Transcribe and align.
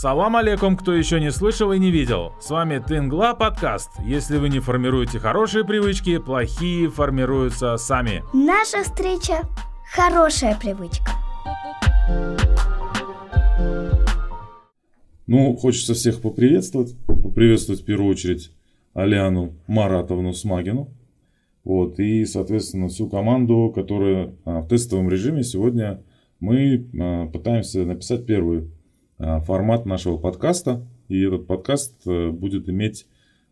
Салам 0.00 0.34
алейкум, 0.36 0.78
кто 0.78 0.94
еще 0.94 1.20
не 1.20 1.30
слышал 1.30 1.72
и 1.72 1.78
не 1.78 1.90
видел. 1.90 2.32
С 2.40 2.48
вами 2.48 2.78
Тынгла 2.78 3.34
подкаст. 3.38 3.90
Если 4.02 4.38
вы 4.38 4.48
не 4.48 4.58
формируете 4.58 5.18
хорошие 5.18 5.62
привычки, 5.62 6.16
плохие 6.16 6.88
формируются 6.88 7.76
сами. 7.76 8.22
Наша 8.32 8.82
встреча– 8.82 9.42
хорошая 9.94 10.58
привычка. 10.58 11.10
Ну, 15.26 15.54
хочется 15.56 15.92
всех 15.92 16.22
поприветствовать. 16.22 16.96
Поприветствовать 17.06 17.82
в 17.82 17.84
первую 17.84 18.10
очередь 18.10 18.52
Аляну 18.94 19.52
Маратовну 19.66 20.32
Смагину. 20.32 20.94
Вот, 21.62 22.00
и, 22.00 22.24
соответственно, 22.24 22.88
всю 22.88 23.06
команду, 23.10 23.70
которая 23.74 24.34
а, 24.46 24.60
в 24.62 24.68
тестовом 24.68 25.10
режиме 25.10 25.42
сегодня 25.42 26.02
мы 26.38 26.88
а, 26.98 27.26
пытаемся 27.26 27.84
написать 27.84 28.24
первый 28.24 28.60
а, 28.60 28.79
формат 29.20 29.84
нашего 29.86 30.16
подкаста. 30.16 30.86
И 31.10 31.20
этот 31.22 31.46
подкаст 31.46 31.94
а, 32.06 32.30
будет 32.30 32.68
иметь 32.68 33.06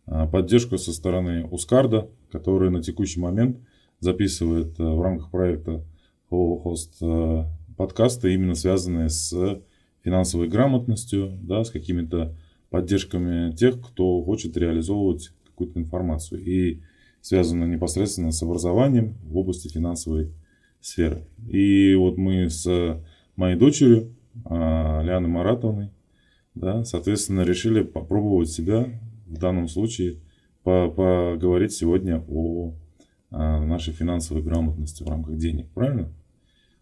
а, 0.07 0.27
поддержку 0.27 0.77
со 0.77 0.93
стороны 0.93 1.45
Ускарда, 1.45 2.09
который 2.31 2.71
на 2.71 2.81
текущий 2.81 3.19
момент 3.19 3.57
записывает 3.99 4.79
в 4.79 5.01
рамках 5.01 5.29
проекта 5.29 5.83
а, 6.31 7.45
подкасты, 7.77 8.33
именно 8.33 8.55
связанные 8.55 9.09
с 9.09 9.61
финансовой 10.03 10.47
грамотностью, 10.47 11.37
да, 11.43 11.65
с 11.65 11.69
какими-то 11.69 12.33
поддержками 12.69 13.51
тех, 13.51 13.81
кто 13.81 14.23
хочет 14.23 14.55
реализовывать 14.55 15.31
какую-то 15.45 15.79
информацию. 15.79 16.41
И 16.41 16.81
связано 17.21 17.65
непосредственно 17.65 18.31
с 18.31 18.41
образованием 18.41 19.17
в 19.23 19.37
области 19.37 19.67
финансовой 19.67 20.31
сферы. 20.79 21.25
И 21.49 21.93
вот 21.95 22.17
мы 22.17 22.49
с 22.49 23.01
моей 23.35 23.57
дочерью, 23.57 24.15
а, 24.45 25.01
Лианой 25.01 25.29
Маратовной, 25.29 25.91
да, 26.55 26.83
соответственно, 26.83 27.41
решили 27.41 27.81
попробовать 27.83 28.49
себя 28.49 28.87
в 29.27 29.37
данном 29.37 29.67
случае 29.67 30.19
по 30.63 30.89
поговорить 30.89 31.73
сегодня 31.73 32.23
о, 32.27 32.73
о 33.31 33.65
нашей 33.65 33.93
финансовой 33.93 34.43
грамотности 34.43 35.03
в 35.03 35.07
рамках 35.07 35.37
денег. 35.37 35.67
Правильно? 35.73 36.09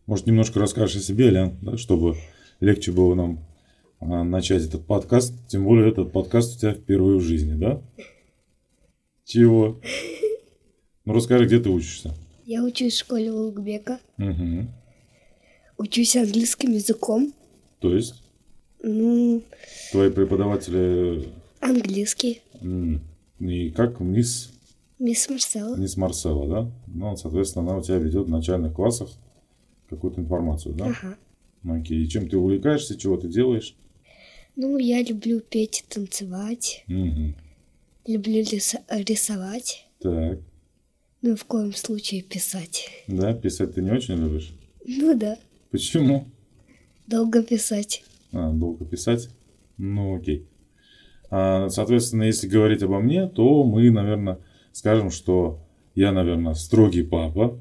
Может, 0.05 0.25
немножко 0.25 0.59
расскажешь 0.59 0.97
о 0.97 0.99
себе, 1.02 1.30
Лян, 1.30 1.58
да, 1.61 1.77
чтобы 1.77 2.16
легче 2.59 2.91
было 2.91 3.13
нам 3.13 3.39
а, 3.99 4.23
начать 4.23 4.64
этот 4.64 4.86
подкаст. 4.86 5.33
Тем 5.47 5.66
более 5.66 5.89
этот 5.89 6.11
подкаст 6.11 6.55
у 6.55 6.59
тебя 6.59 6.73
впервые 6.73 7.19
в 7.19 7.23
жизни, 7.23 7.55
да? 7.55 7.81
Чего? 9.25 9.81
Ну 11.05 11.14
расскажи, 11.14 11.45
где 11.45 11.59
ты 11.59 11.69
учишься? 11.69 12.14
Я 12.45 12.64
учусь 12.64 12.93
в 12.93 12.99
школе 12.99 13.31
Улугбека. 13.31 13.99
Угу. 14.17 14.67
Учусь 15.77 16.16
английским 16.16 16.71
языком. 16.71 17.33
То 17.80 17.94
есть 17.95 18.16
Ну, 18.83 19.44
твои 19.92 20.09
преподаватели 20.11 21.28
английский. 21.59 22.42
и 23.39 23.70
как 23.72 24.00
мисс, 24.00 24.52
Мисс 25.00 25.30
Марсела. 25.30 25.75
мисс 25.75 25.95
Марсела, 25.98 26.48
да? 26.48 26.72
Ну, 26.88 27.16
соответственно, 27.17 27.70
она 27.70 27.78
у 27.78 27.81
тебя 27.83 27.98
ведет 27.98 28.25
в 28.28 28.30
начальных 28.31 28.73
классах 28.73 29.09
какую-то 29.89 30.22
информацию, 30.22 30.73
да? 30.75 30.86
Ага. 30.88 31.17
Окей. 31.80 32.03
И 32.03 32.08
чем 32.09 32.28
ты 32.30 32.38
увлекаешься, 32.38 32.98
чего 32.98 33.17
ты 33.17 33.28
делаешь? 33.28 33.75
Ну, 34.55 34.78
я 34.80 35.03
люблю 35.03 35.39
петь 35.39 35.81
и 35.88 35.94
танцевать. 35.94 36.83
Мгм. 36.88 37.36
Люблю 38.08 38.42
рис- 38.42 38.80
рисовать. 38.89 39.86
Так. 40.00 40.39
Ну, 41.22 41.36
в 41.36 41.45
коем 41.45 41.73
случае 41.75 42.22
писать. 42.23 42.89
Да, 43.08 43.33
писать 43.33 43.75
ты 43.75 43.81
не 43.81 43.92
очень 43.92 44.16
любишь? 44.16 44.52
Ну 44.86 45.16
да, 45.17 45.38
Почему? 45.72 46.28
Долго 47.08 47.41
писать. 47.44 48.03
А, 48.31 48.52
долго 48.52 48.86
писать? 48.86 49.30
Ну, 49.77 50.16
окей. 50.16 50.45
А, 51.30 51.69
соответственно, 51.69 52.23
если 52.23 52.47
говорить 52.47 52.83
обо 52.83 52.99
мне, 52.99 53.27
то 53.27 53.64
мы, 53.64 53.89
наверное, 53.91 54.39
скажем, 54.72 55.09
что 55.11 55.59
я, 55.95 56.11
наверное, 56.11 56.53
строгий 56.53 57.03
папа, 57.03 57.58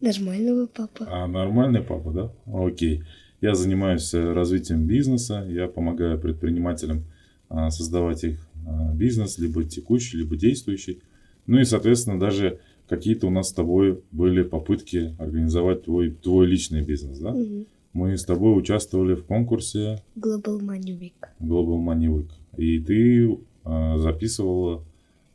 Нормального 0.00 0.66
папа. 0.66 1.06
а 1.08 1.26
нормальный 1.26 1.82
папа, 1.82 2.10
да? 2.10 2.32
Окей. 2.46 3.04
Я 3.42 3.54
занимаюсь 3.54 4.12
э, 4.14 4.32
развитием 4.32 4.86
бизнеса, 4.86 5.46
я 5.48 5.66
помогаю 5.68 6.18
предпринимателям 6.18 7.04
а, 7.48 7.70
создавать 7.70 8.24
их 8.24 8.48
а, 8.66 8.94
бизнес, 8.94 9.38
либо 9.38 9.64
текущий, 9.64 10.16
либо 10.18 10.36
действующий. 10.36 11.02
Ну 11.46 11.58
и, 11.58 11.64
соответственно, 11.64 12.18
даже 12.18 12.60
какие-то 12.88 13.26
у 13.26 13.30
нас 13.30 13.48
с 13.48 13.52
тобой 13.52 14.02
были 14.10 14.42
попытки 14.42 15.14
организовать 15.18 15.84
твой, 15.84 16.10
твой 16.10 16.46
личный 16.46 16.82
бизнес, 16.82 17.18
да? 17.18 17.32
Мгм. 17.32 17.66
Мы 17.92 18.16
с 18.16 18.24
тобой 18.24 18.56
участвовали 18.58 19.14
в 19.14 19.24
конкурсе 19.24 20.02
Global 20.16 20.60
Money 20.60 20.96
Week. 20.98 21.14
Global 21.40 21.78
Money 21.84 22.06
Week. 22.06 22.30
И 22.56 22.78
ты 22.80 23.38
а, 23.64 23.98
записывала. 23.98 24.84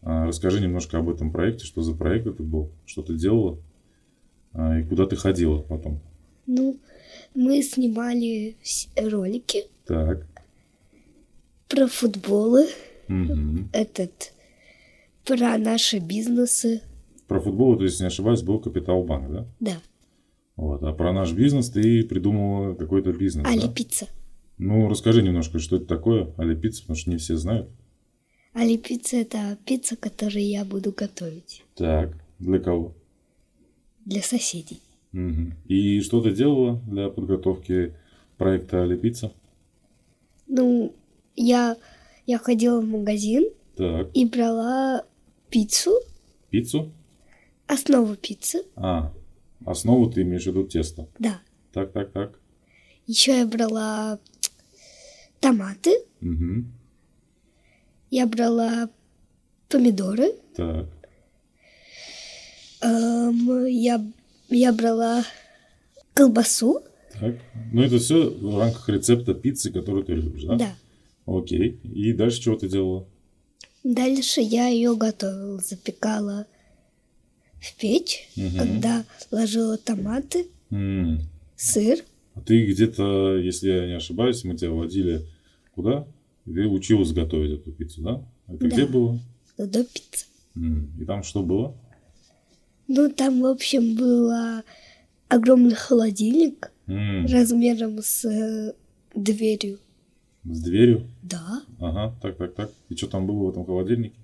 а, 0.01 0.25
расскажи 0.27 0.61
немножко 0.61 0.97
об 0.99 1.09
этом 1.09 1.31
проекте, 1.31 1.65
что 1.65 1.81
за 1.81 1.93
проект 1.95 2.27
это 2.27 2.43
был, 2.43 2.69
что 2.85 3.01
ты 3.01 3.15
делала 3.15 3.57
а, 4.53 4.79
и 4.79 4.83
куда 4.83 5.05
ты 5.05 5.15
ходила 5.17 5.59
потом. 5.59 5.99
Ну, 6.47 6.77
мы 7.33 7.61
снимали 7.61 8.55
ролики 8.95 9.63
Так. 9.85 10.25
про 11.67 11.87
футболы, 11.87 12.67
Мгм. 13.07 13.69
этот, 13.73 14.33
про 15.25 15.57
наши 15.57 15.97
бизнесы. 15.99 16.81
Про 17.27 17.39
футбол, 17.41 17.75
то 17.77 17.83
есть, 17.83 17.99
не 17.99 18.05
ошибаюсь, 18.07 18.43
был 18.43 18.59
Капитал 18.59 19.03
Банк, 19.03 19.31
да? 19.31 19.45
Да, 19.59 19.77
Вот. 20.55 20.83
А 20.83 20.93
про 20.93 21.11
наш 21.13 21.33
бизнес 21.33 21.69
ты 21.69 22.03
придумала 22.03 22.73
какой-то 22.75 23.11
бизнес, 23.11 23.45
Али 23.47 23.61
да? 23.61 24.07
Ну, 24.57 24.87
расскажи 24.87 25.21
немножко, 25.21 25.59
что 25.59 25.75
это 25.77 25.85
такое, 25.85 26.33
Али 26.37 26.55
Пицца, 26.55 26.81
потому 26.81 26.95
что 26.97 27.09
не 27.09 27.17
все 27.17 27.35
знают. 27.35 27.69
Али 28.53 28.77
Пицца 28.77 29.17
это 29.17 29.57
пицца, 29.65 29.97
которую 29.97 30.47
я 30.47 30.63
буду 30.63 30.91
готовить 30.93 31.63
Так. 31.75 32.17
Для 32.39 32.59
кого? 32.59 32.93
для 34.05 34.21
соседей. 34.21 34.79
Мгм. 35.13 35.55
И 35.67 35.99
что 36.01 36.21
ты 36.21 36.31
делала 36.31 36.79
для 36.87 37.09
подготовки 37.09 37.95
проекта 38.37 38.83
Али 38.83 38.95
Пицца? 38.95 39.31
Ну, 40.47 40.93
я, 41.35 41.75
я 42.27 42.37
ходила 42.37 42.79
в 42.79 42.85
магазин 42.85 43.49
Так. 43.75 44.09
и 44.13 44.25
брала 44.25 45.03
пиццу, 45.49 45.99
Пиццу? 46.51 46.91
основу 47.67 48.15
пиццы, 48.15 48.63
А, 48.75 49.11
основу 49.65 50.09
ты 50.09 50.21
имеешь 50.21 50.43
в 50.43 50.47
виду 50.47 50.63
тесто. 50.63 51.07
да. 51.19 51.39
Так, 51.73 51.91
так, 51.91 52.11
так. 52.11 52.39
Еще 53.07 53.39
я 53.39 53.45
брала 53.45 54.19
томаты, 55.39 55.91
Мгм. 56.21 56.71
я 58.11 58.25
брала 58.27 58.89
помидоры, 59.69 60.33
Так. 60.55 60.87
эм, 62.81 63.65
я, 63.65 64.03
я 64.49 64.73
брала 64.73 65.23
колбасу, 66.13 66.81
Так. 67.19 67.35
Ну, 67.71 67.81
это 67.81 67.97
все 67.99 68.29
в 68.29 68.57
рамках 68.59 68.89
рецепта 68.89 69.33
пиццы, 69.33 69.71
которую 69.71 70.03
ты 70.05 70.13
любишь, 70.13 70.43
да? 70.43 70.55
да. 70.57 70.75
Окей. 71.25 71.79
И 71.83 72.11
дальше 72.13 72.41
чего 72.41 72.55
ты 72.57 72.67
делала? 72.67 73.07
Дальше 73.83 74.41
я 74.41 74.67
ее 74.67 74.95
готовила, 74.95 75.59
запекала 75.59 76.45
в 77.65 77.75
печь, 77.75 78.29
Мгм. 78.35 78.57
когда 78.57 79.05
ложила 79.31 79.77
томаты, 79.77 80.47
М. 80.71 81.21
сыр, 81.55 81.99
А 82.35 82.41
ты 82.41 82.65
где-то, 82.65 83.37
если 83.37 83.69
я 83.69 83.87
не 83.87 83.93
ошибаюсь, 83.93 84.43
мы 84.43 84.55
тебя 84.57 84.71
водили 84.71 85.21
куда? 85.73 86.05
Ты 86.43 86.67
училась 86.67 87.13
готовить 87.13 87.59
эту 87.61 87.71
пиццу, 87.71 88.01
да? 88.01 88.21
Это 88.47 88.57
Да. 88.59 88.67
где 88.67 88.85
было? 88.85 89.19
до 89.57 89.83
пиццы. 89.85 90.25
М. 90.57 90.91
И 90.99 91.05
там 91.05 91.23
что 91.23 91.41
было? 91.43 91.73
Ну, 92.89 93.09
там, 93.09 93.41
в 93.41 93.45
общем, 93.45 93.95
был 93.95 94.29
огромный 95.29 95.75
холодильник 95.75 96.71
М. 96.87 97.25
размером 97.27 97.99
с 98.01 98.25
э, 98.25 98.73
дверью. 99.15 99.79
С 100.43 100.61
дверью? 100.61 101.07
Да. 101.23 101.61
Ага, 101.79 102.13
так, 102.21 102.37
так, 102.37 102.53
так. 102.53 102.71
И 102.89 102.95
что 102.95 103.07
там 103.07 103.25
было 103.25 103.45
в 103.45 103.49
этом 103.49 103.65
холодильнике? 103.65 104.15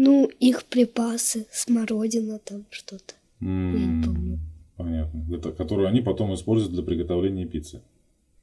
Ну, 0.00 0.30
их 0.38 0.64
припасы, 0.64 1.46
смородина 1.50 2.38
там 2.38 2.64
что-то. 2.70 3.14
М. 3.40 3.74
Я 3.76 3.86
не 3.86 4.04
помню. 4.04 4.38
Понятно. 4.76 5.26
Это, 5.34 5.50
которую 5.50 5.88
они 5.88 6.02
потом 6.02 6.32
используют 6.34 6.72
для 6.72 6.84
приготовления 6.84 7.46
пиццы. 7.46 7.80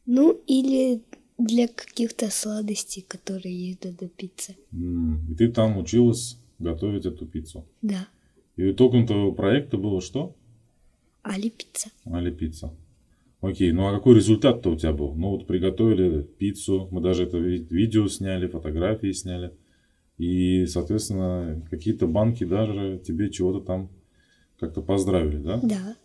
Ну, 0.05 0.33
или 0.47 1.01
для 1.37 1.69
каких-то 1.69 2.29
сладостей, 2.29 3.05
которые 3.07 3.55
есть 3.69 3.97
до 3.97 4.07
пиццы. 4.09 4.57
М. 4.73 5.31
И 5.31 5.35
ты 5.35 5.49
там 5.49 5.77
училась 5.77 6.37
готовить 6.59 7.05
эту 7.05 7.25
пиццу. 7.25 7.63
Да. 7.81 8.05
И 8.57 8.71
итогом 8.71 9.07
твоего 9.07 9.31
проекта 9.31 9.77
было 9.77 10.01
что? 10.01 10.35
Али 11.23 11.49
пицца. 11.49 11.89
Али 12.03 12.31
пицца. 12.31 12.73
Окей, 13.39 13.71
ну 13.71 13.87
а 13.87 13.93
какой 13.93 14.15
результат-то 14.15 14.71
у 14.71 14.75
тебя 14.75 14.91
был? 14.91 15.15
Ну 15.15 15.29
вот 15.29 15.47
приготовили 15.47 16.23
пиццу, 16.23 16.89
мы 16.91 16.99
даже 16.99 17.23
это 17.23 17.37
ви- 17.37 17.65
видео 17.69 18.09
сняли, 18.09 18.47
фотографии 18.47 19.13
сняли. 19.13 19.51
И, 20.17 20.65
соответственно, 20.65 21.61
какие-то 21.69 22.07
банки 22.07 22.43
даже 22.45 23.01
тебе 23.05 23.29
чего-то 23.29 23.59
там 23.65 23.89
как-то 24.59 24.81
поздравили, 24.81 25.37
да? 25.37 25.59
Да. 25.61 25.95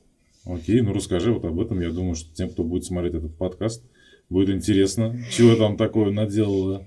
Окей, 0.44 0.80
ну 0.80 0.92
расскажи 0.92 1.32
вот 1.32 1.44
об 1.44 1.60
этом. 1.60 1.80
Я 1.80 1.90
думаю, 1.90 2.14
что 2.16 2.34
тем, 2.34 2.50
кто 2.50 2.64
будет 2.64 2.84
смотреть 2.84 3.14
этот 3.14 3.36
подкаст, 3.36 3.84
Будет 4.28 4.50
интересно, 4.50 5.18
чего 5.32 5.56
там 5.56 5.76
такое 5.76 6.12
наделала 6.12 6.86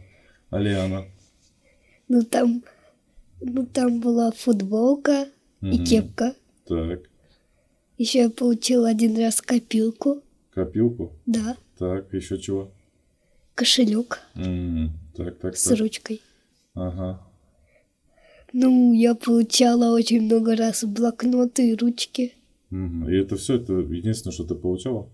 Алиана. 0.49 1.05
Ну 2.07 2.23
там, 2.23 2.63
ну 3.41 3.65
там 3.65 3.99
была 3.99 4.31
футболка 4.31 5.27
и 5.61 5.65
Мгм. 5.65 5.83
кепка. 5.85 6.35
Так, 6.65 7.01
Еще 7.97 8.19
я 8.23 8.29
получила 8.29 8.87
один 8.89 9.17
раз 9.17 9.41
копилку, 9.41 10.21
копилку. 10.53 11.11
да, 11.25 11.57
Так, 11.77 12.13
еще 12.13 12.37
чего? 12.39 12.71
кошелек 13.55 14.21
М, 14.35 14.91
Так, 15.15 15.37
так, 15.39 15.57
с 15.57 15.63
так. 15.67 15.79
ручкой. 15.79 16.21
Ага. 16.75 17.21
Ну, 18.51 18.93
я 18.93 19.15
получала 19.15 19.95
очень 19.95 20.21
много 20.23 20.55
раз 20.55 20.83
блокноты 20.83 21.69
и 21.71 21.75
ручки. 21.75 22.33
Мгм. 22.69 23.09
И 23.09 23.15
это 23.15 23.35
все, 23.35 23.55
это 23.55 23.73
единственное, 23.73 24.33
что 24.33 24.43
ты 24.43 24.55
получала? 24.55 25.07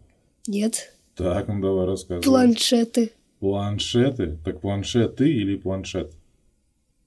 Нет, 0.48 0.94
Так, 1.16 1.48
ну 1.48 1.62
давай 1.62 1.86
рассказывай. 1.86 2.24
планшеты. 2.24 3.12
Планшеты? 3.40 4.38
Так 4.44 4.62
планшеты 4.62 5.30
или 5.32 5.56
планшет? 5.58 6.14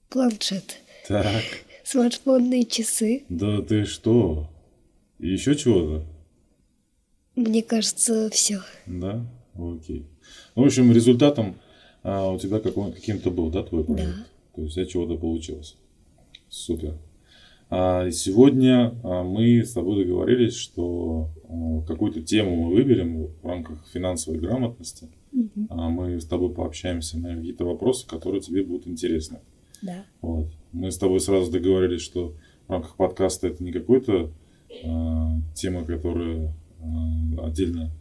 Планшет. 0.09 0.77
Так, 1.07 1.43
Смартфонные 1.83 2.65
часы. 2.65 3.23
да 3.29 3.61
ты 3.61 3.85
что? 3.85 4.49
И 5.19 5.29
еще 5.29 5.55
чего-то? 5.55 6.05
Мне 7.35 7.61
кажется, 7.63 8.29
все. 8.31 8.61
Да? 8.85 9.25
Окей. 9.55 10.05
Ну, 10.55 10.63
в 10.63 10.65
общем, 10.67 10.91
результатом 10.93 11.55
а, 12.03 12.29
у 12.31 12.39
тебя 12.39 12.59
каким-то 12.59 13.31
был, 13.31 13.49
да, 13.49 13.63
твой 13.63 13.83
проект? 13.83 14.15
Да. 14.15 14.25
То 14.55 14.61
есть 14.61 14.75
тебя 14.75 14.85
чего-то 14.85 15.17
получилось. 15.17 15.77
Супер. 16.49 16.97
А, 17.69 18.11
сегодня 18.11 18.93
а, 19.03 19.23
мы 19.23 19.63
с 19.63 19.73
тобой 19.73 20.03
договорились, 20.03 20.55
что 20.55 21.29
а, 21.49 21.81
какую-то 21.87 22.21
тему 22.21 22.55
мы 22.55 22.75
выберем 22.75 23.27
в 23.41 23.45
рамках 23.45 23.85
финансовой 23.91 24.39
грамотности. 24.39 25.09
А 25.69 25.89
мы 25.89 26.21
с 26.21 26.25
тобой 26.25 26.53
пообщаемся 26.53 27.17
на 27.17 27.35
какие-то 27.35 27.65
вопросы, 27.65 28.07
которые 28.07 28.41
тебе 28.41 28.63
будут 28.63 28.87
интересны. 28.87 29.39
Да. 29.81 30.05
Вот. 30.21 30.47
Мы 30.71 30.91
с 30.91 30.97
тобой 30.97 31.19
сразу 31.19 31.51
договорились, 31.51 32.01
что 32.01 32.35
в 32.67 32.71
рамках 32.71 32.95
подкаста 32.95 33.47
это 33.47 33.63
не 33.63 33.71
какой-то 33.71 34.31
э, 34.69 34.85
тема, 35.55 35.85
которая 35.85 36.53
э, 36.79 37.39
отдельно 37.41 37.91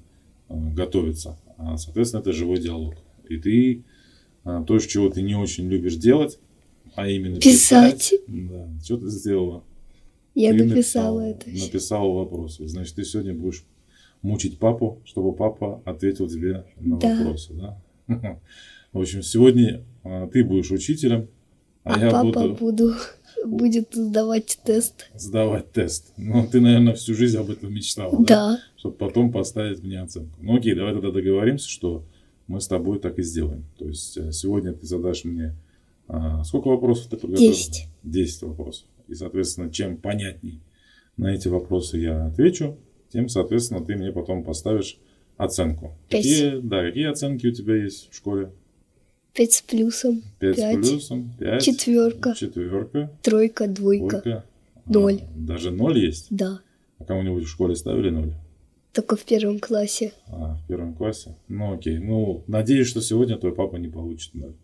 э, 0.49 0.55
готовится, 0.75 1.39
а, 1.57 1.77
соответственно, 1.77 2.21
это 2.21 2.33
живой 2.33 2.59
диалог. 2.59 2.95
И 3.29 3.37
ты 3.39 3.85
то, 4.44 4.79
чего 4.79 5.09
ты 5.09 5.23
не 5.23 5.35
очень 5.35 5.69
любишь 5.69 5.97
делать, 5.97 6.39
а 6.94 7.09
именно 7.09 7.41
Писать. 7.41 8.12
да, 8.27 8.69
что 8.85 8.97
ты 8.99 9.09
сделала? 9.09 9.62
Я 10.35 10.53
Ты 10.53 10.65
написала 10.65 11.21
написала- 11.21 11.21
это. 11.21 11.50
Написала 11.67 12.12
вопросы. 12.12 12.67
Значит, 12.67 12.94
ты 12.94 13.05
сегодня 13.05 13.35
будешь 13.35 13.65
мучить 14.23 14.59
папу, 14.59 15.00
чтобы 15.05 15.35
папа 15.35 15.83
ответил 15.85 16.29
тебе 16.29 16.65
на 16.81 16.99
Да. 16.99 17.17
вопросы, 17.19 17.53
да? 17.55 18.39
В 18.93 19.00
общем, 19.00 19.23
сегодня 19.23 19.85
а, 20.05 20.27
ты 20.29 20.43
будешь 20.44 20.71
учителем, 20.71 21.29
а, 21.85 21.94
А, 21.94 21.99
я 22.05 22.11
папа 22.11 22.25
буду 22.49 22.55
буду, 22.59 22.94
будет 23.47 23.94
сдавать 23.94 24.59
тест. 24.65 25.09
сдавать 25.15 25.71
тест. 25.73 26.12
Ну, 26.17 26.47
ты, 26.47 26.61
наверное, 26.61 26.94
всю 26.94 27.15
жизнь 27.15 27.37
об 27.39 27.50
этом 27.50 27.73
мечтала, 27.73 28.12
да? 28.19 28.25
Да. 28.27 28.61
Чтобы 28.77 28.97
потом 28.97 29.31
поставить 29.33 29.83
мне 29.83 30.00
оценку. 30.00 30.37
Ну, 30.41 30.56
окей, 30.56 30.75
давай 30.75 30.93
тогда 30.94 31.11
договоримся, 31.11 31.69
что 31.69 32.05
мы 32.53 32.61
с 32.61 32.69
тобой 32.69 32.99
так 32.99 33.19
и 33.19 33.23
сделаем. 33.23 33.65
То 33.79 33.87
есть 33.89 34.17
э, 34.19 34.31
сегодня 34.31 34.73
ты 34.75 34.87
задашь 34.87 35.25
мне... 35.25 35.55
а, 36.07 36.45
сколько 36.45 36.69
вопросов 36.69 37.07
ты 37.09 37.17
подготовил? 37.17 37.51
Десять. 37.51 37.89
10 38.03 38.43
вопросов. 38.43 38.87
И, 39.09 39.15
соответственно, 39.15 39.71
чем 39.71 39.97
понятней 39.97 40.61
на 41.17 41.35
эти 41.35 41.49
вопросы 41.49 41.97
я 41.99 42.27
отвечу, 42.27 42.77
тем, 43.11 43.29
соответственно, 43.29 43.83
ты 43.85 43.97
мне 43.97 44.13
потом 44.13 44.45
поставишь 44.45 44.99
оценку. 45.39 45.97
Пять. 46.11 46.23
Какие, 46.23 46.61
да, 46.61 46.83
какие 46.85 47.07
оценки 47.07 47.47
у 47.47 47.53
тебя 47.53 47.75
есть 47.77 48.11
в 48.11 48.17
школе? 48.17 48.51
Пять 49.33 49.53
с 49.55 49.63
плюсом. 49.63 50.23
5 50.41 50.57
Пять. 50.57 50.85
с 50.85 50.89
плюсом, 50.91 51.33
5, 51.39 51.63
Четверка. 51.63 52.35
четверка, 52.35 53.11
Тройка, 53.23 53.67
двойка. 53.67 54.21
двойка. 54.21 54.45
Ноль. 54.85 55.21
А, 55.23 55.29
даже 55.39 55.71
ноль 55.71 55.99
есть? 55.99 56.27
Да. 56.31 56.61
А 56.99 57.05
кому-нибудь 57.05 57.45
в 57.45 57.49
школе 57.49 57.75
ставили 57.77 58.11
ноль? 58.11 58.35
Только 58.93 59.17
в 59.17 59.25
первом 59.25 59.59
классе. 59.59 60.12
А, 60.29 60.55
в 60.56 60.67
первом 60.69 60.94
классе? 60.94 61.37
Ну, 61.49 61.73
окей. 61.73 61.99
Ну, 61.99 62.44
надеюсь, 62.47 62.89
что 62.89 63.00
сегодня 63.00 63.39
твой 63.39 63.55
папа 63.55 63.77
не 63.77 63.89
получит 63.89 64.35
ноль. 64.35 64.55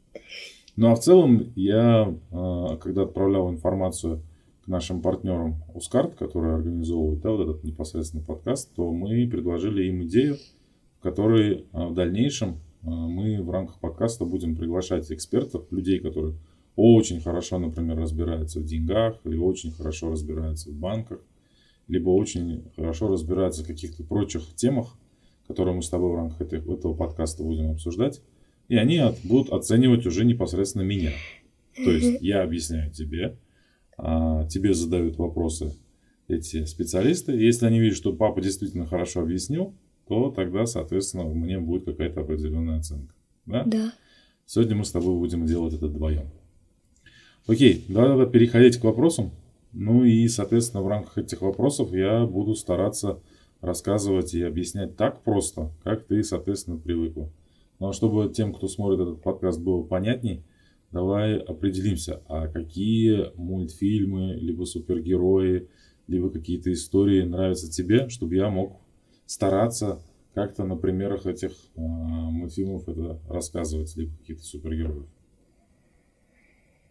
Ну, 0.76 0.90
а 0.90 0.94
в 0.94 1.00
целом, 1.00 1.52
я, 1.56 2.14
а, 2.30 2.76
когда 2.76 3.02
отправлял 3.02 3.50
информацию 3.50 4.22
к 4.64 4.68
нашим 4.68 5.00
партнерам 5.00 5.56
Ускарт, 5.74 6.14
которые 6.14 6.54
организовывают 6.54 7.22
да, 7.22 7.30
вот 7.30 7.40
этот 7.40 7.64
непосредственно 7.64 8.22
подкаст, 8.22 8.74
то 8.74 8.92
мы 8.92 9.26
предложили 9.28 9.84
им 9.84 10.04
идею, 10.04 10.36
в 10.98 11.02
которой 11.02 11.64
а, 11.72 11.88
в 11.88 11.94
дальнейшем 11.94 12.60
а, 12.82 12.90
мы 12.90 13.42
в 13.42 13.50
рамках 13.50 13.80
подкаста 13.80 14.26
будем 14.26 14.56
приглашать 14.56 15.10
экспертов, 15.10 15.64
людей, 15.72 16.00
которые 16.00 16.34
очень 16.76 17.20
хорошо, 17.20 17.58
например, 17.58 17.98
разбираются 17.98 18.60
в 18.60 18.64
деньгах, 18.64 19.18
или 19.24 19.36
очень 19.36 19.72
хорошо 19.72 20.10
разбираются 20.10 20.70
в 20.70 20.74
банках, 20.74 21.20
либо 21.88 22.10
очень 22.10 22.64
хорошо 22.76 23.08
разбираются 23.08 23.64
в 23.64 23.66
каких-то 23.66 24.04
прочих 24.04 24.42
темах, 24.54 24.96
которые 25.46 25.74
мы 25.74 25.82
с 25.82 25.88
тобой 25.88 26.12
в 26.12 26.14
рамках 26.14 26.40
этой- 26.42 26.60
этого 26.60 26.94
подкаста 26.94 27.42
будем 27.42 27.70
обсуждать. 27.70 28.20
И 28.68 28.76
они 28.76 28.98
от- 28.98 29.18
будут 29.24 29.50
оценивать 29.52 30.06
уже 30.06 30.24
непосредственно 30.24 30.82
меня. 30.82 31.12
То 31.74 31.90
есть 31.90 32.20
я 32.20 32.42
объясняю 32.42 32.90
тебе, 32.92 33.36
а, 33.96 34.46
тебе 34.46 34.74
задают 34.74 35.16
вопросы 35.16 35.74
эти 36.28 36.64
специалисты. 36.66 37.32
Если 37.32 37.64
они 37.66 37.80
видят, 37.80 37.96
что 37.96 38.12
папа 38.12 38.40
действительно 38.42 38.86
хорошо 38.86 39.22
объяснил, 39.22 39.74
то 40.06 40.30
тогда, 40.30 40.66
соответственно, 40.66 41.24
мне 41.24 41.58
будет 41.58 41.84
какая-то 41.84 42.20
определенная 42.20 42.78
оценка. 42.78 43.14
Да? 43.46 43.64
Да. 43.64 43.92
Сегодня 44.44 44.76
мы 44.76 44.84
с 44.84 44.90
тобой 44.90 45.16
будем 45.16 45.46
делать 45.46 45.74
это 45.74 45.86
вдвоем. 45.86 46.30
Окей, 47.46 47.84
давай 47.88 48.08
тогда 48.10 48.26
переходить 48.26 48.76
к 48.76 48.84
вопросам. 48.84 49.30
Ну 49.72 50.04
и, 50.04 50.26
соответственно, 50.28 50.82
в 50.82 50.88
рамках 50.88 51.18
этих 51.18 51.42
вопросов 51.42 51.92
я 51.92 52.24
буду 52.26 52.54
стараться 52.54 53.20
рассказывать 53.60 54.34
и 54.34 54.42
объяснять 54.42 54.96
так 54.96 55.22
просто, 55.22 55.70
как 55.82 56.04
ты, 56.04 56.22
соответственно, 56.22 56.78
привыкла. 56.78 57.30
Ну 57.78 57.88
а 57.88 57.92
чтобы 57.92 58.28
тем, 58.32 58.54
кто 58.54 58.68
смотрит 58.68 59.00
этот 59.00 59.22
подкаст, 59.22 59.60
было 59.60 59.82
понятней, 59.82 60.42
давай 60.90 61.38
определимся, 61.38 62.22
а 62.28 62.48
какие 62.48 63.32
мультфильмы, 63.36 64.34
либо 64.34 64.64
супергерои, 64.64 65.68
либо 66.06 66.30
какие-то 66.30 66.72
истории 66.72 67.22
нравятся 67.22 67.70
тебе, 67.70 68.08
чтобы 68.08 68.36
я 68.36 68.48
мог 68.48 68.80
стараться 69.26 70.00
как-то 70.34 70.64
на 70.64 70.76
примерах 70.76 71.26
этих 71.26 71.52
а, 71.76 71.80
мультфильмов 71.80 72.88
это 72.88 73.20
рассказывать, 73.28 73.94
либо 73.96 74.16
каких-то 74.18 74.44
супергероев. 74.44 75.06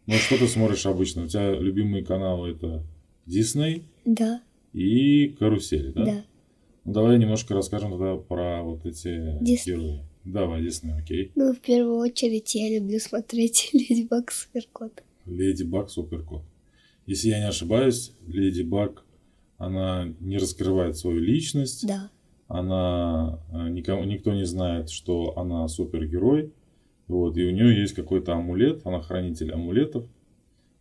Ну, 0.08 0.14
что 0.16 0.38
ты 0.38 0.48
смотришь 0.48 0.86
обычно? 0.86 1.24
У 1.24 1.28
тебя 1.28 1.52
любимые 1.54 2.04
каналы 2.04 2.52
это 2.52 2.84
Дисней 3.26 3.84
Да. 4.06 4.42
и 4.74 5.28
Карусель, 5.40 5.92
да? 5.94 6.06
Да. 6.06 6.24
Ну, 6.86 6.94
давай 6.94 7.18
немножко 7.20 7.54
расскажем 7.54 7.92
тогда 7.92 8.16
про 8.16 8.64
вот 8.64 8.86
эти 8.86 9.38
Дисней. 9.42 9.76
герои. 9.76 10.00
Давай, 10.24 10.62
Дисней, 10.64 10.94
окей. 10.98 11.32
Ну, 11.36 11.54
в 11.54 11.60
первую 11.60 11.98
очередь 11.98 12.56
я 12.56 12.80
люблю 12.80 13.00
смотреть 13.00 13.70
Леди 13.74 14.08
Баг 14.10 14.32
Суперкот. 14.32 15.04
Леди 15.26 15.64
Баг, 15.64 15.90
Суперкот. 15.90 16.44
Если 17.06 17.30
я 17.30 17.40
не 17.40 17.48
ошибаюсь, 17.48 18.14
Леди 18.28 18.62
Баг, 18.62 19.04
она 19.58 20.14
не 20.22 20.38
раскрывает 20.38 20.98
свою 20.98 21.20
личность. 21.20 21.86
Да. 21.86 22.10
Она 22.48 23.42
а, 23.52 23.68
никому, 23.70 24.06
никто 24.06 24.34
не 24.34 24.46
знает, 24.46 24.90
что 24.90 25.38
она 25.38 25.68
супергерой. 25.68 26.54
Вот, 27.08 27.38
и 27.38 27.46
у 27.46 27.52
нее 27.52 27.80
есть 27.80 27.94
какой-то 27.94 28.34
амулет, 28.34 28.82
она 28.86 29.02
хранитель 29.02 29.52
амулетов. 29.54 30.06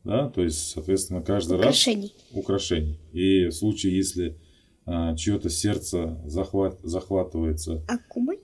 Да, 0.05 0.29
то 0.31 0.43
есть, 0.43 0.71
соответственно, 0.71 1.21
каждый 1.21 1.55
раз 1.55 1.65
Украшений. 1.67 2.15
украшений. 2.33 2.99
И 3.13 3.47
в 3.47 3.53
случае, 3.53 3.97
если 3.97 4.37
а, 4.85 5.17
чье-то 5.17 5.51
сердце 5.51 6.21
захват, 6.27 6.79
захватывается 6.85 7.83
Акумой? 7.89 8.39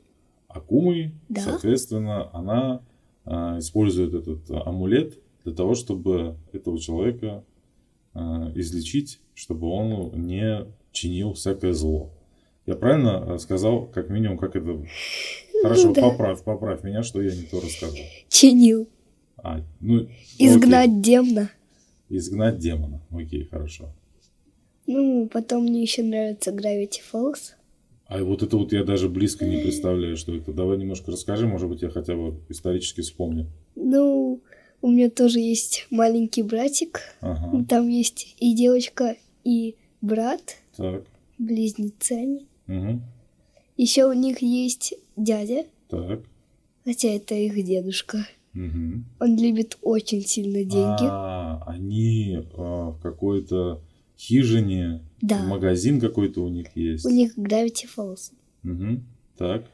Акумой, 0.48 1.12
Да. 1.28 1.40
соответственно, 1.42 2.28
она 2.32 2.82
а, 3.24 3.58
использует 3.60 4.12
этот 4.14 4.50
а, 4.50 4.68
амулет 4.68 5.18
для 5.44 5.52
того, 5.54 5.74
чтобы 5.74 6.36
этого 6.52 6.80
человека 6.80 7.44
а, 8.14 8.50
излечить, 8.56 9.20
чтобы 9.34 9.68
он 9.68 10.10
не 10.26 10.66
чинил 10.90 11.34
всякое 11.34 11.72
зло. 11.74 12.10
Я 12.66 12.74
правильно 12.74 13.34
а, 13.34 13.38
сказал, 13.38 13.86
как 13.86 14.08
минимум, 14.10 14.36
как 14.36 14.56
это... 14.56 14.84
Хорошо, 15.62 15.88
Ну 15.88 15.94
да. 15.94 16.00
поправь, 16.02 16.42
поправь 16.42 16.82
меня, 16.84 17.02
что 17.02 17.22
я 17.22 17.34
не 17.34 17.42
то 17.42 17.60
рассказал. 17.60 17.96
Чинил. 18.28 18.88
А, 19.36 19.60
ну, 19.80 20.02
окей. 20.02 20.14
Изгнать 20.38 21.00
демона. 21.00 21.50
Изгнать 22.08 22.58
демона. 22.58 23.00
Окей, 23.10 23.44
хорошо. 23.44 23.92
Ну, 24.86 25.28
потом 25.32 25.64
мне 25.64 25.82
еще 25.82 26.02
нравится 26.02 26.50
Gravity 26.50 27.00
Falls. 27.12 27.52
А 28.06 28.22
вот 28.22 28.42
это 28.42 28.56
вот 28.58 28.72
я 28.72 28.84
даже 28.84 29.08
близко 29.08 29.44
не 29.46 29.58
представляю, 29.62 30.16
что 30.16 30.34
это. 30.36 30.52
Давай 30.52 30.76
немножко 30.76 31.10
расскажи, 31.12 31.46
может 31.46 31.68
быть, 31.68 31.82
я 31.82 31.88
хотя 31.88 32.14
бы 32.14 32.40
исторически 32.50 33.00
вспомню. 33.00 33.46
Ну, 33.74 34.40
у 34.82 34.88
меня 34.90 35.08
тоже 35.08 35.38
есть 35.40 35.86
маленький 35.90 36.42
братик. 36.42 37.00
Ага, 37.20 37.64
Там 37.68 37.88
есть 37.88 38.34
и 38.38 38.54
девочка, 38.54 39.16
и 39.44 39.76
брат, 40.02 40.56
так, 40.76 41.04
близнецы 41.38 42.12
они. 42.12 42.46
угу, 42.68 43.00
Еще 43.76 44.04
у 44.06 44.12
них 44.12 44.42
есть 44.42 44.94
дядя, 45.16 45.64
так, 45.88 46.20
Хотя 46.84 47.08
это 47.08 47.34
их 47.34 47.54
дедушка. 47.64 48.26
Мгм. 48.54 49.06
Он 49.20 49.38
любит 49.38 49.78
очень 49.82 50.20
сильно 50.22 50.58
деньги. 50.64 51.04
А, 51.08 51.62
они 51.66 52.38
а, 52.54 52.90
в 52.90 53.00
какой-то 53.00 53.80
хижине, 54.18 55.00
Да. 55.22 55.42
магазин 55.44 56.00
какой-то 56.00 56.42
у 56.44 56.48
них 56.48 56.76
есть. 56.76 57.04
У 57.06 57.10
них 57.10 57.36
Gravity 57.38 57.86
Falls. 57.96 58.32
Мгм. 58.62 59.06
Так, 59.38 59.64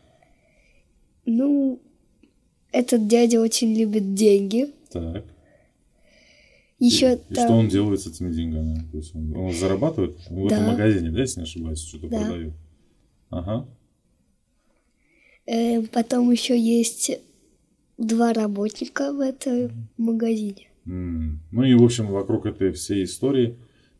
Ну, 1.26 1.80
этот 2.72 3.06
дядя 3.08 3.40
очень 3.40 3.74
любит 3.74 4.14
деньги. 4.14 4.72
так. 4.90 5.24
Еще 6.78 7.14
и, 7.14 7.32
и 7.32 7.34
там... 7.34 7.44
что 7.46 7.54
он 7.54 7.68
делает 7.68 8.00
с 8.00 8.06
этими 8.06 8.32
деньгами? 8.32 8.86
То 8.92 8.98
есть 8.98 9.12
он, 9.14 9.36
он 9.36 9.52
зарабатывает 9.52 10.16
в 10.30 10.46
этом 10.46 10.60
Да. 10.64 10.70
магазине, 10.70 11.10
да, 11.10 11.20
если 11.22 11.40
не 11.40 11.44
ошибаюсь, 11.44 11.80
что-то 11.80 12.08
Да. 12.08 12.20
продает. 12.20 12.52
Ага. 13.30 13.68
Э, 15.50 15.82
потом 15.92 16.30
еще 16.30 16.58
есть 16.58 17.10
два 17.96 18.32
работника 18.32 19.12
в 19.12 19.20
этом 19.20 19.88
магазине. 19.96 20.68
Ну 20.84 21.62
и, 21.64 21.74
в 21.74 21.82
общем, 21.84 22.06
вокруг 22.06 22.46
этой 22.46 22.72
всей 22.72 23.04
истории 23.04 23.56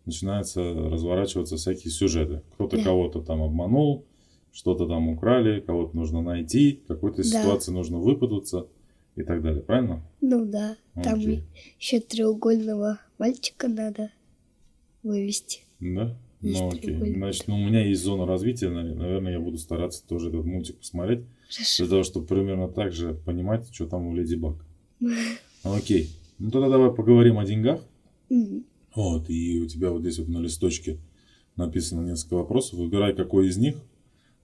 начинаются 0.06 0.62
разворачиваться 0.62 1.56
всякие 1.56 1.90
сюжеты. 1.90 2.42
Кто-то 2.54 2.76
Да. 2.78 2.84
кого-то 2.84 3.20
там 3.20 3.42
обманул, 3.42 4.06
что-то 4.52 4.86
там 4.86 5.08
украли, 5.08 5.60
кого-то 5.60 5.94
нужно 5.96 6.22
найти, 6.22 6.80
в 6.84 6.88
какой-то 6.88 7.18
Да. 7.18 7.24
ситуации 7.24 7.72
нужно 7.72 7.98
выпутаться 7.98 8.66
и 9.16 9.22
так 9.22 9.42
далее. 9.42 9.60
Правильно? 9.62 10.02
Ну 10.22 10.46
да, 10.46 10.76
там 10.94 11.18
Окей. 11.18 11.42
еще 11.78 12.00
треугольного 12.00 12.98
мальчика 13.18 13.68
надо 13.68 14.10
вывести. 15.02 15.60
Да? 15.80 16.16
Ну 16.40 16.68
окей. 16.68 17.14
Значит, 17.14 17.48
ну, 17.48 17.56
у 17.56 17.58
меня 17.58 17.84
есть 17.84 18.02
зона 18.02 18.26
развития, 18.26 18.68
на- 18.68 18.94
наверное, 18.94 19.32
я 19.32 19.40
буду 19.40 19.58
стараться 19.58 20.06
тоже 20.06 20.28
этот 20.28 20.44
мультик 20.44 20.76
посмотреть, 20.78 21.24
Хорошо. 21.50 21.82
для 21.84 21.90
того, 21.90 22.02
чтобы 22.04 22.26
примерно 22.26 22.68
так 22.68 22.92
же 22.92 23.14
понимать, 23.14 23.68
что 23.72 23.86
там 23.86 24.06
у 24.06 24.14
Леди 24.14 24.36
Баг. 24.36 24.56
Ну, 25.64 25.74
Окей. 25.74 26.08
Ну 26.38 26.50
тогда 26.52 26.68
давай 26.68 26.92
поговорим 26.92 27.38
о 27.38 27.44
деньгах. 27.44 27.80
Вот, 28.94 29.28
и 29.28 29.60
у 29.60 29.66
тебя 29.66 29.90
вот 29.90 30.02
здесь 30.02 30.18
вот 30.20 30.28
на 30.28 30.38
листочке 30.38 30.98
написано 31.56 32.06
несколько 32.08 32.34
вопросов. 32.34 32.78
Выбирай, 32.78 33.14
какой 33.14 33.48
из 33.48 33.56
них. 33.56 33.76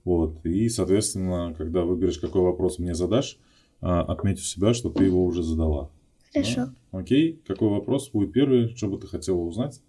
Вот, 0.03 0.45
и, 0.45 0.67
соответственно, 0.69 1.55
когда 1.57 1.83
выберешь, 1.83 2.19
какой 2.19 2.41
вопрос 2.41 2.77
мне 2.79 2.93
задашь, 2.93 3.37
а, 3.81 4.01
отметь 4.03 4.39
у 4.39 4.43
себя, 4.43 4.73
что 4.73 4.89
ты 4.89 5.05
его 5.05 5.23
уже 5.25 5.41
задала. 5.41 5.89
Хорошо. 6.33 6.67
Да? 6.91 6.99
Окей, 6.99 7.39
какой 7.47 7.69
вопрос 7.69 8.09
будет 8.09 8.33
первый, 8.33 8.75
что 8.75 8.87
бы 8.87 8.97
ты 8.97 9.07
хотела 9.07 9.37
узнать? 9.37 9.81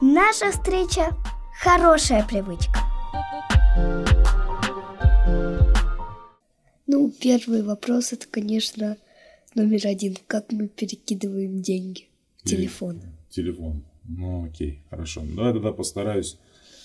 Наша 0.00 0.52
встреча– 0.52 1.10
хорошая 1.60 2.24
привычка. 2.24 2.78
Ну, 6.86 7.12
первый 7.20 7.62
вопрос 7.64 8.12
это, 8.12 8.28
конечно, 8.30 8.96
номер 9.56 9.88
один. 9.88 10.16
Как 10.28 10.52
мы 10.52 10.68
перекидываем 10.68 11.62
деньги 11.62 12.06
в 12.38 12.48
телефон? 12.48 13.00
Телефон. 13.28 13.82
Ну, 14.04 14.44
окей, 14.46 14.82
хорошо. 14.88 15.22
Ну, 15.22 15.34
Давай 15.34 15.52
тогда 15.52 15.72
постараюсь 15.72 16.38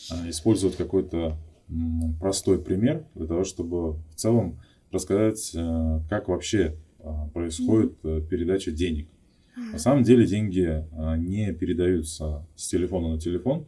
а, 0.10 0.28
использовать 0.28 0.76
какой-то 0.76 1.38
м, 1.70 2.16
простой 2.20 2.60
пример 2.60 3.06
для 3.14 3.28
того, 3.28 3.44
чтобы 3.44 3.94
в 3.94 4.16
целом 4.16 4.60
рассказать, 4.92 5.52
э, 5.54 6.00
как 6.10 6.30
вообще 6.30 6.78
а, 7.00 7.28
происходит 7.28 7.94
э, 8.04 8.22
передача 8.28 8.72
денег. 8.72 9.08
На 9.56 9.78
самом 9.78 10.04
деле 10.04 10.26
деньги 10.26 10.86
а, 10.94 11.18
не 11.18 11.54
передаются 11.54 12.46
с 12.56 12.68
телефона 12.68 13.10
на 13.14 13.20
телефон. 13.20 13.66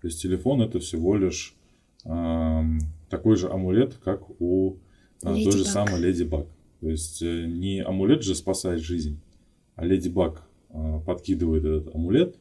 То 0.00 0.08
есть 0.08 0.20
телефон 0.20 0.62
это 0.62 0.78
всего 0.80 1.16
лишь 1.16 1.56
ам, 2.04 2.78
такой 3.08 3.36
же 3.36 3.50
амулет, 3.50 3.94
как 4.02 4.28
у 4.40 4.78
а, 5.22 5.34
той 5.34 5.52
же 5.52 5.64
самой 5.64 6.00
Леди 6.00 6.24
Баг. 6.24 6.46
То 6.80 6.88
есть 6.88 7.22
э, 7.22 7.46
не 7.46 7.82
амулет 7.82 8.22
же 8.22 8.34
спасает 8.34 8.80
жизнь, 8.80 9.20
а 9.74 9.84
Леди 9.84 10.08
Баг 10.08 10.42
а, 10.70 11.00
подкидывает 11.00 11.64
этот 11.64 11.94
амулет, 11.94 12.36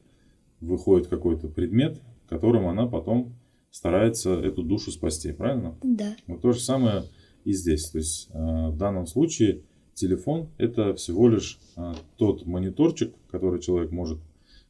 выходит 0.62 1.08
какой-то 1.08 1.48
предмет, 1.48 2.02
которым 2.30 2.68
она 2.68 2.86
потом 2.86 3.34
старается 3.72 4.34
эту 4.34 4.64
душу 4.64 4.92
спасти, 4.92 5.32
правильно? 5.32 5.78
Да. 5.84 6.16
Вот 6.28 6.42
то 6.42 6.52
же 6.52 6.60
самое 6.60 7.04
и 7.44 7.54
здесь. 7.54 7.90
То 7.90 7.98
есть 7.98 8.30
э, 8.32 8.70
в 8.70 8.78
данном 8.78 9.08
случае 9.08 9.62
телефон 9.98 10.50
это 10.58 10.94
всего 10.94 11.28
лишь 11.28 11.60
э, 11.76 11.94
тот 12.18 12.46
мониторчик, 12.46 13.14
который 13.32 13.60
человек 13.60 13.92
может 13.92 14.20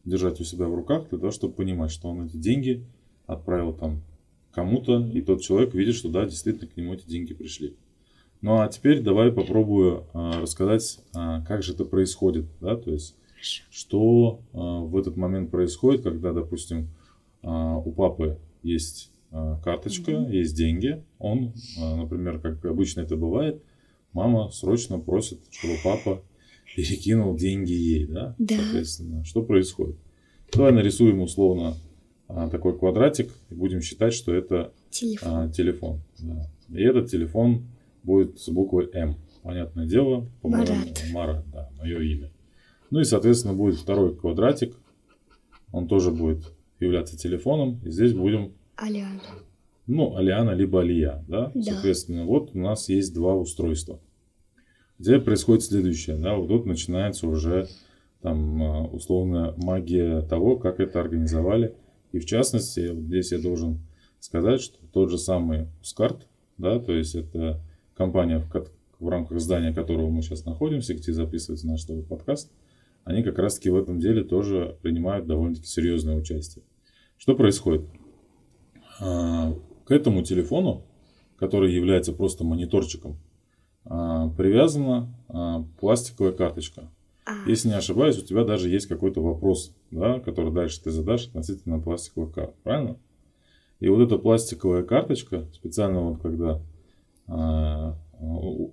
держать 0.06 0.40
у 0.40 0.44
себя 0.44 0.68
в 0.68 0.74
руках 0.74 1.10
для 1.10 1.20
того, 1.20 1.32
чтобы 1.32 1.54
понимать, 1.54 1.92
что 1.92 2.08
он 2.10 2.26
эти 2.26 2.38
деньги 2.38 2.86
отправил 3.26 3.74
там 3.74 4.02
кому-то, 4.52 5.06
и 5.14 5.22
тот 5.22 5.42
человек 5.42 5.74
видит, 5.74 5.96
что 5.96 6.10
да, 6.10 6.26
действительно 6.26 6.68
к 6.68 6.78
нему 6.78 6.94
эти 6.94 7.08
деньги 7.08 7.34
пришли. 7.34 7.76
Ну 8.42 8.60
а 8.60 8.68
теперь 8.70 9.02
давай 9.02 9.32
попробую 9.32 10.06
э, 10.14 10.42
рассказать, 10.42 11.00
э, 11.14 11.44
как 11.46 11.62
же 11.62 11.74
это 11.74 11.84
происходит, 11.86 12.46
да, 12.62 12.76
то 12.76 12.92
есть 12.92 13.16
что 13.70 14.42
э, 14.54 14.58
в 14.58 14.98
этот 14.98 15.18
момент 15.18 15.52
происходит, 15.52 16.04
когда, 16.04 16.32
допустим, 16.32 16.88
э, 17.44 17.48
у 17.48 17.92
папы 17.92 18.40
есть 18.64 19.12
э, 19.32 19.58
карточка, 19.64 20.12
есть 20.12 20.56
деньги, 20.56 21.04
он, 21.20 21.54
э, 21.80 21.96
например, 21.96 22.40
как 22.40 22.64
обычно 22.66 23.02
это 23.02 23.18
бывает, 23.18 23.62
мама 24.18 24.50
срочно 24.50 24.98
просит, 25.00 25.40
чтобы 25.52 25.76
папа 25.84 26.24
перекинул 26.76 27.36
деньги 27.36 27.72
ей, 27.72 28.08
да? 28.08 28.36
Да. 28.40 28.56
Соответственно, 28.58 29.24
что 29.24 29.44
происходит? 29.44 29.96
Давай 30.52 30.72
нарисуем 30.72 31.22
условно 31.22 31.76
а, 32.28 32.50
такой 32.50 32.78
квадратик 32.78 33.32
и 33.52 33.54
будем 33.54 33.82
считать, 33.82 34.14
что 34.14 34.34
это 34.34 34.74
Телефон. 34.90 35.30
а, 35.32 35.50
телефон. 35.52 36.02
да. 36.20 36.50
И 36.70 36.82
этот 36.82 37.12
телефон 37.12 37.68
будет 38.04 38.40
с 38.40 38.50
буквой 38.50 38.90
М. 38.94 39.16
Понятное 39.44 39.86
дело, 39.86 40.28
по-моему, 40.42 40.66
Марат. 40.74 41.04
Марат, 41.14 41.46
да, 41.52 41.70
мое 41.78 42.00
имя. 42.02 42.32
Ну 42.90 43.00
и, 43.00 43.04
соответственно, 43.04 43.54
будет 43.54 43.76
второй 43.76 44.16
квадратик. 44.16 44.76
Он 45.72 45.88
тоже 45.88 46.12
будет 46.12 46.54
являться 46.80 47.18
телефоном. 47.18 47.80
И 47.86 47.92
здесь 47.92 48.14
будем, 48.14 48.54
Алиана. 48.78 49.22
ну, 49.86 50.16
Алиана 50.18 50.52
либо 50.52 50.82
Алия, 50.82 51.24
да? 51.28 51.52
Да. 51.54 51.62
Соответственно, 51.62 52.26
вот 52.26 52.56
у 52.56 52.60
нас 52.60 52.90
есть 52.90 53.14
два 53.14 53.36
устройства. 53.36 54.00
Где 55.00 55.20
происходит 55.20 55.64
следующее, 55.64 56.18
да? 56.18 56.36
Вот 56.36 56.48
тут 56.48 56.66
начинается 56.66 57.28
уже 57.28 57.68
там 58.22 58.64
а, 58.64 58.86
условная 58.86 59.54
магия 59.58 60.22
того, 60.22 60.58
как 60.58 60.80
это 60.80 61.00
организовали. 61.00 61.76
И 62.12 62.20
в 62.20 62.26
частности, 62.26 62.96
здесь 62.96 63.32
я 63.32 63.40
должен 63.40 63.80
сказать, 64.20 64.62
что 64.62 64.80
тот 64.92 65.12
же 65.12 65.18
самый 65.18 65.68
Ускарт, 65.82 66.28
да, 66.58 66.80
то 66.80 66.94
есть 66.94 67.14
это 67.14 67.62
компания, 67.96 68.40
в, 68.40 68.70
в 69.00 69.10
рамках 69.10 69.40
здания 69.40 69.74
которого 69.74 70.10
мы 70.10 70.22
сейчас 70.22 70.46
находимся, 70.46 70.96
где 70.96 71.14
записывается 71.14 71.68
наш 71.68 71.88
новый 71.88 72.04
подкаст, 72.04 72.52
они 73.04 73.24
как 73.24 73.38
раз-таки 73.38 73.70
в 73.70 73.76
этом 73.76 74.00
деле 74.00 74.24
тоже 74.24 74.78
принимают 74.82 75.28
довольно-таки 75.28 75.68
серьезное 75.68 76.16
участие. 76.16 76.64
Что 77.18 77.36
происходит? 77.36 77.86
А, 79.00 79.54
К 79.86 79.92
этому 79.92 80.24
телефону, 80.24 80.84
который 81.38 81.74
является 81.74 82.14
просто 82.14 82.44
мониторчиком, 82.44 83.18
привязана 83.88 85.14
а, 85.30 85.64
пластиковая 85.80 86.34
карточка. 86.34 86.90
А, 87.26 87.32
Если 87.48 87.68
не 87.70 87.76
ошибаюсь, 87.76 88.18
у 88.18 88.26
тебя 88.26 88.44
даже 88.44 88.70
есть 88.70 88.88
какой-то 88.88 89.22
вопрос, 89.22 89.76
да, 89.92 90.20
который 90.20 90.52
дальше 90.54 90.82
ты 90.82 90.92
задашь 90.92 91.28
относительно 91.28 91.80
пластиковых 91.80 92.34
карт, 92.34 92.56
правильно? 92.64 92.98
И 93.80 93.90
вот 93.90 94.02
эта 94.02 94.18
пластиковая 94.18 94.84
карточка, 94.84 95.46
специально 95.54 96.02
вот 96.02 96.22
когда 96.22 96.62
а, 97.28 97.96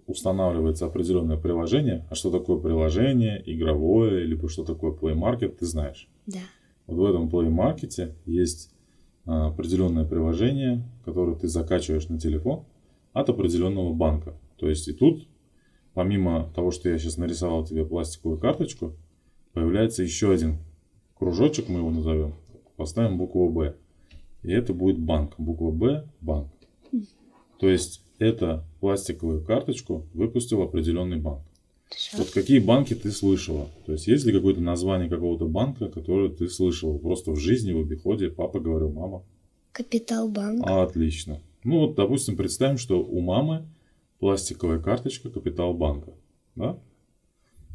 устанавливается 0.06 0.87
определенное 0.87 1.37
приложение, 1.37 2.06
а 2.11 2.14
что 2.14 2.30
такое 2.30 2.59
приложение, 2.59 3.42
игровое, 3.44 4.25
либо 4.25 4.49
что 4.49 4.64
такое 4.64 4.92
Play 4.92 5.14
Market, 5.14 5.56
ты 5.59 5.66
знаешь. 5.66 6.09
да. 6.26 6.38
Вот 6.87 6.99
в 6.99 7.04
этом 7.04 7.28
Play 7.28 7.49
Market 7.49 8.14
есть 8.26 8.71
а, 9.26 9.49
определенное 9.49 10.04
приложение, 10.04 10.83
которое 11.04 11.37
ты 11.37 11.49
закачиваешь 11.49 12.09
на 12.09 12.18
телефон 12.18 12.64
от 13.12 13.28
определенного 13.28 13.92
банка. 13.92 14.35
То 14.56 14.68
есть 14.68 14.88
и 14.88 14.92
тут, 14.92 15.26
помимо 15.94 16.50
того, 16.54 16.70
что 16.70 16.88
я 16.88 16.99
сейчас 16.99 17.16
нарисовал 17.16 17.64
тебе 17.64 17.84
пластиковую 17.84 18.38
карточку, 18.38 18.94
появляется 19.52 20.02
еще 20.02 20.32
один 20.32 20.58
кружочек, 21.18 21.68
мы 21.68 21.80
его 21.80 21.90
назовем, 21.90 22.34
поставим 22.76 23.18
букву 23.18 23.49
Б. 23.49 23.75
И 24.42 24.52
это 24.52 24.75
будет 24.75 24.99
банк. 24.99 25.34
Буква 25.38 25.70
Б– 25.70 26.08
банк. 26.20 26.49
То 27.58 27.68
есть 27.68 28.02
эту 28.18 28.62
пластиковую 28.80 29.42
карточку 29.42 30.06
выпустил 30.12 30.62
определенный 30.62 31.16
банк. 31.16 31.42
Хорошо. 31.88 32.18
Вот 32.18 32.30
какие 32.30 32.58
банки 32.58 32.94
ты 32.94 33.11
слышала? 33.11 33.68
То 33.87 33.92
есть 33.92 34.06
есть 34.06 34.26
ли 34.26 34.32
какое-то 34.32 34.61
название 34.61 35.08
какого-то 35.08 35.46
банка, 35.46 35.88
которое 35.88 36.28
ты 36.28 36.49
слышала 36.49 36.99
просто 36.99 37.30
в 37.30 37.37
жизни, 37.37 37.73
в 37.73 37.80
обиходе? 37.80 38.30
Папа 38.30 38.58
говорил, 38.58 38.90
мама. 38.90 39.23
Капитал 39.73 40.28
банк. 40.28 40.62
А, 40.66 40.82
отлично. 40.82 41.40
Ну 41.62 41.80
вот, 41.80 41.94
допустим, 41.94 42.37
представим, 42.37 42.78
что 42.78 43.02
у 43.02 43.20
мамы 43.20 43.64
пластиковая 44.25 44.78
карточка 44.81 45.28
Капитал 45.28 45.75
банка. 45.75 46.14
Да? 46.54 46.81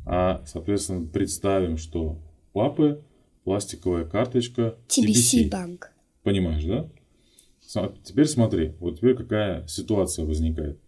А, 0.03 0.44
соответственно, 0.48 1.06
представим, 1.06 1.77
что 1.77 2.18
папы 2.53 3.03
пластиковая 3.44 4.03
карточка 4.03 4.75
TBC 4.88 5.51
банк. 5.51 5.94
Понимаешь, 6.24 6.63
да? 6.65 6.89
Теперь 8.03 8.25
смотри, 8.25 8.74
вот 8.79 8.98
теперь 8.98 9.15
какая 9.15 9.68
ситуация 9.68 10.25
возникает. 10.25 10.79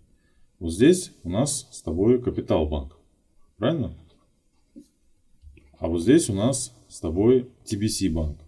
Вот 0.58 0.74
здесь 0.74 1.12
у 1.24 1.30
нас 1.30 1.68
с 1.72 1.84
тобой 1.84 2.20
Капитал 2.20 2.66
Банк. 2.66 2.98
Правильно? 3.58 3.96
А 5.78 5.88
вот 5.88 6.02
здесь 6.02 6.28
у 6.32 6.34
нас 6.34 6.76
с 6.88 7.00
тобой 7.00 7.52
TBC 7.66 8.10
банк. 8.12 8.40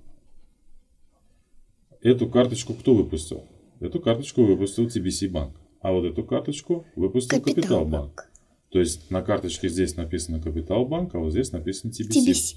Эту 2.01 2.27
карточку 2.27 2.73
кто 2.73 2.95
выпустил? 2.95 3.45
Эту 3.79 3.99
карточку 3.99 4.43
выпустил 4.43 4.87
TBC 4.87 5.29
банк. 5.29 5.55
А 5.83 5.91
вот 5.91 6.05
эту 6.05 6.23
карточку 6.23 6.85
выпустил 6.95 7.41
Капитал, 7.41 7.85
банк. 7.85 8.31
То 8.69 8.79
есть 8.79 9.11
на 9.11 9.21
карточке 9.21 9.67
здесь 9.67 9.97
написано 9.97 10.41
Капитал 10.41 10.85
банк, 10.85 11.13
а 11.13 11.19
вот 11.19 11.31
здесь 11.31 11.51
написано 11.51 11.91
TBC. 11.91 12.25
TBC. 12.25 12.55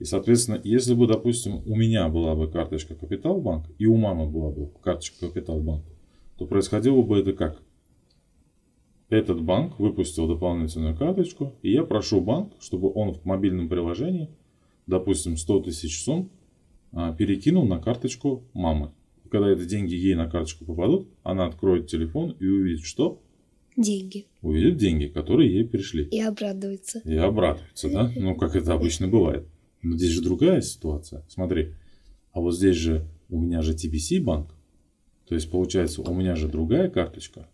И, 0.00 0.04
соответственно, 0.04 0.60
если 0.64 0.94
бы, 0.94 1.06
допустим, 1.06 1.62
у 1.64 1.76
меня 1.76 2.08
была 2.08 2.34
бы 2.34 2.50
карточка 2.50 2.96
Капитал 2.96 3.40
банк 3.40 3.66
и 3.78 3.86
у 3.86 3.96
мамы 3.96 4.26
была 4.26 4.50
бы 4.50 4.72
карточка 4.82 5.28
Капитал 5.28 5.60
банк, 5.60 5.84
то 6.36 6.44
происходило 6.44 7.00
бы 7.02 7.20
это 7.20 7.32
как? 7.32 7.62
Этот 9.08 9.40
банк 9.40 9.78
выпустил 9.78 10.26
дополнительную 10.26 10.96
карточку, 10.96 11.52
и 11.62 11.70
я 11.70 11.84
прошу 11.84 12.20
банк, 12.20 12.54
чтобы 12.58 12.92
он 12.92 13.14
в 13.14 13.24
мобильном 13.24 13.68
приложении, 13.68 14.30
допустим, 14.88 15.36
100 15.36 15.60
тысяч 15.60 16.02
сумм, 16.02 16.28
а, 16.90 17.14
перекинул 17.14 17.66
на 17.66 17.78
карточку 17.78 18.42
мамы. 18.52 18.90
Когда 19.32 19.50
эти 19.50 19.64
деньги 19.64 19.94
ей 19.94 20.14
на 20.14 20.28
карточку 20.28 20.66
попадут, 20.66 21.08
она 21.22 21.46
откроет 21.46 21.86
телефон 21.86 22.36
и 22.38 22.46
увидит 22.46 22.84
что? 22.84 23.22
Деньги. 23.78 24.26
Увидит 24.42 24.76
деньги, 24.76 25.06
которые 25.06 25.50
ей 25.50 25.64
пришли. 25.64 26.04
И 26.04 26.20
обрадуется. 26.20 26.98
И 26.98 27.16
обрадуется, 27.16 27.88
да? 27.88 28.12
Ну, 28.14 28.36
как 28.36 28.56
это 28.56 28.74
обычно 28.74 29.08
бывает. 29.08 29.48
Но 29.80 29.96
здесь 29.96 30.10
же 30.10 30.20
другая 30.20 30.60
ситуация. 30.60 31.24
Смотри, 31.30 31.72
а 32.32 32.40
вот 32.40 32.54
здесь 32.54 32.76
же 32.76 33.08
у 33.30 33.40
меня 33.40 33.62
же 33.62 33.72
TBC 33.72 34.20
банк. 34.22 34.50
То 35.26 35.34
есть, 35.34 35.50
получается, 35.50 36.02
у 36.02 36.14
меня 36.14 36.36
же 36.36 36.46
другая 36.46 36.90
карточка. 36.90 37.48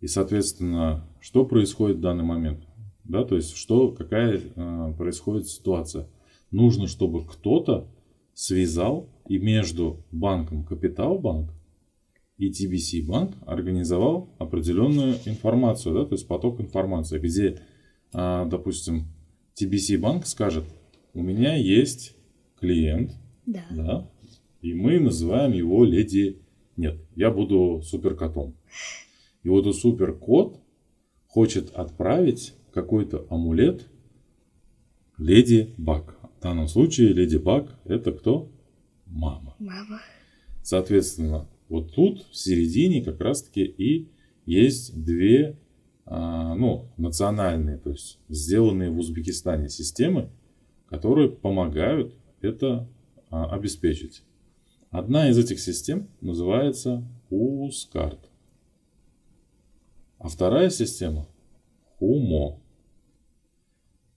И, 0.00 0.06
соответственно, 0.06 1.06
что 1.20 1.44
происходит 1.44 1.98
в 1.98 2.00
данный 2.00 2.24
момент? 2.24 2.64
Да, 3.04 3.24
то 3.24 3.36
есть, 3.36 3.54
что, 3.54 3.90
какая 3.90 4.40
э, 4.40 4.94
происходит 4.96 5.48
ситуация? 5.48 6.08
Нужно, 6.50 6.86
чтобы 6.86 7.26
кто-то 7.26 7.88
связал 8.38 9.10
и 9.26 9.36
между 9.36 10.06
банком 10.12 10.62
Капитал 10.62 11.18
Банк 11.18 11.52
и 12.36 12.52
TBC 12.52 13.04
Банк 13.04 13.34
организовал 13.44 14.32
определенную 14.38 15.16
информацию, 15.24 15.92
да, 15.92 16.04
то 16.04 16.14
есть 16.14 16.28
поток 16.28 16.60
информации, 16.60 17.18
где, 17.18 17.60
э, 18.14 18.46
допустим, 18.48 19.08
TBC 19.60 19.98
Банк 19.98 20.24
скажет, 20.24 20.66
у 21.14 21.20
меня 21.20 21.56
есть 21.56 22.14
клиент, 22.60 23.10
да. 23.44 23.64
Да, 23.70 24.10
и 24.62 24.72
мы 24.72 25.00
называем 25.00 25.50
его 25.50 25.84
леди... 25.84 26.40
Нет, 26.76 27.00
я 27.16 27.32
буду 27.32 27.82
суперкотом. 27.82 28.54
И 29.42 29.48
вот 29.48 29.66
у 29.66 29.72
суперкот 29.72 30.60
хочет 31.26 31.70
отправить 31.70 32.54
какой-то 32.72 33.26
амулет 33.30 33.88
леди 35.16 35.74
Баг. 35.76 36.20
В 36.38 36.40
данном 36.40 36.68
случае 36.68 37.12
леди 37.12 37.36
Баг 37.36 37.76
это 37.84 38.12
кто? 38.12 38.48
Мама. 39.06 39.56
Мама. 39.58 40.00
Соответственно, 40.62 41.48
вот 41.68 41.94
тут 41.94 42.26
в 42.30 42.36
середине 42.36 43.02
как 43.02 43.20
раз-таки 43.20 43.64
и 43.64 44.08
есть 44.46 45.02
две 45.04 45.58
а, 46.06 46.54
ну, 46.54 46.92
национальные, 46.96 47.78
то 47.78 47.90
есть 47.90 48.20
сделанные 48.28 48.90
в 48.90 48.98
Узбекистане 48.98 49.68
системы, 49.68 50.30
которые 50.88 51.28
помогают 51.28 52.14
это 52.40 52.88
а, 53.30 53.52
обеспечить. 53.52 54.22
Одна 54.90 55.28
из 55.28 55.38
этих 55.38 55.58
систем 55.58 56.08
называется 56.20 57.04
USCART. 57.30 58.20
А 60.18 60.28
вторая 60.28 60.70
система 60.70 61.26
Humo. 62.00 62.60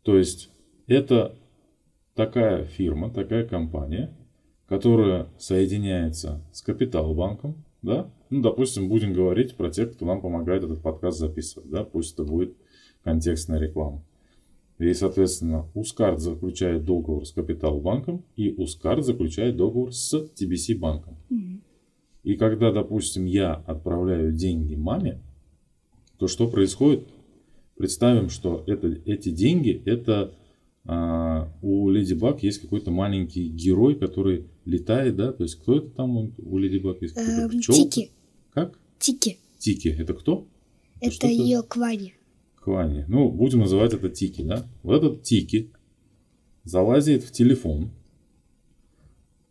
То 0.03 0.17
есть 0.17 0.51
это 0.85 1.35
такая 2.25 2.65
фирма, 2.65 3.09
такая 3.09 3.47
компания, 3.47 4.15
которая 4.67 5.27
соединяется 5.39 6.45
с 6.51 6.61
Капитал-банком, 6.61 7.55
да, 7.81 8.11
ну, 8.29 8.43
допустим, 8.43 8.89
будем 8.89 9.13
говорить 9.13 9.55
про 9.55 9.71
тех, 9.71 9.93
кто 9.93 10.05
нам 10.05 10.21
помогает 10.21 10.63
этот 10.63 10.83
подкаст 10.83 11.17
записывать, 11.17 11.69
да, 11.71 11.83
пусть 11.83 12.13
это 12.13 12.23
будет 12.23 12.55
контекстная 13.03 13.59
реклама. 13.59 14.03
И, 14.77 14.93
соответственно, 14.93 15.67
Ускард 15.73 16.19
заключает 16.19 16.85
договор 16.85 17.25
с 17.25 17.31
Капитал-банком, 17.31 18.23
и 18.35 18.53
Ускард 18.53 19.03
заключает 19.03 19.57
договор 19.57 19.91
с 19.91 20.13
TBC 20.13 20.77
банком. 20.77 21.17
Mm-hmm. 21.31 21.59
И 22.23 22.35
когда, 22.35 22.71
допустим, 22.71 23.25
я 23.25 23.55
отправляю 23.55 24.31
деньги 24.31 24.75
маме, 24.75 25.19
то 26.19 26.27
что 26.27 26.47
происходит? 26.47 27.07
Представим, 27.77 28.29
что 28.29 28.63
это, 28.67 28.87
эти 29.05 29.29
деньги, 29.29 29.81
это 29.87 30.35
у 30.83 31.89
Леди 31.89 32.13
Баг 32.13 32.41
есть 32.41 32.59
какой-то 32.59 32.91
маленький 32.91 33.47
герой, 33.47 33.95
который 33.95 34.47
летает, 34.65 35.15
да? 35.15 35.31
То 35.31 35.43
есть 35.43 35.55
кто 35.55 35.77
это 35.77 35.89
там 35.89 36.33
у 36.37 36.57
Леди 36.57 36.77
Баг 36.77 37.01
есть? 37.01 37.17
Эм, 37.17 37.49
Тики. 37.61 38.11
Как? 38.51 38.79
Тики. 38.97 39.37
Тики. 39.59 39.89
Это 39.89 40.13
кто? 40.13 40.47
Это, 40.99 41.15
это 41.15 41.27
ее 41.27 41.61
Квани. 41.63 42.15
Квани. 42.55 43.05
Ну, 43.07 43.31
будем 43.31 43.59
называть 43.59 43.93
это 43.93 44.09
Тики, 44.09 44.43
да? 44.43 44.67
Вот 44.83 45.03
этот 45.03 45.23
Тики 45.23 45.71
залазит 46.63 47.23
в 47.23 47.31
телефон, 47.31 47.91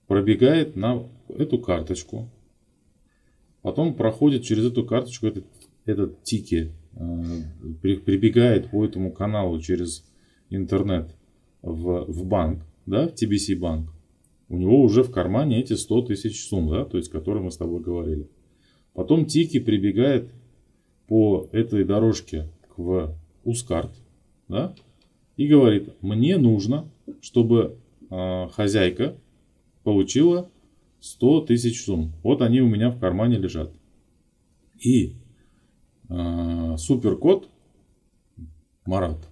пробегает 0.06 0.76
на 0.76 1.08
эту 1.28 1.58
карточку, 1.58 2.30
потом 3.62 3.94
проходит 3.94 4.44
через 4.44 4.64
эту 4.66 4.84
карточку 4.84 5.26
этот, 5.26 5.44
этот 5.84 6.22
Тики, 6.22 6.72
э, 6.94 7.42
прибегает 7.82 8.70
по 8.70 8.84
этому 8.84 9.12
каналу 9.12 9.60
через 9.60 10.04
интернет 10.48 11.14
в, 11.62 12.04
в 12.06 12.24
банк, 12.24 12.64
да, 12.86 13.08
в 13.08 13.14
TBC 13.14 13.56
банк. 13.56 13.90
У 14.48 14.56
него 14.56 14.82
уже 14.82 15.02
в 15.02 15.10
кармане 15.10 15.60
эти 15.60 15.74
100 15.74 16.02
тысяч 16.02 16.44
сумм, 16.44 16.70
да, 16.70 16.84
то 16.84 16.96
есть, 16.96 17.10
которые 17.10 17.42
мы 17.42 17.50
с 17.50 17.56
тобой 17.56 17.80
говорили. 17.80 18.28
Потом 18.94 19.24
Тики 19.24 19.60
прибегает 19.60 20.30
по 21.06 21.48
этой 21.52 21.84
дорожке 21.84 22.48
в 22.76 23.16
Ускарт, 23.44 23.92
да, 24.48 24.74
и 25.36 25.46
говорит, 25.46 25.94
мне 26.02 26.36
нужно, 26.36 26.90
чтобы 27.20 27.78
э, 28.10 28.48
хозяйка 28.52 29.16
получила 29.84 30.50
100 31.00 31.42
тысяч 31.42 31.82
сумм. 31.82 32.12
Вот 32.22 32.42
они 32.42 32.60
у 32.60 32.68
меня 32.68 32.90
в 32.90 32.98
кармане 32.98 33.38
лежат. 33.38 33.72
И 34.78 35.14
э, 36.08 36.76
суперкот 36.76 37.48
Марат, 38.84 39.29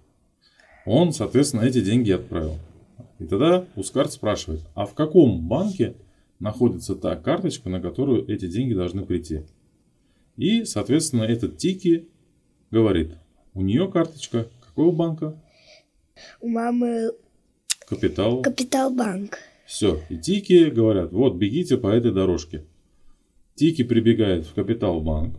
он, 0.88 1.12
соответственно, 1.12 1.62
эти 1.62 1.80
деньги 1.80 2.10
отправил. 2.10 2.56
И 3.18 3.24
тогда 3.24 3.64
Ускарт 3.76 4.12
спрашивает, 4.12 4.62
а 4.74 4.86
в 4.86 4.94
каком 4.94 5.46
банке 5.46 5.94
находится 6.40 6.94
та 6.94 7.16
карточка, 7.16 7.68
на 7.68 7.80
которую 7.80 8.28
эти 8.28 8.46
деньги 8.46 8.74
должны 8.74 9.04
прийти? 9.04 9.42
И, 10.36 10.64
соответственно, 10.64 11.24
этот 11.24 11.58
Тики 11.58 12.08
говорит, 12.70 13.14
у 13.54 13.62
нее 13.62 13.90
карточка 13.90 14.48
какого 14.64 14.94
банка? 14.94 15.34
У 16.40 16.48
мамы 16.48 17.12
Капитал. 17.88 18.42
Капитал 18.42 18.90
банк. 18.90 19.38
Все. 19.66 20.00
И 20.08 20.16
Тики 20.16 20.70
говорят, 20.70 21.12
вот 21.12 21.36
бегите 21.36 21.76
по 21.76 21.88
этой 21.88 22.12
дорожке. 22.12 22.64
Тики 23.54 23.82
прибегает 23.82 24.46
в 24.46 24.54
Капитал 24.54 25.00
банк. 25.00 25.36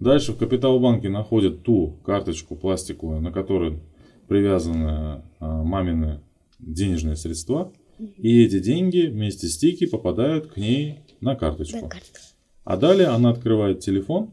Дальше 0.00 0.32
в 0.32 0.36
Капитал 0.36 0.78
банке 0.78 1.08
находят 1.08 1.62
ту 1.64 1.98
карточку 2.04 2.54
пластиковую, 2.54 3.20
на 3.20 3.32
которой 3.32 3.80
привязаны 4.28 5.22
а, 5.40 5.62
мамины 5.62 6.20
денежные 6.58 7.16
средства. 7.16 7.72
И 8.16 8.44
эти 8.44 8.60
деньги 8.60 9.06
вместе 9.06 9.48
с 9.48 9.58
Тики 9.58 9.86
попадают 9.86 10.48
к 10.48 10.56
ней 10.56 11.00
на 11.20 11.34
карточку. 11.34 11.80
На 11.82 11.88
карточку. 11.88 12.18
А 12.64 12.76
далее 12.76 13.08
она 13.08 13.30
открывает 13.30 13.80
телефон 13.80 14.30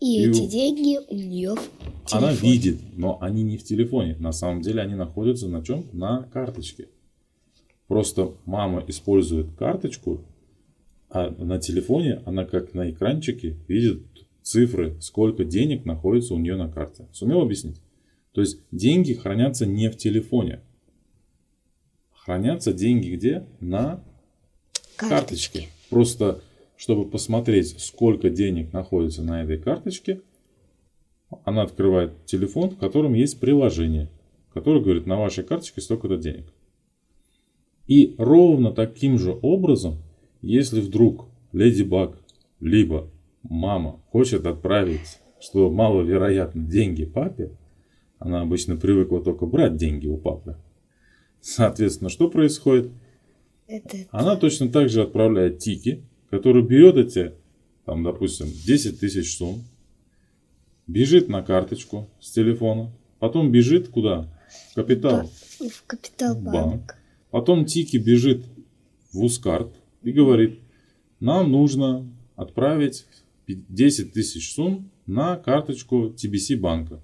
и, 0.00 0.24
и 0.24 0.28
эти 0.28 0.46
деньги 0.46 0.98
у 1.08 1.14
нее 1.14 1.54
в 1.54 2.06
телефоне. 2.06 2.10
Она 2.10 2.32
видит, 2.32 2.80
но 2.96 3.18
они 3.20 3.42
не 3.42 3.58
в 3.58 3.64
телефоне. 3.64 4.16
На 4.18 4.32
самом 4.32 4.62
деле 4.62 4.80
они 4.80 4.94
находятся 4.94 5.46
на 5.46 5.62
чем? 5.62 5.84
На 5.92 6.22
карточке. 6.24 6.88
Просто 7.86 8.32
мама 8.46 8.82
использует 8.88 9.52
карточку, 9.56 10.24
а 11.10 11.30
на 11.30 11.58
телефоне 11.58 12.22
она 12.24 12.44
как 12.44 12.72
на 12.72 12.90
экранчике 12.90 13.56
видит 13.68 14.02
цифры, 14.50 14.96
сколько 15.00 15.44
денег 15.44 15.84
находится 15.84 16.34
у 16.34 16.38
нее 16.38 16.56
на 16.56 16.68
карте. 16.68 17.06
Сумел 17.12 17.40
объяснить? 17.40 17.80
То 18.32 18.40
есть 18.40 18.60
деньги 18.72 19.14
хранятся 19.14 19.64
не 19.64 19.88
в 19.88 19.96
телефоне. 19.96 20.60
Хранятся 22.12 22.72
деньги 22.72 23.14
где? 23.14 23.46
На 23.60 24.02
карточке. 24.96 25.08
карточке. 25.08 25.68
Просто 25.88 26.42
чтобы 26.76 27.04
посмотреть, 27.04 27.78
сколько 27.78 28.30
денег 28.30 28.72
находится 28.72 29.22
на 29.22 29.42
этой 29.42 29.58
карточке, 29.58 30.20
она 31.44 31.62
открывает 31.62 32.24
телефон, 32.26 32.70
в 32.70 32.76
котором 32.76 33.14
есть 33.14 33.38
приложение, 33.38 34.08
которое 34.52 34.80
говорит, 34.80 35.06
на 35.06 35.16
вашей 35.16 35.44
карточке 35.44 35.80
столько-то 35.80 36.16
денег. 36.16 36.46
И 37.86 38.14
ровно 38.18 38.72
таким 38.72 39.18
же 39.18 39.38
образом, 39.42 39.98
если 40.42 40.80
вдруг 40.80 41.28
Леди 41.52 41.82
Баг, 41.82 42.18
либо 42.60 43.10
мама 43.42 44.00
хочет 44.10 44.46
отправить, 44.46 45.18
что 45.40 45.70
маловероятно, 45.70 46.62
деньги 46.62 47.04
папе, 47.04 47.50
она 48.18 48.42
обычно 48.42 48.76
привыкла 48.76 49.22
только 49.22 49.46
брать 49.46 49.76
деньги 49.76 50.06
у 50.06 50.16
папы. 50.16 50.56
Соответственно, 51.40 52.10
что 52.10 52.28
происходит? 52.28 52.90
Это 53.66 53.98
Она 54.10 54.36
точно 54.36 54.70
так 54.70 54.90
же 54.90 55.02
отправляет 55.02 55.58
тики, 55.58 56.04
который 56.28 56.62
берет 56.62 56.96
эти, 56.96 57.32
там, 57.86 58.02
допустим, 58.02 58.46
10 58.46 59.00
тысяч 59.00 59.36
сумм, 59.36 59.64
бежит 60.86 61.28
на 61.28 61.42
карточку 61.42 62.10
с 62.20 62.30
телефона, 62.30 62.92
потом 63.18 63.50
бежит 63.50 63.88
куда? 63.88 64.28
В 64.72 64.74
капитал. 64.74 65.30
в 65.60 65.86
Капитал 65.86 66.34
Банк. 66.34 66.52
Банк. 66.52 66.96
Потом 67.30 67.64
Тики 67.64 67.96
бежит 67.96 68.44
в 69.12 69.22
Ускарт 69.22 69.72
и 70.02 70.10
говорит, 70.10 70.58
нам 71.20 71.52
нужно 71.52 72.08
отправить 72.34 73.06
10 73.68 74.12
тысяч 74.12 74.52
сумм 74.54 74.90
на 75.06 75.36
карточку 75.36 76.08
TBC 76.08 76.56
банка. 76.58 77.02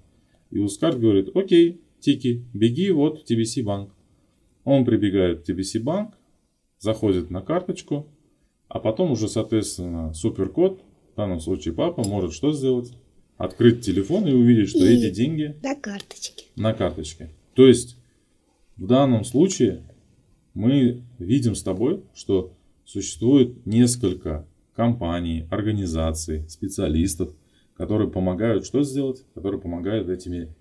И 0.51 0.59
Ускарт 0.59 0.99
говорит, 0.99 1.35
окей, 1.35 1.81
Тики, 1.99 2.45
беги 2.53 2.91
вот 2.91 3.21
в 3.23 3.31
TBC 3.31 3.63
банк. 3.63 3.91
Он 4.63 4.85
прибегает 4.85 5.39
в 5.45 5.49
TBC 5.49 5.79
банк, 5.81 6.13
заходит 6.79 7.29
на 7.31 7.41
карточку, 7.41 8.07
а 8.67 8.79
потом 8.79 9.11
уже, 9.11 9.27
соответственно, 9.27 10.13
суперкод, 10.13 10.81
в 11.13 11.17
данном 11.17 11.39
случае 11.39 11.73
папа, 11.73 12.07
может 12.07 12.33
что 12.33 12.51
сделать? 12.53 12.91
Открыть 13.37 13.81
телефон 13.85 14.27
и 14.27 14.31
увидеть, 14.33 14.69
что 14.69 14.85
И- 14.85 14.95
эти 14.95 15.13
деньги 15.13 15.55
На 15.63 15.75
карточке. 15.75 16.45
на 16.55 16.73
карточке. 16.73 17.29
То 17.55 17.67
есть 17.67 17.97
в 18.77 18.85
данном 18.87 19.23
случае 19.23 19.83
мы 20.53 21.03
видим 21.19 21.55
с 21.55 21.63
тобой, 21.63 22.03
что 22.13 22.53
существует 22.85 23.65
несколько 23.65 24.47
компаний, 24.77 25.45
организаций, 25.51 26.47
специалистов, 26.47 27.33
которые 27.75 28.09
помогают 28.09 28.65
что 28.65 28.83
сделать? 28.83 29.25
Которые 29.33 29.59
помогают 29.59 30.07
этими 30.07 30.55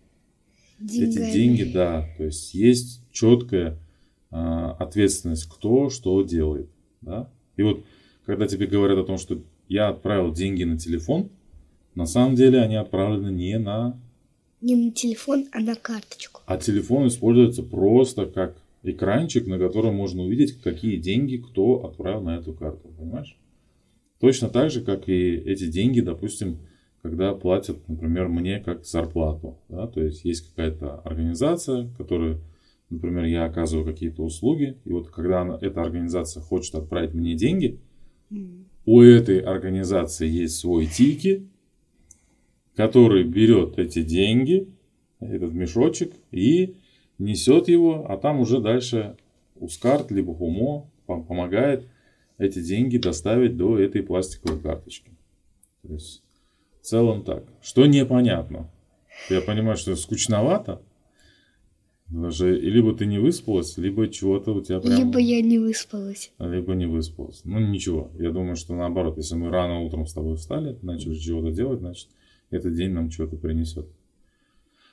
эти 0.81 1.07
Деньгами. 1.13 1.33
деньги, 1.33 1.63
да. 1.65 2.09
То 2.17 2.25
есть 2.25 2.55
есть 2.55 3.03
четкая 3.13 3.79
а, 4.31 4.73
ответственность, 4.73 5.45
кто 5.49 5.89
что 5.91 6.23
делает. 6.23 6.69
Да? 7.03 7.31
И 7.57 7.63
вот 7.63 7.85
когда 8.25 8.47
тебе 8.47 8.67
говорят 8.67 8.99
о 8.99 9.05
том, 9.05 9.19
что 9.19 9.39
я 9.69 9.89
отправил 9.89 10.33
деньги 10.33 10.65
на 10.65 10.79
телефон, 10.79 11.31
на 11.95 12.07
самом 12.07 12.35
деле 12.35 12.61
они 12.61 12.77
отправлены 12.77 13.31
не 13.31 13.59
на 13.59 13.99
Не 14.61 14.77
на 14.77 14.91
телефон, 14.93 15.47
а 15.53 15.61
на 15.61 15.75
карточку. 15.75 16.41
а 16.47 16.57
телефон 16.59 17.07
используется 17.09 17.63
просто 17.63 18.27
как 18.27 18.57
экранчик, 18.83 19.47
на 19.47 19.59
котором 19.59 19.95
можно 19.95 20.23
увидеть, 20.23 20.61
какие 20.63 20.97
деньги 20.97 21.37
кто 21.39 21.85
отправил 21.87 22.21
на 22.23 22.37
эту 22.39 22.53
карту. 22.53 22.89
Понимаешь? 22.99 23.37
Точно 24.21 24.49
так 24.49 24.71
же, 24.71 24.81
как 24.83 25.09
и 25.09 25.35
эти 25.35 25.67
деньги, 25.67 26.01
допустим, 26.01 26.59
когда 27.03 27.35
платят, 27.35 27.77
например, 27.89 28.29
мне 28.29 28.61
как 28.61 28.85
зарплату. 28.85 29.59
Да? 29.69 29.87
То 29.87 30.03
есть 30.03 30.25
есть 30.25 30.49
какая-то 30.49 30.97
организация, 31.01 31.89
которая, 31.97 32.41
например, 32.91 33.25
я 33.25 33.45
оказываю 33.45 33.85
какие-то 33.87 34.23
услуги, 34.23 34.77
и 34.85 34.93
вот 34.93 35.09
когда 35.09 35.43
она- 35.43 35.59
эта 35.61 35.83
организация 35.83 36.43
хочет 36.43 36.75
отправить 36.75 37.15
мне 37.15 37.35
деньги, 37.35 37.79
у 38.87 39.01
этой 39.03 39.39
организации 39.39 40.29
есть 40.29 40.57
свой 40.57 40.87
тики, 40.87 41.47
который 42.75 43.25
берет 43.25 43.79
эти 43.79 44.03
деньги, 44.03 44.69
этот 45.21 45.53
мешочек, 45.53 46.13
и 46.31 46.77
несет 47.19 47.69
его, 47.69 48.07
а 48.09 48.17
там 48.17 48.41
уже 48.41 48.61
дальше 48.61 49.17
Ускарт 49.59 50.11
либо 50.11 50.35
Хумо 50.35 50.87
пом- 51.07 51.25
помогает 51.25 51.87
эти 52.39 52.63
деньги 52.63 52.99
доставить 52.99 53.57
до 53.57 53.79
этой 53.79 54.03
пластиковой 54.03 54.61
карточки. 54.61 55.11
То 55.83 55.93
есть 55.95 56.23
в 56.81 56.85
целом 56.87 57.25
так. 57.25 57.45
Что 57.63 57.87
непонятно? 57.87 58.71
Я 59.31 59.41
понимаю, 59.41 59.77
что 59.77 59.97
скучновато. 59.97 60.83
Даже 62.09 62.55
либо 62.55 62.95
ты 62.95 63.05
не 63.05 63.19
выспалась, 63.19 63.77
либо 63.79 64.07
чего-то 64.09 64.53
у 64.53 64.61
тебя 64.61 64.79
прям... 64.79 64.97
Либо 64.97 65.19
я 65.19 65.43
не 65.43 65.59
выспалась. 65.59 66.31
Либо 66.39 66.75
не 66.75 66.87
выспалась. 66.87 67.41
Ну 67.45 67.59
ничего, 67.59 68.13
я 68.19 68.31
думаю, 68.31 68.55
что 68.55 68.77
наоборот, 68.77 69.17
если 69.17 69.35
мы 69.35 69.51
рано 69.51 69.81
утром 69.81 70.07
с 70.07 70.13
тобой 70.13 70.37
встали, 70.37 70.79
начали 70.83 71.17
чего-то 71.17 71.51
делать, 71.51 71.81
значит, 71.81 72.09
этот 72.51 72.75
день 72.75 72.93
нам 72.93 73.11
чего-то 73.11 73.37
принесет. 73.37 73.89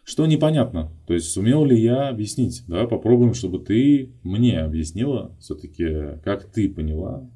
Что 0.04 0.26
непонятно? 0.26 0.92
То 1.08 1.14
есть 1.14 1.28
сумел 1.30 1.66
ли 1.66 1.80
я 1.80 2.10
объяснить? 2.10 2.64
Давай 2.68 2.88
попробуем, 2.88 3.34
чтобы 3.34 3.60
ты 3.60 4.12
мне 4.24 4.60
объяснила 4.60 5.36
все-таки, 5.40 6.20
как 6.26 6.46
ты 6.52 6.68
поняла, 6.68 7.30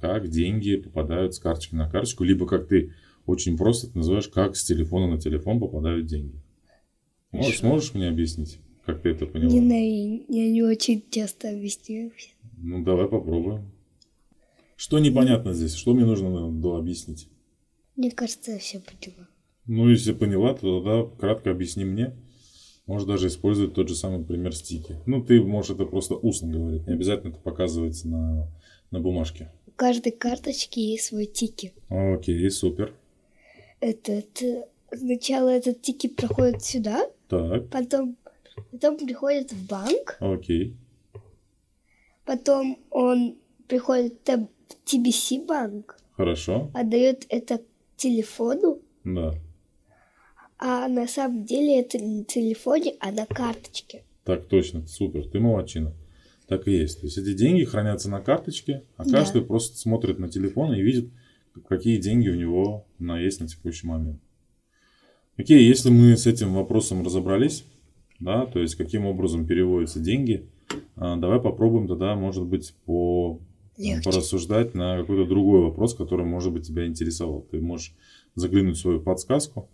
как 0.00 0.28
деньги 0.28 0.76
попадают 0.76 1.34
с 1.34 1.38
карточки 1.38 1.74
на 1.74 1.88
карточку, 1.90 2.24
либо 2.24 2.46
как 2.46 2.68
ты 2.68 2.92
очень 3.26 3.56
просто 3.56 3.88
это 3.88 3.98
называешь, 3.98 4.28
как 4.28 4.56
с 4.56 4.64
телефона 4.64 5.06
на 5.06 5.20
телефон 5.20 5.60
попадают 5.60 6.06
деньги. 6.06 6.40
Можешь, 7.30 7.58
сможешь 7.58 7.94
мне 7.94 8.08
объяснить, 8.08 8.58
как 8.86 9.02
ты 9.02 9.10
это 9.10 9.26
поняла? 9.26 9.52
Не 9.52 9.60
знаю, 9.60 10.24
я 10.28 10.50
не 10.50 10.62
очень 10.62 11.04
часто 11.10 11.50
объясняю. 11.50 12.12
Ну, 12.56 12.82
давай 12.82 13.08
попробуем. 13.08 13.70
Что 14.76 14.98
непонятно 14.98 15.52
здесь? 15.52 15.74
Что 15.74 15.92
мне 15.92 16.04
нужно 16.04 16.50
до 16.52 16.76
объяснить? 16.76 17.28
Мне 17.96 18.10
кажется, 18.10 18.52
я 18.52 18.58
все 18.58 18.80
поняла. 18.80 19.28
Ну, 19.66 19.90
если 19.90 20.12
поняла, 20.12 20.54
то 20.54 20.80
тогда 20.80 21.16
кратко 21.18 21.50
объясни 21.50 21.84
мне. 21.84 22.16
Можешь 22.86 23.06
даже 23.06 23.26
использовать 23.26 23.74
тот 23.74 23.88
же 23.88 23.94
самый 23.94 24.24
пример 24.24 24.54
стики. 24.54 24.96
Ну, 25.04 25.22
ты 25.22 25.42
можешь 25.42 25.72
это 25.72 25.84
просто 25.84 26.14
устно 26.14 26.48
говорить. 26.48 26.86
Не 26.86 26.94
обязательно 26.94 27.30
это 27.30 27.40
показывать 27.40 28.02
на, 28.06 28.48
на 28.90 29.00
бумажке. 29.00 29.50
У 29.66 29.70
каждой 29.72 30.12
карточки 30.12 30.80
есть 30.80 31.04
свой 31.06 31.26
тики. 31.26 31.72
Окей, 31.88 32.50
супер. 32.50 32.94
Этот, 33.80 34.42
э, 34.42 34.66
сначала 34.92 35.48
этот 35.50 35.82
тики 35.82 36.08
проходит 36.08 36.64
сюда, 36.64 37.08
Так, 37.28 37.68
потом, 37.70 38.16
потом 38.72 38.96
приходит 38.96 39.52
в 39.52 39.66
банк, 39.68 40.16
окей. 40.20 40.74
потом 42.24 42.78
он 42.90 43.36
приходит 43.68 44.14
в 44.26 44.48
TBC 44.84 45.46
банк, 45.46 45.96
Хорошо. 46.16 46.70
отдает 46.74 47.24
это 47.28 47.60
телефону, 47.96 48.80
Да. 49.04 49.34
а 50.58 50.88
на 50.88 51.06
самом 51.06 51.44
деле 51.44 51.78
это 51.80 51.98
не 51.98 52.18
на 52.20 52.24
телефоне, 52.24 52.94
а 53.00 53.12
на 53.12 53.26
карточке. 53.26 54.02
Так 54.24 54.46
точно, 54.48 54.86
супер, 54.86 55.28
ты 55.28 55.38
молодчина. 55.38 55.92
Так 56.48 56.66
и 56.66 56.72
есть. 56.72 57.00
То 57.00 57.06
есть 57.06 57.18
эти 57.18 57.34
деньги 57.34 57.64
хранятся 57.64 58.08
на 58.10 58.20
карточке, 58.20 58.84
а 58.96 59.04
Да. 59.04 59.18
каждый 59.18 59.42
просто 59.42 59.76
смотрит 59.76 60.18
на 60.18 60.28
телефон 60.28 60.72
и 60.74 60.80
видит, 60.82 61.10
какие 61.68 61.98
деньги 61.98 62.28
у 62.30 62.34
него 62.34 62.86
на, 62.98 63.20
есть 63.20 63.40
на 63.40 63.46
текущий 63.48 63.86
момент. 63.86 64.20
Окей, 65.36 65.68
если 65.68 65.90
мы 65.90 66.16
с 66.16 66.26
этим 66.26 66.54
вопросом 66.54 67.04
разобрались, 67.04 67.64
да, 68.18 68.46
то 68.46 68.60
есть 68.60 68.74
каким 68.76 69.04
образом 69.06 69.46
переводятся 69.46 70.00
деньги, 70.00 70.48
а, 70.96 71.16
давай 71.16 71.38
попробуем 71.40 71.86
тогда, 71.86 72.16
может 72.16 72.44
быть, 72.44 72.74
по, 72.86 73.40
Легче. 73.76 74.02
порассуждать 74.02 74.74
на 74.74 74.98
какой-то 74.98 75.26
другой 75.28 75.60
вопрос, 75.62 75.94
который, 75.94 76.24
может 76.26 76.52
быть, 76.52 76.66
тебя 76.66 76.86
интересовал. 76.86 77.42
Ты 77.50 77.60
можешь 77.60 77.94
заглянуть 78.34 78.76
в 78.76 78.80
свою 78.80 79.00
подсказку, 79.00 79.68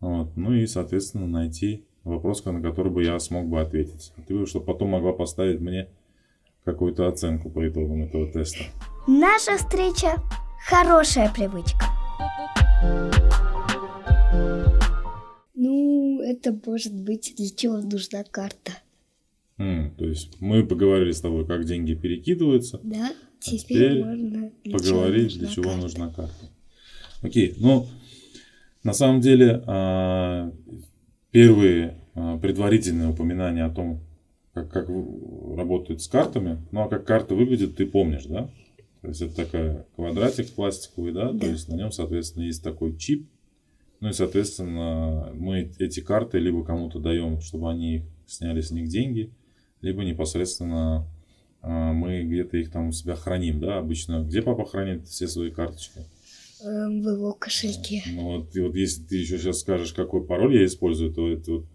вот, 0.00 0.34
ну 0.36 0.54
и, 0.54 0.66
соответственно, 0.66 1.26
найти 1.26 1.84
вопрос, 2.04 2.44
на 2.44 2.62
который 2.62 2.90
бы 2.92 3.02
я 3.04 3.18
смог 3.18 3.46
бы 3.48 3.60
ответить. 3.60 4.12
А 4.16 4.22
Ты, 4.22 4.46
чтобы 4.46 4.64
потом 4.64 4.90
могла 4.90 5.12
поставить 5.12 5.60
мне 5.60 5.88
какую-то 6.66 7.06
оценку 7.06 7.48
по 7.48 7.66
итогам 7.66 8.02
этого 8.02 8.26
теста. 8.30 8.64
Наша 9.06 9.56
встреча– 9.56 10.16
хорошая 10.68 11.32
привычка. 11.32 11.86
Ну, 15.54 16.20
это 16.22 16.58
может 16.66 16.92
быть, 16.92 17.34
для 17.36 17.48
чего 17.50 17.78
нужна 17.78 18.24
карта. 18.24 18.72
М, 19.58 19.94
то 19.96 20.04
есть 20.04 20.40
мы 20.40 20.66
поговорили 20.66 21.12
с 21.12 21.20
тобой, 21.20 21.46
как 21.46 21.64
деньги 21.64 21.94
перекидываются, 21.94 22.80
Да? 22.82 23.10
Теперь, 23.38 23.60
теперь 23.60 24.04
можно 24.04 24.50
для 24.64 24.72
чего 24.72 24.78
поговорить, 24.78 25.24
нужна 25.24 25.38
для 25.38 25.48
чего 25.48 25.64
карта. 25.64 25.80
нужна 25.80 26.08
карта. 26.08 26.50
Окей, 27.22 27.54
ну, 27.58 27.86
на 28.82 28.92
самом 28.92 29.20
деле, 29.20 29.62
а, 29.66 30.52
первые 31.30 31.96
а, 32.14 32.38
предварительные 32.38 33.08
упоминания 33.08 33.64
о 33.64 33.70
том, 33.70 34.00
как, 34.56 34.70
как 34.70 34.88
работают 34.88 36.00
с 36.00 36.08
картами, 36.08 36.62
ну, 36.72 36.80
а 36.80 36.88
как 36.88 37.04
карта 37.04 37.34
выглядит, 37.34 37.76
ты 37.76 37.84
помнишь, 37.84 38.24
да? 38.24 38.48
То 39.02 39.08
есть 39.08 39.20
это 39.20 39.36
такая 39.36 39.86
квадратик 39.94 40.50
пластиковый, 40.52 41.12
да? 41.12 41.28
То 41.28 41.40
Да. 41.40 41.46
есть 41.46 41.68
на 41.68 41.74
нем, 41.74 41.92
соответственно, 41.92 42.44
есть 42.44 42.64
такой 42.64 42.96
чип. 42.96 43.28
Ну 44.00 44.08
и, 44.08 44.12
соответственно, 44.12 45.30
мы 45.34 45.70
эти 45.78 46.00
карты 46.00 46.38
либо 46.38 46.64
кому-то 46.64 46.98
даем, 47.00 47.40
чтобы 47.40 47.70
они 47.70 48.04
сняли 48.26 48.62
с 48.62 48.70
них 48.70 48.88
деньги, 48.88 49.30
либо 49.82 50.04
непосредственно 50.04 51.06
а, 51.60 51.92
мы 51.92 52.22
где-то 52.22 52.56
их 52.56 52.70
там 52.70 52.88
у 52.88 52.92
себя 52.92 53.14
храним, 53.14 53.60
да, 53.60 53.78
обычно. 53.78 54.24
Где 54.24 54.40
папа 54.40 54.64
хранит 54.64 55.06
все 55.06 55.28
свои 55.28 55.50
карточки? 55.50 56.00
Эм, 56.64 57.02
в 57.02 57.08
его 57.10 57.32
кошельке. 57.34 58.02
Ну 58.06 58.22
вот, 58.22 58.56
и 58.56 58.60
вот 58.60 58.74
если 58.74 59.02
ты 59.02 59.16
еще 59.16 59.36
сейчас 59.38 59.60
скажешь, 59.60 59.92
какой 59.92 60.24
пароль 60.24 60.56
я 60.56 60.64
использую, 60.64 61.12
то 61.12 61.30
это 61.30 61.52
вот 61.52 61.66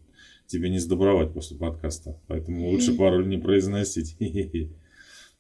тебе 0.52 0.70
не 0.70 0.80
сдобровать 0.80 1.34
после 1.34 1.58
подкаста. 1.58 2.20
Поэтому 2.28 2.68
лучше 2.72 2.96
пароль 2.96 3.28
не 3.28 3.38
произносить. 3.38 4.18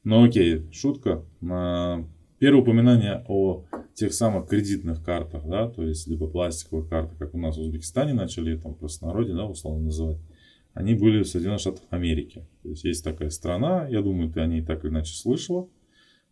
Ну 0.03 0.23
окей, 0.23 0.67
шутка. 0.71 1.23
А, 1.47 2.03
первое 2.39 2.63
упоминание 2.63 3.23
о 3.27 3.65
тех 3.93 4.11
самых 4.15 4.47
кредитных 4.47 5.03
картах, 5.03 5.45
да, 5.45 5.69
то 5.69 5.83
есть 5.83 6.07
либо 6.07 6.27
пластиковых 6.27 6.89
картах, 6.89 7.19
как 7.19 7.35
у 7.35 7.37
нас 7.37 7.55
в 7.55 7.61
Узбекистане 7.61 8.13
начали 8.13 8.57
там 8.57 8.73
просто 8.73 9.05
народе, 9.05 9.33
да, 9.35 9.45
условно 9.45 9.83
называть, 9.85 10.17
они 10.73 10.95
были 10.95 11.21
в 11.21 11.27
Соединенных 11.27 11.59
Штатах 11.59 11.83
Америки. 11.91 12.47
То 12.63 12.69
есть 12.69 12.83
есть 12.83 13.03
такая 13.03 13.29
страна, 13.29 13.87
я 13.89 14.01
думаю, 14.01 14.31
ты 14.31 14.39
о 14.39 14.47
ней 14.47 14.63
так 14.63 14.83
или 14.83 14.91
иначе 14.91 15.13
слышала. 15.13 15.69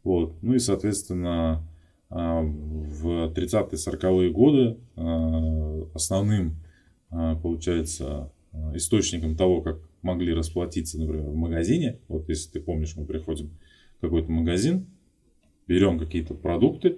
Вот. 0.04 0.42
Ну 0.42 0.56
и, 0.56 0.60
соответственно, 0.60 1.64
а, 2.10 2.42
в 2.42 3.32
30-40-е 3.34 4.32
годы 4.32 4.80
а, 4.96 5.84
основным, 5.94 6.56
получается, 7.10 8.32
источником 8.74 9.36
того, 9.36 9.62
как 9.62 9.80
могли 10.02 10.34
расплатиться, 10.34 11.00
например, 11.00 11.26
в 11.26 11.36
магазине, 11.36 12.00
вот 12.08 12.30
если 12.30 12.52
ты 12.52 12.60
помнишь, 12.60 12.96
мы 12.96 13.06
приходим 13.06 13.52
в 13.98 14.02
какой-то 14.02 14.32
магазин, 14.32 14.88
берем 15.68 16.00
какие-то 16.00 16.34
продукты, 16.34 16.98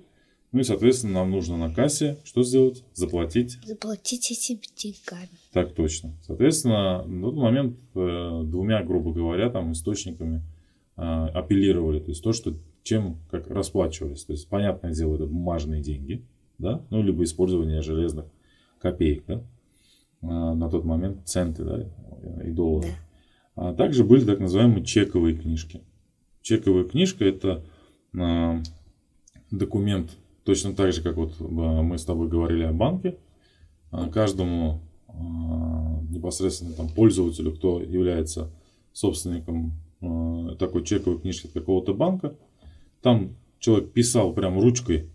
ну 0.51 0.59
и, 0.59 0.63
соответственно, 0.63 1.13
нам 1.13 1.31
нужно 1.31 1.57
на 1.57 1.73
кассе 1.73 2.17
что 2.25 2.43
сделать? 2.43 2.83
Заплатить. 2.93 3.57
Заплатить 3.65 4.31
этими 4.31 4.59
деньгами. 4.75 5.29
Так 5.53 5.73
точно. 5.73 6.13
Соответственно, 6.23 7.03
на 7.03 7.21
тот 7.27 7.35
момент 7.35 7.77
э, 7.95 8.41
двумя, 8.45 8.83
грубо 8.83 9.13
говоря, 9.13 9.49
там 9.49 9.71
источниками 9.71 10.41
э, 10.97 11.01
апеллировали. 11.01 11.99
То 11.99 12.09
есть 12.09 12.21
то, 12.21 12.33
что 12.33 12.53
чем 12.83 13.19
как 13.29 13.47
расплачивались. 13.47 14.25
То 14.25 14.33
есть, 14.33 14.47
понятное 14.47 14.93
дело, 14.93 15.15
это 15.15 15.25
бумажные 15.25 15.81
деньги, 15.81 16.23
да, 16.57 16.83
ну, 16.89 17.01
либо 17.01 17.23
использование 17.23 17.81
железных 17.81 18.25
копеек, 18.79 19.23
да, 19.27 19.35
э, 19.35 19.41
на 20.21 20.69
тот 20.69 20.85
момент 20.85 21.27
центы, 21.27 21.63
да, 21.63 22.43
и 22.43 22.51
доллары. 22.51 22.89
Да. 23.55 23.69
А 23.69 23.73
также 23.73 24.03
были 24.03 24.25
так 24.25 24.39
называемые 24.39 24.85
чековые 24.85 25.35
книжки. 25.35 25.81
Чековая 26.41 26.83
книжка 26.83 27.25
это 27.25 27.63
э, 28.13 28.63
документ 29.51 30.11
Точно 30.43 30.73
так 30.73 30.91
же, 30.91 31.01
как 31.01 31.17
вот 31.17 31.39
э, 31.39 31.43
мы 31.43 31.97
с 31.97 32.05
тобой 32.05 32.27
говорили 32.27 32.63
о 32.63 32.73
банке, 32.73 33.17
а, 33.91 34.09
каждому 34.09 34.81
а, 35.07 35.13
непосредственно 36.09 36.73
там, 36.73 36.89
пользователю, 36.89 37.53
кто 37.53 37.81
является 37.81 38.51
собственником 38.91 39.73
а, 40.01 40.55
такой 40.55 40.83
чековой 40.83 41.19
книжки 41.19 41.47
от 41.47 41.53
какого-то 41.53 41.93
банка, 41.93 42.35
там 43.01 43.35
человек 43.59 43.91
писал 43.91 44.33
прям 44.33 44.59
ручкой 44.59 45.11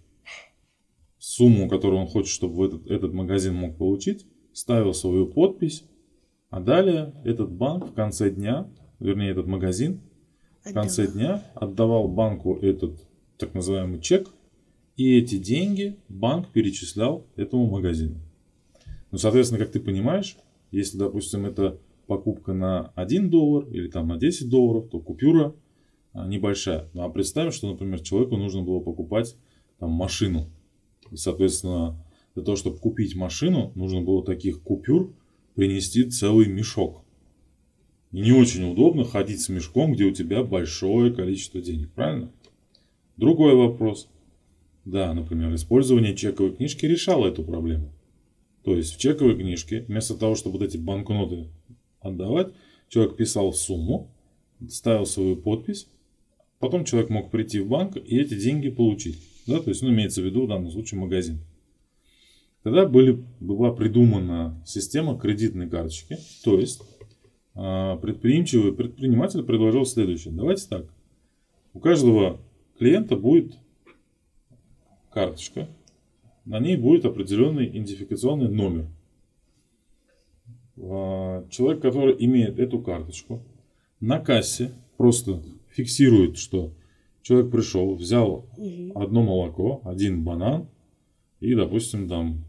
сумму, 1.18 1.68
которую 1.68 2.02
он 2.02 2.06
хочет, 2.06 2.30
чтобы 2.30 2.66
этот, 2.66 2.86
этот 2.86 3.12
магазин 3.12 3.54
мог 3.54 3.76
получить, 3.76 4.26
ставил 4.56 4.94
свою 4.94 5.26
подпись, 5.26 5.84
а 6.48 6.60
далее 6.60 7.12
этот 7.24 7.52
банк 7.52 7.90
в 7.90 7.92
конце 7.92 8.30
дня, 8.30 8.66
вернее 8.98 9.30
этот 9.30 9.46
магазин, 9.46 10.00
в 10.64 10.72
конце 10.72 11.06
дня 11.06 11.44
отдавал 11.54 12.08
банку 12.08 12.56
этот 12.56 13.06
так 13.36 13.52
называемый 13.52 14.00
чек, 14.00 14.30
и 14.96 15.18
эти 15.18 15.36
деньги 15.36 15.98
банк 16.08 16.48
перечислял 16.52 17.26
этому 17.36 17.66
магазину. 17.66 18.18
Ну, 19.10 19.18
соответственно, 19.18 19.62
как 19.62 19.72
ты 19.72 19.78
понимаешь, 19.78 20.38
если, 20.70 20.96
допустим, 20.96 21.44
это 21.44 21.78
покупка 22.06 22.54
на 22.54 22.92
1 22.94 23.28
доллар 23.28 23.68
или 23.68 23.88
там 23.88 24.08
на 24.08 24.16
10 24.16 24.48
долларов, 24.48 24.88
то 24.88 25.00
купюра 25.00 25.54
а, 26.14 26.26
небольшая. 26.26 26.88
Ну, 26.94 27.02
а 27.02 27.10
представим, 27.10 27.52
что, 27.52 27.70
например, 27.70 28.00
человеку 28.00 28.38
нужно 28.38 28.62
было 28.62 28.80
покупать 28.80 29.36
там 29.78 29.90
машину. 29.90 30.48
И, 31.10 31.16
соответственно, 31.16 32.02
для 32.36 32.44
того, 32.44 32.56
чтобы 32.56 32.76
купить 32.76 33.16
машину, 33.16 33.72
нужно 33.74 34.02
было 34.02 34.22
таких 34.22 34.60
купюр 34.60 35.10
принести 35.54 36.04
целый 36.04 36.46
мешок. 36.46 37.02
И 38.12 38.20
не 38.20 38.32
очень 38.32 38.70
удобно 38.70 39.04
ходить 39.04 39.40
с 39.40 39.48
мешком, 39.48 39.94
где 39.94 40.04
у 40.04 40.10
тебя 40.10 40.44
большое 40.44 41.12
количество 41.14 41.62
денег, 41.62 41.90
правильно? 41.92 42.30
Другой 43.16 43.54
вопрос. 43.54 44.08
Да, 44.84 45.14
например, 45.14 45.54
использование 45.54 46.14
чековой 46.14 46.54
книжки 46.54 46.84
решало 46.84 47.26
эту 47.26 47.42
проблему. 47.42 47.90
То 48.64 48.76
есть 48.76 48.94
в 48.94 48.98
чековой 48.98 49.36
книжке 49.36 49.86
вместо 49.88 50.14
того, 50.14 50.34
чтобы 50.34 50.58
вот 50.58 50.66
эти 50.66 50.76
банкноты 50.76 51.48
отдавать, 52.00 52.52
человек 52.90 53.16
писал 53.16 53.54
сумму, 53.54 54.10
ставил 54.68 55.06
свою 55.06 55.36
подпись, 55.36 55.88
потом 56.58 56.84
человек 56.84 57.08
мог 57.08 57.30
прийти 57.30 57.60
в 57.60 57.68
банк 57.68 57.96
и 57.96 58.18
эти 58.18 58.38
деньги 58.38 58.68
получить. 58.68 59.16
Да, 59.46 59.58
то 59.58 59.70
есть, 59.70 59.80
ну, 59.80 59.88
имеется 59.88 60.20
в 60.20 60.26
виду 60.26 60.44
в 60.44 60.48
данном 60.48 60.70
случае 60.70 61.00
магазин. 61.00 61.38
Тогда 62.66 62.84
были, 62.84 63.22
была 63.38 63.70
придумана 63.70 64.60
система 64.66 65.16
кредитной 65.16 65.70
карточки. 65.70 66.16
То 66.42 66.58
есть 66.58 66.82
а, 67.54 67.96
предприимчивый 67.98 68.72
предприниматель 68.72 69.44
предложил 69.44 69.86
следующее. 69.86 70.34
Давайте 70.34 70.66
так. 70.68 70.86
У 71.74 71.78
каждого 71.78 72.40
клиента 72.76 73.14
будет 73.14 73.56
карточка, 75.12 75.68
на 76.44 76.58
ней 76.58 76.76
будет 76.76 77.04
определенный 77.04 77.68
идентификационный 77.68 78.48
номер. 78.48 78.88
А, 80.76 81.46
человек, 81.50 81.80
который 81.80 82.16
имеет 82.18 82.58
эту 82.58 82.80
карточку, 82.80 83.44
на 84.00 84.18
кассе 84.18 84.72
просто 84.96 85.40
фиксирует, 85.70 86.36
что 86.36 86.72
человек 87.22 87.52
пришел, 87.52 87.94
взял 87.94 88.44
одно 88.96 89.22
молоко, 89.22 89.82
один 89.84 90.24
банан 90.24 90.66
и, 91.38 91.54
допустим, 91.54 92.08
там 92.08 92.45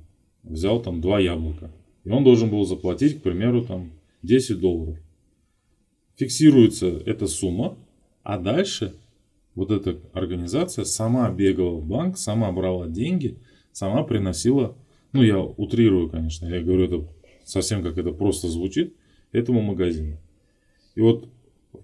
взял 0.50 0.82
там 0.82 1.02
два 1.02 1.20
яблока. 1.20 1.72
И 2.04 2.10
он 2.10 2.24
должен 2.24 2.50
был 2.50 2.64
заплатить, 2.66 3.20
к 3.20 3.22
примеру, 3.22 3.64
там 3.64 3.92
10 4.24 4.60
долларов. 4.60 4.98
Фиксируется 6.16 6.88
эта 7.06 7.28
сумма, 7.28 7.78
а 8.24 8.40
дальше 8.40 8.94
вот 9.56 9.72
эта 9.72 10.00
организация 10.14 10.86
сама 10.86 11.30
бегала 11.32 11.78
в 11.78 11.86
банк, 11.86 12.18
сама 12.18 12.52
брала 12.52 12.88
деньги, 12.88 13.38
сама 13.72 14.04
приносила, 14.04 14.76
ну 15.14 15.24
я 15.24 15.40
утрирую, 15.40 16.10
конечно, 16.10 16.48
я 16.48 16.62
говорю 16.62 16.86
это 16.86 17.08
совсем 17.44 17.84
как 17.84 17.98
это 17.98 18.12
просто 18.12 18.48
звучит, 18.48 18.94
этому 19.32 19.62
магазину. 19.62 20.18
И 20.96 21.02
вот 21.02 21.28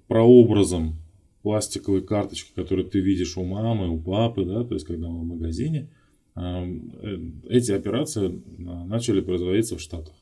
прообразом 0.08 0.96
пластиковой 1.42 2.02
карточки, 2.02 2.52
которую 2.56 2.88
ты 2.88 3.00
видишь 3.00 3.38
у 3.38 3.44
мамы, 3.44 3.90
у 3.90 4.00
папы, 4.00 4.46
да, 4.46 4.64
то 4.64 4.74
есть 4.74 4.86
когда 4.86 5.10
мы 5.10 5.22
в 5.22 5.26
магазине, 5.26 5.90
эти 6.36 7.72
операции 7.72 8.42
а, 8.68 8.86
начали 8.86 9.22
производиться 9.22 9.78
в 9.78 9.82
Штатах. 9.82 10.14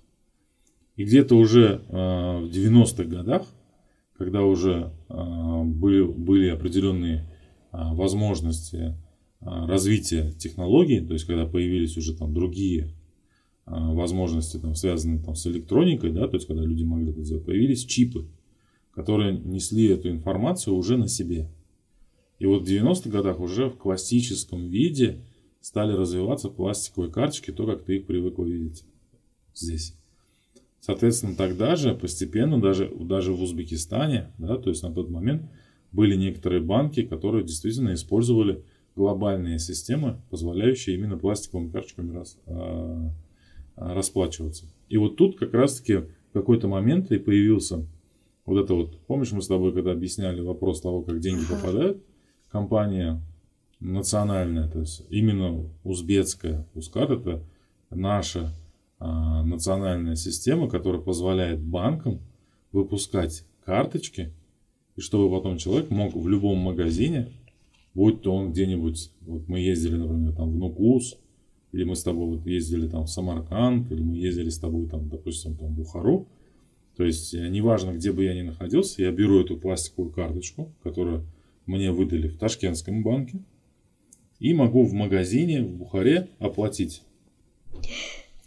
И 0.97 1.04
где-то 1.04 1.36
уже 1.36 1.82
а, 1.89 2.39
в 2.41 2.50
90-х 2.50 3.04
годах, 3.06 3.47
когда 4.17 4.43
уже 4.43 4.91
а, 5.08 5.63
были, 5.63 6.04
были 6.04 6.50
определенные 6.50 7.28
возможности 7.71 8.97
развития 9.39 10.34
технологий, 10.34 11.00
то 11.00 11.13
есть 11.13 11.24
когда 11.24 11.45
появились 11.45 11.95
уже 11.95 12.13
там 12.13 12.34
другие 12.34 12.93
возможности, 13.65 14.58
там, 14.58 14.76
связанные 14.76 15.24
там, 15.24 15.36
с 15.36 15.47
электроникой, 15.47 16.12
да, 16.12 16.28
то 16.28 16.36
есть 16.36 16.47
когда 16.47 16.63
люди 16.63 16.84
могли 16.84 17.12
это 17.12 17.24
сделать, 17.24 17.45
появились 17.45 17.86
чипы, 17.86 18.28
которые 18.93 19.38
несли 19.38 19.88
эту 19.88 20.10
информацию 20.10 20.76
уже 20.76 20.97
на 20.97 21.08
себе. 21.08 21.50
И 22.39 22.45
вот 22.45 22.63
в 22.63 22.69
90-х 22.69 23.10
годах 23.10 23.39
уже 23.39 23.69
в 23.69 23.78
классическом 23.78 24.67
виде 24.67 25.21
стали 25.62 25.93
развиваться 25.93 26.50
пластиковые 26.50 27.12
карточки, 27.12 27.52
то, 27.52 27.65
как 27.65 27.84
ты 27.84 27.97
их 27.97 28.08
привыкла 28.08 28.43
видеть 28.43 28.84
здесь. 29.54 29.95
Соответственно, 30.80 31.36
тогда 31.36 31.76
же 31.76 31.93
постепенно, 31.93 32.60
даже, 32.60 32.91
даже 33.00 33.32
в 33.34 33.41
Узбекистане, 33.41 34.34
да, 34.39 34.58
то 34.58 34.69
есть 34.69 34.82
на 34.82 34.91
тот 34.91 35.10
момент, 35.10 35.43
были 35.91 36.15
некоторые 36.15 36.62
банки, 36.62 37.04
которые 37.04 37.43
действительно 37.43 37.93
использовали 37.93 38.63
глобальные 38.95 39.60
системы, 39.60 40.21
позволяющие 40.30 40.95
именно 40.95 41.17
пластиковыми 41.17 41.69
карточками 41.69 42.13
рас, 42.13 42.38
а, 42.47 43.13
расплачиваться. 43.76 44.65
И 44.89 44.97
вот 44.97 45.17
тут 45.17 45.38
как 45.38 45.54
раз-таки 45.54 45.97
в 45.97 46.34
какой-то 46.34 46.67
момент 46.67 47.12
и 47.12 47.19
появился 47.19 47.86
вот 48.45 48.63
это 48.63 48.74
вот, 48.74 49.00
помнишь, 49.06 49.32
мы 49.32 49.41
с 49.41 49.47
тобой 49.47 49.74
когда 49.74 49.91
объясняли 49.91 50.41
вопрос 50.41 50.82
того, 50.82 51.04
как 51.04 51.19
деньги 51.19 51.43
попадают, 51.45 52.04
компания 52.50 53.21
национальная, 53.82 54.70
то 54.70 54.80
есть 54.80 55.04
именно 55.10 55.70
узбекская 55.84 56.65
Ускат, 56.74 57.10
это 57.10 57.44
наша 57.89 58.54
а, 59.00 59.44
национальная 59.44 60.15
система, 60.15 60.70
которая 60.70 61.02
позволяет 61.02 61.60
банкам 61.60 62.22
выпускать 62.72 63.44
карточки, 63.65 64.32
и 64.96 65.02
чтобы 65.02 65.36
потом 65.36 65.58
человек 65.58 65.89
мог 65.89 66.15
в 66.15 66.28
любом 66.28 66.60
магазине, 66.60 67.30
будь 67.94 68.22
то 68.22 68.34
он 68.34 68.52
где-нибудь, 68.52 69.12
вот 69.22 69.48
мы 69.48 69.60
ездили, 69.60 69.98
например, 69.98 70.36
там 70.36 70.52
в 70.52 70.58
Нукус, 70.58 71.17
или 71.72 71.84
мы 71.84 71.96
с 71.96 72.04
тобой 72.04 72.38
вот 72.38 72.46
ездили 72.46 72.88
там 72.88 73.06
в 73.06 73.10
Самарканд, 73.10 73.91
или 73.91 74.02
мы 74.02 74.15
ездили 74.15 74.50
с 74.50 74.60
тобой 74.60 74.88
там, 74.88 75.10
допустим, 75.10 75.56
там 75.56 75.70
в 75.70 75.72
Бухару, 75.72 76.28
то 76.96 77.04
есть 77.04 77.34
э, 77.34 77.48
неважно, 77.48 77.94
где 77.94 78.12
бы 78.12 78.24
я 78.24 78.36
ни 78.36 78.41
находился, 78.41 79.02
я 79.02 79.12
беру 79.12 79.41
эту 79.41 79.58
пластиковую 79.58 80.13
карточку, 80.13 80.72
которую 80.84 81.26
мне 81.65 81.91
выдали 81.91 82.28
в 82.28 82.38
Ташкентском 82.38 83.02
банке, 83.02 83.39
и 84.41 84.56
могу 84.56 84.84
в 84.84 84.93
магазине 84.93 85.62
в 85.62 85.71
Бухаре 85.77 86.27
оплатить. 86.39 87.04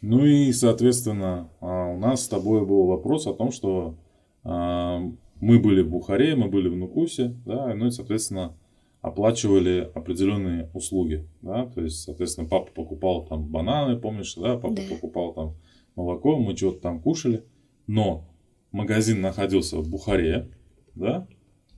Ну 0.03 0.27
и, 0.27 0.53
соответственно, 0.53 1.49
а, 1.61 1.87
у 1.87 1.99
нас 1.99 2.25
с 2.25 2.29
тобой 2.29 2.67
был 2.67 2.87
вопрос 2.87 3.29
о 3.29 3.33
том, 3.33 3.53
что 3.53 3.97
а, 4.43 5.01
мы 5.41 5.61
были 5.61 5.83
в 5.83 5.91
Бухаре, 5.91 6.35
мы 6.35 6.49
были 6.49 6.69
в 6.69 6.77
Нукусе, 6.77 7.37
да, 7.47 7.73
ну 7.75 7.87
и, 7.87 7.91
соответственно, 7.93 8.57
оплачивали 9.03 9.89
определенные 9.95 10.69
услуги, 10.75 11.29
да, 11.43 11.67
то 11.67 11.81
есть, 11.81 12.03
соответственно, 12.03 12.49
папа 12.49 12.73
покупал 12.73 13.25
там 13.27 13.47
бананы, 13.47 13.97
помнишь, 13.97 14.35
да, 14.35 14.57
папа 14.57 14.75
Да. 14.75 14.83
покупал 14.91 15.33
там 15.33 15.55
молоко, 15.95 16.37
мы 16.41 16.57
что-то 16.57 16.81
там 16.81 17.01
кушали, 17.01 17.45
но 17.87 18.29
магазин 18.73 19.21
находился 19.21 19.77
в 19.77 19.89
Бухаре, 19.89 20.51
да, 20.97 21.29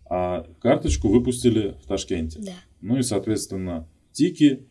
а 0.09 0.47
карточку 0.61 1.09
выпустили 1.09 1.77
в 1.83 1.87
Ташкенте. 1.87 2.41
Да. 2.41 2.53
Ну 2.81 2.97
и, 2.97 3.03
соответственно, 3.03 3.87
Тики 4.17 4.65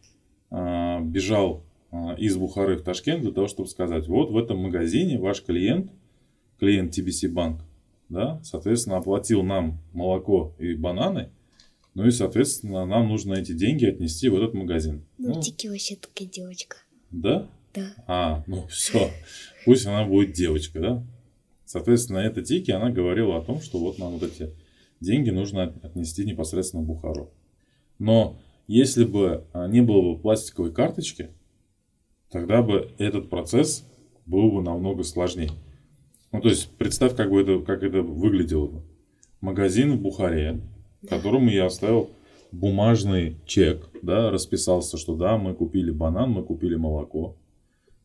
а, 0.49 0.99
бежал 1.01 1.63
а, 1.91 2.15
из 2.15 2.35
Бухары 2.35 2.77
в 2.77 2.81
Ташкент 2.83 3.21
для 3.21 3.31
того, 3.31 3.47
чтобы 3.47 3.69
сказать, 3.69 4.07
вот 4.07 4.31
в 4.31 4.37
этом 4.37 4.57
магазине 4.57 5.19
ваш 5.19 5.43
клиент, 5.43 5.91
клиент 6.59 6.97
TBC 6.97 7.29
Банк, 7.29 7.61
да, 8.09 8.41
соответственно, 8.43 8.97
оплатил 8.97 9.43
нам 9.43 9.79
молоко 9.93 10.55
и 10.57 10.73
бананы, 10.73 11.29
ну 11.93 12.07
и, 12.07 12.11
соответственно, 12.11 12.87
нам 12.87 13.07
нужно 13.07 13.35
эти 13.35 13.51
деньги 13.51 13.85
отнести 13.85 14.29
в 14.29 14.35
этот 14.35 14.55
магазин. 14.55 15.05
Ну, 15.19 15.35
Ну, 15.35 15.41
Тики 15.41 15.67
вообще 15.67 15.95
такая 15.95 16.27
девочка. 16.27 16.77
да? 17.11 17.47
Да. 17.75 17.93
А, 18.07 18.43
ну 18.47 18.65
все, 18.67 19.11
пусть 19.65 19.85
она 19.85 20.05
будет 20.05 20.31
девочка, 20.33 20.79
да? 20.79 21.03
Соответственно, 21.65 22.17
эта 22.19 22.41
Тики, 22.41 22.71
она 22.71 22.89
говорила 22.89 23.37
о 23.37 23.41
том, 23.41 23.61
что 23.61 23.77
вот 23.77 23.99
нам 23.99 24.13
вот 24.13 24.23
эти 24.23 24.49
деньги 25.01 25.29
нужно 25.29 25.63
от- 25.65 25.85
отнести 25.85 26.25
непосредственно 26.25 26.81
в 26.81 26.87
Бухару. 26.87 27.29
Но 27.99 28.37
если 28.67 29.05
бы 29.05 29.45
а, 29.53 29.67
не 29.67 29.81
было 29.81 30.13
бы 30.13 30.19
пластиковой 30.19 30.73
карточки, 30.73 31.29
тогда 32.29 32.61
бы 32.61 32.91
этот 32.97 33.29
процесс 33.29 33.87
был 34.25 34.51
бы 34.51 34.61
намного 34.61 35.03
сложнее. 35.03 35.51
Ну, 36.31 36.41
то 36.41 36.49
есть, 36.49 36.69
представь, 36.77 37.15
как, 37.15 37.29
бы 37.29 37.41
это, 37.41 37.59
как 37.59 37.83
это 37.83 38.01
выглядело 38.01 38.67
бы. 38.67 38.81
Магазин 39.41 39.93
в 39.93 40.01
Бухаре, 40.01 40.59
которому 41.07 41.49
я 41.49 41.67
оставил 41.67 42.09
бумажный 42.51 43.37
чек, 43.45 43.89
да, 44.01 44.31
расписался, 44.31 44.97
что 44.97 45.15
да, 45.15 45.37
мы 45.37 45.53
купили 45.53 45.91
банан, 45.91 46.31
мы 46.31 46.43
купили 46.43 46.75
молоко. 46.75 47.37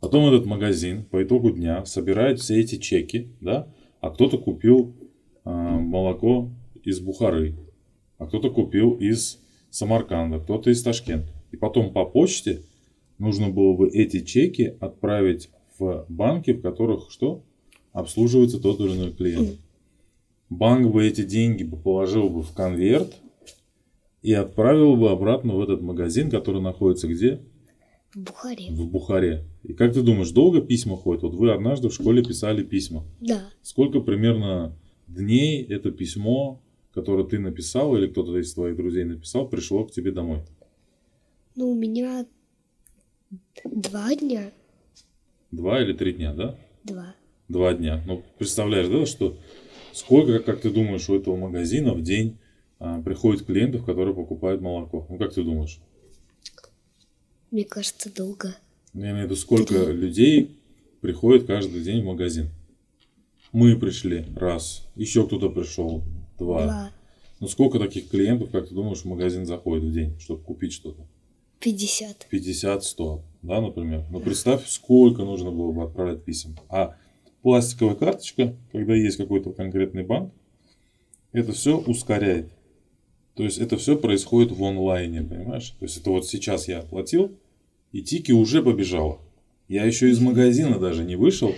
Потом 0.00 0.32
этот 0.32 0.46
магазин 0.46 1.04
по 1.04 1.22
итогу 1.22 1.50
дня 1.50 1.84
собирает 1.84 2.40
все 2.40 2.60
эти 2.60 2.76
чеки, 2.76 3.32
да, 3.40 3.68
а 4.00 4.10
кто-то 4.10 4.38
купил 4.38 4.94
а, 5.44 5.78
молоко 5.78 6.50
из 6.82 7.00
Бухары, 7.00 7.56
а 8.18 8.26
кто-то 8.26 8.50
купил 8.50 8.92
из 8.92 9.40
Самарканда, 9.70 10.40
кто-то 10.40 10.70
из 10.70 10.82
Ташкента. 10.82 11.32
И 11.52 11.56
потом 11.56 11.92
по 11.92 12.04
почте 12.04 12.62
нужно 13.18 13.48
было 13.48 13.74
бы 13.74 13.88
эти 13.88 14.20
чеки 14.24 14.74
отправить 14.80 15.50
в 15.78 16.06
банки, 16.08 16.52
в 16.52 16.62
которых 16.62 17.10
что? 17.10 17.42
Обслуживается 17.92 18.60
тот 18.60 18.80
или 18.80 18.92
иной 18.92 19.12
клиент. 19.12 19.58
Банк 20.48 20.92
бы 20.92 21.06
эти 21.06 21.22
деньги 21.22 21.62
бы 21.62 21.76
положил 21.76 22.28
бы 22.28 22.42
в 22.42 22.52
конверт 22.52 23.16
и 24.22 24.32
отправил 24.32 24.96
бы 24.96 25.10
обратно 25.10 25.54
в 25.54 25.60
этот 25.60 25.80
магазин, 25.80 26.30
который 26.30 26.60
находится 26.60 27.08
где? 27.08 27.40
В 28.14 28.18
Бухаре. 28.18 28.70
В 28.70 28.88
Бухаре. 28.88 29.44
И 29.62 29.72
как 29.72 29.92
ты 29.94 30.02
думаешь, 30.02 30.30
долго 30.30 30.60
письма 30.60 30.96
ходят? 30.96 31.22
Вот 31.22 31.34
вы 31.34 31.52
однажды 31.52 31.88
в 31.88 31.94
школе 31.94 32.24
писали 32.24 32.64
письма. 32.64 33.04
Да. 33.20 33.48
Сколько 33.62 34.00
примерно 34.00 34.76
дней 35.06 35.62
это 35.62 35.92
письмо, 35.92 36.60
которое 36.94 37.26
ты 37.26 37.38
написал 37.38 37.96
или 37.96 38.06
кто-то 38.06 38.36
из 38.38 38.52
твоих 38.54 38.76
друзей 38.76 39.04
написал, 39.04 39.48
пришло 39.48 39.84
к 39.84 39.92
тебе 39.92 40.12
домой? 40.12 40.42
Ну, 41.56 41.70
у 41.70 41.74
меня 41.74 42.26
два 43.64 44.14
дня. 44.14 44.50
Два 45.50 45.82
или 45.82 45.92
три 45.92 46.12
дня, 46.12 46.32
да? 46.34 46.58
Два. 46.84 47.14
Два 47.48 47.74
дня. 47.74 48.02
Ну, 48.06 48.22
представляешь, 48.38 48.88
да, 48.88 49.06
что 49.06 49.36
сколько, 49.92 50.38
как 50.40 50.60
ты 50.60 50.70
думаешь, 50.70 51.08
у 51.08 51.16
этого 51.16 51.36
магазина 51.36 51.94
в 51.94 52.02
день 52.02 52.38
а, 52.78 53.02
приходит 53.02 53.44
клиентов, 53.44 53.84
которые 53.84 54.14
покупают 54.14 54.60
молоко? 54.60 55.06
Ну, 55.08 55.18
как 55.18 55.34
ты 55.34 55.42
думаешь? 55.42 55.80
Мне 57.50 57.64
кажется, 57.64 58.14
долго. 58.14 58.56
Я 58.94 59.10
имею 59.10 59.22
в 59.22 59.24
виду, 59.24 59.36
сколько 59.36 59.74
людей 59.90 60.56
приходит 61.00 61.46
каждый 61.46 61.82
день 61.82 62.02
в 62.02 62.06
магазин? 62.06 62.50
Мы 63.52 63.76
пришли, 63.76 64.26
раз. 64.36 64.86
Еще 64.94 65.26
кто-то 65.26 65.50
пришел, 65.50 66.04
два. 66.40 66.64
Два. 66.64 66.90
Ну, 67.38 67.48
сколько 67.48 67.78
таких 67.78 68.10
клиентов, 68.10 68.50
как 68.50 68.68
ты 68.68 68.74
думаешь, 68.74 68.98
в 68.98 69.04
магазин 69.06 69.46
заходит 69.46 69.84
в 69.84 69.92
день, 69.92 70.18
чтобы 70.20 70.42
купить 70.42 70.72
что-то? 70.72 71.06
Пятьдесят. 71.58 72.26
50-100, 72.32 73.20
да, 73.42 73.60
например. 73.60 74.04
Ну, 74.10 74.20
представь, 74.20 74.66
сколько 74.66 75.24
нужно 75.24 75.50
было 75.50 75.72
бы 75.72 75.84
отправлять 75.84 76.24
писем. 76.24 76.56
А 76.68 76.96
пластиковая 77.42 77.94
карточка, 77.94 78.56
когда 78.72 78.94
есть 78.94 79.16
какой-то 79.16 79.52
конкретный 79.52 80.02
банк, 80.02 80.32
это 81.32 81.52
все 81.52 81.78
ускоряет. 81.78 82.50
То 83.34 83.44
есть 83.44 83.58
это 83.58 83.76
все 83.76 83.96
происходит 83.96 84.52
в 84.52 84.62
онлайне, 84.62 85.22
понимаешь? 85.22 85.70
То 85.78 85.84
есть 85.84 85.96
это 85.96 86.10
вот 86.10 86.26
сейчас 86.26 86.68
я 86.68 86.80
оплатил, 86.80 87.32
и 87.92 88.02
Тики 88.02 88.32
уже 88.32 88.62
побежала. 88.62 89.18
Я 89.68 89.84
еще 89.84 90.10
из 90.10 90.20
магазина 90.20 90.78
даже 90.78 91.04
не 91.04 91.16
вышел, 91.16 91.54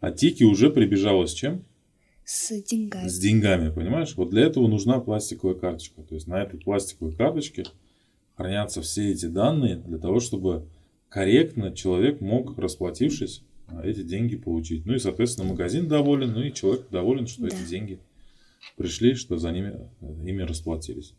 а 0.00 0.10
Тики 0.10 0.44
уже 0.44 0.68
прибежала 0.68 1.26
с 1.26 1.32
чем? 1.32 1.64
С 2.26 2.60
деньгами. 2.60 3.06
С 3.06 3.18
деньгами, 3.20 3.72
понимаешь? 3.72 4.16
Вот 4.16 4.30
для 4.30 4.42
этого 4.42 4.66
нужна 4.66 4.98
пластиковая 4.98 5.54
карточка. 5.54 6.02
То 6.02 6.16
есть 6.16 6.26
на 6.26 6.42
этой 6.42 6.58
пластиковой 6.58 7.14
карточке 7.14 7.64
хранятся 8.34 8.82
все 8.82 9.12
эти 9.12 9.26
данные 9.26 9.76
для 9.76 9.98
того, 9.98 10.18
чтобы 10.18 10.66
корректно 11.08 11.70
человек 11.72 12.20
мог, 12.20 12.58
расплатившись, 12.58 13.42
а, 13.68 13.80
эти 13.86 14.02
деньги 14.02 14.34
получить. 14.34 14.84
Ну 14.86 14.94
и, 14.94 14.98
соответственно, 14.98 15.48
магазин 15.48 15.86
доволен, 15.86 16.32
ну 16.32 16.42
и 16.42 16.52
человек 16.52 16.88
доволен, 16.90 17.28
что 17.28 17.42
Да. 17.42 17.46
эти 17.46 17.64
деньги 17.68 18.00
пришли, 18.76 19.14
что 19.14 19.38
за 19.38 19.52
ними, 19.52 19.88
э, 20.00 20.28
ими 20.28 20.42
расплатились. 20.42 21.14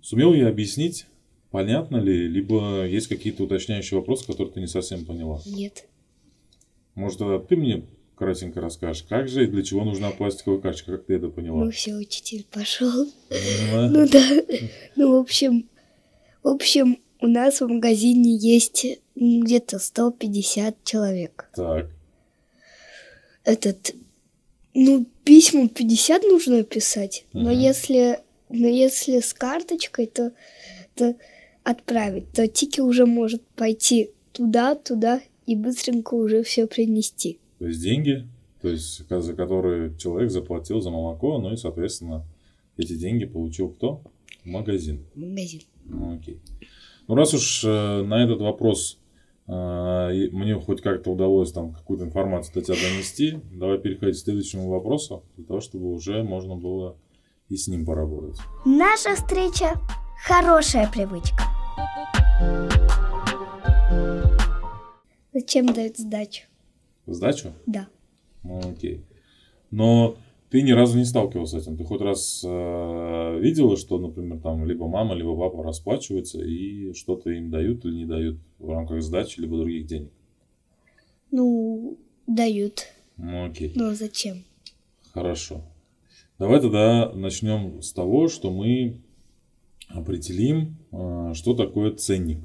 Сумел 0.00 0.32
я 0.32 0.48
объяснить, 0.48 1.06
понятно 1.50 1.98
ли, 1.98 2.26
либо 2.28 2.86
есть 2.86 3.08
какие-то 3.08 3.44
уточняющие 3.44 3.98
вопросы, 4.00 4.26
которые 4.26 4.54
ты 4.54 4.60
не 4.60 4.68
совсем 4.68 5.04
поняла? 5.04 5.42
Нет. 5.44 5.86
Может, 6.94 7.18
тогда 7.18 7.38
ты 7.38 7.56
мне 7.56 7.84
кратенько 8.16 8.60
расскажешь, 8.60 9.04
как 9.08 9.28
же 9.28 9.44
и 9.44 9.46
для 9.46 9.62
чего 9.62 9.84
нужна 9.84 10.10
пластиковая 10.10 10.60
карточка, 10.60 10.92
как 10.92 11.06
ты 11.06 11.14
это 11.14 11.28
поняла? 11.28 11.64
Ну 11.64 11.70
все, 11.70 11.94
учитель 11.94 12.46
пошел. 12.50 13.06
Ну 13.30 14.08
да. 14.08 14.28
Ну, 14.96 15.16
в 15.16 15.20
общем, 15.20 15.68
в 16.42 16.48
общем, 16.48 16.98
у 17.20 17.26
нас 17.26 17.60
в 17.60 17.66
магазине 17.66 18.36
есть 18.36 18.86
где-то 19.16 19.78
150 19.78 20.84
человек. 20.84 21.48
Так, 21.54 21.90
Этот, 23.44 23.94
ну, 24.74 25.06
письма 25.24 25.68
50 25.68 26.22
нужно 26.24 26.62
писать, 26.64 27.24
но 27.32 27.50
если, 27.50 28.20
но 28.50 28.68
если 28.68 29.20
с 29.20 29.32
карточкой, 29.32 30.06
то, 30.06 30.32
то 30.94 31.14
отправить, 31.62 32.30
то 32.32 32.46
Тики 32.46 32.80
уже 32.80 33.06
может 33.06 33.42
пойти 33.56 34.10
туда, 34.32 34.74
туда 34.74 35.20
и 35.46 35.56
быстренько 35.56 36.14
уже 36.14 36.42
все 36.42 36.66
принести. 36.66 37.38
То 37.64 37.68
есть 37.68 37.80
деньги, 37.80 38.28
то 38.60 38.68
есть 38.68 39.08
за 39.08 39.32
которые 39.32 39.96
человек 39.96 40.30
заплатил 40.30 40.82
за 40.82 40.90
молоко, 40.90 41.38
ну 41.38 41.50
и, 41.50 41.56
соответственно, 41.56 42.22
эти 42.76 42.94
деньги 42.94 43.24
получил 43.24 43.70
кто? 43.70 44.02
Магазин. 44.44 45.06
Магазин. 45.14 45.62
Ну, 45.86 46.14
окей. 46.14 46.42
Ну, 47.08 47.14
раз 47.14 47.32
уж 47.32 47.64
э, 47.64 48.02
на 48.02 48.22
этот 48.22 48.42
вопрос 48.42 48.98
э, 49.46 50.28
мне 50.32 50.56
хоть 50.56 50.82
как-то 50.82 51.12
удалось 51.12 51.52
там 51.52 51.72
какую-то 51.72 52.04
информацию 52.04 52.52
до 52.52 52.60
тебя 52.60 52.76
донести, 52.76 53.40
давай 53.50 53.78
переходить 53.78 54.16
к 54.16 54.24
следующему 54.24 54.68
вопросу, 54.68 55.24
для 55.38 55.46
того, 55.46 55.60
чтобы 55.60 55.90
уже 55.90 56.22
можно 56.22 56.54
было 56.54 56.98
и 57.48 57.56
с 57.56 57.66
ним 57.66 57.86
поработать. 57.86 58.36
Наша 58.66 59.14
встреча– 59.14 59.80
хорошая 60.26 60.90
привычка. 60.92 61.44
Зачем 65.32 65.72
дают 65.72 65.96
сдачу? 65.96 66.42
Сдачу? 67.06 67.52
Да. 67.66 67.88
Ну, 68.42 68.58
окей. 68.58 69.04
Но 69.70 70.16
ты 70.50 70.62
ни 70.62 70.70
разу 70.70 70.96
не 70.96 71.04
сталкивался 71.04 71.58
с 71.58 71.62
этим. 71.62 71.76
Ты 71.76 71.84
хоть 71.84 72.00
раз 72.00 72.42
э, 72.44 73.38
видела, 73.40 73.76
что, 73.76 73.98
например, 73.98 74.38
там 74.40 74.64
либо 74.64 74.86
мама, 74.86 75.14
либо 75.14 75.36
папа 75.36 75.64
расплачиваются 75.64 76.42
и 76.42 76.92
что-то 76.92 77.30
им 77.30 77.50
дают 77.50 77.84
или 77.84 77.96
не 77.96 78.04
дают 78.06 78.38
в 78.58 78.70
рамках 78.70 79.02
сдачи, 79.02 79.40
либо 79.40 79.56
других 79.56 79.86
денег? 79.86 80.12
Ну, 81.30 81.98
дают. 82.26 82.84
Ну, 83.16 83.46
окей. 83.46 83.72
Но 83.74 83.94
зачем? 83.94 84.44
Хорошо. 85.12 85.62
Давай 86.38 86.60
тогда 86.60 87.12
начнем 87.12 87.82
с 87.82 87.92
того, 87.92 88.28
что 88.28 88.52
мы 88.52 89.00
определим, 89.88 90.76
э, 90.92 91.32
что 91.34 91.54
такое 91.54 91.92
ценник. 91.92 92.38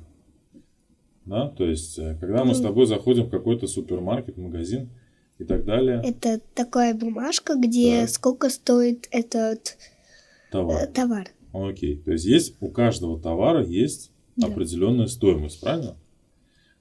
Да, 1.30 1.47
то 1.49 1.63
есть, 1.63 1.99
э, 1.99 2.17
когда 2.19 2.43
мы 2.43 2.55
с 2.55 2.59
тобой 2.61 2.88
заходим 2.88 3.25
в 3.25 3.30
какой-то 3.30 3.67
супермаркет, 3.67 4.38
магазин 4.38 4.89
и 5.38 5.43
так 5.43 5.63
далее, 5.63 6.01
Это 6.03 6.41
такая 6.55 6.95
бумажка, 6.95 7.55
где 7.55 8.01
Так. 8.01 8.09
сколько 8.09 8.49
стоит 8.49 9.07
этот 9.11 9.77
э, 9.77 10.51
товар. 10.51 10.88
товар. 10.88 11.27
Окей. 11.53 11.97
То 11.97 12.11
есть 12.13 12.25
есть 12.25 12.55
у 12.61 12.69
каждого 12.69 13.19
товара 13.21 13.63
есть 13.63 14.11
Да. 14.38 14.47
определенная 14.47 15.05
стоимость, 15.07 15.61
правильно? 15.61 15.95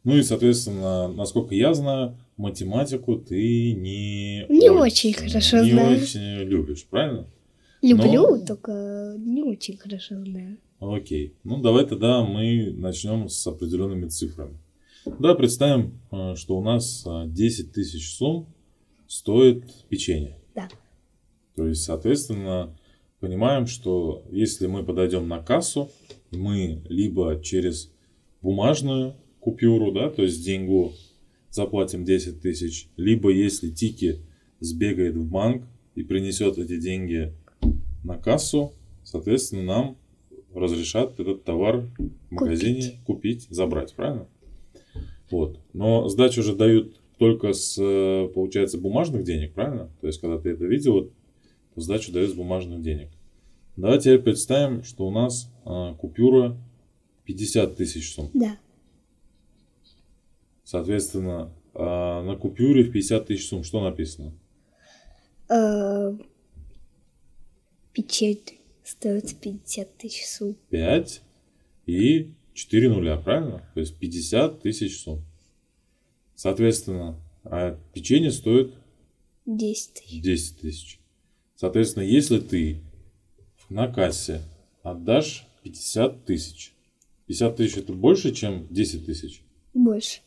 Ну 0.04 0.16
и, 0.16 0.22
соответственно, 0.22 1.08
насколько 1.08 1.54
я 1.54 1.74
знаю, 1.74 2.16
математику 2.38 3.16
ты 3.16 3.74
не, 3.74 4.46
Не 4.48 4.70
очень 4.70 5.12
хорошо 5.12 5.62
не 5.62 5.72
знаю. 5.72 6.00
очень 6.00 6.48
любишь, 6.48 6.86
правильно? 6.86 7.26
Люблю, 7.82 8.36
Но- 8.36 8.46
только 8.46 9.14
не 9.18 9.42
очень 9.42 9.76
хорошо 9.76 10.24
знаю. 10.24 10.56
Окей. 10.80 11.34
Ну, 11.44 11.60
давай 11.60 11.86
тогда 11.86 12.24
мы 12.24 12.72
начнем 12.72 13.28
с 13.28 13.46
определенными 13.46 14.06
цифрами. 14.08 14.58
Да, 15.18 15.34
представим, 15.34 15.98
э, 16.12 16.34
что 16.36 16.56
у 16.56 16.62
нас 16.62 17.04
э, 17.06 17.24
10 17.26 17.72
тысяч 17.72 18.14
сумм 18.14 18.46
стоит 19.06 19.64
печенье. 19.88 20.38
Да. 20.54 20.68
То 21.56 21.66
есть, 21.66 21.82
соответственно, 21.82 22.76
понимаем, 23.20 23.66
что 23.66 24.22
если 24.30 24.66
мы 24.66 24.84
подойдем 24.84 25.26
на 25.26 25.42
кассу, 25.42 25.90
мы 26.30 26.82
либо 26.88 27.40
через 27.42 27.90
бумажную 28.42 29.16
купюру, 29.40 29.92
да, 29.92 30.10
то 30.10 30.22
есть 30.22 30.44
деньгу 30.44 30.92
заплатим 31.50 32.04
10 32.04 32.40
тысяч, 32.40 32.88
либо 32.96 33.30
если 33.30 33.70
Тики 33.70 34.20
сбегает 34.60 35.16
в 35.16 35.28
банк 35.28 35.64
и 35.94 36.02
принесет 36.02 36.58
эти 36.58 36.78
деньги 36.78 37.32
на 38.04 38.18
кассу, 38.18 38.74
соответственно, 39.02 39.62
нам 39.62 39.96
разрешат 40.58 41.18
этот 41.18 41.44
товар 41.44 41.88
в 41.98 42.32
магазине 42.32 43.00
купить, 43.06 43.46
забрать, 43.50 43.94
правильно? 43.94 44.26
Вот. 45.30 45.60
Но 45.72 46.08
сдачу 46.08 46.40
уже 46.40 46.54
дают 46.54 47.00
только 47.18 47.52
с, 47.52 47.76
э, 47.78 48.28
получается, 48.34 48.78
бумажных 48.78 49.24
денег, 49.24 49.52
правильно? 49.54 49.90
То 50.00 50.06
есть, 50.06 50.20
когда 50.20 50.38
ты 50.38 50.50
это 50.50 50.64
видел, 50.64 51.10
то 51.74 51.80
сдачу 51.80 52.12
дают 52.12 52.30
с 52.30 52.34
бумажных 52.34 52.80
денег. 52.80 53.08
Давайте 53.76 54.04
теперь 54.04 54.18
представим, 54.20 54.82
что 54.82 55.06
у 55.06 55.10
нас 55.10 55.52
а, 55.64 55.94
купюра 55.94 56.56
50 57.26 57.76
тысяч 57.76 58.12
сумм. 58.12 58.30
Да. 58.34 58.58
Соответственно, 60.64 61.52
а, 61.74 62.24
на 62.24 62.34
купюре 62.34 62.82
в 62.82 62.90
50 62.90 63.26
тысяч 63.26 63.46
сумм 63.46 63.62
что 63.62 63.80
написано? 63.82 64.32
Печень 67.92 68.57
стоит 68.88 69.38
50 69.40 69.98
тысяч 69.98 70.26
сумм. 70.26 70.56
5 70.70 71.22
и 71.86 72.32
4 72.54 72.88
нуля, 72.88 73.16
правильно? 73.18 73.68
То 73.74 73.80
есть 73.80 73.98
50 73.98 74.62
тысяч 74.62 75.00
сумм. 75.00 75.22
Соответственно, 76.34 77.20
а 77.44 77.78
печенье 77.92 78.32
стоит 78.32 78.72
10 79.44 79.92
тысяч. 79.94 80.22
10 80.22 80.60
тысяч. 80.60 81.00
Соответственно, 81.54 82.04
если 82.04 82.38
ты 82.38 82.80
на 83.68 83.88
кассе 83.88 84.40
отдашь 84.82 85.46
50 85.64 86.24
тысяч, 86.24 86.72
50 87.26 87.56
тысяч 87.56 87.76
это 87.76 87.92
больше, 87.92 88.32
чем 88.32 88.66
10 88.70 89.04
тысяч, 89.04 89.42
Больше. 89.74 90.20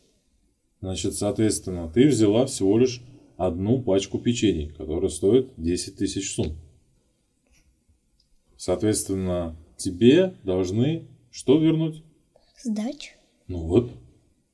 значит, 0.81 1.15
соответственно, 1.15 1.89
ты 1.89 2.07
взяла 2.07 2.45
всего 2.45 2.77
лишь 2.77 3.01
одну 3.37 3.81
пачку 3.81 4.19
печенья, 4.19 4.69
которая 4.69 5.09
стоит 5.09 5.49
10 5.57 5.95
тысяч 5.95 6.31
сумм. 6.31 6.55
Соответственно, 8.61 9.57
тебе 9.75 10.35
должны 10.43 11.07
что 11.31 11.57
вернуть? 11.57 12.03
Сдачу. 12.61 13.13
Ну 13.47 13.65
вот, 13.65 13.89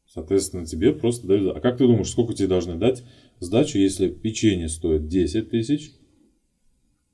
соответственно, 0.08 0.66
тебе 0.66 0.93
просто 0.93 1.28
дают. 1.28 1.58
А 1.58 1.60
как 1.60 1.78
ты 1.78 1.86
думаешь, 1.86 2.10
сколько 2.10 2.34
тебе 2.34 2.47
должны 2.47 2.76
дать 2.76 3.03
сдачу, 3.41 3.78
если 3.78 4.08
печенье 4.08 4.70
стоит 4.70 5.10
10 5.10 5.49
тысяч, 5.49 5.91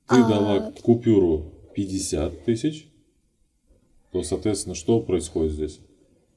ты 0.06 0.14
А- 0.14 0.28
дала 0.28 0.70
купюру 0.84 1.52
50 1.74 2.44
тысяч, 2.44 2.86
то, 4.12 4.22
соответственно, 4.22 4.76
что 4.76 5.00
происходит 5.00 5.52
здесь? 5.54 5.80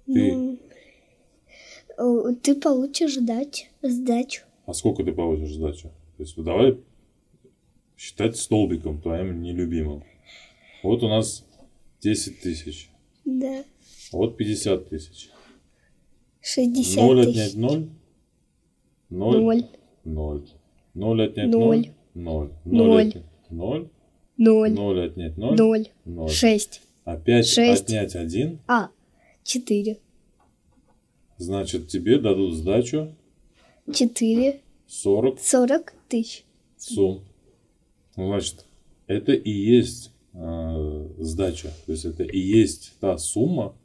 Ты, 0.07 0.33
Ну, 0.33 2.31
э, 2.31 2.35
ты 2.41 2.55
получишь 2.55 3.13
сдать, 3.13 3.69
сдачу. 3.83 4.41
а 4.65 4.73
сколько 4.73 5.03
ты 5.03 5.11
получишь 5.11 5.53
сдачу? 5.53 5.89
То 6.17 6.23
есть, 6.23 6.35
давай 6.35 6.79
считать 7.95 8.37
столбиком 8.37 8.99
твоим 8.99 9.43
нелюбимым. 9.43 10.03
Вот 10.87 11.03
у 11.03 11.09
нас 11.09 11.43
10 11.99 12.39
тысяч, 12.39 12.89
Да. 13.25 13.65
вот 14.13 14.37
50 14.37 14.87
тысяч. 14.87 15.29
60 16.39 16.95
0 17.03 17.25
тысяч. 17.25 17.29
отнять 17.29 17.55
0, 17.55 17.89
0, 19.09 19.41
Ноль. 19.41 19.65
0. 20.05 20.49
0 20.93 21.21
отнять 21.23 21.47
Ноль. 21.49 21.89
0. 22.13 22.51
0. 22.63 22.77
Ноль. 22.87 23.07
отнять 23.09 23.23
0. 23.49 23.89
Ноль. 24.37 24.71
0 24.71 24.99
отнять 25.05 25.37
0. 25.37 25.55
Ноль. 25.57 25.87
0. 26.05 26.29
Шесть. 26.29 26.81
Опять 27.03 27.47
Шесть. 27.47 27.83
отнять 27.83 28.15
1. 28.15 28.59
А. 28.69 28.87
Четыре. 29.43 29.99
Значит, 31.37 31.89
тебе 31.89 32.17
дадут 32.17 32.53
сдачу 32.55 33.13
Четыре. 33.93 34.61
40 34.87 35.37
Сорок 35.41 35.93
тысяч. 36.07 36.45
сумм. 36.77 37.25
Ну, 38.15 38.27
Значит, 38.27 38.65
это 39.07 39.33
и 39.33 39.51
есть 39.51 40.11
э, 40.39 41.09
сдача. 41.19 41.71
То 41.85 41.91
есть 41.91 42.05
это 42.05 42.23
и 42.23 42.39
есть 42.39 42.93
та 42.99 43.17
сумма, 43.17 43.75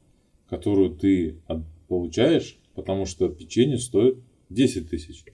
которую 0.49 0.91
ты 0.91 1.41
от- 1.47 1.65
получаешь, 1.89 2.59
потому 2.75 3.07
что 3.07 3.29
печенье 3.29 3.79
стоит 3.79 4.19
10 4.51 4.91
тысяч. 4.91 5.25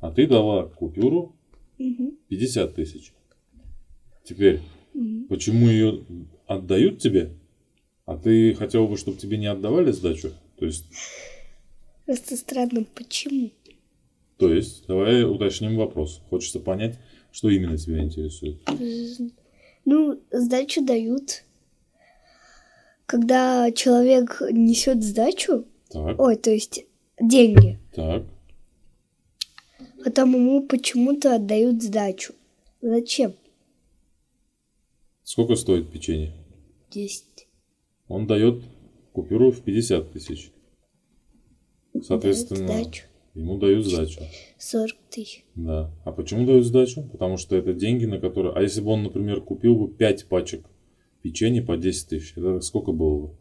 А 0.00 0.10
ты 0.10 0.26
дала 0.26 0.66
купюру 0.66 1.34
Мгм. 1.78 2.18
50 2.28 2.74
тысяч. 2.74 3.12
Теперь, 4.24 4.60
Мгм. 4.94 5.26
почему 5.28 5.68
ее 5.68 6.04
отдают 6.46 6.98
тебе, 6.98 7.34
а 8.04 8.16
ты 8.16 8.54
хотел 8.54 8.86
бы, 8.88 8.96
чтобы 8.96 9.16
тебе 9.18 9.38
не 9.38 9.46
отдавали 9.46 9.92
сдачу? 9.92 10.30
То 10.58 10.66
есть, 10.66 10.84
Просто 12.06 12.36
странно, 12.36 12.84
почему? 12.94 13.50
то 14.36 14.52
есть, 14.52 14.86
давай 14.86 15.24
уточним 15.24 15.76
вопрос. 15.76 16.20
Хочется 16.28 16.60
понять, 16.60 16.98
что 17.32 17.48
именно 17.48 17.76
тебя 17.78 18.02
интересует. 18.04 18.60
Ну, 19.84 20.20
сдачу 20.30 20.84
дают. 20.84 21.44
Когда 23.06 23.70
человек 23.72 24.40
несет 24.50 25.02
сдачу, 25.02 25.66
Так, 25.90 26.18
ой, 26.18 26.36
то 26.36 26.50
есть 26.50 26.84
деньги, 27.20 27.78
так. 27.94 28.24
потом 30.02 30.34
ему 30.34 30.62
почему-то 30.66 31.34
отдают 31.34 31.82
сдачу. 31.82 32.34
Зачем? 32.80 33.34
Сколько 35.22 35.54
стоит 35.56 35.90
печенье? 35.92 36.32
Десять. 36.90 37.46
Он 38.08 38.26
дает 38.26 38.62
купюру 39.12 39.50
в 39.50 39.62
50 39.62 40.12
тысяч. 40.12 40.52
Соответственно, 42.02 42.66
Дают 42.66 42.82
сдачу. 42.86 43.04
Ему 43.34 43.58
дают 43.58 43.86
сдачу. 43.86 44.20
Сорок 44.58 44.96
тысяч. 45.10 45.44
Да. 45.54 45.90
А 46.04 46.12
почему 46.12 46.46
дают 46.46 46.64
сдачу? 46.64 47.02
Потому 47.02 47.36
что 47.36 47.56
это 47.56 47.72
деньги, 47.72 48.04
на 48.04 48.18
которые... 48.18 48.54
А 48.54 48.62
если 48.62 48.80
бы 48.80 48.90
он, 48.90 49.02
например, 49.02 49.40
купил 49.40 49.76
бы 49.76 49.88
5 49.88 50.26
пачек 50.26 50.64
печенья 51.22 51.62
по 51.62 51.76
10 51.76 52.08
тысяч, 52.08 52.32
это 52.36 52.60
сколько 52.60 52.92
было 52.92 53.26
бы? 53.26 53.34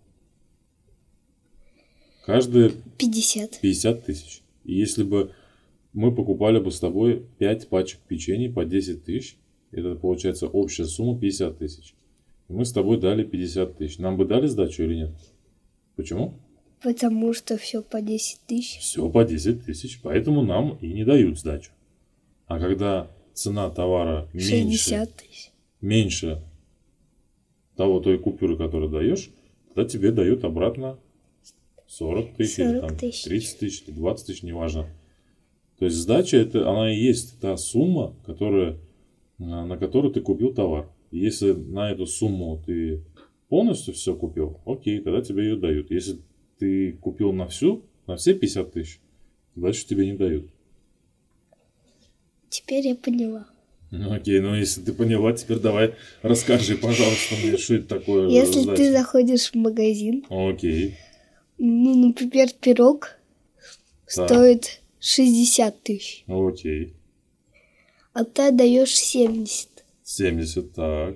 Каждая 2.26 2.72
Пятьдесят. 2.98 3.60
50 3.62 4.06
тысяч. 4.06 4.41
И 4.64 4.74
если 4.74 5.04
бы 5.04 5.32
мы 5.91 6.16
покупали 6.16 6.60
бы 6.60 6.72
с 6.72 6.80
тобой 6.80 7.26
5 7.38 7.68
пачек 7.68 8.00
печенья 8.08 8.52
по 8.52 8.66
10 8.66 9.04
тысяч, 9.04 9.38
это 9.72 9.96
получается 9.96 10.48
общая 10.48 10.86
сумма 10.86 11.20
50 11.20 11.58
тысяч. 11.58 11.96
И 12.48 12.54
мы 12.54 12.66
с 12.66 12.72
тобой 12.72 13.00
дали 13.00 13.24
50 13.24 13.78
тысяч. 13.78 13.98
Нам 14.00 14.18
бы 14.18 14.26
дали 14.26 14.48
сдачу 14.48 14.84
или 14.84 14.96
нет? 14.96 15.12
Почему? 15.96 16.39
Потому 16.84 17.34
что 17.34 17.58
все 17.58 17.82
по 17.82 18.02
десять 18.02 18.42
тысяч. 18.46 18.80
Все 18.80 19.10
по 19.10 19.24
10 19.24 19.66
тысяч. 19.66 20.02
Поэтому 20.04 20.44
нам 20.44 20.78
и 20.82 20.92
не 20.92 21.06
дают 21.06 21.40
сдачу. 21.40 21.72
А 22.46 22.60
когда 22.60 23.10
цена 23.34 23.70
товара 23.70 24.28
меньше, 24.34 25.08
меньше 25.82 26.44
того 27.76 28.02
той 28.02 28.20
купюры, 28.20 28.58
которую 28.58 28.92
даешь, 28.92 29.32
тогда 29.70 29.90
тебе 29.90 30.12
дают 30.12 30.44
обратно 30.44 31.00
40 31.88 32.36
тысяч, 32.36 32.60
или 32.60 32.80
40 32.80 32.88
там, 32.88 32.98
тысяч. 32.98 33.24
30 33.24 33.60
тысяч, 33.60 33.84
или 33.88 33.96
20 33.96 34.26
тысяч, 34.28 34.44
неважно. 34.44 34.88
То 35.80 35.86
есть 35.86 35.98
сдача, 35.98 36.38
это, 36.38 36.70
она 36.70 36.94
и 36.94 37.00
есть 37.00 37.40
та 37.40 37.56
сумма, 37.58 38.16
которая, 38.26 38.78
а, 39.40 39.66
на 39.66 39.78
которую 39.78 40.14
ты 40.14 40.22
купил 40.22 40.54
товар. 40.54 40.90
И 41.12 41.20
Если 41.20 41.52
на 41.54 41.92
эту 41.92 42.06
сумму 42.08 42.62
ты 42.66 43.04
полностью 43.48 43.94
все 43.94 44.16
купил, 44.16 44.60
окей, 44.66 45.00
тогда 45.00 45.22
тебе 45.22 45.44
ее 45.44 45.56
дают. 45.56 45.92
Если 45.92 46.18
ты 46.60 46.93
купил 46.93 47.32
на 47.34 47.47
всю, 47.47 47.84
на 48.08 48.16
все 48.16 48.34
50 48.34 48.72
тысяч, 48.74 48.99
дальше 49.56 49.86
тебе 49.86 50.06
не 50.06 50.14
дают. 50.14 50.49
Теперь 52.49 52.88
я 52.88 52.95
поняла. 52.95 53.47
Ну, 53.91 54.12
окей, 54.12 54.39
ну 54.39 54.56
если 54.56 54.82
ты 54.82 54.91
поняла, 54.93 55.34
теперь 55.34 55.60
давай 55.60 55.93
расскажи, 56.24 56.76
пожалуйста, 56.78 57.36
мне, 57.36 57.58
что 57.58 57.76
это 57.76 57.99
такое. 57.99 58.28
Если 58.30 58.62
сдача. 58.62 58.78
ты 58.78 58.91
заходишь 58.91 59.51
в 59.51 59.56
магазин, 59.56 60.26
Окей. 60.30 60.95
ну, 61.60 62.08
например, 62.08 62.49
пирог 62.60 63.18
Так. 64.16 64.28
стоит 64.30 64.82
60 64.99 65.84
тысяч, 65.84 66.24
Окей. 66.28 66.93
а 68.14 68.24
ты 68.24 68.47
отдаешь 68.47 68.95
70. 68.95 69.70
70, 70.04 70.74
так. 70.74 71.16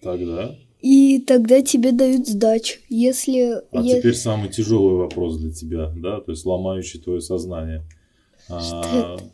Тогда. 0.00 0.56
И 0.82 1.20
тогда 1.20 1.62
тебе 1.62 1.92
дают 1.92 2.26
сдачу. 2.26 2.80
Если... 2.88 3.62
А 3.70 3.80
е- 3.82 3.98
теперь 4.00 4.14
самый 4.14 4.48
тяжелый 4.50 4.96
вопрос 4.96 5.38
для 5.38 5.52
тебя, 5.52 5.92
да, 5.96 6.20
то 6.20 6.32
есть 6.32 6.44
ломающий 6.44 6.98
твое 7.00 7.20
сознание. 7.20 7.84
А, 8.48 8.60
Что 8.60 8.98
это? 8.98 9.32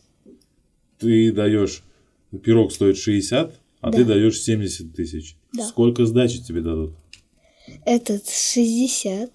Ты 0.99 1.33
даешь, 1.33 1.83
пирог 2.43 2.71
стоит 2.71 2.99
60, 2.99 3.55
а 3.81 3.91
Да. 3.91 3.97
ты 3.97 4.05
даешь 4.05 4.39
70 4.41 4.95
тысяч. 4.95 5.37
Да. 5.55 5.67
Сколько 5.67 6.05
сдачи 6.05 6.43
тебе 6.43 6.61
дадут? 6.61 6.93
Этот 7.87 8.29
60. 8.29 9.31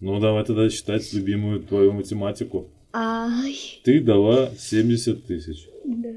Ну, 0.00 0.20
давай 0.20 0.44
тогда 0.44 0.68
считать 0.68 1.10
любимую 1.14 1.60
твою 1.62 1.92
математику. 1.92 2.68
Ай. 2.92 3.56
Ты 3.84 4.00
дала 4.00 4.50
70 4.58 5.24
тысяч. 5.24 5.66
Да. 5.86 6.10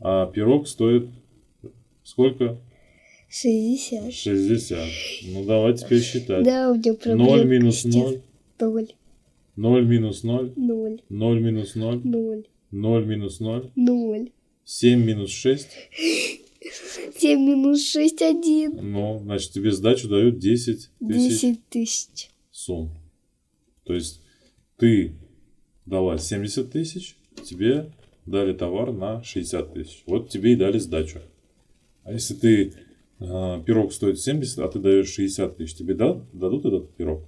А 0.00 0.26
пирог 0.26 0.66
стоит 0.66 1.08
сколько? 2.02 2.58
60. 3.30 4.12
60. 4.12 4.88
Ну, 5.28 5.44
давай 5.44 5.76
теперь 5.76 6.02
считать. 6.02 6.44
Да, 6.44 6.70
у 6.70 6.74
меня 6.74 6.92
0 6.92 6.96
проблема. 6.96 7.44
минус 7.44 7.84
0. 7.84 8.20
0. 8.58 8.88
0 9.56 9.86
минус 9.86 10.24
0. 10.24 10.52
0. 10.56 11.02
0 11.08 11.40
минус 11.40 11.74
0. 11.76 12.00
0. 12.04 12.44
0 12.72 13.06
минус 13.06 13.40
0. 13.40 13.70
0. 13.76 14.32
7 14.64 15.04
минус 15.04 15.30
6. 15.30 15.68
7 17.18 17.40
минус 17.40 17.82
6, 17.90 18.22
1. 18.22 18.78
Ну, 18.82 19.20
значит, 19.22 19.52
тебе 19.52 19.72
сдачу 19.72 20.08
дают 20.08 20.38
10 20.38 20.90
тысяч 21.08 21.40
10 21.40 21.68
тысяч. 21.68 22.30
сумм. 22.50 22.90
То 23.84 23.94
есть 23.94 24.22
ты 24.76 25.12
дала 25.86 26.18
70 26.18 26.70
тысяч, 26.70 27.16
тебе 27.44 27.92
дали 28.26 28.52
товар 28.52 28.92
на 28.92 29.22
60 29.22 29.74
тысяч. 29.74 30.02
Вот 30.06 30.30
тебе 30.30 30.52
и 30.52 30.56
дали 30.56 30.78
сдачу. 30.78 31.20
А 32.04 32.12
если 32.12 32.34
ты 32.34 32.72
пирог 33.20 33.92
стоит 33.92 34.18
70, 34.18 34.58
а 34.58 34.68
ты 34.68 34.78
даешь 34.78 35.08
60 35.08 35.56
тысяч, 35.56 35.74
тебе 35.74 35.94
да, 35.94 36.24
дадут 36.32 36.64
этот 36.64 36.94
пирог? 36.96 37.24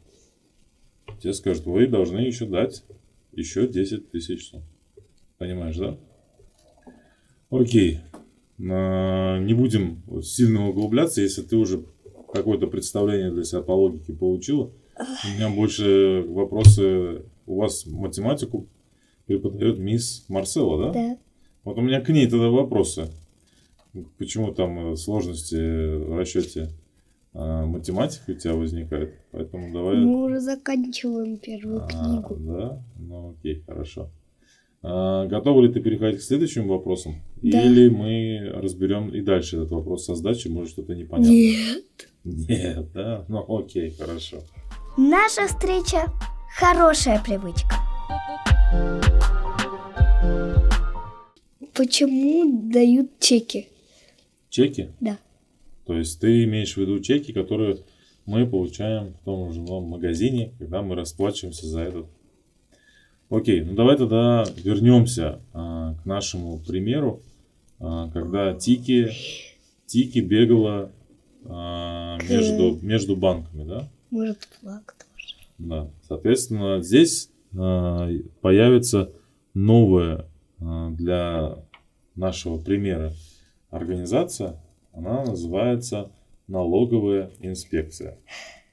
Тебе 1.21 1.35
скажут, 1.35 1.67
вы 1.67 1.87
должны 1.87 2.21
еще 2.21 2.47
дать 2.47 2.85
еще 3.33 3.67
10 3.67 4.11
тысяч. 4.11 4.53
Понимаешь, 5.39 5.77
да? 5.77 5.99
Окей. 7.51 8.01
А, 8.71 9.39
Не 9.39 9.55
будем 9.55 10.03
сильно 10.23 10.69
углубляться, 10.69 11.21
если 11.21 11.43
ты 11.43 11.57
уже 11.57 11.85
какое-то 12.33 12.67
представление 12.67 13.31
для 13.31 13.45
себя 13.45 13.63
по 13.63 13.73
логике 13.73 14.13
получила. 14.13 14.73
У 14.99 15.37
меня 15.37 15.51
больше 15.51 16.25
вопросы. 16.29 17.25
У 17.47 17.57
вас 17.57 17.87
математику 17.87 18.69
преподает 19.27 19.79
мисс 19.79 20.25
Марсела, 20.29 20.87
да? 20.87 20.93
Да. 20.93 21.19
Вот 21.65 21.79
у 21.79 21.81
меня 21.81 22.01
к 22.01 22.09
ней 22.09 22.27
тогда 22.29 22.49
вопросы. 22.49 23.09
Почему 24.19 24.53
там 24.53 24.93
э, 24.93 24.97
сложности 24.97 25.55
в 25.55 26.17
расчете 26.17 26.71
а, 27.35 27.67
математики 27.67 28.31
у 28.31 28.35
тебя 28.35 28.55
возникают? 28.55 29.15
Поэтому 29.33 29.73
давай... 29.73 29.97
Мы 29.97 30.25
уже 30.25 30.41
заканчиваем 30.41 31.37
первую 31.37 31.85
А, 31.85 31.89
книгу. 31.89 32.37
да? 32.41 32.83
Ну 32.99 33.31
окей, 33.39 33.63
хорошо. 33.67 34.09
А, 34.83 35.27
готова 35.27 35.61
ли 35.63 35.73
ты 35.73 35.81
переходить 35.81 36.21
к 36.21 36.23
следующим 36.23 36.69
вопросам? 36.69 37.17
Да. 37.43 37.63
Или 37.63 37.89
мы 37.91 38.51
разберем 38.55 39.11
и 39.11 39.21
дальше 39.21 39.57
этот 39.57 39.73
вопрос 39.73 40.07
со 40.07 40.15
сдачей, 40.15 40.51
может 40.51 40.71
что-то 40.71 40.95
непонятно? 40.95 41.31
Нет. 41.33 41.85
Нет, 42.25 42.93
да? 42.93 43.25
Ну 43.29 43.45
окей, 43.59 43.91
хорошо. 43.91 44.39
Наша 44.97 45.47
встреча– 45.49 46.07
хорошая 46.59 47.23
привычка. 47.23 47.77
Почему 51.75 52.71
дают 52.71 53.19
чеки? 53.19 53.69
Чеки? 54.53 54.91
Да. 55.01 55.19
То 55.87 55.97
есть 55.97 56.21
ты 56.21 56.45
имеешь 56.45 56.75
в 56.75 56.77
виду 56.77 57.01
чеки, 57.01 57.33
которые 57.33 57.79
мы 58.27 58.47
получаем 58.47 59.15
в 59.15 59.25
том 59.25 59.51
же 59.51 59.63
новом 59.63 59.85
магазине, 59.85 60.53
когда 60.59 60.83
мы 60.83 60.95
расплачиваемся 60.95 61.67
за 61.67 61.81
этот. 61.81 62.07
Окей, 63.31 63.63
ну 63.63 63.73
давай 63.75 63.97
тогда 63.97 64.45
вернемся 64.63 65.41
а, 65.55 65.95
к 65.95 66.05
нашему 66.05 66.59
примеру, 66.59 67.23
а, 67.81 68.11
когда 68.11 68.53
Тики, 68.53 69.11
Тики 69.87 70.19
бегала 70.19 70.93
а, 71.47 72.19
между, 72.29 72.79
между 72.83 73.17
банками, 73.17 73.65
да? 73.65 73.89
Может, 74.11 74.47
флаг 74.61 74.95
тоже. 74.99 75.35
Да. 75.57 75.89
Соответственно, 76.07 76.83
здесь 76.83 77.31
а, 77.57 78.07
появится 78.43 79.11
новая 79.55 80.27
а, 80.61 80.91
для 80.91 81.57
нашего 82.15 82.59
примера 82.59 83.15
организация. 83.73 84.61
Она 84.93 85.25
называется 85.25 86.13
налоговая 86.47 87.33
инспекция. 87.41 88.19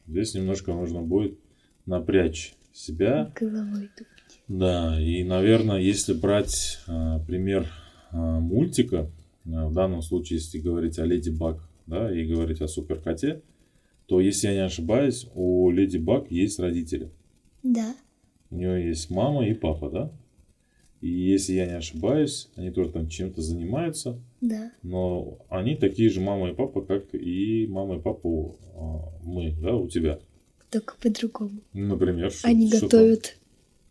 Здесь 0.06 0.36
немножко 0.36 0.74
нужно 0.74 1.02
будет 1.02 1.40
напрячь 1.86 2.54
себя. 2.74 3.32
Головой 3.40 3.90
думать. 3.98 4.42
Да, 4.48 5.00
и, 5.02 5.24
наверное, 5.24 5.78
если 5.78 6.14
брать 6.14 6.80
а, 6.88 7.20
пример 7.20 7.68
а, 8.12 8.40
мультика, 8.40 9.10
а, 9.46 9.68
в 9.68 9.74
данном 9.74 10.02
случае, 10.02 10.40
если 10.40 10.60
говорить 10.60 11.00
о 11.00 11.06
Леди 11.06 11.30
Баг, 11.30 11.68
да, 11.88 12.14
и 12.14 12.26
говорить 12.26 12.62
о 12.62 12.68
Суперкоте, 12.68 13.42
то, 14.08 14.20
если 14.20 14.48
я 14.48 14.54
не 14.54 14.66
ошибаюсь, 14.66 15.28
у 15.34 15.70
Леди 15.70 15.98
Баг 15.98 16.30
есть 16.32 16.60
родители. 16.60 17.12
Да. 17.64 17.96
У 18.50 18.56
нее 18.56 18.88
есть 18.88 19.10
мама 19.10 19.48
и 19.48 19.54
папа, 19.54 19.90
да? 19.90 20.12
И 21.02 21.08
если 21.10 21.54
я 21.54 21.66
не 21.66 21.78
ошибаюсь, 21.78 22.50
они 22.56 22.72
тоже 22.72 22.92
там 22.92 23.08
чем-то 23.08 23.42
занимаются, 23.42 24.20
Да. 24.42 24.72
но 24.84 25.40
они 25.50 25.76
такие 25.76 26.10
же 26.10 26.20
мама 26.20 26.50
и 26.50 26.54
папа, 26.54 26.82
как 26.82 27.14
и 27.16 27.68
мама 27.68 27.96
и 27.98 28.02
папа 28.02 28.56
а, 28.76 29.14
мы, 29.24 29.54
да, 29.62 29.76
у 29.76 29.88
тебя. 29.88 30.20
Только 30.70 30.96
по-другому. 31.02 31.62
Например, 31.74 32.30
что, 32.32 32.48
Они 32.50 32.70
там? 32.70 32.82
готовят. 32.82 33.38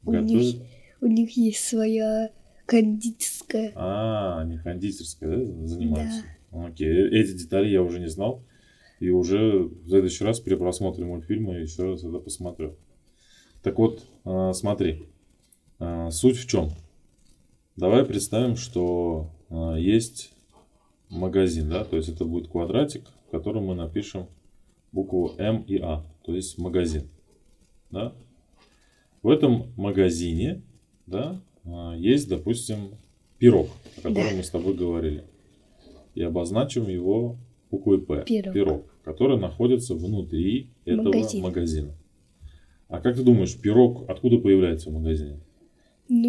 У 0.05 0.11
Готовят? 0.13 0.31
них, 0.31 0.57
у 1.01 1.07
них 1.07 1.31
есть 1.37 1.65
своя 1.65 2.31
кондитерская. 2.67 3.73
А, 3.75 4.41
они 4.43 4.59
кондитерской, 4.59 5.29
да, 5.47 5.67
занимаются? 5.67 6.23
Окей, 6.53 6.89
э- 6.89 7.21
эти 7.21 7.33
детали 7.33 7.69
я 7.69 7.83
уже 7.83 8.01
не 8.01 8.09
знал. 8.09 8.43
И 9.01 9.11
уже 9.11 9.61
в 9.63 9.89
следующий 9.89 10.25
раз 10.25 10.41
при 10.41 10.57
просмотре 10.57 11.05
мультфильма 11.05 11.55
еще 11.57 11.85
раз 11.91 12.05
это 12.05 12.19
посмотрю. 12.19 12.77
Так 13.63 13.79
вот, 13.79 14.05
а, 14.25 14.53
смотри, 14.53 15.07
а, 15.79 16.11
суть 16.11 16.37
в 16.37 16.47
чем? 16.47 16.71
Давай 17.79 18.05
представим, 18.05 18.57
что 18.57 19.31
а, 19.51 19.77
есть 19.77 20.33
магазин, 21.11 21.71
да, 21.71 21.85
то 21.85 21.97
есть 21.97 22.09
это 22.09 22.25
будет 22.25 22.49
квадратик, 22.49 23.05
в 23.29 23.31
котором 23.31 23.67
мы 23.67 23.77
напишем 23.77 24.27
букву 24.91 25.31
М 25.39 25.63
и 25.63 25.79
А, 25.79 26.05
то 26.25 26.35
есть 26.35 26.59
магазин, 26.59 27.05
да. 27.93 28.13
В 29.23 29.29
этом 29.31 29.73
магазине, 29.77 30.61
да, 31.07 31.41
а, 31.65 31.95
есть, 31.97 32.29
допустим, 32.29 32.79
пирог, 33.39 33.69
о 33.99 34.01
котором 34.01 34.31
Да. 34.31 34.37
мы 34.37 34.43
с 34.43 34.51
тобой 34.51 34.75
говорили. 34.75 35.23
И 36.17 36.23
обозначим 36.23 36.89
его 36.89 37.37
буквой 37.71 38.01
П. 38.01 38.25
Пирог. 38.27 38.83
который 39.05 39.39
находится 39.39 39.95
внутри 39.95 40.67
этого 40.85 41.05
Магазина. 41.13 41.43
магазина. 41.45 41.95
А 42.89 43.01
как 43.01 43.15
ты 43.15 43.23
думаешь, 43.23 43.57
пирог 43.57 44.05
откуда 44.11 44.39
появляется 44.39 44.91
в 44.91 44.95
магазине? 44.95 45.39
Ну, 46.11 46.29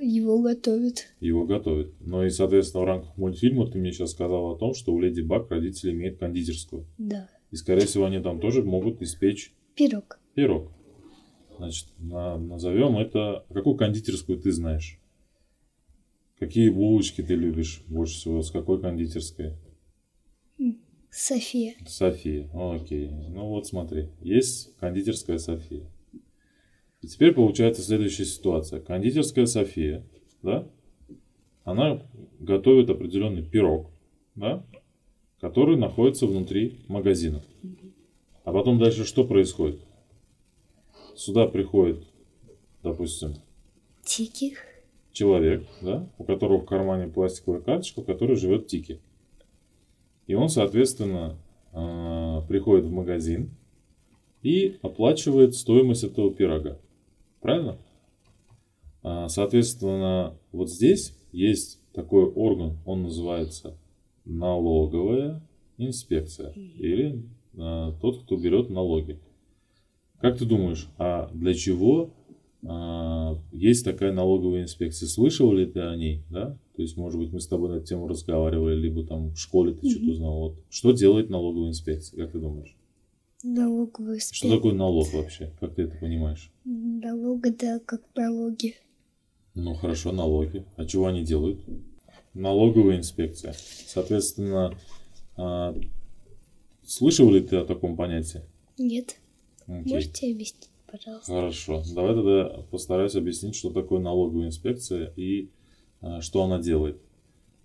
его 0.00 0.40
готовят. 0.42 1.06
Его 1.20 1.44
готовят. 1.44 1.92
Но 2.00 2.24
и, 2.24 2.30
соответственно, 2.30 2.82
в 2.82 2.86
рамках 2.86 3.16
мультфильма 3.16 3.70
ты 3.70 3.78
мне 3.78 3.92
сейчас 3.92 4.12
сказал 4.12 4.52
о 4.52 4.58
том, 4.58 4.74
что 4.74 4.92
у 4.92 5.00
Леди 5.00 5.20
Баг 5.20 5.50
родители 5.50 5.92
имеют 5.92 6.18
кондитерскую. 6.18 6.86
Да. 6.98 7.28
И, 7.50 7.56
скорее 7.56 7.86
всего, 7.86 8.04
они 8.06 8.20
там 8.20 8.40
тоже 8.40 8.62
могут 8.62 9.02
испечь 9.02 9.52
Пирог. 9.74 10.18
пирог. 10.34 10.72
Значит, 11.58 11.88
на- 11.98 12.38
назовем 12.38 12.96
это... 12.98 13.44
Какую 13.52 13.76
кондитерскую 13.76 14.38
ты 14.38 14.50
знаешь? 14.52 14.98
Какие 16.38 16.70
булочки 16.70 17.22
ты 17.22 17.34
любишь 17.34 17.84
больше 17.86 18.14
всего? 18.14 18.42
С 18.42 18.50
какой 18.50 18.80
кондитерской? 18.80 19.52
София. 21.10 21.74
София. 21.86 22.48
Окей. 22.54 23.10
Ну 23.28 23.48
вот 23.48 23.66
смотри. 23.66 24.08
Есть 24.22 24.74
кондитерская 24.78 25.36
София. 25.38 25.84
И 27.02 27.08
теперь 27.08 27.34
получается 27.34 27.82
следующая 27.82 28.24
ситуация. 28.24 28.80
Кондитерская 28.80 29.46
София, 29.46 30.04
да, 30.42 30.68
она 31.64 32.02
готовит 32.38 32.90
определенный 32.90 33.42
пирог, 33.42 33.90
да, 34.36 34.64
который 35.40 35.76
находится 35.76 36.26
внутри 36.26 36.78
магазина. 36.86 37.42
А 38.44 38.52
потом 38.52 38.78
дальше 38.78 39.04
что 39.04 39.24
происходит? 39.24 39.80
Сюда 41.16 41.46
приходит, 41.46 42.04
допустим, 42.82 43.34
Тики. 44.04 44.54
человек, 45.12 45.66
да, 45.80 46.08
у 46.18 46.24
которого 46.24 46.60
в 46.60 46.66
кармане 46.66 47.08
пластиковая 47.08 47.60
карточка, 47.60 48.02
в 48.02 48.06
которой 48.06 48.36
живет 48.36 48.68
Тики. 48.68 49.00
И 50.28 50.34
он, 50.34 50.48
соответственно, 50.48 51.36
а, 51.72 52.42
приходит 52.42 52.86
в 52.86 52.92
магазин 52.92 53.50
и 54.42 54.78
оплачивает 54.82 55.54
стоимость 55.54 56.04
этого 56.04 56.32
пирога. 56.32 56.78
Правильно? 57.42 57.76
А, 59.02 59.28
Соответственно, 59.28 60.38
вот 60.52 60.70
здесь 60.70 61.14
есть 61.32 61.80
такой 61.92 62.24
орган, 62.24 62.78
он 62.86 63.02
называется 63.02 63.76
налоговая 64.24 65.42
инспекция 65.76 66.52
или 66.52 67.22
а, 67.58 67.92
тот, 68.00 68.22
кто 68.22 68.36
берет 68.36 68.70
налоги. 68.70 69.18
Как 70.20 70.38
ты 70.38 70.46
думаешь, 70.46 70.88
а 70.98 71.30
для 71.34 71.52
чего 71.52 72.10
а, 72.64 73.36
есть 73.50 73.84
такая 73.84 74.12
налоговая 74.12 74.62
инспекция. 74.62 75.08
Слышал 75.08 75.52
ли 75.52 75.66
ты 75.66 75.80
о 75.80 75.96
ней, 75.96 76.22
да? 76.30 76.56
То 76.76 76.82
есть, 76.82 76.96
может 76.96 77.18
быть, 77.18 77.32
мы 77.32 77.40
с 77.40 77.48
тобой 77.48 77.70
на 77.70 77.74
эту 77.74 77.86
тему 77.86 78.06
разговаривали, 78.06 78.76
либо 78.76 79.04
там 79.04 79.32
в 79.32 79.36
школе 79.36 79.74
ты 79.74 79.90
что-то 79.90 80.10
узнал. 80.12 80.38
Вот. 80.38 80.58
Что 80.70 80.92
делает 80.92 81.28
налоговая 81.28 81.70
инспекция, 81.70 82.22
как 82.22 82.32
ты 82.32 82.38
думаешь? 82.38 82.76
Налоговая 83.42 84.20
Что 84.20 84.56
такое 84.56 84.72
налог 84.72 85.12
вообще? 85.12 85.52
Как 85.58 85.74
ты 85.74 85.82
это 85.82 85.96
понимаешь? 85.98 86.50
Налог 86.64 87.44
это 87.46 87.80
как 87.84 88.02
налоги. 88.14 88.76
Ну 89.54 89.74
хорошо, 89.74 90.12
налоги. 90.12 90.64
А 90.76 90.84
чего 90.84 91.06
они 91.06 91.24
делают? 91.24 91.60
Налоговая 92.34 92.98
инспекция. 92.98 93.54
Соответственно, 93.86 94.78
а, 95.36 95.76
слышал 96.86 97.30
ли 97.30 97.40
ты 97.40 97.56
о 97.56 97.64
таком 97.64 97.96
понятии? 97.96 98.42
Нет. 98.78 99.16
Окей. 99.66 99.92
Можете 99.92 100.32
объяснить, 100.32 100.70
пожалуйста? 100.90 101.32
Хорошо. 101.32 101.82
Давай 101.94 102.14
тогда 102.14 102.64
постараюсь 102.70 103.16
объяснить, 103.16 103.56
что 103.56 103.70
такое 103.70 104.00
налоговая 104.00 104.46
инспекция 104.46 105.12
и 105.16 105.50
а, 106.00 106.20
что 106.20 106.44
она 106.44 106.60
делает. 106.60 106.98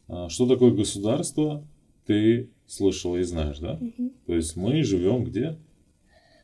А, 0.07 0.27
что 0.29 0.47
такое 0.47 0.71
государство, 0.71 1.63
ты 2.05 2.49
слышала 2.65 3.17
и 3.17 3.23
знаешь, 3.23 3.59
да? 3.59 3.77
Мгм. 3.79 4.11
То 4.25 4.33
есть 4.33 4.55
мы 4.55 4.83
живем 4.83 5.23
где? 5.23 5.57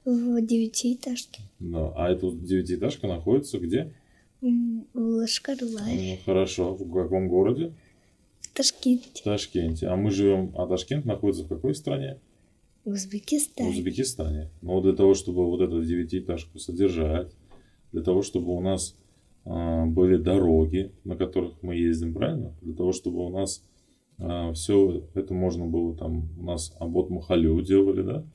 В 0.05 0.41
девятиэтажке. 0.41 1.41
Да. 1.59 1.93
А 1.95 2.09
эта 2.09 2.31
девятиэтажка 2.31 3.07
находится 3.07 3.59
где? 3.59 3.93
В 4.41 4.83
Лашкарларе. 4.93 6.17
Ну, 6.17 6.17
хорошо. 6.25 6.73
В 6.75 6.93
каком 6.93 7.29
городе? 7.29 7.73
В 8.41 8.53
Ташкенте. 8.53 9.21
В 9.21 9.23
Ташкенте. 9.23 9.87
А 9.87 9.95
мы 9.95 10.11
живем, 10.11 10.51
а 10.57 10.67
Ташкент 10.67 11.05
находится 11.05 11.45
в 11.45 11.47
какой 11.47 11.73
стране? 11.73 12.19
В 12.83 12.89
В 12.89 12.93
Узбекистане. 12.93 13.69
Узбекистане. 13.69 14.49
Но 14.61 14.81
для 14.81 14.93
того, 14.93 15.13
чтобы 15.13 15.45
вот 15.45 15.61
эту 15.61 15.83
девятиэтажку 15.83 16.59
содержать, 16.59 17.31
для 17.93 18.01
того, 18.01 18.21
чтобы 18.21 18.53
у 18.53 18.59
нас 18.59 18.97
а, 19.45 19.85
были 19.85 20.17
дороги, 20.17 20.91
на 21.05 21.15
которых 21.15 21.53
мы 21.61 21.75
ездим, 21.75 22.13
правильно? 22.13 22.53
Для 22.61 22.73
того, 22.73 22.91
чтобы 22.91 23.25
у 23.25 23.29
нас 23.29 23.63
все 24.53 25.03
это 25.15 25.33
можно 25.33 25.65
было 25.65 25.95
там, 25.97 26.29
у 26.39 26.43
нас 26.43 26.75
обод 26.79 27.09
Махалю 27.09 27.59
делали, 27.61 28.03
да? 28.03 28.25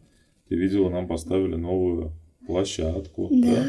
Ты 0.48 0.56
видела, 0.56 0.88
нам 0.90 1.06
поставили 1.08 1.56
новую 1.56 2.12
площадку, 2.46 3.28
да? 3.30 3.54
Да. 3.64 3.66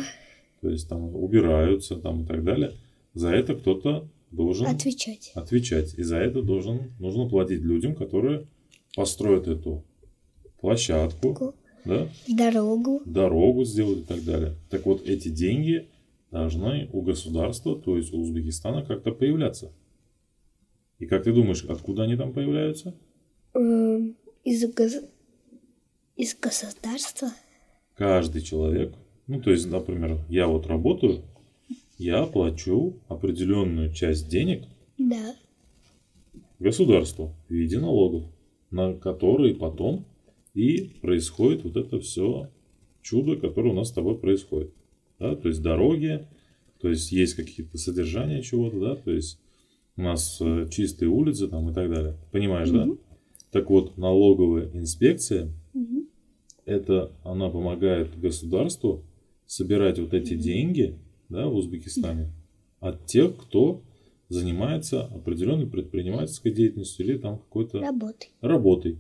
То 0.62 0.70
есть 0.70 0.88
там 0.90 1.16
убираются 1.16 1.96
там 1.98 2.24
и 2.24 2.26
так 2.26 2.44
далее. 2.44 2.72
За 3.14 3.30
это 3.30 3.56
кто-то 3.56 4.08
должен 4.32 4.68
Отвечать. 4.68 5.32
отвечать. 5.36 5.94
И 5.96 6.04
за 6.04 6.18
это 6.18 6.42
должен, 6.42 6.92
нужно 7.00 7.28
платить 7.28 7.62
людям, 7.62 7.96
которые 7.96 8.46
построят 8.96 9.48
эту 9.48 9.84
площадку, 10.62 11.34
Ку- 11.34 11.56
да, 11.86 12.08
Дорогу. 12.28 13.02
дорогу 13.06 13.64
сделают 13.64 14.00
и 14.00 14.04
так 14.04 14.24
далее. 14.24 14.56
Так 14.70 14.86
вот, 14.86 15.08
эти 15.08 15.30
деньги 15.30 15.88
должны 16.32 16.90
у 16.94 17.02
государства, 17.02 17.76
то 17.80 17.98
есть 17.98 18.14
у 18.14 18.20
Узбекистана, 18.20 18.84
как-то 18.86 19.12
появляться. 19.12 19.72
И 21.00 21.06
как 21.06 21.24
ты 21.24 21.32
думаешь, 21.34 21.64
откуда 21.64 22.04
они 22.04 22.16
там 22.18 22.34
появляются? 22.34 22.94
эм, 23.54 24.16
Из, 24.44 24.64
гос- 24.66 25.10
из 26.20 26.36
государства. 26.36 27.30
Каждый 27.96 28.42
человек, 28.42 28.94
ну 29.28 29.42
то 29.42 29.52
есть, 29.52 29.68
например, 29.72 30.20
я 30.28 30.48
вот 30.48 30.68
работаю, 30.68 31.24
я 31.98 32.26
плачу 32.26 33.00
определенную 33.08 33.94
часть 33.94 34.28
денег 34.28 34.66
Да. 34.98 35.34
государству 36.60 37.36
в 37.48 37.54
виде 37.54 37.80
налогов, 37.80 38.26
на 38.70 38.94
которые 38.94 39.56
потом 39.56 40.06
и 40.54 40.92
происходит 41.02 41.64
вот 41.64 41.78
это 41.78 42.02
все 42.02 42.50
чудо, 43.02 43.38
которое 43.38 43.70
у 43.70 43.76
нас 43.76 43.88
с 43.88 43.94
тобой 43.94 44.18
происходит. 44.18 44.74
Да? 45.20 45.38
То 45.38 45.48
есть 45.48 45.62
дороги, 45.62 46.28
то 46.82 46.90
есть 46.90 47.14
есть 47.14 47.36
какие-то 47.36 47.78
содержания 47.78 48.42
чего-то, 48.42 48.78
да, 48.80 48.96
то 48.98 49.12
есть 49.12 49.40
у 49.96 50.02
нас 50.02 50.38
э, 50.42 50.68
чистые 50.70 51.08
улицы 51.10 51.48
там 51.48 51.70
и 51.70 51.74
так 51.74 51.90
далее. 51.90 52.18
Понимаешь, 52.32 52.70
да? 52.70 52.88
Так 53.52 53.70
вот, 53.70 53.98
налоговая 53.98 54.70
инспекция. 54.74 55.52
Это 56.70 57.12
она 57.24 57.50
помогает 57.50 58.20
государству 58.20 59.04
собирать 59.46 60.00
вот 60.00 60.14
эти 60.14 60.36
деньги, 60.36 60.96
да, 61.28 61.48
в 61.48 61.56
Узбекистане 61.56 62.32
от 62.80 63.06
тех, 63.08 63.36
кто 63.36 63.82
занимается 64.30 65.06
определенной 65.06 65.66
предпринимательской 65.66 66.52
деятельностью 66.52 67.06
или 67.06 67.18
там 67.18 67.40
какой-то 67.40 67.80
Работай. 67.80 68.30
работой. 68.42 68.98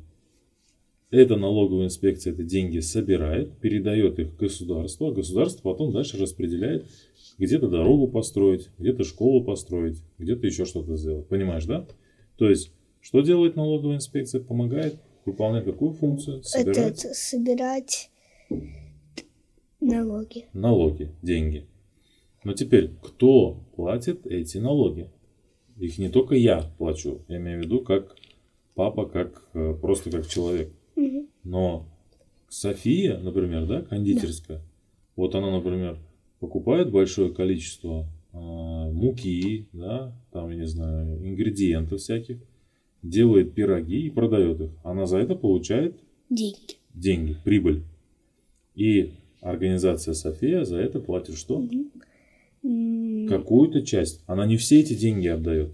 Эта 1.12 1.38
налоговая 1.38 1.86
инспекция 1.86 2.34
эти 2.34 2.44
деньги 2.44 2.80
собирает, 2.80 3.58
передает 3.58 4.20
их 4.20 4.36
государству, 4.36 5.08
а 5.08 5.12
государство 5.12 5.62
потом 5.62 5.92
дальше 5.92 6.18
распределяет, 6.18 6.86
где-то 7.38 7.68
дорогу 7.68 8.08
построить, 8.08 8.70
где-то 8.78 9.04
школу 9.04 9.44
построить, 9.44 10.02
где-то 10.18 10.46
еще 10.46 10.66
что-то 10.66 10.98
сделать. 10.98 11.28
Понимаешь, 11.28 11.66
да? 11.66 11.88
То 12.38 12.50
есть, 12.50 12.72
что 13.02 13.22
делает 13.22 13.56
налоговая 13.56 13.96
инспекция? 13.96 14.42
Помогает 14.42 14.96
выполнять 15.30 15.66
какую 15.66 15.94
функцию? 15.94 16.44
Собирать 16.44 17.04
Это 17.06 17.14
собирать 17.14 18.12
налоги. 19.80 20.46
налоги, 20.54 21.12
деньги. 21.22 21.66
Но 22.44 22.54
теперь, 22.54 22.92
кто 23.02 23.64
платит 23.76 24.26
эти 24.26 24.58
налоги? 24.58 25.10
Их 25.78 25.98
не 25.98 26.10
только 26.10 26.36
я 26.36 26.72
плачу, 26.78 27.22
я 27.28 27.38
имею 27.38 27.62
в 27.62 27.66
виду 27.66 27.82
как 27.82 28.16
папа, 28.76 29.06
как 29.06 29.44
э, 29.54 29.74
просто 29.74 30.12
как 30.12 30.28
человек. 30.28 30.72
Мгм. 30.96 31.28
Но 31.44 31.86
София, 32.50 33.18
например, 33.18 33.66
да, 33.66 33.82
кондитерская, 33.82 34.62
вот 35.16 35.36
она, 35.36 35.52
например, 35.52 36.00
покупает 36.40 36.92
большое 36.92 37.34
количество 37.34 38.08
а, 38.32 38.90
муки, 38.92 39.68
да, 39.74 40.14
там, 40.32 40.50
я 40.50 40.58
не 40.58 40.68
знаю, 40.68 41.18
ингредиентов 41.26 42.00
всяких, 42.00 42.38
делает 43.02 43.54
пироги 43.54 44.08
и 44.08 44.10
продает 44.10 44.60
их. 44.62 44.72
Она 44.84 45.06
за 45.06 45.18
это 45.20 45.36
получает 45.36 46.00
Деньги. 46.30 46.78
деньги, 46.94 47.36
прибыль. 47.44 47.84
И 48.76 49.14
организация 49.42 50.14
София 50.14 50.64
за 50.64 50.78
это 50.80 51.00
платит 51.00 51.36
что? 51.36 51.64
Какую-то 52.62 53.82
часть. 53.86 54.22
Она 54.28 54.46
не 54.46 54.58
все 54.58 54.80
эти 54.82 54.94
деньги 54.94 55.28
отдает. 55.28 55.72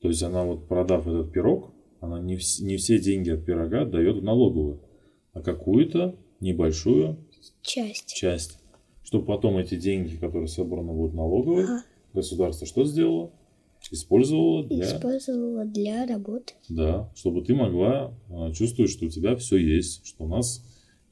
То 0.00 0.08
есть 0.08 0.22
она 0.22 0.44
вот 0.44 0.68
продав 0.68 1.06
этот 1.06 1.32
пирог, 1.32 1.72
она 2.00 2.20
не, 2.20 2.36
вс- 2.36 2.62
не 2.62 2.76
все 2.76 2.98
деньги 2.98 3.30
от 3.30 3.44
пирога 3.44 3.82
отдает 3.82 4.16
в 4.16 4.22
налоговую, 4.22 4.80
а 5.32 5.42
какую-то 5.42 6.16
небольшую 6.40 7.16
Часть. 7.62 8.14
часть. 8.14 8.58
Чтобы 9.02 9.24
потом 9.26 9.56
эти 9.58 9.76
деньги, 9.76 10.16
которые 10.16 10.48
собраны 10.48 10.92
будут 10.92 11.14
налоговой, 11.14 11.64
Ага. 11.64 11.84
государство 12.12 12.66
что 12.66 12.84
сделало? 12.84 13.32
Использовало 13.90 14.64
для... 14.64 14.84
Использовала 14.84 15.64
для 15.64 16.06
работы. 16.06 16.54
Да, 16.68 17.10
чтобы 17.14 17.42
ты 17.42 17.54
могла 17.54 18.14
а, 18.30 18.52
чувствовать, 18.52 18.90
что 18.90 19.06
у 19.06 19.08
тебя 19.08 19.36
все 19.36 19.56
есть, 19.56 20.06
что 20.06 20.24
у 20.24 20.28
нас 20.28 20.62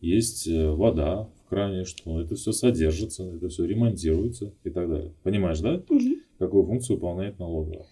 есть 0.01 0.47
э, 0.49 0.71
вода 0.71 1.29
в 1.45 1.49
кране, 1.49 1.85
что 1.85 2.21
это 2.21 2.35
все 2.35 2.53
содержится, 2.53 3.25
это 3.25 3.49
все 3.49 3.65
ремонтируется 3.65 4.53
и 4.65 4.71
так 4.71 4.89
далее. 4.89 5.13
Понимаешь, 5.23 5.61
да? 5.61 5.83
Мгм. 5.89 6.17
Какую 6.39 6.67
функцию 6.67 6.97
выполняет 6.97 7.39
налоговая? 7.39 7.87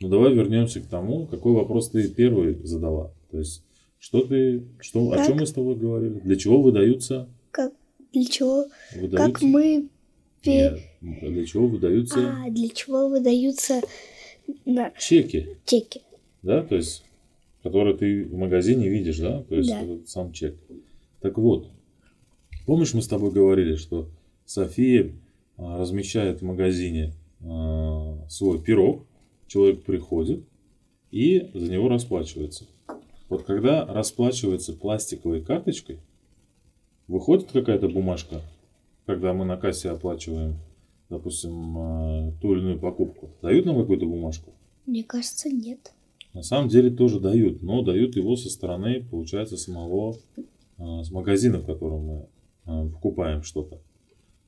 Ну 0.00 0.08
давай 0.08 0.32
вернемся 0.34 0.80
к 0.80 0.86
тому, 0.86 1.26
какой 1.26 1.54
вопрос 1.54 1.90
ты 1.90 2.08
первый 2.08 2.62
задала. 2.64 3.12
То 3.30 3.38
есть, 3.38 3.64
что 3.98 4.20
ты, 4.20 4.64
что, 4.80 5.10
о 5.10 5.16
Как? 5.16 5.26
чем 5.26 5.38
мы 5.38 5.46
с 5.46 5.52
тобой 5.52 5.74
говорили? 5.74 6.20
Для 6.20 6.36
чего 6.36 6.62
выдаются, 6.62 7.28
Как 7.50 7.72
для 8.12 8.24
чего? 8.24 8.66
выдаются 8.94 9.32
Как 9.32 9.42
мы 9.42 9.88
пе- 10.42 10.82
Нет, 11.00 11.32
для 11.32 11.44
чего 11.46 11.66
выдаются 11.68 12.18
А, 12.46 12.50
для 12.50 12.68
чего 12.68 13.08
выдаются 13.08 13.80
на 14.64 14.90
чеки? 14.98 15.56
чеки? 15.64 16.02
да, 16.42 16.62
то 16.62 16.76
есть, 16.76 17.04
который 17.62 17.96
ты 17.96 18.24
в 18.24 18.34
магазине 18.36 18.88
видишь, 18.88 19.18
да, 19.18 19.42
то 19.42 19.54
есть 19.56 19.68
Да. 19.70 19.80
этот 19.82 20.08
сам 20.08 20.32
чек. 20.32 20.56
Так 21.20 21.36
вот, 21.38 21.68
помнишь, 22.66 22.94
мы 22.94 23.02
с 23.02 23.08
тобой 23.08 23.30
говорили, 23.32 23.74
что 23.76 24.08
София 24.44 25.12
а, 25.56 25.78
размещает 25.78 26.40
в 26.40 26.44
магазине 26.44 27.12
а, 27.44 28.24
свой 28.28 28.60
пирог, 28.62 29.04
человек 29.48 29.82
приходит 29.84 30.44
и 31.10 31.50
за 31.54 31.70
него 31.72 31.88
расплачивается. 31.88 32.66
Вот 33.28 33.42
когда 33.42 33.84
расплачивается 33.84 34.72
пластиковой 34.72 35.42
карточкой, 35.42 35.98
выходит 37.08 37.50
какая-то 37.52 37.88
бумажка, 37.88 38.42
когда 39.08 39.32
мы 39.32 39.46
на 39.46 39.56
кассе 39.56 39.88
оплачиваем, 39.88 40.58
допустим, 41.08 41.78
а, 41.78 42.32
ту 42.42 42.52
или 42.52 42.60
иную 42.60 42.78
покупку, 42.78 43.30
дают 43.40 43.64
нам 43.64 43.80
какую-то 43.80 44.04
бумажку? 44.04 44.52
Мне 44.84 45.02
кажется, 45.02 45.48
нет. 45.48 45.94
На 46.34 46.42
самом 46.42 46.68
деле 46.68 46.90
тоже 46.90 47.18
дают, 47.18 47.62
но 47.62 47.80
дают 47.82 48.16
его 48.16 48.36
со 48.36 48.50
стороны, 48.50 49.02
получается, 49.10 49.56
самого 49.56 50.18
а, 50.76 51.02
с 51.02 51.10
магазина, 51.10 51.58
в 51.58 51.64
котором 51.64 52.04
мы 52.04 52.26
а, 52.66 52.86
покупаем 52.86 53.42
что-то. 53.44 53.80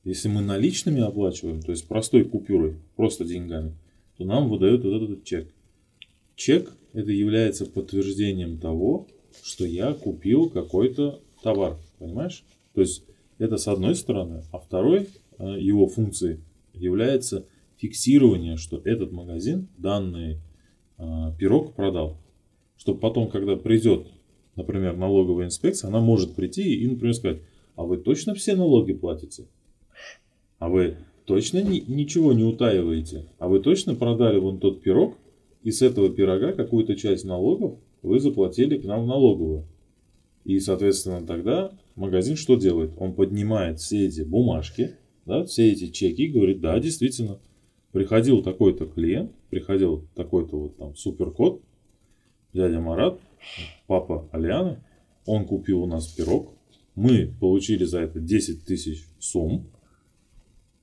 Если 0.03 0.29
мы 0.29 0.41
наличными 0.41 1.01
оплачиваем, 1.01 1.63
то 1.63 1.71
есть 1.71 1.87
простой 1.87 2.23
купюрой, 2.23 2.75
просто 2.95 3.25
деньгами, 3.25 3.75
то 4.17 4.25
нам 4.25 4.47
выдают 4.47 4.83
вот 4.83 4.93
этот 4.93 5.23
чек. 5.23 5.51
Чек 6.35 6.71
это 6.93 7.11
является 7.11 7.65
подтверждением 7.65 8.59
того, 8.59 9.07
что 9.41 9.65
я 9.65 9.93
купил 9.93 10.51
какой-то 10.51 11.19
товар, 11.41 11.79
понимаешь? 11.97 12.43
То 12.75 12.81
есть 12.81 13.03
это 13.41 13.57
с 13.57 13.67
одной 13.67 13.95
стороны, 13.95 14.43
а 14.51 14.59
второй 14.59 15.09
э, 15.39 15.57
его 15.59 15.87
функцией 15.87 16.41
является 16.73 17.47
фиксирование, 17.77 18.55
что 18.55 18.79
этот 18.85 19.11
магазин 19.11 19.67
данный 19.79 20.37
э, 20.99 21.03
пирог 21.39 21.73
продал. 21.73 22.17
Чтобы 22.77 22.99
потом, 22.99 23.29
когда 23.31 23.55
придет, 23.55 24.07
например, 24.55 24.95
налоговая 24.95 25.47
инспекция, 25.47 25.87
она 25.87 25.99
может 26.01 26.35
прийти 26.35 26.75
и, 26.75 26.87
например, 26.87 27.15
сказать, 27.15 27.39
а 27.75 27.83
вы 27.83 27.97
точно 27.97 28.35
все 28.35 28.55
налоги 28.55 28.93
платите? 28.93 29.47
А 30.59 30.69
вы 30.69 30.97
точно 31.25 31.63
ни, 31.63 31.79
ничего 31.79 32.33
не 32.33 32.43
утаиваете? 32.43 33.25
А 33.39 33.47
вы 33.47 33.59
точно 33.59 33.95
продали 33.95 34.37
вон 34.37 34.59
тот 34.59 34.81
пирог, 34.81 35.17
и 35.63 35.71
с 35.71 35.81
этого 35.81 36.11
пирога 36.11 36.53
какую-то 36.53 36.95
часть 36.95 37.25
налогов 37.25 37.79
вы 38.03 38.19
заплатили 38.19 38.77
к 38.77 38.85
нам 38.85 39.05
в 39.05 39.07
налоговую? 39.07 39.65
И, 40.43 40.59
соответственно, 40.59 41.25
тогда 41.25 41.71
магазин 41.95 42.35
что 42.35 42.55
делает? 42.55 42.93
Он 42.97 43.13
поднимает 43.13 43.79
все 43.79 44.07
эти 44.07 44.21
бумажки, 44.21 44.95
да, 45.25 45.45
все 45.45 45.71
эти 45.71 45.87
чеки 45.87 46.23
и 46.23 46.31
говорит, 46.31 46.61
да, 46.61 46.79
действительно, 46.79 47.39
приходил 47.91 48.41
такой-то 48.41 48.85
клиент, 48.85 49.31
приходил 49.49 50.07
такой-то 50.15 50.57
вот 50.57 50.77
там 50.77 50.95
суперкод, 50.95 51.61
дядя 52.53 52.79
Марат, 52.79 53.19
папа 53.87 54.27
Алианы, 54.31 54.79
он 55.25 55.45
купил 55.45 55.83
у 55.83 55.85
нас 55.87 56.07
пирог, 56.07 56.53
мы 56.95 57.33
получили 57.39 57.85
за 57.85 57.99
это 57.99 58.19
10 58.19 58.65
тысяч 58.65 59.05
сумм, 59.19 59.67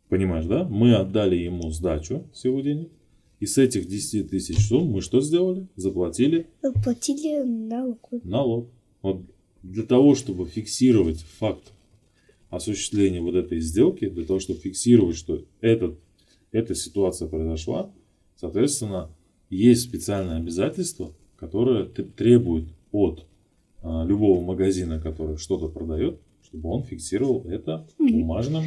понимаешь, 0.08 0.46
да? 0.46 0.64
Мы 0.64 0.94
отдали 0.94 1.36
ему 1.36 1.70
сдачу 1.70 2.24
всего 2.32 2.60
денег, 2.60 2.90
и 3.40 3.46
с 3.46 3.58
этих 3.58 3.86
10 3.86 4.30
тысяч 4.30 4.58
сумм 4.66 4.90
мы 4.90 5.00
что 5.00 5.20
сделали? 5.20 5.68
Заплатили 5.76 6.46
Платили 6.82 7.42
налог. 7.44 8.08
налог. 8.24 8.68
Вот 9.02 9.22
для 9.68 9.84
того, 9.84 10.14
чтобы 10.14 10.46
фиксировать 10.46 11.20
факт 11.20 11.72
осуществления 12.50 13.20
вот 13.20 13.34
этой 13.34 13.60
сделки, 13.60 14.08
для 14.08 14.24
того, 14.24 14.40
чтобы 14.40 14.60
фиксировать, 14.60 15.16
что 15.16 15.44
этот, 15.60 15.98
эта 16.50 16.74
ситуация 16.74 17.28
произошла, 17.28 17.92
соответственно, 18.36 19.10
есть 19.50 19.82
специальное 19.82 20.38
обязательство, 20.38 21.14
которое 21.36 21.84
требует 21.84 22.68
от 22.92 23.26
а, 23.82 24.04
любого 24.04 24.42
магазина, 24.42 25.00
который 25.00 25.36
что-то 25.36 25.68
продает, 25.68 26.20
чтобы 26.42 26.70
он 26.70 26.84
фиксировал 26.84 27.44
это 27.46 27.86
бумажным 27.98 28.64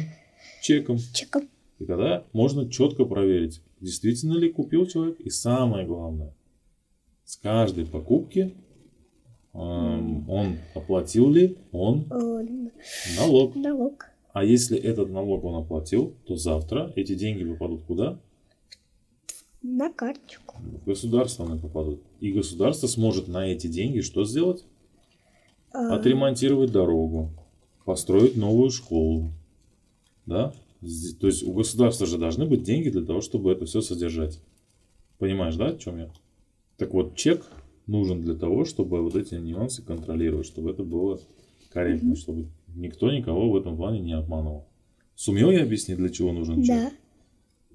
чеком. 0.62 0.98
Чеком. 1.12 1.48
И 1.78 1.84
тогда 1.84 2.24
можно 2.32 2.70
четко 2.70 3.04
проверить, 3.04 3.60
действительно 3.80 4.34
ли 4.34 4.50
купил 4.50 4.86
человек. 4.86 5.18
И 5.20 5.30
самое 5.30 5.84
главное, 5.84 6.34
с 7.24 7.36
каждой 7.36 7.86
покупки 7.86 8.54
он 9.52 10.58
оплатил 10.74 11.30
ли 11.30 11.58
он 11.72 12.06
налог. 13.18 13.54
налог. 13.54 14.06
А 14.32 14.44
если 14.44 14.78
этот 14.78 15.10
налог 15.10 15.44
он 15.44 15.56
оплатил, 15.62 16.14
то 16.26 16.36
завтра 16.36 16.92
эти 16.96 17.14
деньги 17.14 17.44
попадут 17.44 17.82
куда? 17.82 18.18
На 19.62 19.92
карточку. 19.92 20.56
В 20.58 20.86
государство 20.86 21.46
они 21.46 21.58
попадут. 21.58 22.02
И 22.20 22.32
государство 22.32 22.86
сможет 22.86 23.28
на 23.28 23.46
эти 23.46 23.66
деньги 23.66 24.00
что 24.00 24.24
сделать? 24.24 24.64
А, 25.72 25.94
Отремонтировать 25.96 26.72
дорогу, 26.72 27.30
построить 27.84 28.36
новую 28.36 28.70
школу. 28.70 29.30
Да? 30.26 30.52
То 31.20 31.26
есть 31.26 31.42
у 31.44 31.52
государства 31.52 32.06
же 32.06 32.18
должны 32.18 32.46
быть 32.46 32.62
деньги 32.62 32.88
для 32.88 33.04
того, 33.04 33.20
чтобы 33.20 33.52
это 33.52 33.66
все 33.66 33.82
содержать. 33.82 34.40
Понимаешь, 35.18 35.54
да, 35.54 35.66
о 35.68 35.76
чем 35.76 35.98
я? 35.98 36.10
Так 36.78 36.92
вот, 36.92 37.14
чек 37.14 37.46
нужен 37.86 38.20
для 38.20 38.34
того, 38.34 38.64
чтобы 38.64 39.02
вот 39.02 39.16
эти 39.16 39.34
нюансы 39.34 39.82
контролировать, 39.82 40.46
чтобы 40.46 40.70
это 40.70 40.82
было 40.84 41.20
корректно, 41.72 42.16
чтобы 42.16 42.46
никто 42.74 43.10
никого 43.10 43.50
в 43.50 43.56
этом 43.56 43.76
плане 43.76 44.00
не 44.00 44.12
обманывал. 44.12 44.66
Сумел 45.14 45.50
я 45.50 45.62
объяснить, 45.62 45.98
для 45.98 46.08
чего 46.08 46.32
нужен 46.32 46.62
чек? 46.62 46.76
Да. 46.76 46.90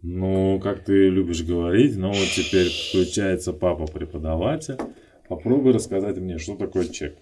Ну, 0.03 0.59
как 0.61 0.83
ты 0.85 1.09
любишь 1.09 1.43
говорить, 1.43 1.95
ну 1.97 2.09
вот 2.09 2.27
теперь 2.35 2.67
включается 2.67 3.51
папа-преподаватель. 3.53 4.77
Попробуй 5.27 5.73
рассказать 5.73 6.17
мне, 6.17 6.37
что 6.37 6.55
такое 6.55 6.87
чек. 6.87 7.17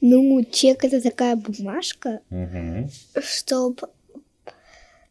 Ну, 0.00 0.44
чек 0.50 0.84
это 0.84 1.00
такая 1.02 1.36
бумажка, 1.36 2.20
Мгм. 2.30 2.88
чтобы 3.20 3.88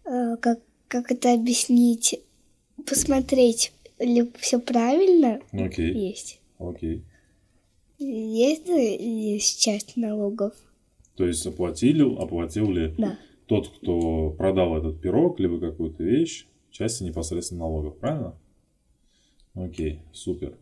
как, 0.03 0.59
как 0.87 1.11
это 1.11 1.33
объяснить, 1.33 2.19
посмотреть, 2.85 3.73
ли 3.99 4.29
все 4.39 4.59
правильно 4.59 5.41
Окей, 5.51 5.93
есть. 5.93 6.39
Окей. 6.59 7.03
Есть 7.99 8.67
ли 8.67 9.39
часть 9.39 9.97
налогов? 9.97 10.53
То 11.15 11.25
есть 11.25 11.45
оплатили, 11.47 12.03
оплатил 12.03 12.71
ли 12.71 12.93
Да. 12.97 13.17
тот, 13.47 13.69
кто 13.69 14.29
продал 14.31 14.77
этот 14.77 15.01
пирог, 15.01 15.39
либо 15.39 15.59
какую-то 15.59 16.03
вещь, 16.03 16.45
части 16.69 17.03
непосредственно 17.03 17.61
налогов, 17.61 17.97
правильно? 17.97 18.35
Окей, 19.55 20.01
супер. 20.13 20.55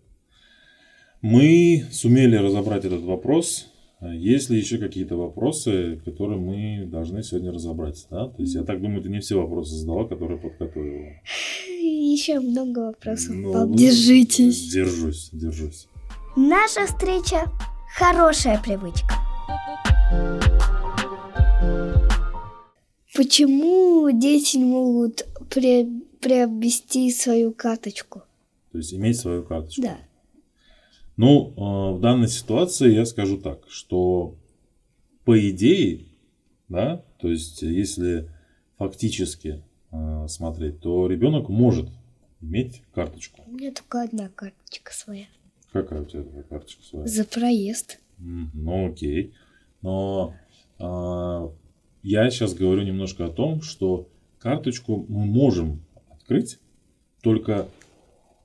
Мы 1.22 1.84
сумели 1.92 2.38
разобрать 2.38 2.86
этот 2.86 3.02
вопрос. 3.02 3.70
Есть 4.02 4.50
ли 4.50 4.58
еще 4.58 4.78
какие-то 4.78 5.16
вопросы, 5.16 6.02
которые 6.06 6.40
мы 6.40 6.86
должны 6.86 7.24
сегодня 7.24 7.52
разобрать? 7.52 8.06
Да? 8.12 8.28
То 8.28 8.42
есть 8.42 8.54
я 8.56 8.64
так 8.64 8.82
думаю, 8.82 9.02
ты 9.02 9.10
не 9.10 9.20
все 9.20 9.40
вопросы 9.42 9.76
задала, 9.76 10.06
которые 10.06 10.38
подготовила. 10.40 11.14
Еще 11.82 12.40
много 12.40 12.80
вопросов. 12.88 13.36
Ну, 13.36 13.54
Пап, 13.54 13.72
держитесь. 13.72 14.72
Держусь, 14.72 15.30
держусь. 15.32 15.88
Наша 16.36 16.86
встреча– 16.86 17.46
хорошая 17.98 18.62
привычка. 18.62 19.16
Почему 23.16 24.10
дети 24.12 24.58
не 24.58 24.66
могут 24.66 25.26
пре- 25.50 26.02
приобрести 26.20 27.10
свою 27.12 27.54
карточку? 27.54 28.24
То 28.72 28.80
есть 28.80 28.94
иметь 28.94 29.18
свою 29.18 29.44
карточку. 29.44 29.82
Да. 29.84 29.98
Ну, 31.18 31.54
э, 31.56 31.98
в 31.98 32.02
данной 32.02 32.28
ситуации 32.28 32.94
я 32.94 33.06
скажу 33.06 33.38
так, 33.38 33.70
что 33.70 34.36
по 35.24 35.40
идее, 35.50 36.06
да, 36.68 37.04
то 37.20 37.30
есть 37.30 37.62
если 37.62 38.30
фактически 38.78 39.64
э, 39.92 40.28
смотреть, 40.28 40.82
то 40.82 41.08
ребенок 41.08 41.50
может 41.50 41.90
иметь 42.42 42.84
карточку. 42.94 43.42
У 43.48 43.52
меня 43.52 43.72
только 43.72 44.04
одна 44.04 44.30
карточка 44.30 44.94
своя. 44.94 45.26
Какая 45.72 46.02
у 46.02 46.06
тебя 46.06 46.24
такая 46.24 46.44
карточка 46.44 46.84
своя? 46.84 47.08
За 47.08 47.26
проезд. 47.26 48.00
Ну, 48.18 48.92
окей. 48.92 49.34
Но 49.82 50.34
а, 50.80 51.52
я 52.04 52.30
сейчас 52.30 52.54
говорю 52.54 52.84
немножко 52.84 53.26
о 53.26 53.30
том, 53.30 53.62
что 53.62 54.10
карточку 54.40 55.06
мы 55.10 55.26
можем 55.26 55.84
открыть, 56.10 56.60
только 57.22 57.68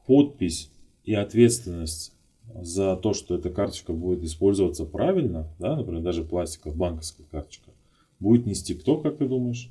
подпись 0.06 0.70
и 1.04 1.14
ответственность 1.14 2.14
за 2.60 2.96
то, 2.96 3.12
что 3.12 3.34
эта 3.34 3.50
карточка 3.50 3.92
будет 3.92 4.24
использоваться 4.24 4.84
правильно, 4.84 5.48
да, 5.58 5.76
например, 5.76 6.02
даже 6.02 6.24
пластиковая 6.24 6.76
банковская 6.76 7.24
карточка, 7.30 7.70
будет 8.18 8.46
нести 8.46 8.74
кто, 8.74 8.98
как 8.98 9.18
ты 9.18 9.26
думаешь? 9.26 9.70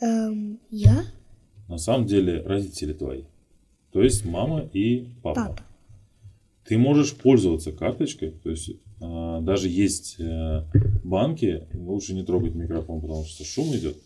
Эм, 0.00 0.58
я? 0.70 1.04
На 1.68 1.78
самом 1.78 2.06
деле 2.06 2.42
родители 2.42 2.92
твои. 2.92 3.22
То 3.92 4.02
есть 4.02 4.24
мама 4.24 4.68
и 4.72 5.08
папа. 5.22 5.46
Папа. 5.48 5.62
Ты 6.66 6.78
можешь 6.78 7.14
пользоваться 7.14 7.72
карточкой, 7.72 8.32
то 8.42 8.50
есть 8.50 8.70
а, 9.00 9.40
даже 9.40 9.68
есть 9.68 10.16
э, 10.18 10.64
банки, 11.04 11.66
лучше 11.74 12.14
не 12.14 12.24
трогать 12.24 12.54
микрофон, 12.54 13.00
потому 13.00 13.24
что 13.24 13.44
шум 13.44 13.74
идет. 13.76 13.98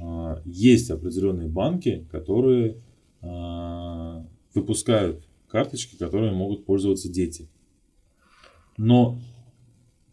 А, 0.00 0.40
есть 0.46 0.90
определенные 0.90 1.48
банки, 1.48 2.06
которые 2.10 2.76
а, 3.20 4.24
выпускают 4.54 5.22
карточки, 5.54 5.94
которыми 5.94 6.34
могут 6.34 6.66
пользоваться 6.66 7.08
дети. 7.08 7.48
Но 8.76 9.20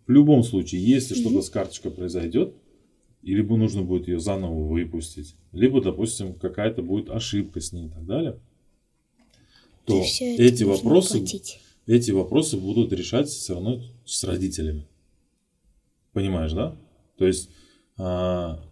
в 0.06 0.12
любом 0.12 0.44
случае, 0.44 0.86
если 0.86 1.16
что-то 1.16 1.42
с 1.42 1.50
карточкой 1.50 1.90
произойдет, 1.90 2.54
и 3.24 3.34
либо 3.34 3.58
нужно 3.58 3.82
будет 3.82 4.08
ее 4.08 4.20
заново 4.20 4.68
выпустить, 4.68 5.34
либо, 5.52 5.82
допустим, 5.82 6.36
какая-то 6.36 6.84
будет 6.84 7.10
ошибка 7.10 7.60
с 7.60 7.74
ней 7.74 7.88
и 7.88 7.90
так 7.90 8.06
далее, 8.06 8.40
то 9.86 10.04
эти 10.20 10.64
вопросы, 10.64 11.26
эти 11.88 12.12
вопросы 12.12 12.58
будут 12.58 12.94
решать 12.94 13.28
все 13.28 13.56
равно 13.56 13.82
с 14.06 14.24
родителями. 14.24 14.86
Понимаешь, 16.14 16.54
да? 16.54 16.76
То 17.18 17.26
есть 17.26 17.50
а, 17.98 18.64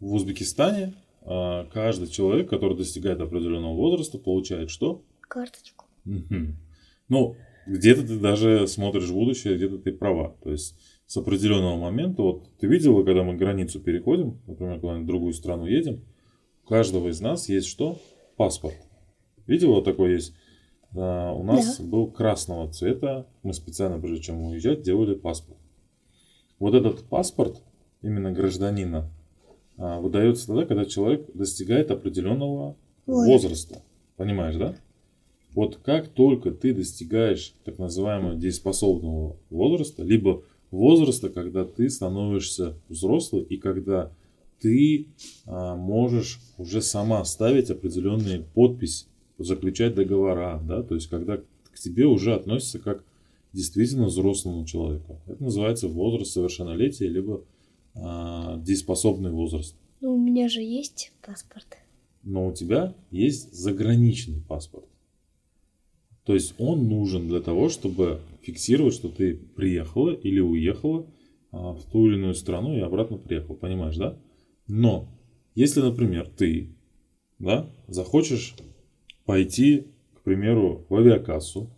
в 0.00 0.14
Узбекистане 0.14 0.94
а, 1.20 1.64
каждый 1.66 2.08
человек, 2.08 2.50
который 2.50 2.76
достигает 2.76 3.20
определенного 3.20 3.76
возраста, 3.76 4.18
получает 4.18 4.68
что? 4.68 5.04
Карточку. 5.20 5.81
Мгм. 6.04 6.56
Ну, 7.08 7.36
где-то 7.66 8.06
ты 8.06 8.18
даже 8.18 8.66
смотришь 8.66 9.08
в 9.08 9.14
будущее, 9.14 9.56
где-то 9.56 9.78
ты 9.78 9.92
права. 9.92 10.36
То 10.42 10.50
есть 10.50 10.76
с 11.06 11.16
определенного 11.16 11.76
момента, 11.76 12.22
вот 12.22 12.48
ты 12.58 12.66
видела, 12.66 13.02
когда 13.04 13.22
мы 13.22 13.36
границу 13.36 13.80
переходим, 13.80 14.40
например, 14.46 14.80
куда-нибудь 14.80 15.04
в 15.04 15.08
другую 15.08 15.32
страну 15.32 15.66
едем, 15.66 16.02
у 16.64 16.68
каждого 16.68 17.08
из 17.08 17.20
нас 17.20 17.48
есть 17.48 17.66
что? 17.66 17.98
Паспорт. 18.36 18.76
Видела, 19.46 19.74
вот 19.74 19.84
такой 19.84 20.12
есть? 20.12 20.34
А, 20.94 21.32
у 21.32 21.42
нас 21.42 21.80
был 21.80 22.10
красного 22.10 22.70
цвета, 22.72 23.26
мы 23.42 23.52
специально, 23.52 23.98
прежде 23.98 24.22
чем 24.22 24.42
уезжать, 24.42 24.82
делали 24.82 25.14
паспорт. 25.14 25.58
Вот 26.58 26.74
этот 26.74 27.04
паспорт, 27.08 27.62
именно 28.02 28.32
гражданина, 28.32 29.10
а, 29.76 30.00
выдается 30.00 30.46
тогда, 30.46 30.64
когда 30.64 30.84
человек 30.84 31.26
достигает 31.34 31.90
определенного 31.90 32.76
Ой. 33.06 33.26
возраста. 33.26 33.82
Понимаешь, 34.16 34.56
да? 34.56 34.76
Вот 35.54 35.76
как 35.76 36.08
только 36.08 36.50
ты 36.50 36.72
достигаешь 36.72 37.54
так 37.64 37.78
называемого 37.78 38.36
дееспособного 38.36 39.36
возраста, 39.50 40.02
либо 40.02 40.42
возраста, 40.70 41.28
когда 41.28 41.64
ты 41.64 41.90
становишься 41.90 42.74
взрослый 42.88 43.42
и 43.42 43.58
когда 43.58 44.12
ты 44.60 45.08
а, 45.44 45.76
можешь 45.76 46.40
уже 46.56 46.80
сама 46.80 47.24
ставить 47.24 47.70
определенные 47.70 48.40
подписи, 48.40 49.06
заключать 49.38 49.94
договора, 49.94 50.62
да, 50.64 50.82
то 50.82 50.94
есть 50.94 51.08
когда 51.08 51.38
к 51.38 51.78
тебе 51.78 52.06
уже 52.06 52.34
относятся 52.34 52.78
как 52.78 53.04
действительно 53.52 54.06
взрослому 54.06 54.64
человеку. 54.64 55.20
Это 55.26 55.42
называется 55.42 55.88
возраст 55.88 56.32
совершеннолетия, 56.32 57.08
либо 57.08 57.44
а, 57.94 58.56
дееспособный 58.58 59.30
возраст. 59.30 59.76
Ну, 60.00 60.14
у 60.14 60.18
меня 60.18 60.48
же 60.48 60.62
есть 60.62 61.12
паспорт. 61.24 61.78
Но 62.22 62.46
у 62.46 62.52
тебя 62.52 62.94
есть 63.10 63.52
заграничный 63.52 64.40
паспорт. 64.40 64.86
То 66.24 66.34
есть 66.34 66.54
он 66.58 66.88
нужен 66.88 67.28
для 67.28 67.40
того, 67.40 67.68
чтобы 67.68 68.20
фиксировать, 68.42 68.94
что 68.94 69.08
ты 69.08 69.34
приехала 69.34 70.10
или 70.10 70.40
уехала 70.40 71.06
а, 71.50 71.72
в 71.72 71.84
ту 71.90 72.06
или 72.08 72.14
иную 72.14 72.34
страну 72.34 72.76
и 72.76 72.80
обратно 72.80 73.16
приехал. 73.16 73.54
Понимаешь, 73.54 73.96
да? 73.96 74.16
Но 74.68 75.08
если, 75.54 75.80
например, 75.80 76.28
ты 76.28 76.68
да, 77.38 77.68
захочешь 77.88 78.54
пойти, 79.24 79.86
к 80.14 80.22
примеру, 80.22 80.86
в 80.88 80.94
авиакассу, 80.94 81.70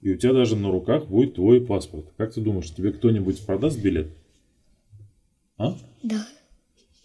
и 0.00 0.10
у 0.10 0.16
тебя 0.16 0.32
даже 0.32 0.56
на 0.56 0.70
руках 0.70 1.06
будет 1.06 1.34
твой 1.34 1.64
паспорт. 1.64 2.06
Как 2.16 2.34
ты 2.34 2.40
думаешь, 2.40 2.74
тебе 2.74 2.92
кто-нибудь 2.92 3.46
продаст 3.46 3.80
билет? 3.80 4.08
А? 5.56 5.76
Да. 6.02 6.26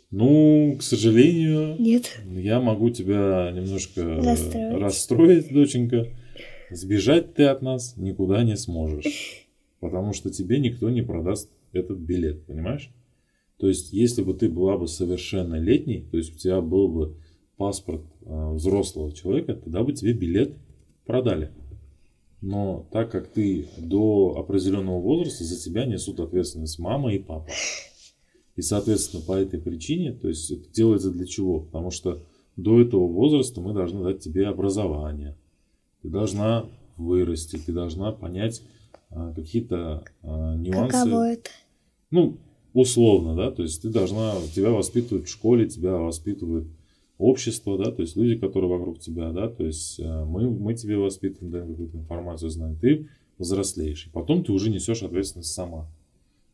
Ну, 0.09 0.75
к 0.79 0.83
сожалению, 0.83 1.75
Нет. 1.79 2.19
я 2.25 2.59
могу 2.59 2.89
тебя 2.89 3.51
немножко 3.53 4.15
Расстроить. 4.15 4.81
расстроить, 4.81 5.53
доченька. 5.53 6.07
Сбежать 6.69 7.33
ты 7.33 7.45
от 7.45 7.61
нас 7.61 7.95
никуда 7.97 8.43
не 8.43 8.57
сможешь. 8.57 9.47
Потому 9.79 10.13
что 10.13 10.29
тебе 10.29 10.59
никто 10.59 10.89
не 10.89 11.01
продаст 11.01 11.49
этот 11.71 11.99
билет, 11.99 12.45
понимаешь? 12.45 12.91
То 13.57 13.67
есть, 13.67 13.93
если 13.93 14.21
бы 14.21 14.33
ты 14.33 14.49
была 14.49 14.77
бы 14.77 14.87
совершеннолетней, 14.87 16.07
то 16.11 16.17
есть 16.17 16.35
у 16.35 16.37
тебя 16.37 16.61
был 16.61 16.87
бы 16.89 17.15
паспорт 17.57 18.03
э, 18.21 18.51
взрослого 18.53 19.11
человека, 19.11 19.55
тогда 19.55 19.83
бы 19.83 19.93
тебе 19.93 20.13
билет 20.13 20.55
продали. 21.05 21.51
Но 22.41 22.87
так 22.91 23.11
как 23.11 23.27
ты 23.29 23.67
до 23.77 24.35
определенного 24.37 24.99
возраста, 24.99 25.43
за 25.43 25.57
тебя 25.57 25.85
несут 25.85 26.19
ответственность 26.19 26.77
мама 26.77 27.13
и 27.13 27.19
папа. 27.19 27.47
И, 28.55 28.61
соответственно, 28.61 29.23
по 29.23 29.33
этой 29.33 29.59
причине, 29.59 30.13
то 30.13 30.27
есть 30.27 30.51
это 30.51 30.69
делается 30.71 31.11
для 31.11 31.25
чего? 31.25 31.61
Потому 31.61 31.89
что 31.89 32.23
до 32.55 32.79
этого 32.81 33.07
возраста 33.07 33.61
мы 33.61 33.73
должны 33.73 34.03
дать 34.03 34.19
тебе 34.19 34.47
образование. 34.47 35.35
Ты 36.07 36.11
должна 36.11 36.65
вырасти, 36.95 37.57
ты 37.57 37.73
должна 37.73 38.13
понять 38.13 38.61
а, 39.09 39.33
какие-то 39.33 40.05
а, 40.23 40.55
нюансы. 40.55 40.99
Каково 40.99 41.33
это? 41.33 41.49
Ну, 42.11 42.37
условно, 42.71 43.35
да, 43.35 43.51
то 43.51 43.61
есть 43.61 43.81
ты 43.81 43.89
должна, 43.89 44.35
тебя 44.55 44.69
воспитывают 44.69 45.27
в 45.27 45.29
школе, 45.29 45.67
тебя 45.67 45.97
воспитывает 45.97 46.65
общество, 47.17 47.77
да, 47.77 47.91
то 47.91 48.03
есть 48.03 48.15
люди, 48.15 48.39
которые 48.39 48.69
вокруг 48.69 48.99
тебя, 48.99 49.33
да, 49.33 49.49
то 49.49 49.65
есть 49.65 49.99
э, 49.99 50.23
мы, 50.23 50.49
мы 50.49 50.75
тебе 50.75 50.95
воспитываем, 50.95 51.51
даем 51.51 51.71
какую-то 51.71 51.97
информацию, 51.97 52.51
знаем, 52.51 52.77
ты 52.79 53.09
взрослеешь, 53.37 54.07
и 54.07 54.09
потом 54.09 54.45
ты 54.45 54.53
уже 54.53 54.69
несешь 54.69 55.03
ответственность 55.03 55.51
сама. 55.51 55.91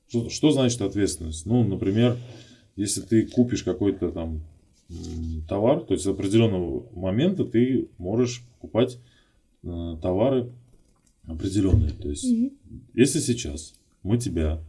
Что, 0.07 0.29
что 0.29 0.49
значит 0.49 0.81
ответственность? 0.81 1.45
Ну, 1.45 1.63
например, 1.63 2.17
если 2.75 3.01
ты 3.01 3.27
купишь 3.27 3.61
какой-то 3.61 4.09
там 4.09 4.41
товар, 5.47 5.81
то 5.81 5.93
есть 5.93 6.05
с 6.05 6.07
определенного 6.07 6.87
момента 6.95 7.45
ты 7.45 7.89
можешь 7.99 8.41
покупать 8.55 8.97
товары 9.63 10.51
определенные. 11.25 11.91
То 11.91 12.09
есть, 12.09 12.29
Мгм. 12.31 12.51
если 12.93 13.19
сейчас 13.19 13.73
мы 14.03 14.17
тебя 14.17 14.61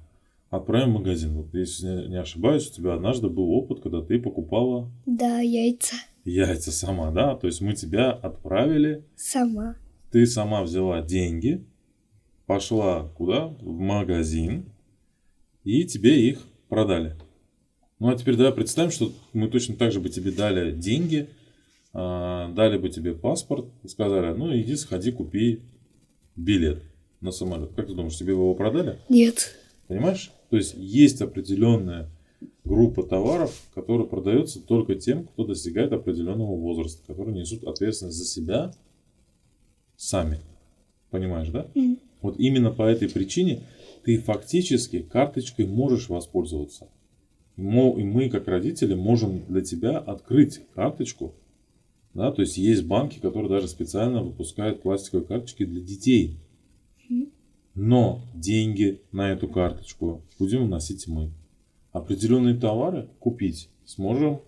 отправим 0.51 0.91
в 0.91 0.99
магазин, 0.99 1.35
вот 1.35 1.53
если 1.55 2.07
не- 2.09 2.21
ошибаюсь, 2.21 2.71
у 2.71 2.73
тебя 2.73 2.95
однажды 2.95 3.29
был 3.29 3.51
опыт, 3.51 3.81
когда 3.81 4.03
ты 4.03 4.21
покупала 4.21 4.91
Да, 5.07 5.41
яйца. 5.41 5.97
яйца 6.25 6.71
сама, 6.71 7.11
да? 7.11 7.35
То 7.35 7.49
есть 7.49 7.61
мы 7.61 7.73
тебя 7.75 8.13
отправили, 8.13 9.05
Сама. 9.17 9.77
ты 10.13 10.27
сама 10.27 10.63
взяла 10.63 11.03
деньги, 11.03 11.65
пошла 12.47 13.09
куда? 13.17 13.49
В 13.49 13.79
магазин, 13.79 14.67
и 15.65 15.85
тебе 15.85 16.29
их 16.29 16.41
продали. 16.69 17.17
Ну 17.99 18.09
а 18.09 18.17
теперь 18.17 18.37
давай 18.37 18.53
представим, 18.53 18.91
что 18.91 19.13
мы 19.33 19.49
точно 19.49 19.75
так 19.77 19.91
же 19.93 19.99
бы 20.01 20.09
тебе 20.09 20.31
дали 20.31 20.73
деньги, 20.73 21.29
дали 21.95 22.77
бы 22.77 22.89
тебе 22.91 23.15
паспорт 23.15 23.67
и 23.85 23.89
сказали, 23.89 24.37
ну 24.37 24.55
иди 24.55 24.75
сходи 24.75 25.13
купи 25.13 25.63
билет 26.35 26.83
на 27.21 27.31
самолет. 27.31 27.73
Как 27.75 27.87
ты 27.87 27.95
думаешь, 27.95 28.17
тебе 28.17 28.35
бы 28.35 28.41
его 28.41 28.55
продали? 28.55 28.99
Нет. 29.09 29.57
Понимаешь? 29.87 30.33
То 30.51 30.57
есть 30.57 30.75
есть 30.77 31.23
определенная 31.23 32.11
группа 32.65 33.05
товаров, 33.05 33.55
которые 33.75 34.09
продаются 34.09 34.61
только 34.61 34.97
тем, 34.97 35.25
кто 35.25 35.45
достигает 35.45 35.93
определенного 35.93 36.57
возраста, 36.57 37.03
которые 37.07 37.39
несут 37.39 37.65
ответственность 37.65 38.19
за 38.19 38.25
себя 38.25 38.75
сами. 39.97 40.41
Понимаешь, 41.11 41.49
да? 41.49 41.69
Мгм. 41.75 41.99
Вот 42.23 42.41
именно 42.41 42.73
по 42.73 42.83
этой 42.83 43.09
причине 43.09 43.63
ты 44.03 44.19
фактически 44.19 45.01
карточкой 45.01 45.67
можешь 45.67 46.09
воспользоваться. 46.09 46.89
И 47.57 47.63
мы, 47.63 48.31
как 48.31 48.49
родители, 48.49 48.95
можем 48.95 49.45
для 49.47 49.61
тебя 49.61 49.99
открыть 49.99 50.61
карточку. 50.75 51.35
Да, 52.15 52.31
то 52.31 52.43
есть 52.43 52.57
есть 52.57 52.87
банки, 52.87 53.19
которые 53.19 53.51
даже 53.51 53.69
специально 53.69 54.23
выпускают 54.23 54.83
пластиковые 54.83 55.27
карточки 55.27 55.65
для 55.65 55.81
детей. 55.81 56.39
Но 57.75 58.21
деньги 58.35 59.03
на 59.11 59.33
эту 59.33 59.49
карточку 59.49 60.23
будем 60.39 60.67
вносить 60.67 61.09
мы. 61.09 61.33
Определенные 61.91 62.55
товары 62.55 63.09
купить 63.19 63.69
сможем, 63.85 64.41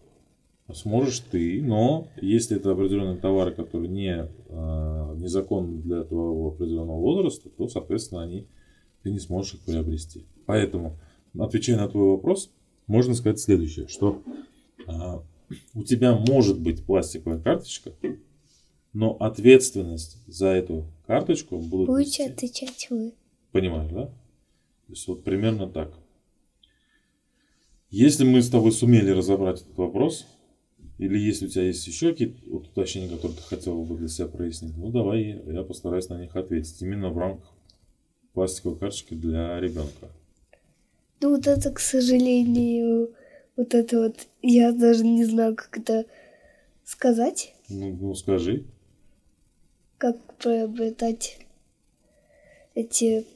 сможешь 0.72 1.18
ты, 1.18 1.60
но 1.60 2.08
если 2.20 2.56
это 2.56 2.70
определенные 2.70 3.18
товары, 3.18 3.52
которые 3.52 3.88
не 3.88 4.14
э, 4.14 5.14
незаконны 5.16 5.82
для 5.82 6.04
твоего 6.04 6.48
определенного 6.48 7.00
возраста, 7.00 7.50
то, 7.50 7.66
соответственно, 7.66 8.22
они, 8.22 8.46
ты 9.02 9.10
не 9.10 9.18
сможешь 9.18 9.54
их 9.54 9.60
приобрести. 9.60 10.24
Поэтому, 10.46 10.96
отвечая 11.36 11.78
на 11.78 11.88
твой 11.88 12.10
вопрос, 12.10 12.52
можно 12.86 13.14
сказать 13.14 13.40
следующее, 13.40 13.88
что 13.88 14.22
а, 14.86 15.22
у 15.74 15.82
тебя 15.84 16.14
может 16.16 16.60
быть 16.60 16.84
пластиковая 16.84 17.40
карточка, 17.40 17.92
но 18.92 19.16
ответственность 19.20 20.18
за 20.26 20.48
эту 20.48 20.86
карточку 21.06 21.58
будут 21.58 21.88
Будете 21.88 22.24
нести- 22.24 22.32
отвечать 22.32 22.86
вы. 22.90 23.12
Понимаешь, 23.52 23.90
да? 23.92 24.06
То 24.06 24.92
есть 24.92 25.06
вот 25.08 25.24
примерно 25.24 25.68
так. 25.68 25.92
Если 27.90 28.24
мы 28.24 28.42
с 28.42 28.50
тобой 28.50 28.72
сумели 28.72 29.10
разобрать 29.10 29.60
этот 29.62 29.76
вопрос, 29.76 30.26
или 30.98 31.18
если 31.18 31.46
у 31.46 31.48
тебя 31.48 31.64
есть 31.64 31.86
еще 31.86 32.10
какие-то 32.12 32.38
вот 32.50 32.66
уточнения, 32.68 33.08
которые 33.08 33.36
ты 33.36 33.42
хотел 33.42 33.82
бы 33.84 33.96
для 33.96 34.08
себя 34.08 34.28
прояснить, 34.28 34.76
ну 34.76 34.90
давай 34.90 35.22
я 35.46 35.62
постараюсь 35.62 36.08
на 36.08 36.20
них 36.20 36.34
ответить. 36.36 36.80
Именно 36.82 37.10
в 37.10 37.18
рамках 37.18 37.52
пластиковой 38.32 38.78
карточки 38.78 39.14
для 39.14 39.60
ребенка. 39.60 40.10
Ну 41.20 41.30
вот 41.30 41.46
это, 41.46 41.70
к 41.70 41.78
сожалению, 41.80 43.12
вот 43.56 43.74
это 43.74 43.98
вот, 43.98 44.26
я 44.42 44.72
даже 44.72 45.04
не 45.04 45.24
знаю, 45.24 45.56
как 45.56 45.78
это 45.78 46.06
сказать, 46.84 47.54
Ну, 47.68 47.92
ну 47.94 48.14
скажи. 48.14 48.64
как 49.98 50.16
приобретать 50.36 51.38
эти 52.74 53.26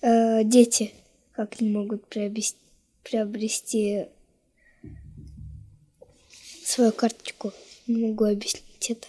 э, 0.00 0.44
дети, 0.44 0.92
как 1.32 1.60
они 1.60 1.70
могут 1.70 2.06
приобрести, 2.08 2.58
приобрести 3.04 4.06
свою 6.64 6.92
карточку. 6.92 7.52
Не 7.86 8.08
могу 8.08 8.24
объяснить 8.24 8.90
это. 8.90 9.06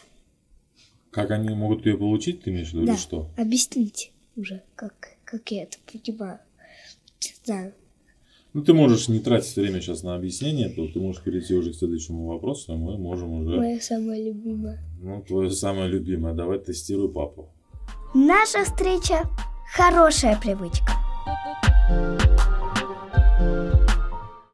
Как 1.11 1.31
они 1.31 1.49
могут 1.49 1.85
ее 1.85 1.97
получить, 1.97 2.43
ты 2.43 2.49
имеешь 2.51 2.69
в 2.69 2.73
виду, 2.73 2.85
Да, 2.85 2.93
или 2.93 2.99
что? 2.99 3.29
объясните 3.37 4.11
уже, 4.35 4.63
как, 4.75 5.17
как 5.25 5.51
я 5.51 5.63
это 5.63 5.77
понимаю. 5.91 6.39
Не 7.21 7.33
знаю. 7.43 7.73
Ну, 8.53 8.63
ты 8.63 8.73
можешь 8.73 9.07
не 9.09 9.19
тратить 9.19 9.55
время 9.55 9.79
сейчас 9.79 10.01
на 10.01 10.15
объяснение, 10.15 10.69
то 10.69 10.87
ты 10.87 10.99
можешь 10.99 11.21
перейти 11.21 11.53
уже 11.53 11.71
к 11.71 11.75
следующему 11.75 12.25
вопросу, 12.25 12.73
и 12.73 12.77
мы 12.77 12.97
можем 12.97 13.31
уже... 13.33 13.57
Моя 13.57 13.79
самая 13.79 14.19
любимая. 14.23 14.83
Ну, 14.99 15.21
твое 15.21 15.51
самое 15.51 15.87
любимое. 15.87 16.33
Давай 16.33 16.57
тестируй 16.57 17.11
папу. 17.11 17.49
Наша 18.15 18.63
встреча– 18.63 19.29
хорошая 19.75 20.39
привычка. 20.41 20.93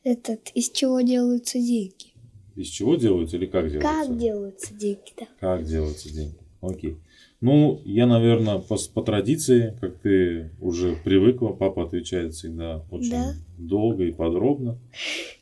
Этот, 0.04 0.50
из 0.54 0.72
чего 0.72 1.00
делаются 1.00 1.58
деньги? 1.58 2.14
Из 2.58 2.68
чего 2.68 2.96
делаются 2.96 3.38
или 3.38 3.46
как 3.46 3.70
делаются? 3.70 3.90
Как 3.90 4.18
делаются 4.18 4.74
деньги, 4.74 5.14
да? 5.18 5.28
Как 5.40 5.64
делаются 5.64 6.14
деньги? 6.14 6.38
Окей. 6.60 6.98
Ну, 7.42 7.82
я, 7.86 8.08
наверное, 8.08 8.60
по, 8.60 8.78
по 8.94 9.02
традиции, 9.04 9.78
как 9.80 10.00
ты 10.00 10.52
уже 10.62 10.96
привыкла, 11.04 11.50
папа 11.50 11.84
отвечает 11.84 12.34
всегда 12.34 12.84
очень 12.90 13.12
Да. 13.12 13.34
долго 13.58 14.06
и 14.06 14.12
подробно. 14.12 14.78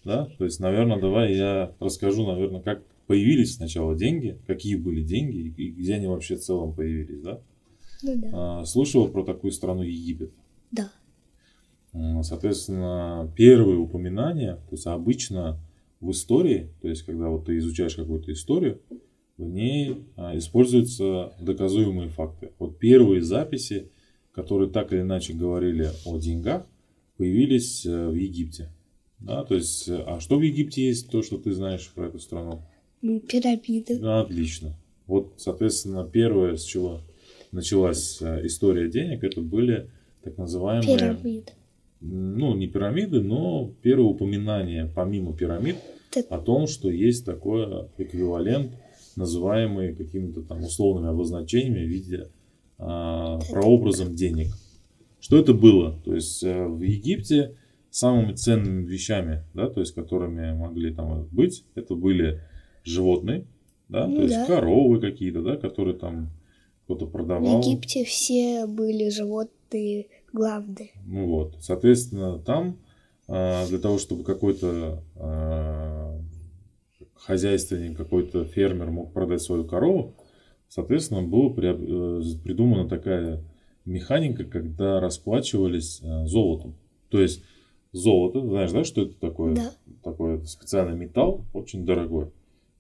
Да? 0.04 0.28
То 0.38 0.46
есть, 0.46 0.60
наверное, 0.60 1.00
давай 1.00 1.36
я 1.36 1.74
расскажу, 1.80 2.26
наверное, 2.26 2.62
как 2.62 2.84
появились 3.08 3.56
сначала 3.56 3.96
деньги, 3.96 4.38
какие 4.48 4.76
были 4.76 5.04
деньги 5.04 5.54
и, 5.56 5.70
где 5.70 5.96
они 5.96 6.08
вообще 6.08 6.36
в 6.36 6.40
целом 6.42 6.74
появились, 6.74 7.22
да? 7.22 7.40
Ну 8.02 8.18
да. 8.18 8.30
А, 8.62 8.66
слышала 8.66 9.08
про 9.08 9.24
такую 9.24 9.52
страну 9.52 9.84
Египет? 9.84 10.32
Да. 10.72 10.90
Соответственно, 12.24 13.32
первые 13.36 13.78
упоминания, 13.78 14.56
то 14.56 14.72
есть 14.72 14.88
обычно 14.88 15.60
в 16.02 16.10
истории, 16.12 16.70
то 16.82 16.88
есть 16.88 17.04
когда 17.04 17.30
вот 17.30 17.46
ты 17.46 17.58
изучаешь 17.60 17.96
какую-то 17.96 18.32
историю, 18.34 18.82
в 19.38 19.50
ней 19.50 20.06
а, 20.16 20.38
используются 20.38 21.34
доказуемые 21.42 22.10
факты. 22.10 22.52
Вот 22.60 22.78
первые 22.78 23.22
записи, 23.22 23.90
которые 24.34 24.70
так 24.70 24.94
или 24.94 25.02
иначе 25.02 25.34
говорили 25.34 25.90
о 26.06 26.18
деньгах, 26.18 26.66
появились 27.18 27.86
э, 27.86 28.08
в 28.10 28.14
Египте. 28.16 28.70
Да, 29.20 29.44
то 29.44 29.56
есть, 29.56 29.88
э, 29.88 30.04
а 30.06 30.20
что 30.20 30.38
в 30.38 30.42
Египте 30.42 30.88
есть, 30.88 31.10
то, 31.10 31.22
что 31.22 31.38
ты 31.38 31.52
знаешь 31.54 31.92
про 31.94 32.08
эту 32.08 32.20
страну? 32.20 32.62
Ну, 33.02 33.20
пирамиды. 33.20 34.00
Ну, 34.00 34.20
Отлично. 34.20 34.76
Вот, 35.08 35.34
соответственно, 35.38 36.04
первое, 36.12 36.56
с 36.56 36.64
чего 36.64 37.02
началась 37.52 38.22
э, 38.22 38.46
история 38.46 38.90
денег, 38.90 39.24
это 39.24 39.42
были 39.42 39.90
так 40.24 40.38
называемые 40.38 40.98
Пирамиды. 40.98 41.52
ну, 42.02 42.56
не 42.56 42.68
пирамиды, 42.68 43.22
но 43.22 43.72
первое 43.82 44.08
упоминание, 44.08 44.92
помимо 44.96 45.36
пирамид, 45.36 45.76
Так. 46.12 46.26
о 46.30 46.40
том, 46.40 46.68
что 46.68 46.90
есть 46.90 47.26
такой 47.26 47.66
эквивалент, 47.98 48.72
называемый 49.16 49.96
какими-то 49.96 50.42
там 50.42 50.64
условными 50.64 51.10
обозначениями 51.10 51.86
в 51.86 51.90
виде 51.90 52.30
а, 52.78 53.40
прообразом 53.50 54.16
денег. 54.16 54.48
Что 55.20 55.38
это 55.38 55.54
было? 55.54 56.00
То 56.04 56.14
есть 56.16 56.44
э, 56.44 56.68
в 56.68 56.82
Египте 56.82 57.56
самыми 57.90 58.34
ценными 58.34 58.86
вещами, 58.86 59.44
да, 59.54 59.70
то 59.70 59.80
есть 59.80 59.94
которыми 59.94 60.54
могли 60.54 60.94
там 60.94 61.28
быть, 61.32 61.64
это 61.76 61.96
были 61.96 62.42
животные, 62.84 63.46
да, 63.88 64.08
Ну 64.08 64.18
то 64.18 64.22
есть 64.24 64.36
да. 64.36 64.46
коровы 64.48 65.00
какие-то, 65.00 65.42
да, 65.42 65.56
которые 65.56 65.96
там 65.96 66.30
кто-то 66.84 67.06
В 67.06 67.12
продавал. 67.12 67.62
Египте 67.62 68.04
все 68.04 68.66
были 68.66 69.10
животные 69.10 70.08
главные. 70.34 70.92
Ну 71.06 71.28
вот, 71.28 71.56
соответственно, 71.62 72.40
там 72.40 72.78
а, 73.28 73.66
для 73.68 73.78
того, 73.78 74.00
чтобы 74.00 74.24
какой-то 74.24 75.02
а, 75.16 75.83
хозяйственник, 77.26 77.98
какой-то 77.98 78.46
фермер 78.46 78.92
мог 78.92 79.14
продать 79.14 79.42
свою 79.42 79.66
корову, 79.66 80.16
соответственно, 80.68 81.24
была 81.24 81.50
э, 81.50 82.22
придумана 82.44 82.88
такая 82.88 83.44
механика, 83.86 84.44
когда 84.46 85.00
расплачивались 85.00 86.02
а, 86.04 86.26
золотом. 86.26 86.76
То 87.10 87.22
есть 87.22 87.44
золото, 87.92 88.42
знаешь, 88.42 88.72
да, 88.72 88.84
что 88.84 89.04
это 89.04 89.14
такое? 89.20 89.56
Да. 89.56 89.72
Такой 90.04 90.46
специальный 90.46 90.98
металл, 90.98 91.46
очень 91.54 91.86
дорогой. 91.86 92.32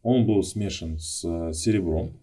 Он 0.02 0.26
был 0.26 0.44
смешан 0.44 0.98
с 0.98 1.24
а, 1.26 1.54
серебром. 1.54 2.14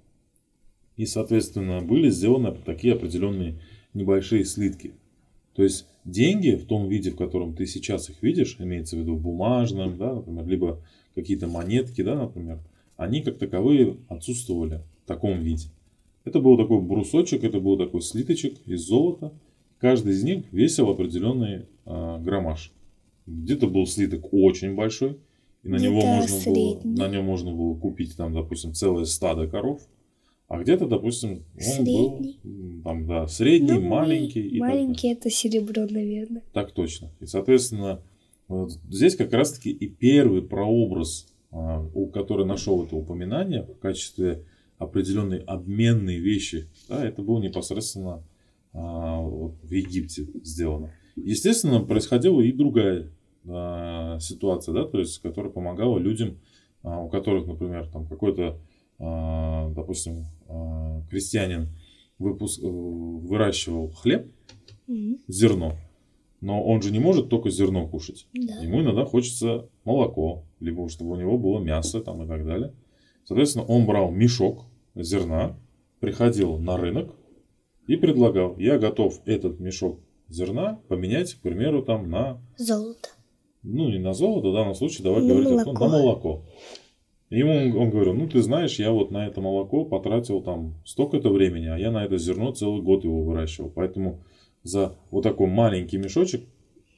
И, 0.97 1.07
соответственно, 1.07 1.81
были 1.81 2.11
сделаны 2.11 2.55
такие 2.65 2.95
определенные 2.95 3.61
небольшие 3.95 4.45
слитки. 4.45 4.93
То 5.55 5.63
есть 5.63 5.87
деньги 6.05 6.51
в 6.51 6.67
том 6.67 6.89
виде, 6.89 7.11
в 7.11 7.17
котором 7.17 7.55
ты 7.55 7.67
сейчас 7.67 8.09
их 8.11 8.23
видишь, 8.23 8.57
имеется 8.59 8.97
в 8.97 9.01
виду 9.01 9.17
бумажном, 9.17 9.97
да, 9.97 10.15
например, 10.15 10.47
либо 10.47 10.83
какие-то 11.21 11.47
монетки, 11.47 12.03
да, 12.03 12.17
например, 12.17 12.59
они 12.97 13.23
как 13.23 13.39
таковые 13.39 13.97
отсутствовали 14.09 14.81
в 15.05 15.09
таком 15.09 15.41
виде. 15.41 15.69
Это 16.25 16.41
был 16.41 16.57
такой 16.57 16.81
брусочек, 16.81 17.45
это 17.45 17.61
был 17.61 17.79
такой 17.79 18.03
слиточек 18.03 18.59
из 18.67 18.87
золота. 18.87 19.33
Каждый 19.79 20.13
из 20.13 20.23
них 20.23 20.45
весил 20.53 20.91
определенный 20.91 21.67
а, 21.87 22.19
граммаж. 22.19 22.73
Где-то 23.27 23.69
был 23.69 23.87
слиток 23.87 24.29
очень 24.33 24.75
большой, 24.75 25.17
и 25.63 25.69
на 25.69 25.77
него 25.77 26.01
можно 26.03 26.35
было, 26.35 26.41
средний. 26.75 26.97
на 26.97 27.09
нем 27.09 27.25
можно 27.25 27.53
было 27.53 27.75
купить 27.75 28.17
там, 28.17 28.35
допустим, 28.35 28.75
целое 28.75 29.05
стадо 29.07 29.47
коров. 29.47 29.81
А 30.49 30.61
где-то, 30.61 30.87
допустим, 30.89 31.45
он 31.55 31.61
Средний. 31.63 32.41
был 32.43 32.83
там, 32.83 33.07
да, 33.07 33.29
средний, 33.29 33.79
Ну, 33.79 33.83
маленький. 33.83 34.41
и. 34.49 34.59
Маленький 34.59 35.09
это 35.13 35.31
серебро, 35.31 35.87
наверное. 35.89 36.43
Так 36.53 36.73
точно. 36.73 37.13
И, 37.21 37.27
соответственно, 37.27 38.03
вот 38.51 38.73
здесь 38.91 39.17
как 39.17 39.33
раз-таки 39.33 39.71
и 39.71 39.89
первый 39.89 40.43
прообраз, 40.43 41.27
а, 41.53 41.81
у 41.95 42.09
который 42.09 42.45
нашел 42.45 42.85
это 42.85 42.97
упоминание 42.97 43.63
в 43.63 43.79
качестве 43.79 44.45
определенной 44.79 45.39
обменной 45.39 46.17
вещи, 46.17 46.69
да, 46.89 47.05
это 47.05 47.23
было 47.23 47.41
непосредственно 47.41 48.23
а, 48.73 49.21
в 49.23 49.71
Египте 49.71 50.27
сделано. 50.43 50.93
Естественно, 51.17 51.81
происходила 51.81 52.41
и 52.41 52.53
другая 52.53 53.11
а, 53.49 54.19
ситуация, 54.21 54.75
да, 54.75 54.85
то 54.85 54.99
есть, 54.99 55.21
которая 55.23 55.53
помогала 55.53 55.99
людям, 55.99 56.39
у 56.83 57.09
которых, 57.09 57.47
например, 57.47 57.89
там 57.93 58.07
какой-то, 58.07 58.59
допустим, 58.99 60.27
крестьянин 61.11 61.69
выпуск- 62.19 62.63
э, 62.63 62.67
выращивал 62.69 63.91
хлеб, 63.91 64.31
Мгм. 64.87 65.19
зерно. 65.29 65.77
Но 66.41 66.63
он 66.65 66.81
же 66.81 66.91
не 66.91 66.99
может 66.99 67.29
только 67.29 67.51
зерно 67.51 67.87
кушать. 67.87 68.27
Да. 68.33 68.55
Ему 68.63 68.81
иногда 68.81 69.05
хочется 69.05 69.69
молоко, 69.85 70.45
либо 70.59 70.89
чтобы 70.89 71.13
у 71.13 71.17
него 71.17 71.37
было 71.39 71.59
мясо 71.61 72.01
там 72.01 72.23
и 72.23 72.27
так 72.27 72.47
далее. 72.47 72.73
Соответственно, 73.25 73.67
он 73.67 73.85
брал 73.87 74.11
мешок 74.11 74.65
зерна, 74.95 75.59
приходил 76.01 76.57
на 76.59 76.77
рынок 76.79 77.15
и 77.87 77.97
предлагал, 77.97 78.57
я 78.59 78.79
готов 78.79 79.21
этот 79.27 79.61
мешок 79.61 80.01
зерна 80.29 80.81
поменять, 80.89 81.35
к 81.35 81.41
примеру, 81.41 81.83
там 81.83 82.09
на, 82.11 82.41
Золото. 82.57 83.11
ну 83.63 83.91
не 83.91 83.99
на 83.99 84.15
золото, 84.15 84.49
в 84.49 84.55
данном 84.55 84.75
случае 84.75 85.05
давай 85.05 85.23
На 85.23 85.29
говорить 85.29 85.61
о 85.61 85.65
том, 85.65 85.75
молоко. 85.75 85.85
на 85.85 85.99
молоко. 86.03 86.43
Ему 87.31 87.53
он, 87.53 87.77
он 87.77 87.91
говорил, 87.91 88.15
ну 88.15 88.29
ты 88.29 88.41
знаешь, 88.43 88.79
я 88.79 88.91
вот 88.93 89.11
на 89.11 89.27
это 89.27 89.41
молоко 89.41 89.85
потратил 89.85 90.41
там 90.43 90.75
столько-то 90.85 91.31
времени, 91.31 91.67
а 91.67 91.77
я 91.79 91.91
на 91.93 92.05
это 92.05 92.17
зерно 92.19 92.53
целый 92.53 92.81
год 92.83 93.05
его 93.05 93.23
выращивал. 93.23 93.71
Поэтому 93.71 94.21
за 94.63 94.97
вот 95.11 95.23
такой 95.23 95.49
маленький 95.49 95.99
мешочек, 95.99 96.43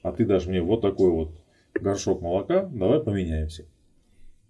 а 0.03 0.13
ты 0.13 0.25
дашь 0.25 0.47
мне 0.47 0.61
вот 0.61 0.81
такой 0.81 1.11
вот 1.11 1.31
горшок 1.75 2.21
молока, 2.21 2.65
давай 2.73 3.01
поменяемся. 3.01 3.67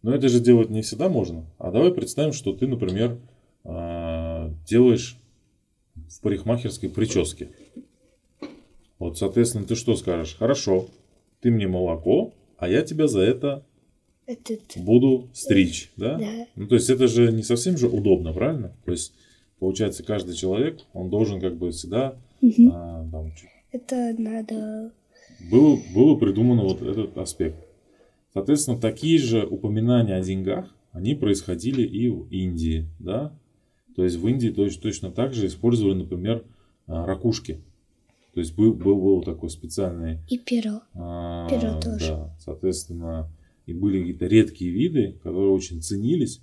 Но 0.02 0.14
это 0.14 0.28
же 0.28 0.40
делать 0.40 0.70
не 0.70 0.82
всегда 0.82 1.08
можно. 1.08 1.46
А 1.58 1.70
давай 1.70 1.92
представим, 1.92 2.32
что 2.32 2.52
ты, 2.52 2.66
например, 2.66 3.18
а, 3.64 4.50
делаешь 4.66 5.16
в 5.94 6.20
парикмахерской 6.20 6.88
прическе. 6.88 7.50
Вот, 8.98 9.18
соответственно, 9.18 9.64
ты 9.64 9.74
что 9.74 9.94
скажешь? 9.96 10.36
Хорошо, 10.36 10.88
ты 11.40 11.50
мне 11.50 11.68
молоко, 11.68 12.32
а 12.56 12.68
я 12.68 12.82
тебя 12.82 13.08
за 13.08 13.20
это 13.20 13.64
Этот. 14.26 14.60
буду 14.76 15.28
стричь, 15.32 15.92
да? 15.96 16.18
Да. 16.18 16.46
Ну, 16.56 16.66
то 16.68 16.76
есть 16.76 16.88
это 16.90 17.08
же 17.08 17.32
не 17.32 17.42
совсем 17.42 17.76
же 17.76 17.88
удобно, 17.88 18.32
правильно? 18.32 18.76
То 18.84 18.92
есть, 18.92 19.12
получается, 19.58 20.02
каждый 20.04 20.34
человек, 20.34 20.80
он 20.92 21.10
должен 21.10 21.40
как 21.40 21.56
бы 21.56 21.70
всегда, 21.72 22.16
Мгм. 22.42 22.70
а, 22.72 23.08
там, 23.10 23.32
Это 23.70 24.14
надо. 24.18 24.92
было, 25.50 25.78
было 25.94 26.16
придумано 26.16 26.64
вот 26.64 26.82
этот 26.82 27.16
аспект. 27.16 27.56
Соответственно, 28.34 28.78
такие 28.78 29.18
же 29.18 29.46
упоминания 29.46 30.14
о 30.16 30.22
деньгах, 30.22 30.74
они 30.92 31.14
происходили 31.14 31.82
и 31.82 32.08
в 32.10 32.28
Индии, 32.30 32.86
да? 32.98 33.32
То 33.96 34.04
есть 34.04 34.16
в 34.16 34.26
Индии 34.28 34.50
точ- 34.50 34.78
точно 34.80 35.10
так 35.10 35.32
же 35.32 35.46
использовали, 35.46 35.94
например, 35.94 36.44
а, 36.86 37.06
ракушки. 37.06 37.62
То 38.34 38.40
есть 38.40 38.54
был, 38.56 38.72
был, 38.74 38.96
был 39.00 39.22
такой 39.22 39.50
специальный 39.50 40.18
И 40.28 40.38
перо. 40.38 40.80
А, 40.94 41.48
Перо 41.48 41.80
тоже. 41.80 42.08
Да, 42.08 42.36
соответственно, 42.40 43.30
и 43.66 43.72
были 43.74 44.00
какие-то 44.00 44.26
редкие 44.26 44.70
виды, 44.70 45.12
которые 45.22 45.50
очень 45.50 45.80
ценились. 45.82 46.40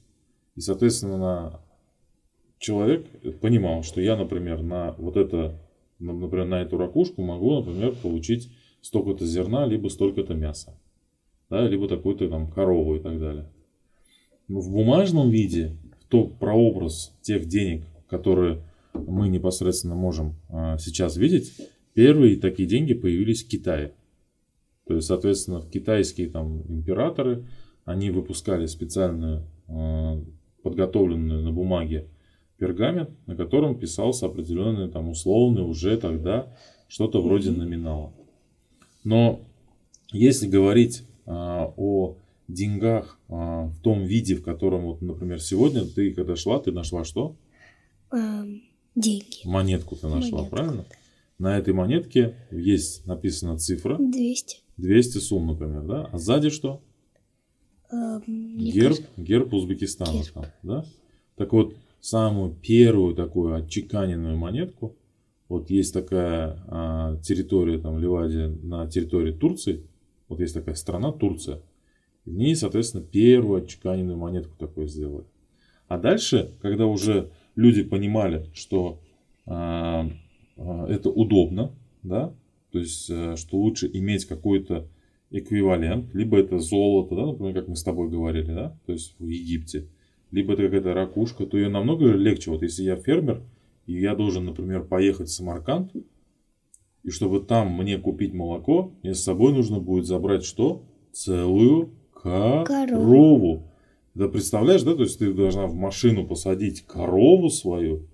И, 0.56 0.62
соответственно, 0.62 1.60
человек 2.60 3.08
понимал, 3.41 3.82
что 3.84 4.02
я, 4.02 4.16
например, 4.16 4.62
на 4.62 4.93
вот 5.00 5.18
это, 5.18 5.60
например, 6.00 6.45
на 6.45 6.62
эту 6.62 6.78
ракушку 6.78 7.22
могу, 7.22 7.56
например, 7.60 7.95
получить 8.02 8.50
столько-то 8.82 9.26
зерна, 9.26 9.66
либо 9.66 9.89
столько-то 9.89 10.34
мяса. 10.34 10.78
Да, 11.50 11.68
либо 11.68 11.88
такую-то 11.88 12.30
там 12.30 12.50
корову 12.50 12.95
и 12.95 13.00
так 13.00 13.20
далее. 13.20 13.50
Но 14.47 14.62
в 14.62 14.72
бумажном 14.72 15.30
виде, 15.30 15.76
в 16.00 16.06
то 16.10 16.26
прообраз 16.26 17.16
тех 17.22 17.45
денег, 17.47 17.84
которые 18.08 18.62
мы 18.93 19.30
непосредственно 19.30 19.95
можем 19.95 20.36
а, 20.50 20.78
сейчас 20.78 21.18
видеть, 21.18 21.54
первые 21.93 22.38
такие 22.38 22.68
деньги 22.68 22.93
появились 22.93 23.43
в 23.43 23.47
Китае. 23.47 23.93
То 24.88 24.95
есть, 24.95 25.08
соответственно, 25.08 25.62
китайские 25.62 26.30
там 26.30 26.64
императоры, 26.68 27.45
они 27.86 28.10
выпускали 28.10 28.66
специальную, 28.66 29.43
а, 29.68 30.20
подготовленную 30.64 31.43
на 31.43 31.52
бумаге 31.52 32.08
пергамент, 32.60 33.10
на 33.26 33.36
котором 33.36 33.80
писался 33.80 34.26
определенный 34.26 34.89
там 34.89 35.10
условный 35.10 35.64
уже 35.64 35.97
тогда 35.97 36.53
что-то 36.88 37.22
вроде 37.22 37.51
номинала. 37.51 38.12
Но 39.03 39.39
если 40.12 40.47
говорить 40.47 41.03
а, 41.26 41.72
о 41.78 42.16
деньгах 42.47 43.18
а, 43.30 43.66
в 43.68 43.80
том 43.82 44.03
виде, 44.03 44.36
в 44.36 44.43
котором, 44.43 44.86
вот, 44.86 45.01
например, 45.01 45.41
сегодня 45.41 45.86
ты 45.86 46.12
когда 46.12 46.36
шла, 46.36 46.60
ты 46.60 46.72
нашла 46.72 47.03
что? 47.03 47.36
Эм, 48.12 48.64
Деньги. 48.95 49.45
Монетку 49.45 49.95
ты 49.95 50.07
нашла, 50.07 50.39
Монетку. 50.39 50.55
правильно? 50.55 50.86
На 51.38 51.57
этой 51.57 51.74
монетке 51.74 52.36
есть 52.51 53.05
написана 53.05 53.57
цифра 53.57 53.97
200. 53.97 54.57
200 54.78 55.18
сумм, 55.20 55.47
например, 55.47 55.84
да? 55.84 56.10
А 56.12 56.18
сзади 56.18 56.49
что? 56.49 56.82
Эм, 57.91 58.57
Герб, 58.57 58.97
кажется, 58.97 59.07
герб 59.18 59.53
Узбекистана 59.53 60.12
Герб. 60.18 60.34
там, 60.34 60.45
да? 60.64 60.86
Так 61.36 61.53
вот, 61.53 61.76
самую 62.02 62.52
первую 62.54 63.16
такую 63.16 63.56
отчеканенную 63.56 64.38
монетку, 64.38 64.95
вот 65.47 65.70
есть 65.70 65.93
такая 65.93 66.64
а, 66.68 67.18
территория, 67.24 67.80
там, 67.80 68.00
Ливадия, 68.00 68.50
на 68.50 68.88
территории 68.88 69.32
Турции, 69.32 69.84
вот 70.28 70.39
есть 70.39 70.54
такая 70.54 70.76
страна 70.76 71.12
Турция, 71.12 71.62
в 72.26 72.32
ней, 72.32 72.56
соответственно, 72.56 73.04
первую 73.04 73.64
отчеканенную 73.64 74.18
монетку 74.18 74.56
такую 74.58 74.88
сделали. 74.88 75.26
А 75.88 75.97
дальше, 75.97 76.54
когда 76.62 76.86
уже 76.86 77.32
люди 77.56 77.84
понимали, 77.84 78.45
что 78.54 79.00
а, 79.47 80.08
а, 80.58 80.88
это 80.88 81.10
удобно, 81.10 81.74
да, 82.04 82.34
то 82.72 82.80
есть, 82.80 83.10
э, 83.10 83.36
что 83.36 83.58
лучше 83.58 83.89
иметь 83.91 84.26
какой-то 84.26 84.88
эквивалент, 85.32 86.14
либо 86.14 86.38
это 86.38 86.60
золото, 86.60 87.16
да, 87.16 87.26
например, 87.26 87.54
как 87.54 87.68
мы 87.68 87.76
с 87.76 87.84
тобой 87.84 88.10
говорили, 88.10 88.54
да, 88.54 88.78
то 88.86 88.93
есть 88.93 89.16
в 89.20 89.28
Египте, 89.28 89.88
либо 90.32 90.54
это 90.54 90.64
какая-то 90.64 90.94
ракушка, 90.94 91.46
то 91.46 91.58
ее 91.58 91.70
намного 91.70 92.06
легче. 92.06 92.52
Вот 92.52 92.62
если 92.62 92.84
я 92.84 92.96
фермер, 92.96 93.42
и 93.86 93.94
я 94.00 94.16
должен, 94.16 94.46
например, 94.46 94.84
поехать 94.84 95.30
в 95.30 95.34
Самарканд, 95.34 95.92
и 97.04 97.10
чтобы 97.10 97.40
там 97.40 97.72
мне 97.76 97.98
купить 97.98 98.34
молоко, 98.34 98.94
мне 99.02 99.14
с 99.14 99.24
собой 99.24 99.54
нужно 99.54 99.80
будет 99.80 100.06
забрать 100.06 100.44
что? 100.44 100.84
Целую 101.12 101.94
корову. 102.14 103.64
Да 104.14 104.28
представляешь, 104.28 104.84
да, 104.84 104.96
то 104.96 105.04
есть 105.04 105.18
ты 105.20 105.34
должна 105.34 105.66
в 105.66 105.76
машину 105.76 106.28
посадить 106.28 106.86
корову 106.86 107.50
свою, 107.50 108.08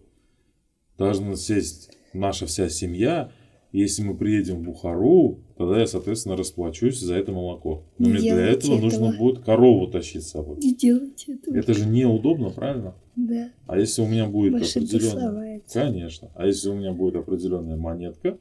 должна 0.97 1.35
сесть 1.35 1.91
наша 2.13 2.45
вся 2.45 2.69
семья, 2.69 3.31
если 3.79 4.03
мы 4.03 4.15
приедем 4.15 4.57
в 4.57 4.63
Бухару, 4.63 5.39
тогда 5.57 5.79
я, 5.79 5.87
соответственно, 5.87 6.37
расплачусь 6.37 6.99
за 6.99 7.15
это 7.15 7.31
молоко. 7.31 7.83
Но 7.97 8.07
Не 8.07 8.13
мне 8.13 8.21
для 8.21 8.35
делайте 8.35 8.67
этого 8.67 8.79
нужно 8.79 9.05
этого. 9.05 9.17
будет 9.17 9.43
корову 9.43 9.87
тащить 9.87 10.23
с 10.23 10.31
собой. 10.31 10.57
Не 10.57 10.73
делайте 10.73 11.33
этого. 11.33 11.55
Это 11.55 11.73
же 11.73 11.85
неудобно, 11.85 12.49
правильно? 12.51 12.95
Да. 13.15 13.49
А 13.67 13.77
если 13.77 14.01
у 14.01 14.07
меня 14.07 14.27
будет 14.27 14.53
Машинка 14.53 14.95
определенная... 14.95 15.61
Конечно. 15.71 16.31
А 16.35 16.45
если 16.45 16.69
у 16.69 16.75
меня 16.75 16.93
будет 16.93 17.15
определенная 17.15 17.77
монетка 17.77 18.37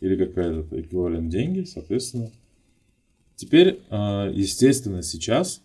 или 0.00 0.16
какая-то 0.16 0.80
эквивалент 0.80 1.30
деньги, 1.30 1.64
соответственно. 1.64 2.30
Теперь, 3.36 3.80
а, 3.90 4.28
естественно, 4.30 5.02
сейчас 5.02 5.62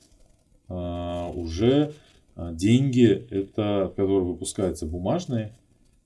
а, 0.69 1.31
уже 1.33 1.93
а, 2.35 2.53
деньги, 2.53 3.25
это, 3.29 3.91
которые 3.95 4.25
выпускаются 4.25 4.85
бумажные, 4.85 5.53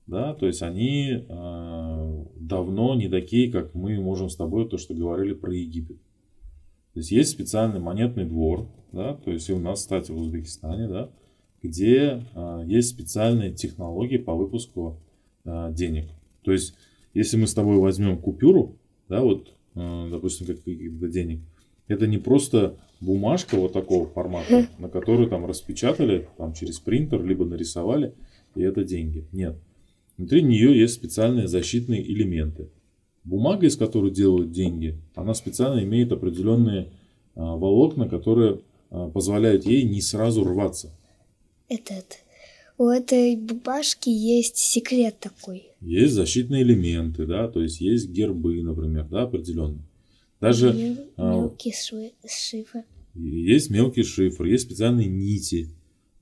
да, 0.06 0.34
то 0.34 0.46
есть 0.46 0.62
они 0.62 1.24
а, 1.28 2.26
давно 2.36 2.94
не 2.94 3.08
такие, 3.08 3.50
как 3.50 3.74
мы 3.74 4.00
можем 4.00 4.28
с 4.28 4.36
тобой 4.36 4.68
то, 4.68 4.78
что 4.78 4.94
говорили 4.94 5.32
про 5.32 5.54
Египет. 5.54 5.98
То 6.94 7.00
есть 7.00 7.10
есть 7.10 7.30
специальный 7.30 7.80
монетный 7.80 8.24
двор, 8.24 8.68
да, 8.92 9.14
то 9.14 9.30
есть 9.30 9.48
и 9.48 9.52
у 9.52 9.58
нас, 9.58 9.80
кстати, 9.80 10.10
в 10.10 10.18
Узбекистане, 10.18 10.88
да, 10.88 11.10
где 11.62 12.24
а, 12.34 12.62
есть 12.64 12.90
специальные 12.90 13.52
технологии 13.52 14.18
по 14.18 14.34
выпуску 14.34 15.00
а, 15.44 15.70
денег. 15.70 16.08
То 16.42 16.52
есть, 16.52 16.74
если 17.14 17.36
мы 17.36 17.46
с 17.46 17.54
тобой 17.54 17.78
возьмем 17.78 18.18
купюру, 18.18 18.76
да, 19.08 19.22
вот, 19.22 19.54
а, 19.74 20.10
допустим, 20.10 20.46
как 20.46 20.62
каких-то 20.62 21.08
денег, 21.08 21.40
это 21.88 22.06
не 22.06 22.18
просто 22.18 22.76
бумажка 23.00 23.56
вот 23.56 23.72
такого 23.72 24.06
формата, 24.06 24.68
на 24.78 24.88
которую 24.88 25.28
там 25.28 25.46
распечатали 25.46 26.28
там, 26.36 26.52
через 26.52 26.78
принтер, 26.78 27.24
либо 27.24 27.44
нарисовали, 27.44 28.14
и 28.54 28.62
это 28.62 28.84
деньги. 28.84 29.26
Нет. 29.32 29.56
Внутри 30.16 30.42
нее 30.42 30.78
есть 30.78 30.94
специальные 30.94 31.48
защитные 31.48 32.02
элементы. 32.02 32.68
Бумага, 33.24 33.66
из 33.66 33.76
которой 33.76 34.10
делают 34.10 34.50
деньги, 34.52 34.98
она 35.14 35.34
специально 35.34 35.82
имеет 35.84 36.12
определенные 36.12 36.88
а, 37.34 37.56
волокна, 37.56 38.08
которые 38.08 38.60
а, 38.90 39.08
позволяют 39.10 39.64
ей 39.64 39.84
не 39.84 40.00
сразу 40.00 40.44
рваться. 40.44 40.92
Этот. 41.68 42.18
У 42.78 42.88
этой 42.88 43.36
бумажки 43.36 44.08
есть 44.10 44.56
секрет 44.56 45.16
такой. 45.20 45.64
Есть 45.80 46.14
защитные 46.14 46.62
элементы, 46.62 47.26
да, 47.26 47.46
то 47.48 47.62
есть 47.62 47.80
есть 47.80 48.08
гербы, 48.10 48.60
например, 48.62 49.06
да, 49.08 49.22
определенные. 49.22 49.82
Даже 50.40 50.72
Мел- 50.72 50.96
а, 51.16 51.34
мелкий 51.36 51.70
швы- 51.72 52.12
шифр. 52.28 52.82
есть 53.14 53.70
мелкий 53.70 54.02
шифр, 54.02 54.44
есть 54.44 54.64
специальные 54.64 55.06
нити, 55.06 55.68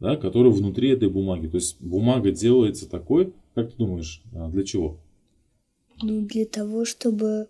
да, 0.00 0.16
которые 0.16 0.52
внутри 0.52 0.90
этой 0.90 1.08
бумаги. 1.08 1.46
То 1.46 1.56
есть 1.56 1.80
бумага 1.80 2.30
делается 2.30 2.88
такой, 2.88 3.32
как 3.54 3.70
ты 3.70 3.76
думаешь, 3.76 4.22
а, 4.34 4.48
для 4.48 4.64
чего? 4.64 4.98
Ну, 6.02 6.22
для 6.22 6.46
того, 6.46 6.84
чтобы 6.84 7.48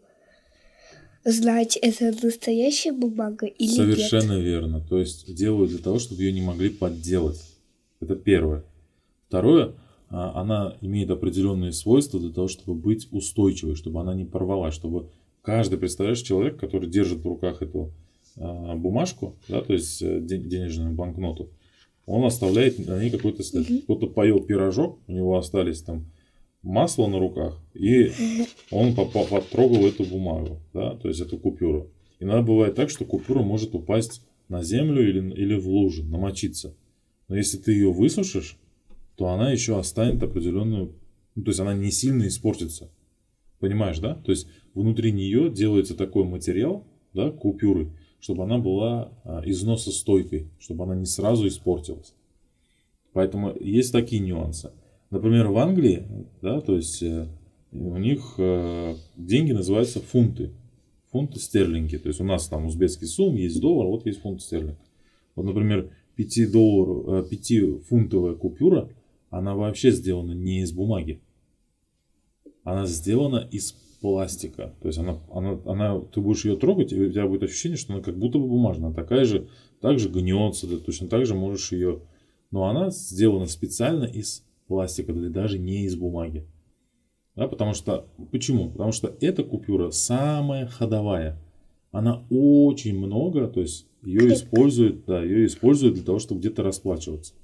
знать, 1.24 1.76
это 1.80 2.12
настоящая 2.22 2.92
бумага 2.92 3.46
или 3.46 3.70
Совершенно 3.70 4.32
нет. 4.32 4.44
верно. 4.44 4.80
То 4.80 4.98
есть 4.98 5.32
делают 5.34 5.70
для 5.70 5.78
того, 5.78 5.98
чтобы 5.98 6.22
ее 6.22 6.32
не 6.32 6.42
могли 6.42 6.70
подделать. 6.70 7.40
Это 8.00 8.16
первое. 8.16 8.64
Второе, 9.28 9.74
а, 10.08 10.40
она 10.40 10.76
имеет 10.80 11.10
определенные 11.10 11.72
свойства 11.72 12.18
для 12.18 12.30
того, 12.30 12.48
чтобы 12.48 12.74
быть 12.74 13.08
устойчивой, 13.12 13.76
чтобы 13.76 14.00
она 14.00 14.14
не 14.14 14.24
порвалась, 14.24 14.74
чтобы 14.74 15.10
каждый, 15.42 15.78
представляешь, 15.78 16.22
человек, 16.22 16.58
который 16.58 16.88
держит 16.88 17.20
в 17.20 17.28
руках 17.28 17.62
эту 17.62 17.92
а, 18.36 18.74
бумажку, 18.74 19.36
да, 19.48 19.60
то 19.60 19.72
есть 19.72 20.02
э, 20.02 20.20
де- 20.20 20.38
денежную 20.38 20.94
банкноту, 20.94 21.50
он 22.10 22.24
оставляет 22.24 22.84
на 22.84 23.00
ней 23.00 23.10
какой-то 23.10 23.44
след. 23.44 23.84
Кто-то 23.84 24.08
поел 24.08 24.40
пирожок, 24.40 24.98
у 25.06 25.12
него 25.12 25.38
остались 25.38 25.80
там 25.82 26.06
масло 26.62 27.06
на 27.06 27.20
руках, 27.20 27.62
и 27.72 28.10
он 28.72 28.94
потрогал 28.94 29.86
эту 29.86 30.04
бумагу, 30.04 30.60
да, 30.74 30.96
то 30.96 31.08
есть 31.08 31.20
эту 31.20 31.38
купюру. 31.38 31.90
Иногда 32.18 32.42
бывает 32.42 32.74
так, 32.74 32.90
что 32.90 33.04
купюра 33.04 33.42
может 33.42 33.74
упасть 33.76 34.26
на 34.48 34.64
землю 34.64 35.08
или, 35.08 35.20
или 35.34 35.54
в 35.54 35.68
лужу, 35.68 36.02
намочиться. 36.04 36.74
Но 37.28 37.36
если 37.36 37.58
ты 37.58 37.72
ее 37.72 37.92
высушишь, 37.92 38.58
то 39.14 39.28
она 39.28 39.52
еще 39.52 39.78
останет 39.78 40.20
определенную, 40.22 40.92
ну, 41.36 41.44
то 41.44 41.50
есть 41.50 41.60
она 41.60 41.74
не 41.74 41.92
сильно 41.92 42.26
испортится. 42.26 42.90
Понимаешь, 43.60 44.00
да? 44.00 44.14
То 44.14 44.32
есть 44.32 44.48
внутри 44.74 45.12
нее 45.12 45.48
делается 45.48 45.94
такой 45.94 46.24
материал, 46.24 46.84
да, 47.14 47.30
купюры, 47.30 47.92
чтобы 48.20 48.44
она 48.44 48.58
была 48.58 49.12
а, 49.24 49.42
износостойкой, 49.44 50.48
чтобы 50.58 50.84
она 50.84 50.94
не 50.94 51.06
сразу 51.06 51.48
испортилась. 51.48 52.14
Поэтому 53.12 53.54
есть 53.58 53.92
такие 53.92 54.20
нюансы. 54.20 54.70
Например, 55.10 55.48
в 55.48 55.58
Англии, 55.58 56.06
да, 56.40 56.60
то 56.60 56.76
есть 56.76 57.02
э, 57.02 57.26
у 57.72 57.96
них 57.96 58.34
э, 58.38 58.94
деньги 59.16 59.50
называются 59.50 60.00
фунты. 60.00 60.50
Фунты 61.10 61.40
стерлинги. 61.40 61.96
То 61.96 62.08
есть 62.08 62.20
у 62.20 62.24
нас 62.24 62.46
там 62.46 62.66
узбекский 62.66 63.08
сум, 63.08 63.34
есть 63.34 63.60
доллар, 63.60 63.88
вот 63.88 64.06
есть 64.06 64.20
фунт 64.20 64.40
стерлинг. 64.40 64.78
Вот, 65.34 65.44
например, 65.44 65.90
5, 66.14 66.52
доллар, 66.52 67.24
5-фунтовая 67.24 68.36
купюра, 68.36 68.88
она 69.30 69.56
вообще 69.56 69.90
сделана 69.90 70.32
не 70.32 70.60
из 70.60 70.70
бумаги. 70.70 71.20
Она 72.62 72.86
сделана 72.86 73.48
из 73.50 73.74
пластика. 74.00 74.74
То 74.80 74.88
есть 74.88 74.98
она, 74.98 75.20
она, 75.30 75.60
она, 75.66 76.00
ты 76.00 76.20
будешь 76.20 76.44
ее 76.44 76.56
трогать, 76.56 76.92
и 76.92 77.00
у 77.00 77.10
тебя 77.10 77.26
будет 77.26 77.42
ощущение, 77.42 77.76
что 77.76 77.92
она 77.92 78.02
как 78.02 78.18
будто 78.18 78.38
бы 78.38 78.46
бумажная. 78.46 78.92
Такая 78.92 79.24
же, 79.24 79.48
так 79.80 79.98
же 79.98 80.08
гнется, 80.08 80.66
ты 80.66 80.78
точно 80.78 81.08
так 81.08 81.26
же 81.26 81.34
можешь 81.34 81.72
ее... 81.72 82.02
Но 82.50 82.64
она 82.64 82.90
сделана 82.90 83.46
специально 83.46 84.04
из 84.04 84.44
пластика, 84.66 85.12
да 85.12 85.28
даже 85.28 85.58
не 85.58 85.84
из 85.84 85.94
бумаги. 85.94 86.46
Да, 87.36 87.46
потому 87.46 87.74
что, 87.74 88.08
почему? 88.32 88.70
Потому 88.70 88.90
что 88.90 89.14
эта 89.20 89.44
купюра 89.44 89.90
самая 89.90 90.66
ходовая. 90.66 91.38
Она 91.92 92.24
очень 92.28 92.98
много, 92.98 93.46
то 93.46 93.60
есть 93.60 93.86
ее 94.02 94.32
используют, 94.32 95.04
да, 95.04 95.22
ее 95.22 95.46
используют 95.46 95.94
для 95.94 96.04
того, 96.04 96.18
чтобы 96.18 96.40
где-то 96.40 96.62
расплачиваться. 96.62 97.34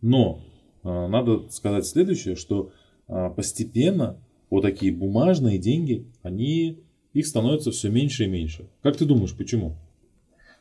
Но 0.00 0.40
а, 0.82 1.08
надо 1.08 1.48
сказать 1.50 1.86
следующее, 1.86 2.36
что 2.36 2.70
а, 3.08 3.30
постепенно 3.30 4.18
вот 4.50 4.62
такие 4.62 4.92
бумажные 4.92 5.58
деньги, 5.58 6.06
они, 6.22 6.78
их 7.12 7.26
становится 7.26 7.70
все 7.70 7.88
меньше 7.90 8.24
и 8.24 8.28
меньше. 8.28 8.66
Как 8.82 8.96
ты 8.96 9.04
думаешь, 9.04 9.34
почему? 9.36 9.76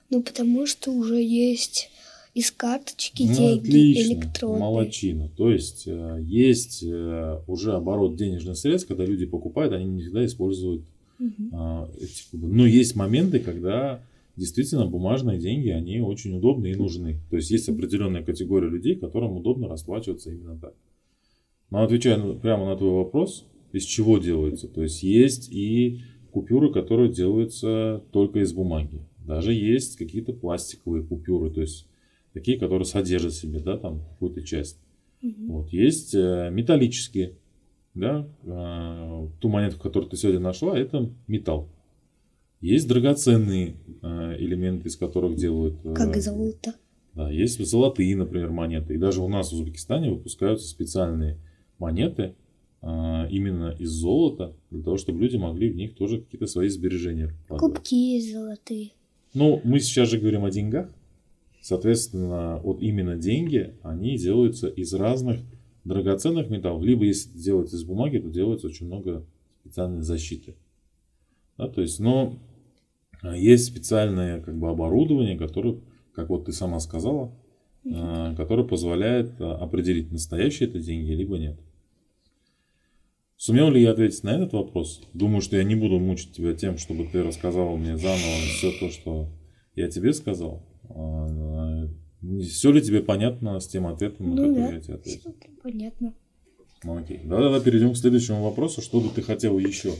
Ну, 0.10 0.22
потому 0.22 0.66
что 0.68 0.92
уже 0.92 1.22
есть 1.22 1.90
из 2.34 2.52
карточки 2.52 3.24
Ну, 3.24 3.34
деньги 3.34 3.60
отлично, 3.60 4.14
электронные. 4.14 4.60
молодчина. 4.60 5.30
То 5.30 5.52
есть 5.52 5.84
э, 5.88 6.20
есть 6.22 6.84
э, 6.84 7.40
уже 7.48 7.74
оборот 7.74 8.18
денежных 8.18 8.58
средств, 8.58 8.88
когда 8.88 9.06
люди 9.06 9.26
покупают, 9.26 9.74
они 9.74 9.86
не 9.86 10.02
всегда 10.02 10.26
используют 10.26 10.84
а, 11.54 11.90
эти 11.98 12.30
кубы. 12.30 12.50
Но 12.50 12.66
есть 12.66 12.96
моменты, 12.96 13.40
когда 13.40 14.02
действительно 14.36 14.86
бумажные 14.86 15.40
деньги, 15.40 15.70
они 15.70 16.02
очень 16.02 16.36
удобны 16.36 16.68
и 16.68 16.76
нужны. 16.76 17.20
То 17.30 17.38
есть 17.38 17.50
есть 17.52 17.70
определенная 17.70 18.24
категория 18.24 18.70
людей, 18.70 18.96
которым 18.96 19.38
удобно 19.38 19.70
расплачиваться 19.70 20.32
именно 20.32 20.58
так. 20.58 20.74
Но 21.70 21.84
отвечая 21.84 22.34
прямо 22.34 22.66
на 22.66 22.76
твой 22.76 22.92
вопрос, 22.92 23.46
из 23.76 23.84
чего 23.84 24.18
делается? 24.18 24.68
То 24.68 24.84
есть 24.84 25.04
есть 25.04 25.52
и 25.52 26.02
купюры, 26.32 26.72
которые 26.72 27.12
делаются 27.12 28.04
только 28.12 28.40
из 28.40 28.54
бумаги. 28.54 29.02
Даже 29.20 29.54
есть 29.54 29.98
какие-то 29.98 30.34
пластиковые 30.34 31.04
купюры, 31.04 31.50
то 31.50 31.62
есть 31.62 31.88
такие, 32.34 32.60
которые 32.60 32.86
содержат 32.86 33.34
в 33.34 33.38
себе, 33.38 33.60
да, 33.60 33.78
там 33.78 34.02
какую-то 34.12 34.42
часть. 34.44 34.80
Вот, 35.48 35.70
есть 35.70 36.14
э, 36.14 36.50
металлические, 36.52 37.38
да, 37.96 38.28
э, 38.44 39.28
ту 39.40 39.50
монету, 39.50 39.80
которую 39.80 40.10
ты 40.10 40.18
сегодня 40.18 40.40
нашла, 40.40 40.78
это 40.78 41.10
металл. 41.28 41.70
Есть 42.62 42.88
драгоценные 42.88 43.76
э, 44.02 44.36
элементы, 44.38 44.88
из 44.88 44.98
которых 44.98 45.36
делают... 45.36 45.76
э, 45.84 45.94
Как 45.96 46.16
золото. 46.18 46.76
Да, 47.14 47.32
есть 47.32 47.66
золотые, 47.66 48.16
например, 48.16 48.52
монеты. 48.52 48.94
И 48.94 48.98
даже 48.98 49.22
у 49.22 49.30
нас 49.30 49.52
в 49.52 49.56
Узбекистане 49.56 50.12
выпускаются 50.12 50.68
специальные 50.68 51.38
монеты 51.80 52.36
именно 52.86 53.76
из 53.80 53.90
золота, 53.90 54.54
для 54.70 54.84
того, 54.84 54.98
чтобы 54.98 55.20
люди 55.20 55.38
могли 55.38 55.70
в 55.70 55.76
них 55.76 55.96
тоже 55.96 56.22
какие-то 56.22 56.46
свои 56.46 56.70
сбережения 56.70 57.28
вкладывать. 57.28 57.78
Кубки 57.78 58.20
золотые. 58.20 58.92
Ну, 59.34 59.60
мы 59.64 59.80
сейчас 59.80 60.10
же 60.10 60.20
говорим 60.20 60.46
о 60.46 60.52
деньгах. 60.52 60.90
Соответственно, 61.62 62.60
вот 62.64 62.82
именно 62.82 63.16
деньги, 63.16 63.74
они 63.82 64.18
делаются 64.18 64.68
из 64.68 64.94
разных 64.94 65.40
драгоценных 65.84 66.50
металлов. 66.50 66.84
Либо 66.84 67.06
если 67.06 67.36
делать 67.38 67.74
из 67.74 67.84
бумаги, 67.84 68.20
то 68.20 68.30
делается 68.30 68.68
очень 68.68 68.86
много 68.86 69.26
специальной 69.62 70.04
защиты. 70.04 70.56
Да, 71.58 71.68
то 71.68 71.82
есть, 71.82 72.00
но 72.00 72.38
а, 73.22 73.36
есть 73.36 73.66
специальное 73.66 74.42
как 74.42 74.58
бы 74.58 74.70
оборудование, 74.70 75.38
которое, 75.38 75.80
как 76.14 76.30
вот 76.30 76.46
ты 76.46 76.52
сама 76.52 76.80
сказала, 76.80 77.32
а, 77.92 78.36
которое 78.36 78.64
позволяет 78.64 79.32
а, 79.40 79.56
определить, 79.56 80.12
настоящие 80.12 80.70
это 80.70 80.80
деньги, 80.80 81.12
либо 81.12 81.38
нет. 81.38 81.58
Сумел 83.46 83.70
ли 83.70 83.80
я 83.80 83.92
ответить 83.92 84.24
на 84.24 84.30
этот 84.32 84.54
вопрос? 84.54 85.04
Думаю, 85.14 85.40
что 85.42 85.56
я 85.56 85.64
не 85.64 85.76
буду 85.76 86.00
мучить 86.00 86.32
тебя 86.32 86.56
тем, 86.56 86.80
чтобы 86.80 87.06
ты 87.06 87.22
рассказал 87.22 87.78
мне 87.78 87.96
заново 87.96 88.18
все 88.58 88.72
то, 88.72 88.90
что 88.90 89.30
я 89.76 89.88
тебе 89.88 90.14
сказал. 90.14 90.64
Все 92.42 92.72
ли 92.72 92.82
тебе 92.82 93.02
понятно 93.04 93.60
с 93.60 93.68
тем 93.68 93.86
ответом, 93.86 94.32
на 94.32 94.36
Ну 94.36 94.48
который 94.48 94.70
да, 94.70 94.74
я 94.74 94.82
тебе 94.82 94.94
ответил? 94.96 95.36
понятно. 95.62 96.16
Ну 96.84 96.98
окей. 96.98 97.20
Да-да-да, 97.24 97.60
перейдем 97.60 97.94
к 97.94 97.98
следующему 97.98 98.42
вопросу. 98.44 98.82
Что 98.82 99.00
бы 99.00 99.10
ты 99.10 99.22
хотел 99.22 99.60
еще? 99.60 99.94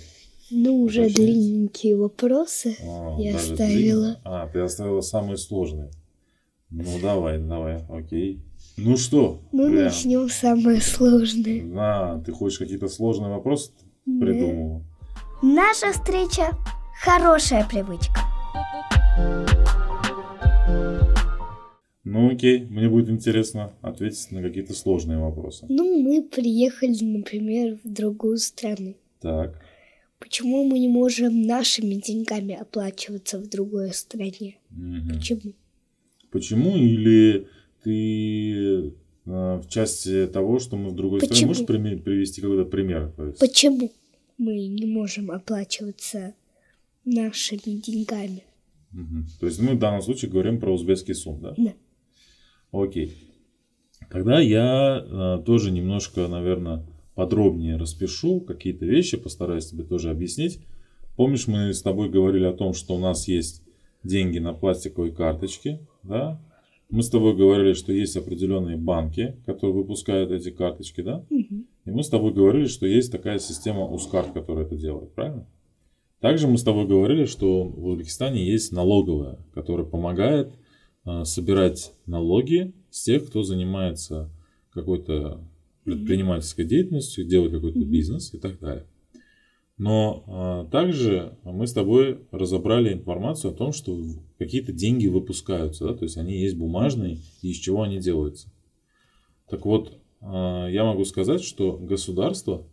Ну, 0.50 0.82
уже 0.82 1.02
Уточнить. 1.02 1.16
длинненькие 1.28 1.98
вопросы 1.98 2.76
А, 2.82 3.16
я 3.20 3.36
оставила. 3.36 3.68
длинно? 3.78 4.22
А, 4.24 4.48
ты 4.48 4.60
оставила 4.62 5.02
самые 5.02 5.38
сложные. 5.38 5.92
Ну 6.78 7.00
давай, 7.02 7.40
давай, 7.40 7.84
окей. 7.90 8.42
Ну 8.76 8.98
что, 8.98 9.40
Ну, 9.54 9.70
Лиан? 9.70 9.86
начнем 9.86 10.28
самое 10.30 10.82
сложное. 10.82 11.64
А, 11.78 12.20
ты 12.22 12.34
хочешь 12.34 12.60
какие-то 12.60 12.90
сложные 12.90 13.30
вопросы 13.32 13.72
Да. 14.06 14.26
придумала? 14.26 14.84
Наша 15.42 15.94
встреча– 15.94 16.50
хорошая 17.02 17.66
привычка. 17.70 18.20
Ну 22.04 22.32
окей, 22.32 22.66
мне 22.66 22.90
будет 22.90 23.10
интересно 23.10 23.72
ответить 23.82 24.32
на 24.32 24.42
какие-то 24.42 24.74
сложные 24.74 25.18
вопросы. 25.18 25.66
Ну, 25.70 26.00
мы 26.02 26.22
приехали, 26.22 27.04
например, 27.04 27.80
в 27.84 27.90
другую 27.92 28.38
страну. 28.38 28.96
Так, 29.22 29.62
Почему 30.20 30.64
мы 30.68 30.80
не 30.80 30.88
можем 30.88 31.42
нашими 31.44 31.96
деньгами 31.96 32.56
оплачиваться 32.56 33.38
в 33.38 33.48
другой 33.48 33.94
стране? 33.94 34.58
мгм. 34.72 35.10
Почему? 35.10 35.54
Почему? 36.36 36.76
Или 36.76 37.48
ты 37.84 38.88
э, 38.88 38.92
в 39.26 39.66
части 39.70 40.28
того, 40.28 40.60
что 40.60 40.76
мы 40.76 40.90
в 40.90 40.96
другой 40.96 41.20
стране, 41.20 41.32
Почему? 41.34 41.48
можешь 41.48 41.66
прими- 41.66 42.02
привести 42.02 42.42
какой-то 42.42 42.66
пример? 42.66 43.14
Почему 43.40 43.92
мы 44.38 44.68
не 44.68 44.86
можем 44.86 45.32
оплачиваться 45.32 46.34
нашими 47.06 47.80
деньгами? 47.80 48.44
Мгм. 48.92 49.28
То 49.40 49.46
есть 49.48 49.62
мы 49.62 49.76
в 49.76 49.80
данном 49.80 50.02
случае 50.02 50.30
говорим 50.30 50.60
про 50.60 50.74
узбекский 50.74 51.16
сум, 51.16 51.42
да? 51.42 51.54
Да. 51.58 51.74
Окей. 52.72 53.14
Тогда 54.12 54.42
я 54.42 55.06
э, 55.40 55.44
тоже 55.46 55.72
немножко, 55.72 56.28
наверное, 56.28 56.86
подробнее 57.16 57.78
распишу 57.78 58.42
какие-то 58.42 58.86
вещи, 58.86 59.16
постараюсь 59.16 59.68
тебе 59.68 59.84
тоже 59.86 60.10
объяснить. 60.10 60.60
Помнишь, 61.16 61.48
мы 61.48 61.74
с 61.74 61.82
тобой 61.82 62.10
говорили 62.10 62.44
о 62.44 62.52
том, 62.52 62.74
что 62.74 62.94
у 62.96 63.00
нас 63.00 63.30
есть 63.30 63.62
деньги 64.04 64.40
на 64.40 64.54
пластиковой 64.54 65.12
карточке, 65.14 65.80
да? 66.08 66.42
Мы 66.90 67.02
с 67.02 67.10
тобой 67.10 67.36
говорили, 67.36 67.74
что 67.74 67.92
есть 67.92 68.16
определенные 68.16 68.78
банки, 68.78 69.36
которые 69.46 69.76
выпускают 69.76 70.32
эти 70.32 70.52
карточки, 70.52 71.02
да? 71.02 71.26
Мгм. 71.30 71.66
И 71.86 71.92
мы 71.92 72.04
с 72.04 72.10
тобой 72.10 72.34
говорили, 72.34 72.68
что 72.68 72.86
есть 72.86 73.12
такая 73.12 73.40
система 73.40 73.86
Ускарт, 73.86 74.32
которая 74.34 74.66
это 74.66 74.76
делает, 74.76 75.14
правильно? 75.14 75.48
Также 76.20 76.48
мы 76.48 76.58
с 76.58 76.64
тобой 76.64 76.88
говорили, 76.88 77.26
что 77.26 77.64
в 77.64 77.86
Узбекистане 77.86 78.44
есть 78.44 78.72
налоговая, 78.72 79.38
которая 79.54 79.86
помогает 79.86 80.54
а, 81.04 81.24
собирать 81.26 81.94
налоги 82.08 82.74
с 82.90 83.04
тех, 83.04 83.28
кто 83.28 83.44
занимается 83.44 84.32
какой-то 84.72 85.44
предпринимательской 85.84 86.66
деятельностью, 86.66 87.26
делает 87.26 87.52
какой-то 87.52 87.80
бизнес 87.80 88.34
и 88.34 88.40
так 88.40 88.60
далее. 88.60 88.86
Но 89.78 90.24
а, 90.28 90.66
также 90.66 91.38
мы 91.44 91.68
с 91.68 91.74
тобой 91.74 92.22
разобрали 92.32 92.94
информацию 92.94 93.52
о 93.52 93.56
том, 93.56 93.72
что 93.72 93.94
в- 93.94 94.20
какие-то 94.38 94.72
деньги 94.74 95.08
выпускаются, 95.08 95.86
да, 95.86 95.94
то 95.94 96.04
есть 96.04 96.18
они 96.18 96.38
есть 96.38 96.56
бумажные, 96.58 97.20
и 97.42 97.52
из 97.52 97.58
чего 97.58 97.84
они 97.84 98.00
делаются. 98.00 98.50
Так 99.50 99.66
вот, 99.66 99.98
а, 100.22 100.68
я 100.68 100.84
могу 100.84 101.06
сказать, 101.06 101.42
что 101.44 101.74
государство, 101.78 102.68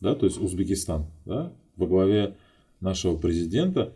да, 0.00 0.14
то 0.14 0.26
есть 0.26 0.38
Узбекистан, 0.40 1.06
да, 1.24 1.52
во 1.76 1.86
главе 1.86 2.36
нашего 2.80 3.16
президента, 3.16 3.92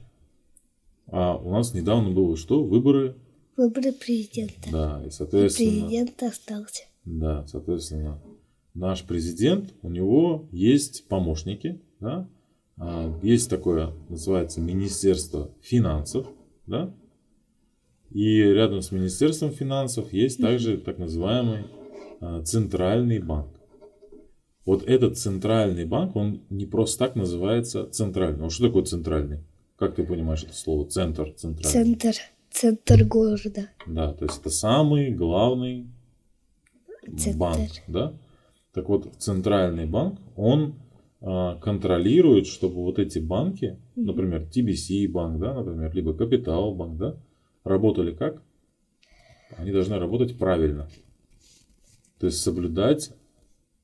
а 1.06 1.36
у 1.36 1.50
нас 1.50 1.74
недавно 1.74 2.10
было 2.10 2.36
что? 2.36 2.62
Выборы, 2.64 3.16
Выборы 3.56 3.92
президента. 3.92 4.70
да, 4.70 5.02
и 5.04 5.08
И 5.08 5.10
соответственно, 5.10 5.70
президент 5.88 6.22
остался. 6.22 6.84
да, 7.04 7.46
соответственно, 7.46 8.22
наш 8.72 9.02
президент, 9.04 9.74
у 9.82 9.90
него 9.90 10.48
есть 10.52 11.06
помощники, 11.08 11.80
да, 12.00 12.28
А, 12.78 13.14
есть 13.22 13.50
такое, 13.50 13.92
называется 14.08 14.60
Министерство 14.62 15.50
финансов, 15.60 16.26
да, 16.66 16.94
и 18.12 18.42
рядом 18.42 18.82
с 18.82 18.92
Министерством 18.92 19.50
финансов 19.50 20.12
есть 20.12 20.40
также 20.40 20.76
так 20.76 20.98
называемый 20.98 21.64
а, 22.20 22.42
Центральный 22.42 23.18
банк. 23.18 23.48
Вот 24.64 24.84
этот 24.84 25.18
Центральный 25.18 25.84
банк, 25.84 26.14
он 26.14 26.42
не 26.50 26.66
просто 26.66 26.98
так 27.06 27.16
называется 27.16 27.88
Центральный. 27.90 28.38
Ну, 28.38 28.50
что 28.50 28.66
такое 28.66 28.84
Центральный? 28.84 29.40
Как 29.76 29.94
ты 29.96 30.04
понимаешь 30.04 30.44
это 30.44 30.54
слово? 30.54 30.88
Центр, 30.88 31.32
Центральный. 31.32 31.72
Центр, 31.72 32.14
центр 32.50 33.04
города. 33.04 33.68
Да, 33.86 34.12
то 34.12 34.24
есть 34.24 34.38
это 34.40 34.50
самый 34.50 35.10
главный 35.10 35.88
Центр. 37.16 37.38
банк, 37.38 37.70
да? 37.88 38.12
Так 38.72 38.88
вот, 38.88 39.12
центральный 39.18 39.86
банк, 39.86 40.18
он 40.36 40.76
а, 41.20 41.56
контролирует, 41.56 42.46
чтобы 42.46 42.76
вот 42.76 42.98
эти 42.98 43.18
банки, 43.18 43.78
например, 43.96 44.42
TBC 44.42 45.08
банк, 45.08 45.40
да, 45.40 45.54
например, 45.54 45.94
либо 45.94 46.14
Капитал 46.14 46.74
банк, 46.74 46.96
да, 46.98 47.16
работали 47.64 48.12
как? 48.14 48.42
Они 49.56 49.70
должны 49.70 49.98
работать 49.98 50.38
правильно. 50.38 50.88
То 52.18 52.26
есть 52.26 52.40
соблюдать 52.40 53.12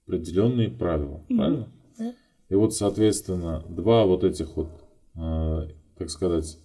определенные 0.06 0.70
правила, 0.70 1.22
правильно? 1.28 1.68
Да. 1.98 2.14
И 2.48 2.54
вот, 2.54 2.74
соответственно, 2.74 3.64
два 3.68 4.06
вот 4.06 4.24
этих 4.24 4.56
вот, 4.56 4.70
а, 5.16 5.68
так 5.98 6.08
сказать, 6.08 6.58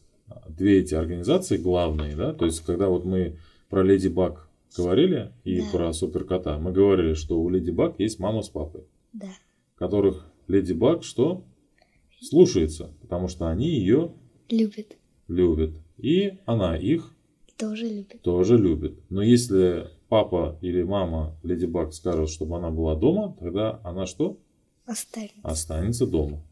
две 0.47 0.79
эти 0.79 0.95
организации 0.95 1.57
главные, 1.57 2.15
да, 2.15 2.33
то 2.33 2.45
есть 2.45 2.61
когда 2.61 2.87
вот 2.87 3.03
мы 3.05 3.37
про 3.69 3.83
Леди 3.83 4.07
Баг 4.07 4.47
говорили 4.77 5.31
и 5.43 5.59
Да. 5.59 5.65
про 5.71 5.93
Суперкота, 5.93 6.57
мы 6.57 6.71
говорили, 6.71 7.13
что 7.15 7.39
у 7.41 7.49
Леди 7.49 7.71
Баг 7.71 7.99
есть 7.99 8.19
мама 8.19 8.41
с 8.41 8.49
папой, 8.49 8.85
Да. 9.11 9.27
которых 9.75 10.25
Леди 10.47 10.73
Баг 10.73 11.03
что? 11.03 11.43
Слушается, 12.21 12.93
потому 13.01 13.27
что 13.27 13.49
они 13.49 13.67
ее 13.67 14.13
Любит. 14.49 14.97
любят, 15.27 15.71
и 16.03 16.37
она 16.45 16.77
их 16.77 17.11
Тоже 17.57 17.87
любит. 17.87 18.21
тоже 18.21 18.57
любит. 18.57 18.99
Но 19.09 19.21
если 19.23 19.87
папа 20.09 20.57
или 20.61 20.83
мама 20.83 21.35
Леди 21.43 21.65
Баг 21.65 21.93
скажут, 21.93 22.29
чтобы 22.29 22.57
она 22.57 22.69
была 22.69 22.95
дома, 22.95 23.35
тогда 23.39 23.79
она 23.83 24.05
что? 24.05 24.37
Останется. 24.85 25.39
останется 25.43 26.05
дома. 26.05 26.43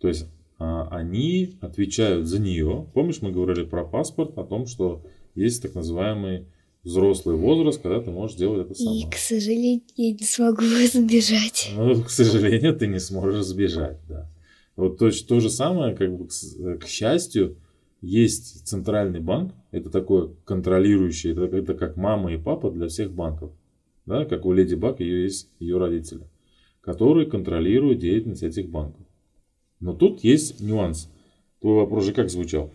То 0.00 0.08
есть 0.08 0.26
а, 0.58 0.88
они 0.90 1.56
отвечают 1.60 2.26
за 2.28 2.38
нее. 2.38 2.86
Помнишь, 2.94 3.20
мы 3.22 3.32
говорили 3.32 3.64
про 3.64 3.84
паспорт, 3.84 4.38
о 4.38 4.44
том, 4.44 4.66
что 4.66 5.02
есть 5.34 5.62
так 5.62 5.74
называемый 5.74 6.46
взрослый 6.84 7.34
возраст, 7.36 7.82
когда 7.82 8.00
ты 8.00 8.10
можешь 8.12 8.36
делать 8.36 8.66
это 8.66 8.74
сама. 8.76 8.94
И, 8.96 9.10
к 9.10 9.16
сожалению, 9.16 9.82
я 9.96 10.12
не 10.12 10.24
смогу 10.24 10.62
избежать. 10.84 11.70
Но, 11.76 12.00
к 12.02 12.08
сожалению, 12.10 12.76
ты 12.76 12.86
не 12.86 13.00
сможешь 13.00 13.44
сбежать, 13.44 13.98
да. 14.08 14.30
Вот 14.76 14.98
то, 14.98 15.10
то 15.10 15.40
же 15.40 15.50
самое, 15.50 15.96
как 15.96 16.16
бы, 16.16 16.28
к, 16.28 16.32
с- 16.32 16.54
к 16.78 16.86
счастью, 16.86 17.56
есть 18.00 18.66
центральный 18.66 19.20
банк, 19.20 19.52
это 19.70 19.90
такой 19.90 20.34
контролирующий, 20.44 21.32
это, 21.32 21.44
это 21.56 21.74
как 21.74 21.96
мама 21.96 22.32
и 22.32 22.38
папа 22.38 22.70
для 22.70 22.88
всех 22.88 23.12
банков, 23.12 23.52
да, 24.04 24.24
как 24.24 24.44
у 24.46 24.52
Леди 24.52 24.74
Баг 24.74 25.00
ее 25.00 25.24
есть 25.24 25.48
ее 25.58 25.78
родители, 25.78 26.28
которые 26.80 27.26
контролируют 27.26 27.98
деятельность 27.98 28.42
этих 28.42 28.70
банков. 28.70 29.06
Но 29.80 29.92
тут 29.92 30.24
есть 30.24 30.60
нюанс. 30.60 31.10
Твой 31.60 31.76
вопрос 31.76 32.04
же 32.04 32.12
как 32.12 32.30
звучал? 32.30 32.72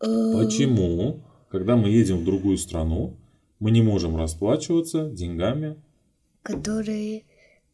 Э, 0.00 0.32
Почему, 0.34 1.20
когда 1.50 1.76
мы 1.76 1.88
едем 1.88 2.18
в 2.18 2.24
другую 2.24 2.58
страну, 2.58 3.16
мы 3.58 3.70
не 3.70 3.82
можем 3.82 4.16
расплачиваться 4.16 5.10
деньгами 5.10 5.76
которые 6.48 7.24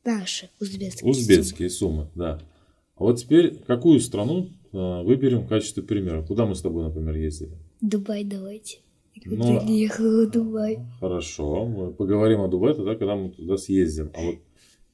наши, 0.05 0.51
узбекские. 0.61 1.11
Узбекские 1.11 1.71
суммы, 1.71 2.09
да. 2.15 2.41
А 2.97 3.05
вот 3.05 3.21
теперь 3.21 3.57
какую 3.67 4.01
страну 4.01 4.51
выберем 4.75 5.41
в 5.41 5.49
качестве 5.49 5.83
примера? 5.83 6.23
Куда 6.23 6.47
мы 6.47 6.55
с 6.55 6.63
тобой, 6.63 6.85
например, 6.85 7.15
ездили? 7.15 7.57
Дубай 7.81 8.25
давайте. 8.25 8.79
Ну, 9.25 9.37
когда 9.37 9.73
ехала 9.73 10.27
в 10.27 10.31
Дубай. 10.31 10.81
Хорошо, 11.01 11.65
мы 11.65 11.93
поговорим 11.93 12.41
о 12.41 12.49
Дубае 12.49 12.75
тогда, 12.75 12.95
когда 12.95 13.15
мы 13.15 13.31
туда 13.31 13.57
съездим. 13.57 14.11
А 14.15 14.23
вот 14.23 14.37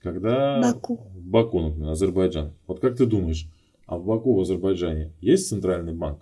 когда... 0.00 0.60
Баку. 0.60 0.96
В 1.14 1.22
Баку, 1.22 1.60
например, 1.60 1.90
Азербайджан. 1.90 2.52
Вот 2.66 2.80
как 2.80 2.96
ты 2.96 3.06
думаешь, 3.06 3.48
а 3.86 3.96
в 3.96 4.04
Баку, 4.04 4.34
в 4.34 4.40
Азербайджане 4.40 5.12
есть 5.20 5.48
центральный 5.48 5.94
банк? 5.94 6.20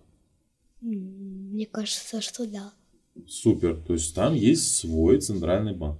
Мне 0.80 1.66
кажется, 1.66 2.20
что 2.20 2.46
да. 2.46 2.72
Супер. 3.26 3.76
То 3.86 3.94
есть 3.94 4.14
там 4.14 4.34
есть 4.34 4.76
свой 4.76 5.20
центральный 5.20 5.74
банк. 5.74 5.98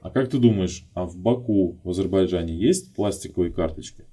А 0.00 0.10
как 0.10 0.30
ты 0.30 0.38
думаешь, 0.38 0.86
а 0.94 1.04
в 1.04 1.18
Баку, 1.18 1.78
в 1.84 1.90
Азербайджане 1.90 2.56
есть 2.56 2.94
пластиковые 2.94 3.52
карточки? 3.52 4.04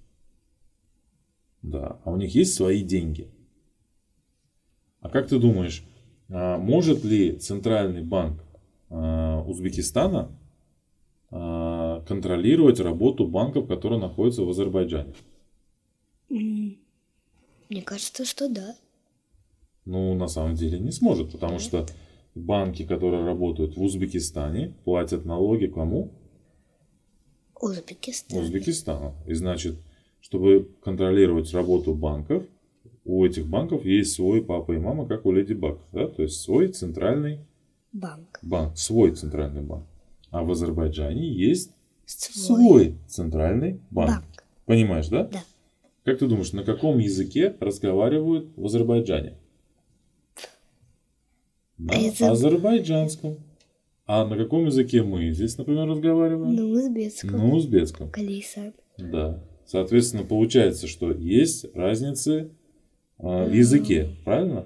Да. 1.61 1.99
А 2.03 2.11
у 2.11 2.17
них 2.17 2.34
есть 2.35 2.53
свои 2.53 2.84
деньги? 2.84 3.29
А 4.99 5.09
как 5.09 5.27
ты 5.27 5.39
думаешь, 5.39 5.84
а, 6.29 6.57
может 6.57 7.03
ли 7.03 7.38
центральный 7.38 8.03
банк 8.03 8.43
а, 8.89 9.41
Узбекистана 9.43 10.38
а, 11.29 12.01
контролировать 12.01 12.79
работу 12.79 13.27
банков, 13.27 13.67
которые 13.67 13.99
находятся 13.99 14.43
в 14.43 14.49
Азербайджане? 14.49 15.13
Мне 16.29 17.81
кажется, 17.84 18.25
что 18.25 18.49
да. 18.49 18.75
Ну, 19.85 20.13
на 20.15 20.27
самом 20.27 20.55
деле 20.55 20.79
не 20.79 20.91
сможет, 20.91 21.31
потому 21.31 21.59
что 21.59 21.85
банки, 22.35 22.85
которые 22.85 23.23
работают 23.23 23.77
в 23.77 23.81
Узбекистане, 23.81 24.73
платят 24.84 25.25
налоги 25.25 25.67
кому? 25.67 26.11
Узбекистан. 27.59 28.39
Узбекистану. 28.39 29.15
И 29.25 29.34
значит, 29.34 29.77
чтобы 30.22 30.69
контролировать 30.84 31.53
работу 31.53 31.94
банков, 31.94 32.44
у 33.06 33.26
этих 33.26 33.48
банков 33.48 33.85
есть 33.85 34.14
свой 34.14 34.44
папа 34.44 34.73
и 34.73 34.77
мама, 34.77 35.07
как 35.07 35.26
у 35.26 35.31
Леди 35.31 35.53
Баг, 35.53 35.80
да? 35.94 36.07
то 36.07 36.23
есть 36.23 36.41
свой 36.41 36.68
центральный 36.69 37.39
Банк. 37.94 38.39
банк, 38.41 38.77
свой 38.77 39.11
центральный 39.11 39.61
банк. 39.61 39.85
А 40.30 40.44
в 40.44 40.52
Азербайджане 40.52 41.27
есть 41.31 41.72
Свой. 42.06 42.57
свой 42.68 42.95
центральный 43.07 43.80
банк. 43.91 44.10
Банк. 44.11 44.26
Понимаешь, 44.65 45.07
да? 45.07 45.23
Да. 45.23 45.44
Как 46.03 46.19
ты 46.19 46.27
думаешь, 46.27 46.52
на 46.53 46.64
каком 46.64 46.98
языке 46.99 47.56
разговаривают 47.60 48.49
в 48.57 48.65
Азербайджане? 48.65 49.38
На 51.77 51.91
Это- 51.94 52.31
азербайджанском. 52.31 53.38
А 54.06 54.26
на 54.26 54.38
каком 54.38 54.65
языке 54.65 55.03
мы 55.03 55.31
здесь, 55.31 55.57
например, 55.57 55.85
разговариваем? 55.88 56.56
На 56.56 56.65
узбекском. 56.65 57.31
На 57.31 57.53
узбекском. 57.53 58.10
Колеса. 58.10 58.72
Да. 58.98 59.44
Соответственно, 59.68 60.23
получается, 60.23 60.88
что 60.88 61.11
есть 61.11 61.65
разницы 61.76 62.52
а, 63.19 63.45
в 63.45 63.53
языке, 63.53 64.15
правильно? 64.23 64.65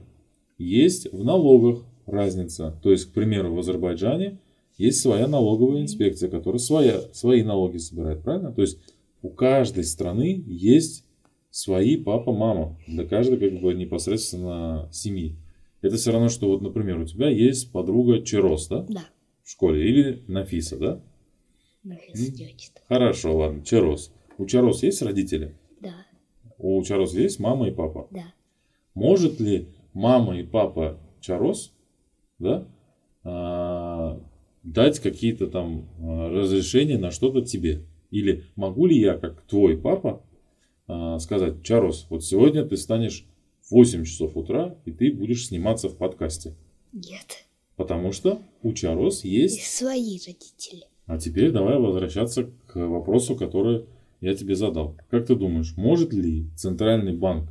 Есть 0.60 1.11
в 1.11 1.23
налогах 1.23 1.84
разница. 2.06 2.80
То 2.84 2.91
есть, 2.91 3.07
к 3.07 3.14
примеру, 3.14 3.53
в 3.53 3.60
Азербайджане 3.60 4.38
есть 4.78 5.02
своя 5.02 5.28
налоговая 5.28 5.82
инспекция, 5.82 6.30
которая 6.30 6.60
своя, 6.60 7.02
свои 7.14 7.41
налоги 7.41 7.78
собирает, 7.78 8.22
правильно? 8.22 8.53
То 8.53 8.61
есть 8.61 8.78
у 9.23 9.30
каждой 9.30 9.84
страны 9.86 10.44
есть 10.45 11.03
свои 11.49 11.98
папа, 11.98 12.32
мама 12.32 12.78
для 12.88 13.06
каждой 13.06 13.38
как 13.38 13.60
бы 13.60 13.73
непосредственно 13.73 14.88
семьи. 14.91 15.36
Это 15.82 15.98
все 15.98 16.11
равно, 16.11 16.30
что 16.30 16.48
вот, 16.48 16.61
например, 16.61 16.99
у 16.99 17.06
тебя 17.06 17.28
есть 17.28 17.72
подруга 17.72 18.22
Чирос, 18.22 18.68
да, 18.68 18.86
Да. 18.88 19.06
в 19.44 19.49
школе, 19.49 19.90
или 19.90 20.23
Нафиса, 20.28 20.78
да? 20.78 21.02
Нафис 21.84 22.30
делает. 22.30 22.72
Хорошо, 22.88 23.36
ладно, 23.36 23.65
Чирос. 23.65 24.11
У 24.41 24.47
Чирос 24.47 24.81
есть 24.81 25.03
родители? 25.03 25.55
Да. 25.81 25.93
У 26.57 26.81
Чарос 26.81 27.13
есть 27.13 27.39
мама 27.39 27.68
и 27.68 27.72
папа. 27.72 28.07
Да. 28.09 28.34
Может 28.95 29.39
ли 29.39 29.68
мама 29.93 30.39
и 30.39 30.41
папа 30.41 30.99
Чарос, 31.19 31.72
да, 32.39 32.68
а, 33.23 34.19
дать 34.63 34.99
какие-то 34.99 35.45
там 35.45 35.88
а, 35.99 36.30
разрешения 36.30 36.97
на 36.97 37.11
что-то 37.11 37.43
тебе? 37.43 37.85
Или 38.09 38.45
могу 38.55 38.88
ли 38.88 38.99
я, 38.99 39.15
как 39.15 39.43
твой 39.43 39.77
папа, 39.77 40.23
а, 40.88 41.19
сказать, 41.19 41.61
Чарос, 41.61 42.07
вот 42.09 42.26
сегодня 42.26 42.65
ты 42.65 42.77
станешь 42.77 43.27
в 43.61 43.73
8 43.73 44.05
часов 44.05 44.35
утра, 44.35 44.76
и 44.85 44.91
ты 44.91 45.13
будешь 45.13 45.45
сниматься 45.45 45.88
в 45.88 45.97
подкасте. 45.97 46.55
Нет. 46.91 47.45
Потому 47.76 48.11
что 48.11 48.41
у 48.63 48.73
Чарос 48.73 49.23
И 49.23 49.30
есть... 49.30 49.61
свои 49.61 50.18
родители. 50.26 50.88
А 51.05 51.19
теперь 51.19 51.51
давай 51.51 51.77
возвращаться 51.77 52.49
к 52.65 52.88
вопросу, 52.88 53.35
который 53.35 53.85
я 54.22 54.35
тебе 54.35 54.56
задал. 54.56 54.95
Как 55.10 55.26
ты 55.26 55.35
думаешь, 55.35 55.76
может 55.76 56.14
ли 56.14 56.45
Центральный 56.56 57.15
банк 57.15 57.49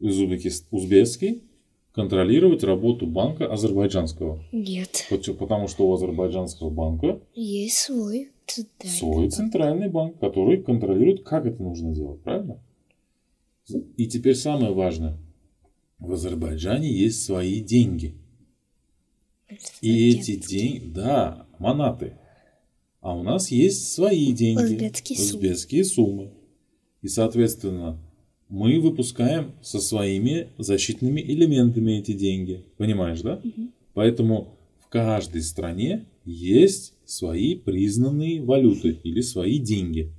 из 0.00 0.18
узбекский 0.70 1.44
контролировать 1.92 2.64
работу 2.64 3.06
банка 3.06 3.46
азербайджанского? 3.50 4.42
Нет. 4.52 5.06
Потому 5.38 5.68
что 5.68 5.88
у 5.88 5.94
азербайджанского 5.94 6.70
банка 6.70 7.20
Есть 7.34 7.76
свой 7.78 8.30
центральный 8.46 8.98
свой 8.98 9.16
банк. 9.22 9.32
центральный 9.32 9.88
банк, 9.88 10.18
который 10.18 10.62
контролирует, 10.62 11.22
как 11.22 11.46
это 11.46 11.62
нужно 11.62 11.94
делать, 11.94 12.20
правильно? 12.22 12.60
И 13.96 14.06
теперь 14.06 14.34
самое 14.34 14.72
важное. 14.74 15.16
В 15.98 16.12
Азербайджане 16.12 16.90
есть 16.90 17.22
свои 17.24 17.60
деньги. 17.60 18.16
И 19.80 20.10
эти 20.10 20.34
деньги, 20.36 20.86
да, 20.86 21.46
манаты. 21.60 22.18
А 23.02 23.16
у 23.16 23.22
нас 23.24 23.50
есть 23.50 23.92
свои 23.92 24.32
деньги. 24.32 24.62
Узбекские 24.62 25.18
суммы. 25.18 25.36
узбекские 25.36 25.84
суммы. 25.84 26.30
И, 27.02 27.08
соответственно, 27.08 28.00
мы 28.48 28.78
выпускаем 28.78 29.52
со 29.60 29.80
своими 29.80 30.50
защитными 30.56 31.20
элементами 31.20 31.98
эти 31.98 32.12
деньги. 32.12 32.64
Понимаешь, 32.76 33.20
да? 33.20 33.42
Поэтому 33.92 34.56
в 34.78 34.88
каждой 34.88 35.42
стране 35.42 36.06
есть 36.24 36.94
свои 37.04 37.56
признанные 37.56 38.40
валюты 38.40 38.96
или 39.02 39.20
свои 39.20 39.58
деньги. 39.58 40.12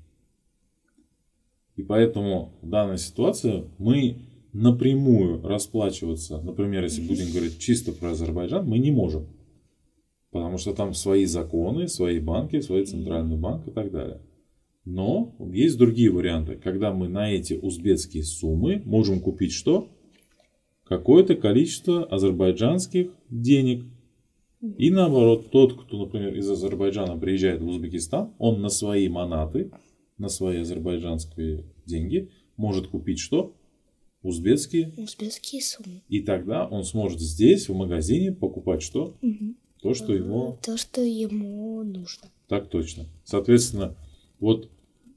И 1.78 1.84
поэтому 1.84 2.54
в 2.62 2.70
данной 2.70 2.98
ситуации 2.98 3.64
мы 3.78 4.18
напрямую 4.52 5.42
расплачиваться, 5.42 6.42
например, 6.42 6.84
если 6.84 7.02
будем 7.02 7.32
говорить 7.32 7.60
чисто 7.60 7.94
про 7.94 8.12
Азербайджан, 8.12 8.68
мы 8.68 8.78
не 8.78 8.92
можем. 8.92 9.26
Потому 10.34 10.58
что 10.58 10.74
там 10.74 10.96
свои 10.96 11.26
законы, 11.26 11.88
свои 11.88 12.20
банки, 12.20 12.60
свой 12.60 12.86
центральный 12.86 13.38
банк 13.38 13.68
и 13.68 13.72
так 13.72 13.92
далее. 13.92 14.20
Но 14.84 15.36
есть 15.54 15.78
другие 15.78 16.10
варианты, 16.10 16.56
когда 16.56 16.92
мы 16.92 17.08
на 17.08 17.32
эти 17.32 17.54
узбекские 17.54 18.24
суммы 18.24 18.82
можем 18.84 19.22
купить 19.22 19.54
что? 19.54 19.90
Какое-то 20.86 21.36
количество 21.36 22.04
азербайджанских 22.04 23.12
денег. 23.30 23.86
И 24.78 24.90
наоборот, 24.90 25.52
тот, 25.52 25.80
кто, 25.80 26.06
например, 26.06 26.36
из 26.36 26.50
Азербайджана 26.50 27.18
приезжает 27.18 27.62
в 27.62 27.68
Узбекистан, 27.68 28.34
он 28.40 28.62
на 28.62 28.70
свои 28.70 29.08
манаты, 29.10 29.72
на 30.18 30.30
свои 30.30 30.60
азербайджанские 30.60 31.66
деньги 31.86 32.30
может 32.58 32.88
купить 32.88 33.20
что? 33.20 33.56
Узбекские. 34.24 34.94
Узбекские 34.98 35.62
суммы. 35.62 36.02
И 36.08 36.22
тогда 36.22 36.66
он 36.66 36.86
сможет 36.86 37.20
здесь, 37.20 37.68
в 37.68 37.76
магазине, 37.76 38.32
покупать 38.32 38.82
что? 38.82 39.18
Мгм. 39.22 39.58
То, 39.84 39.94
что 39.94 40.14
ему 40.14 40.58
То, 40.64 40.78
что 40.78 41.02
ему 41.02 41.84
нужно. 41.84 42.30
так 42.48 42.70
точно. 42.70 43.06
Соответственно, 43.26 43.96
вот 44.40 44.70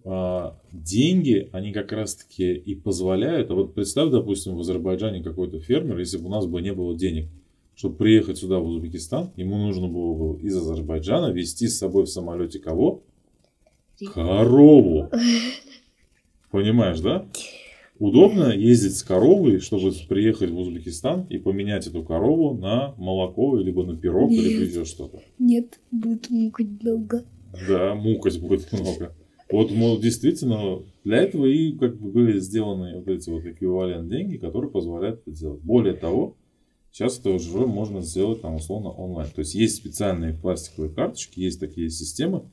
а, 0.05 0.56
деньги, 0.72 1.48
они 1.52 1.72
как 1.72 1.90
раз-таки 1.90 2.55
и 2.55 2.74
позволяют. 2.76 3.51
А 3.51 3.55
вот 3.55 3.74
представь, 3.74 4.10
допустим, 4.10 4.55
в 4.55 4.60
Азербайджане 4.60 5.22
какой-то 5.22 5.59
фермер, 5.59 5.98
если 5.98 6.18
бы 6.18 6.26
у 6.26 6.30
нас 6.30 6.47
бы 6.47 6.62
не 6.62 6.72
было 6.72 6.97
денег, 6.97 7.28
чтобы 7.74 7.97
приехать 7.97 8.38
сюда, 8.38 8.59
в 8.59 8.66
Узбекистан, 8.66 9.32
ему 9.36 9.56
нужно 9.59 9.88
было 9.88 10.14
бы 10.14 10.40
из 10.40 10.56
Азербайджана 10.56 11.32
везти 11.32 11.66
с 11.66 11.78
собой 11.78 12.05
в 12.05 12.09
самолете 12.09 12.59
кого? 12.60 13.02
Корову. 14.14 15.10
Понимаешь, 16.52 17.01
да? 17.01 17.26
Удобно 17.98 18.55
ездить 18.55 18.97
с 18.97 19.02
коровой, 19.02 19.59
чтобы 19.60 19.93
приехать 20.09 20.51
в 20.51 20.59
Узбекистан 20.59 21.24
и 21.31 21.39
поменять 21.39 21.86
эту 21.86 22.02
корову 22.05 22.56
на 22.56 22.94
молоко, 22.98 23.56
либо 23.56 23.85
на 23.85 23.97
пирог, 23.97 24.31
Нет. 24.31 24.68
еще 24.68 24.85
что-то. 24.85 25.20
Нет, 25.39 25.81
будет 25.90 26.28
мукать 26.28 26.78
долго. 26.78 27.24
Да, 27.68 27.94
мукать 27.94 28.39
будет 28.40 28.70
много. 28.73 29.14
Вот, 29.51 29.70
мол, 29.70 29.98
действительно, 29.98 30.82
для 31.05 31.18
этого 31.18 31.47
и 31.47 31.73
как 31.73 31.98
бы 31.98 32.10
были 32.10 32.39
сделаны 32.39 32.97
вот 32.97 33.09
эти 33.09 33.31
вот 33.31 33.44
эквивалент 33.44 34.10
деньги, 34.10 34.36
которые 34.36 34.70
позволяют 34.70 35.23
это 35.23 35.31
делать. 35.31 35.62
Более 35.62 35.94
того, 35.94 36.36
сейчас 36.90 37.18
это 37.18 37.31
уже 37.31 37.66
можно 37.66 38.02
сделать 38.02 38.43
там 38.43 38.56
условно 38.56 38.90
онлайн. 38.90 39.31
То 39.31 39.40
есть 39.40 39.55
есть 39.55 39.77
специальные 39.77 40.35
пластиковые 40.35 40.93
карточки, 40.93 41.40
есть 41.40 41.60
такие 41.60 41.90
системы, 41.90 42.51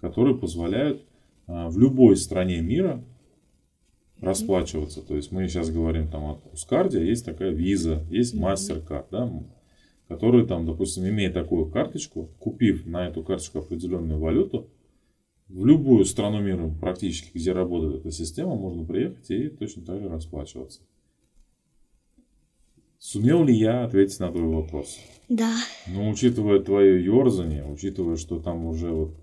которые 0.00 0.38
позволяют 0.38 1.02
а, 1.46 1.68
в 1.68 1.78
любой 1.78 2.16
стране 2.16 2.60
мира 2.60 3.04
расплачиваться. 4.20 5.02
То 5.02 5.16
есть 5.16 5.32
мы 5.32 5.48
сейчас 5.48 5.70
говорим 5.70 6.08
там 6.08 6.24
о 6.24 6.40
Ускарде, 6.52 7.06
есть 7.06 7.24
такая 7.24 7.50
виза, 7.50 8.04
есть 8.10 8.34
MasterCard, 8.34 9.06
да, 9.10 9.32
который 10.08 10.46
там, 10.46 10.66
допустим, 10.66 11.08
имея 11.08 11.30
такую 11.30 11.66
карточку, 11.66 12.30
купив 12.38 12.86
на 12.86 13.08
эту 13.08 13.22
карточку 13.22 13.60
определенную 13.60 14.18
валюту, 14.18 14.68
в 15.48 15.64
любую 15.64 16.04
страну 16.04 16.40
мира 16.40 16.70
практически, 16.80 17.30
где 17.34 17.52
работает 17.52 18.00
эта 18.00 18.10
система, 18.10 18.54
можно 18.54 18.84
приехать 18.84 19.30
и 19.30 19.48
точно 19.48 19.82
так 19.82 20.00
же 20.00 20.08
расплачиваться. 20.08 20.80
Сумел 22.98 23.44
ли 23.44 23.54
я 23.54 23.84
ответить 23.84 24.18
на 24.20 24.30
твой 24.30 24.48
вопрос? 24.48 24.98
Да. 25.28 25.54
Ну, 25.86 26.10
учитывая 26.10 26.58
твое 26.58 27.02
ерзание, 27.02 27.64
учитывая, 27.64 28.16
что 28.16 28.40
там 28.40 28.66
уже 28.66 28.90
вот 28.90 29.14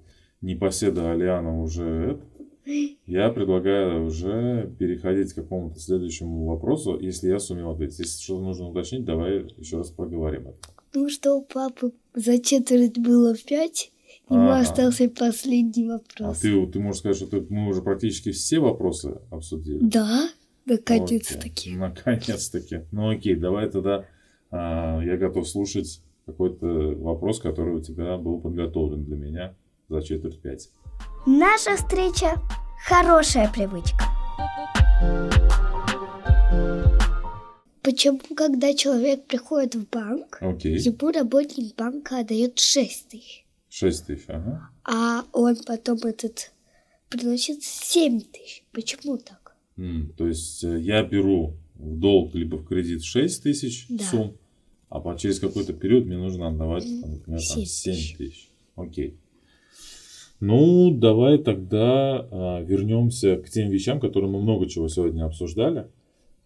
непоседа 0.41 1.11
Алиана 1.11 1.61
уже 1.61 1.83
это, 1.83 2.34
я 3.05 3.29
предлагаю 3.29 4.05
уже 4.05 4.73
переходить 4.79 5.33
к 5.33 5.35
какому-то 5.35 5.79
следующему 5.79 6.45
вопросу, 6.45 6.97
если 6.99 7.29
я 7.29 7.39
сумел 7.39 7.71
ответить. 7.71 7.99
Если 7.99 8.21
что-то 8.23 8.43
нужно 8.43 8.69
уточнить, 8.69 9.05
давай 9.05 9.45
еще 9.57 9.77
раз 9.77 9.89
проговорим 9.91 10.47
это. 10.49 10.57
Ну, 10.93 11.09
что 11.09 11.35
у 11.35 11.41
папы 11.43 11.91
за 12.13 12.39
четверть 12.39 12.97
было 12.97 13.35
пять, 13.35 13.91
ему 14.29 14.49
Ага. 14.49 14.59
остался 14.61 15.09
последний 15.09 15.87
А 15.89 15.93
вопрос. 15.99 16.39
ты, 16.39 16.65
ты 16.67 16.79
можешь 16.79 16.99
сказать, 16.99 17.17
что 17.17 17.27
ты, 17.27 17.45
мы 17.53 17.67
уже 17.67 17.81
практически 17.81 18.31
все 18.31 18.59
вопросы 18.59 19.17
обсудили? 19.29 19.79
Да, 19.81 20.29
наконец-таки. 20.65 21.75
Наконец-таки. 21.75 22.81
Ну 22.91 23.09
окей, 23.09 23.35
давай 23.35 23.69
тогда 23.69 24.05
а, 24.51 25.01
я 25.03 25.17
готов 25.17 25.47
слушать 25.47 26.01
какой-то 26.25 26.65
вопрос, 26.97 27.39
который 27.39 27.75
у 27.75 27.81
тебя 27.81 28.17
был 28.17 28.39
подготовлен 28.39 29.03
для 29.03 29.15
меня 29.15 29.55
за 29.89 30.01
четверть 30.01 30.39
пять. 30.39 30.69
Наша 31.25 31.75
встреча– 31.75 32.35
хорошая 32.87 33.51
привычка. 33.51 34.05
Почему, 37.81 38.19
когда 38.35 38.73
человек 38.73 39.25
приходит 39.27 39.75
в 39.75 39.87
банк, 39.89 40.37
Окей. 40.41 40.77
ему 40.79 41.11
работник 41.11 41.75
банка 41.75 42.19
отдает 42.19 42.57
6 42.59 43.09
тысяч, 43.09 43.45
Шесть 43.69 44.07
тысяч, 44.07 44.25
ага. 44.27 44.69
а 44.83 45.23
он 45.33 45.55
потом 45.67 45.97
этот 45.99 46.51
приносит 47.09 47.61
7 47.63 48.21
тысяч? 48.21 48.63
Почему 48.71 49.17
так? 49.17 49.55
М, 49.77 50.11
то 50.17 50.27
есть 50.27 50.63
э, 50.63 50.79
я 50.79 51.03
беру 51.03 51.53
в 51.75 51.99
долг 51.99 52.33
либо 52.33 52.55
в 52.55 52.65
кредит 52.65 53.03
6 53.03 53.43
тысяч 53.43 53.85
Да. 53.89 54.03
сумм, 54.05 54.37
а 54.89 54.99
по- 54.99 55.15
через 55.15 55.39
какой-то 55.39 55.73
период 55.73 56.05
мне 56.05 56.17
нужно 56.17 56.47
отдавать, 56.47 56.85
там, 56.85 57.11
например, 57.11 57.39
там, 57.39 57.39
семь 57.39 57.65
7 57.65 57.93
тысяч. 57.93 58.17
тысяч. 58.17 58.49
Окей. 58.75 59.19
Ну, 60.39 60.91
давай 60.91 61.37
тогда 61.37 62.27
а, 62.29 62.61
вернемся 62.61 63.37
к 63.37 63.49
тем 63.49 63.69
вещам, 63.69 63.99
которые 63.99 64.29
мы 64.29 64.41
много 64.41 64.67
чего 64.67 64.87
сегодня 64.87 65.25
обсуждали. 65.25 65.87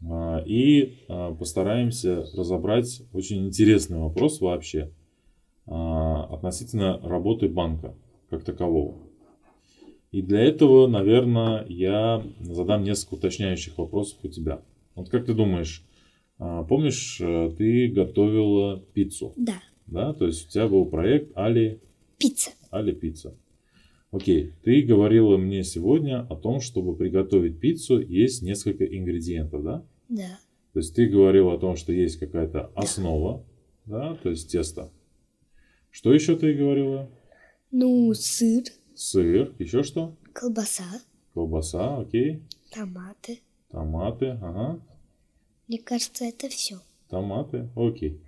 а, 0.08 0.44
и 0.46 0.96
а, 1.08 1.34
постараемся 1.34 2.26
разобрать 2.36 3.02
очень 3.14 3.48
интересный 3.48 4.00
вопрос 4.00 4.42
вообще 4.42 4.92
а, 5.66 6.26
относительно 6.26 7.00
работы 7.04 7.50
банка 7.50 7.96
как 8.30 8.44
такового. 8.44 8.96
И 10.12 10.22
для 10.22 10.42
этого, 10.42 10.88
наверное, 10.88 11.66
я 11.68 12.24
задам 12.40 12.84
несколько 12.84 13.16
уточняющих 13.16 13.78
вопросов 13.78 14.18
у 14.24 14.28
тебя. 14.28 14.62
Вот 14.96 15.10
как 15.10 15.26
ты 15.26 15.34
думаешь, 15.34 15.84
а, 16.40 16.64
помнишь, 16.64 17.20
э, 17.22 17.52
ты 17.58 17.90
готовила 17.90 18.80
пиццу, 18.94 19.34
Да, 19.36 19.62
да? 19.88 20.14
То 20.14 20.26
есть 20.26 20.48
у 20.48 20.50
тебя 20.50 20.68
был 20.68 20.86
проект 20.86 21.38
Али, 21.38 21.80
пицца. 22.18 22.52
Али 22.72 22.94
пицца. 22.94 23.36
Окей, 24.12 24.54
ты 24.64 24.82
говорила 24.82 25.38
мне 25.38 25.64
сегодня 25.64 26.22
о 26.28 26.36
том, 26.36 26.62
чтобы 26.62 26.96
приготовить 26.96 27.60
пиццу, 27.60 28.00
есть 28.02 28.42
несколько 28.42 28.84
ингредиентов, 28.86 29.64
да? 29.64 29.86
Да, 30.10 30.40
То 30.74 30.80
есть 30.80 30.96
ты 30.96 31.06
говорила 31.08 31.54
о 31.54 31.60
том, 31.60 31.76
что 31.76 31.92
есть 31.94 32.18
какая-то 32.18 32.72
основа, 32.76 33.46
да, 33.86 34.16
то 34.16 34.30
есть 34.32 34.52
тесто. 34.52 34.92
Что 35.92 36.14
еще 36.14 36.36
ты 36.36 36.54
говорила? 36.54 37.10
ну, 37.72 38.12
сыр, 38.16 38.64
Сыр, 38.96 39.54
еще 39.60 39.84
что? 39.84 40.16
колбаса, 40.34 41.02
Колбаса, 41.34 42.00
окей. 42.00 42.42
томаты. 42.72 43.40
Томаты, 43.70 44.26
ага. 44.42 44.80
Мне 45.68 45.78
кажется, 45.78 46.26
это 46.26 46.50
все. 46.50 46.80
Томаты, 47.10 47.70
окей. 47.76 48.20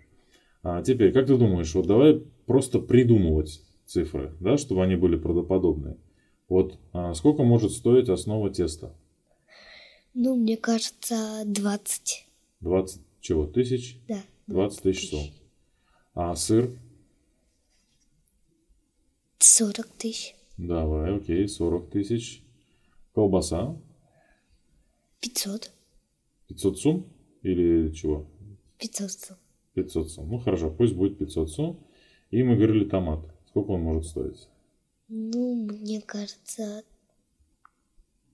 А 0.61 0.83
теперь, 0.83 1.11
как 1.11 1.25
ты 1.25 1.37
думаешь, 1.37 1.73
вот 1.73 1.87
давай 1.87 2.21
просто 2.45 2.77
придумывать 2.79 3.61
цифры, 3.91 4.35
да, 4.39 4.57
чтобы 4.57 4.83
они 4.83 4.95
были 4.95 5.17
правдоподобные. 5.17 5.97
Вот 6.47 6.79
а, 6.93 7.13
сколько 7.13 7.43
может 7.43 7.71
стоить 7.71 8.09
основа 8.09 8.49
теста? 8.49 8.95
Ну, 10.13 10.35
мне 10.35 10.57
кажется, 10.57 11.43
20. 11.45 12.27
20 12.61 13.01
чего? 13.21 13.45
Тысяч? 13.45 13.99
Да. 14.07 14.21
20 14.47 14.81
тысяч 14.81 15.09
сом. 15.09 15.29
А 16.13 16.35
сыр? 16.35 16.69
40 19.39 19.87
тысяч. 19.97 20.35
Давай, 20.57 21.15
окей, 21.15 21.47
40 21.47 21.89
тысяч. 21.89 22.43
Колбаса? 23.13 23.77
500. 25.21 25.71
500 26.47 26.79
сум? 26.79 27.05
Или 27.41 27.91
чего? 27.93 28.27
500 28.77 29.11
сом. 29.11 29.37
500 29.73 30.11
сум. 30.11 30.29
Ну 30.29 30.39
хорошо, 30.39 30.69
пусть 30.69 30.93
будет 30.95 31.17
500 31.17 31.49
сум. 31.49 31.87
И 32.29 32.43
мы 32.43 32.55
говорили 32.55 32.85
томат. 32.85 33.25
Сколько 33.51 33.71
он 33.71 33.81
может 33.81 34.05
стоить? 34.05 34.47
Ну, 35.09 35.67
мне 35.67 36.01
кажется, 36.01 36.83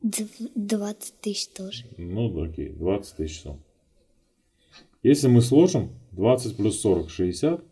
дв- 0.03 0.51
20 0.53 1.19
тысяч 1.21 1.47
тоже. 1.47 1.85
Ну, 1.97 2.29
да, 2.29 2.43
окей, 2.43 2.69
20 2.69 3.15
тысяч 3.15 3.41
сум. 3.41 3.59
Если 5.01 5.27
мы 5.27 5.41
сложим 5.41 5.89
20 6.11 6.55
плюс 6.55 6.79
40– 6.81 7.09
60, 7.09 7.63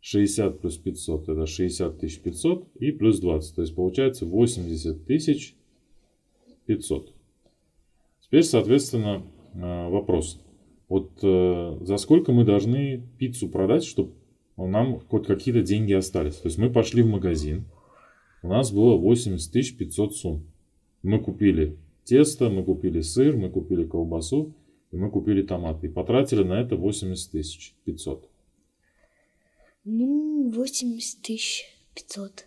60 0.00 0.60
плюс 0.60 0.78
500– 0.78 1.28
это 1.28 1.46
60 1.46 1.98
тысяч 1.98 2.20
500 2.20 2.66
и 2.76 2.90
плюс 2.90 3.20
20. 3.20 3.54
То 3.54 3.60
есть 3.60 3.74
получается 3.74 4.24
80 4.24 5.04
тысяч 5.04 5.56
500. 6.64 7.12
Теперь, 8.22 8.44
соответственно, 8.44 9.26
э, 9.52 9.88
вопрос. 9.90 10.40
Вот 10.88 11.10
э, 11.22 11.78
за 11.82 11.98
сколько 11.98 12.32
мы 12.32 12.44
должны 12.44 13.02
пиццу 13.18 13.48
продать, 13.50 13.84
чтобы 13.84 14.12
нам 14.66 15.00
хоть 15.08 15.26
какие-то 15.26 15.62
деньги 15.62 15.92
остались? 15.92 16.36
То 16.36 16.48
есть 16.48 16.58
мы 16.58 16.70
пошли 16.70 17.02
в 17.02 17.06
магазин, 17.08 17.64
у 18.42 18.48
нас 18.48 18.72
было 18.72 18.96
80 18.96 19.52
тысяч 19.52 19.76
500 19.76 20.16
сумм. 20.16 20.46
Мы 21.02 21.20
купили 21.20 21.76
тесто, 22.04 22.48
мы 22.50 22.64
купили 22.64 23.00
сыр, 23.00 23.36
мы 23.36 23.50
купили 23.50 23.84
колбасу, 23.84 24.54
и 24.90 24.96
мы 24.96 25.10
купили 25.10 25.42
томаты. 25.42 25.86
И 25.86 25.90
потратили 25.90 26.42
на 26.42 26.60
это 26.60 26.76
80 26.76 27.30
тысяч 27.30 27.74
500. 27.84 28.28
Ну, 29.84 30.50
80 30.50 31.22
тысяч 31.22 31.64
500. 31.94 32.46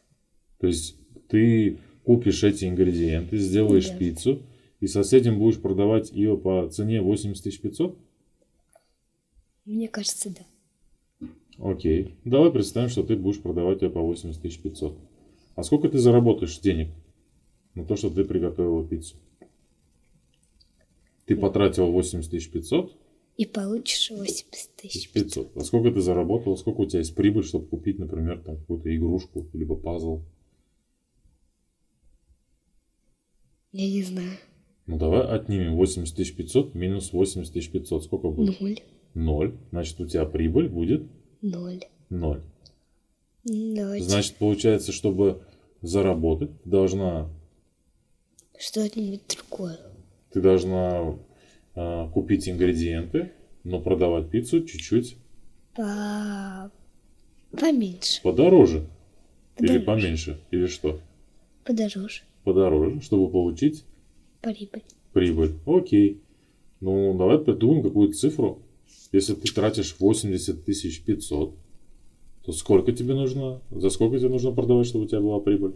То 0.59 0.67
есть 0.67 0.95
ты 1.27 1.77
купишь 2.03 2.43
эти 2.43 2.65
ингредиенты, 2.65 3.38
сделаешь 3.38 3.89
Да. 3.89 3.97
пиццу, 3.97 4.41
и 4.79 4.88
соседям 4.88 5.39
будешь 5.39 5.61
продавать 5.61 6.11
ее 6.11 6.38
по 6.38 6.67
цене 6.69 7.01
80 7.01 7.43
тысяч 7.43 7.59
500? 7.61 7.97
Мне 9.65 9.88
кажется, 9.88 10.29
да. 10.29 10.41
Окей. 11.61 12.15
Давай 12.25 12.51
представим, 12.51 12.89
что 12.89 13.03
ты 13.03 13.15
будешь 13.15 13.39
продавать 13.39 13.83
ее 13.83 13.91
по 13.91 14.01
80 14.01 14.41
тысяч 14.41 14.59
500. 14.59 14.97
А 15.55 15.63
сколько 15.63 15.89
ты 15.89 15.99
заработаешь 15.99 16.57
денег 16.59 16.89
на 17.75 17.85
то, 17.85 17.95
что 17.95 18.09
ты 18.09 18.23
приготовила 18.25 18.85
пиццу? 18.85 19.15
Ты 21.25 21.35
потратила 21.35 21.85
80 21.85 22.31
тысяч 22.31 22.49
500, 22.49 22.97
И 23.38 23.45
получишь 23.45 24.09
80 24.09 24.75
тысяч. 24.75 25.11
500. 25.11 25.55
А 25.55 25.59
сколько 25.61 25.91
ты 25.91 26.01
заработала? 26.01 26.55
Сколько 26.55 26.81
у 26.81 26.85
тебя 26.88 26.99
есть 26.99 27.15
прибыль, 27.15 27.43
чтобы 27.43 27.67
купить, 27.67 27.99
например, 27.99 28.41
там 28.41 28.57
какую-то 28.57 28.93
игрушку, 28.95 29.47
либо 29.53 29.75
пазл? 29.75 30.21
Я 33.71 33.88
не 33.88 34.01
знаю. 34.01 34.31
Ну 34.88 34.97
давай 34.97 35.27
отнимем 35.27 35.75
80 35.75 36.15
тысяч 36.15 36.35
500 36.35 36.73
минус 36.73 37.13
80 37.13 37.53
тысяч 37.53 37.71
500. 37.71 38.03
Сколько 38.03 38.29
будет? 38.29 38.59
Ноль. 38.59 38.79
Ноль. 39.13 39.57
Значит, 39.69 39.99
у 40.01 40.07
тебя 40.07 40.25
прибыль 40.25 40.67
будет 40.67 41.03
Ноль. 41.41 41.81
ноль. 42.09 42.41
Давайте 43.43 44.05
Значит, 44.07 44.35
получается, 44.35 44.91
чтобы 44.91 45.41
заработать, 45.81 46.51
ты 46.61 46.69
должна, 46.69 47.30
что-нибудь 48.59 49.22
другое. 49.27 49.80
ты 50.31 50.41
должна 50.41 51.18
а, 51.73 52.07
купить 52.09 52.47
ингредиенты, 52.47 53.31
но 53.63 53.81
продавать 53.81 54.30
пиццу 54.30 54.63
чуть-чуть 54.63 55.18
По... 55.76 56.72
Поменьше. 57.51 58.22
подороже. 58.22 58.88
Или 59.57 59.80
Подороже. 59.80 59.85
поменьше. 59.85 60.41
Или 60.51 60.68
что? 60.68 60.99
Подороже. 61.65 62.22
Подороже, 62.43 63.01
чтобы 63.01 63.30
получить 63.31 63.84
Прибыль. 64.41 64.84
прибыль. 65.13 65.55
Окей. 65.65 66.22
Ну, 66.80 67.15
давай 67.18 67.39
придумаем 67.39 67.84
какую-то 67.84 68.13
цифру. 68.15 68.61
Если 69.11 69.34
ты 69.34 69.51
тратишь 69.53 69.95
80 69.99 70.63
тысяч 70.63 71.01
500, 71.03 71.55
то 72.45 72.53
сколько 72.53 72.91
тебе 72.91 73.13
нужно, 73.13 73.61
за 73.69 73.89
сколько 73.89 74.18
тебе 74.18 74.30
нужно 74.30 74.51
продавать, 74.51 74.88
чтобы 74.88 75.05
у 75.05 75.07
тебя 75.07 75.22
была 75.22 75.39
прибыль? 75.39 75.73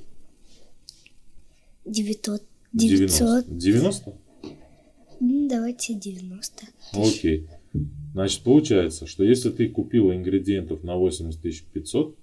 900. 1.86 2.42
90. 2.74 3.46
900. 3.48 3.58
90? 3.58 4.14
Ну, 5.20 5.48
давайте 5.50 5.94
90. 5.94 6.64
Окей. 6.94 7.48
Значит, 8.14 8.42
получается, 8.42 9.06
что 9.06 9.24
если 9.24 9.50
ты 9.50 9.70
купила 9.70 10.16
ингредиентов 10.16 10.84
на 10.84 10.96
80 10.96 11.64
500, 11.66 12.16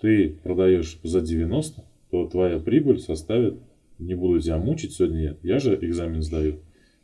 ты 0.00 0.30
продаешь 0.42 0.98
за 1.02 1.20
90, 1.20 1.84
то 2.10 2.28
твоя 2.28 2.58
прибыль 2.58 3.00
составит, 3.00 3.58
не 3.98 4.14
буду 4.14 4.40
тебя 4.40 4.58
мучить 4.58 4.92
сегодня, 4.92 5.36
я, 5.42 5.54
я 5.54 5.58
же 5.58 5.76
экзамен 5.80 6.22
сдаю, 6.22 6.60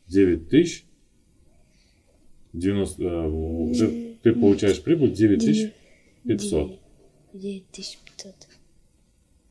9 0.06 0.48
тысяч 0.48 0.84
90, 2.54 3.02
э, 3.02 4.14
ты, 4.22 4.32
получаешь 4.32 4.80
прибыль 4.82 5.12
9500. 5.12 6.78
9500. 7.32 8.34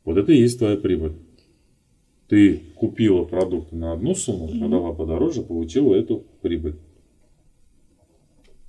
Вот 0.05 0.17
это 0.17 0.31
и 0.31 0.37
есть 0.39 0.57
твоя 0.57 0.77
прибыль. 0.77 1.13
Ты 2.29 2.57
купила 2.75 3.25
продукты 3.25 3.75
на 3.75 3.93
одну 3.93 4.15
сумму, 4.15 4.47
продала 4.47 4.93
подороже, 4.93 5.43
получила 5.43 5.93
эту 5.95 6.25
прибыль. 6.41 6.77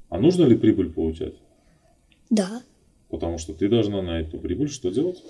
А 0.09 0.19
нужно 0.19 0.45
ли 0.45 0.57
прибыль 0.57 0.93
получать? 0.93 1.35
Да. 2.29 2.63
Потому 3.09 3.39
что 3.39 3.55
ты 3.55 3.69
должна 3.69 4.03
на 4.03 4.21
эту 4.21 4.39
прибыль 4.39 4.69
что 4.69 4.91
делать? 4.91 5.23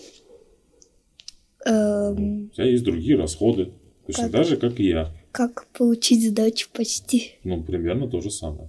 Эм, 1.66 2.46
У 2.46 2.48
тебя 2.48 2.64
есть 2.66 2.84
другие 2.84 3.16
расходы. 3.16 3.72
Точно 4.06 4.24
Как? 4.24 4.32
так 4.32 4.46
же, 4.46 4.56
как 4.56 4.80
и 4.80 4.84
я. 4.88 5.14
как 5.32 5.66
получить 5.68 6.28
сдачу 6.28 6.68
почти? 6.72 7.32
Ну, 7.44 7.62
примерно 7.62 8.08
то 8.08 8.20
же 8.20 8.30
самое. 8.30 8.68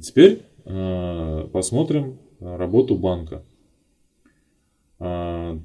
Теперь 0.00 0.42
э, 0.64 1.48
посмотрим 1.52 2.18
э, 2.40 2.56
работу 2.56 2.96
банка. 2.96 3.44
А, 4.98 5.60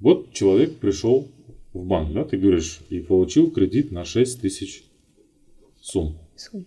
вот 0.00 0.32
человек 0.32 0.78
пришел 0.78 1.28
в 1.72 1.84
банк, 1.84 2.12
да, 2.12 2.24
ты 2.24 2.38
говоришь, 2.38 2.80
и 2.88 3.00
получил 3.00 3.50
кредит 3.50 3.92
на 3.92 4.04
6 4.04 4.40
тысяч 4.40 4.84
сумм. 5.80 6.18
Сум. 6.36 6.66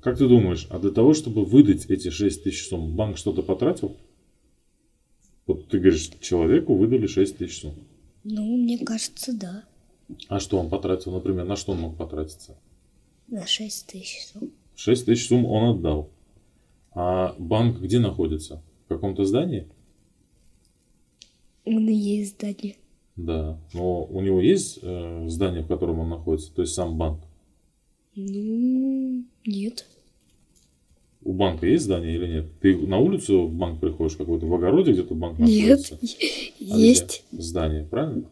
Как 0.00 0.18
ты 0.18 0.28
думаешь, 0.28 0.66
а 0.70 0.78
для 0.78 0.90
того, 0.90 1.14
чтобы 1.14 1.44
выдать 1.44 1.86
эти 1.86 2.10
6 2.10 2.44
тысяч 2.44 2.68
сумм, 2.68 2.94
банк 2.96 3.16
что-то 3.16 3.42
потратил? 3.42 3.96
Вот 5.46 5.68
ты 5.68 5.78
говоришь, 5.78 6.10
человеку 6.20 6.74
выдали 6.74 7.06
6 7.06 7.38
тысяч 7.38 7.60
сумм. 7.60 7.74
Ну, 8.24 8.56
мне 8.56 8.78
кажется, 8.84 9.32
да. 9.32 9.64
А 10.28 10.38
что 10.40 10.58
он 10.58 10.70
потратил, 10.70 11.12
например, 11.12 11.44
на 11.44 11.56
что 11.56 11.72
он 11.72 11.80
мог 11.80 11.96
потратиться? 11.96 12.56
На 13.28 13.46
6 13.46 13.86
тысяч 13.86 14.26
сум. 14.26 14.52
6 14.76 15.06
тысяч 15.06 15.28
сумм 15.28 15.46
он 15.46 15.76
отдал. 15.76 16.10
А 16.94 17.34
банк 17.38 17.80
где 17.80 17.98
находится? 17.98 18.62
В 18.84 18.88
каком-то 18.88 19.24
здании? 19.24 19.66
Он 21.64 21.88
и 21.88 21.94
есть 21.94 22.36
здание. 22.36 22.76
Да. 23.16 23.58
Но 23.72 24.04
у 24.04 24.20
него 24.20 24.40
есть 24.40 24.78
э, 24.82 25.28
здание, 25.28 25.62
в 25.62 25.68
котором 25.68 26.00
он 26.00 26.08
находится, 26.08 26.52
то 26.52 26.62
есть 26.62 26.74
сам 26.74 26.96
банк? 26.96 27.20
Ну, 28.14 29.24
нет. 29.46 29.86
У 31.24 31.32
банка 31.32 31.66
есть 31.66 31.84
здание 31.84 32.16
или 32.16 32.26
нет? 32.26 32.46
Ты 32.60 32.76
на 32.76 32.98
улицу 32.98 33.46
в 33.46 33.54
банк 33.54 33.80
приходишь 33.80 34.16
какой-то, 34.16 34.46
в 34.46 34.54
огороде 34.54 34.92
где-то 34.92 35.14
банк 35.14 35.38
Нет. 35.38 35.78
находится? 35.90 35.94
А 36.62 36.64
где? 36.64 36.88
Есть. 36.88 37.24
Здание, 37.30 37.84
правильно? 37.84 38.24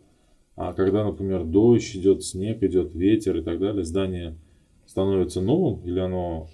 А 0.57 0.73
когда, 0.73 1.05
например, 1.05 1.45
дождь 1.45 1.97
идет, 1.97 2.25
снег 2.25 2.63
идет, 2.63 2.95
ветер 2.95 3.39
и 3.39 3.43
так 3.43 3.59
далее, 3.61 3.85
здание 3.85 4.37
становится 4.91 5.41
новым 5.41 5.87
или 5.87 6.01
оно 6.01 6.49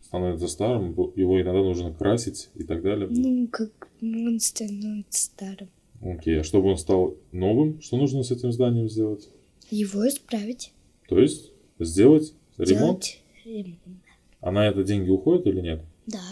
становится 0.00 0.46
старым, 0.46 0.92
его 1.16 1.42
иногда 1.42 1.60
нужно 1.60 1.92
красить 1.92 2.50
и 2.54 2.62
так 2.62 2.82
далее? 2.82 3.08
Ну, 3.10 3.48
как 3.48 3.88
он 4.00 4.38
становится 4.38 5.24
старым. 5.24 5.68
Окей, 6.00 6.40
а 6.40 6.44
чтобы 6.44 6.70
он 6.70 6.78
стал 6.78 7.16
новым, 7.32 7.80
что 7.80 7.96
нужно 7.96 8.22
с 8.22 8.30
этим 8.30 8.52
зданием 8.52 8.88
сделать? 8.88 9.28
Его 9.70 10.06
исправить. 10.06 10.72
То 11.08 11.18
есть 11.18 11.50
сделать 11.80 12.32
ремонт? 12.58 13.18
Делать 13.44 13.66
ремонт. 13.66 14.02
А 14.40 14.52
на 14.52 14.68
это 14.68 14.84
деньги 14.84 15.10
уходят 15.10 15.44
или 15.48 15.60
нет? 15.60 15.82
Да. 16.06 16.22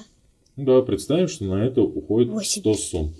Ну 0.54 0.64
да, 0.64 0.82
представим, 0.82 1.26
что 1.26 1.44
на 1.46 1.64
это 1.64 1.82
уходит 1.82 2.28
Восемь. 2.28 2.60
100 2.62 2.74
сумм. 2.74 3.14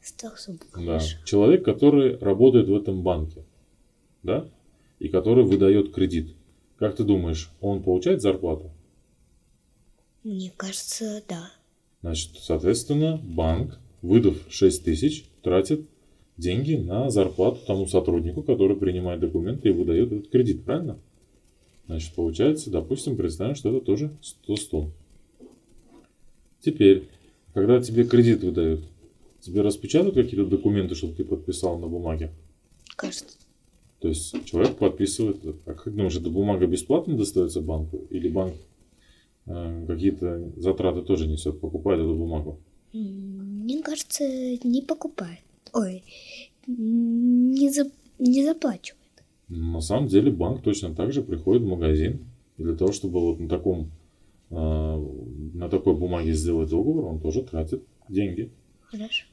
Стал 0.00 0.32
сумку. 0.36 0.66
Да. 0.84 0.98
Человек, 1.24 1.64
который 1.64 2.16
работает 2.16 2.68
в 2.68 2.74
этом 2.74 3.04
банке, 3.04 3.44
да, 4.24 4.48
и 4.98 5.08
который 5.08 5.44
выдает 5.44 5.94
кредит. 5.94 6.34
Как 6.82 6.96
ты 6.96 7.04
думаешь, 7.04 7.48
он 7.60 7.80
получает 7.80 8.22
зарплату? 8.22 8.72
Мне 10.24 10.52
кажется, 10.56 11.22
да. 11.28 11.48
Значит, 12.00 12.32
соответственно, 12.40 13.20
банк, 13.22 13.78
выдав 14.02 14.34
6 14.50 14.82
тысяч, 14.82 15.26
тратит 15.42 15.88
деньги 16.36 16.74
на 16.74 17.08
зарплату 17.08 17.60
тому 17.68 17.86
сотруднику, 17.86 18.42
который 18.42 18.76
принимает 18.76 19.20
документы 19.20 19.68
и 19.68 19.72
выдает 19.72 20.10
этот 20.10 20.30
кредит, 20.32 20.64
правильно? 20.64 20.98
Значит, 21.86 22.16
получается, 22.16 22.68
допустим, 22.68 23.16
представим, 23.16 23.54
что 23.54 23.68
это 23.68 23.86
тоже 23.86 24.16
100 24.20 24.56
сумм. 24.56 24.92
Теперь, 26.62 27.08
когда 27.54 27.80
тебе 27.80 28.02
кредит 28.02 28.42
выдают, 28.42 28.82
тебе 29.38 29.60
распечатают 29.60 30.16
какие-то 30.16 30.46
документы, 30.46 30.96
чтобы 30.96 31.14
ты 31.14 31.24
подписал 31.24 31.78
на 31.78 31.86
бумаге? 31.86 32.32
Кажется. 32.96 33.36
То 34.02 34.08
есть 34.08 34.44
человек 34.46 34.78
подписывает, 34.78 35.38
а 35.64 35.74
как 35.74 35.94
думаешь, 35.94 36.16
эта 36.16 36.28
бумага 36.28 36.66
бесплатно 36.66 37.16
достается 37.16 37.60
банку? 37.60 37.98
Или 38.10 38.28
банк 38.28 38.54
э, 39.46 39.84
какие-то 39.86 40.50
затраты 40.56 41.02
тоже 41.02 41.28
несет, 41.28 41.60
покупает 41.60 42.00
эту 42.00 42.16
бумагу? 42.16 42.58
Мне 42.92 43.80
кажется, 43.80 44.24
не 44.64 44.82
покупает. 44.82 45.38
Ой, 45.72 46.02
не, 46.66 47.70
за, 47.70 47.92
не 48.18 48.44
заплачивает. 48.44 48.98
На 49.46 49.80
самом 49.80 50.08
деле 50.08 50.32
банк 50.32 50.62
точно 50.62 50.92
так 50.96 51.12
же 51.12 51.22
приходит 51.22 51.62
в 51.62 51.68
магазин. 51.68 52.26
И 52.58 52.64
для 52.64 52.74
того, 52.74 52.90
чтобы 52.90 53.20
вот 53.20 53.38
на 53.38 53.48
таком 53.48 53.92
э, 54.50 54.54
на 54.56 55.68
такой 55.68 55.94
бумаге 55.94 56.32
сделать 56.32 56.70
договор, 56.70 57.04
он 57.04 57.20
тоже 57.20 57.42
тратит 57.42 57.84
деньги. 58.08 58.50
Хорошо. 58.82 59.26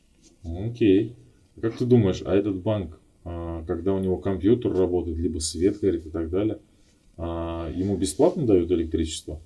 Окей. 0.44 1.16
А 1.58 1.62
Как 1.62 1.76
ты 1.76 1.86
думаешь, 1.86 2.22
а 2.24 2.36
этот 2.36 2.58
банк, 2.62 2.99
когда 3.24 3.94
у 3.94 4.00
него 4.00 4.18
компьютер 4.18 4.74
работает, 4.74 5.18
либо 5.18 5.40
свет 5.40 5.80
горит 5.80 6.06
и 6.06 6.10
так 6.10 6.30
далее, 6.30 6.60
а, 7.18 7.72
ему 7.76 7.98
бесплатно 7.98 8.46
дают 8.46 8.72
электричество? 8.72 9.42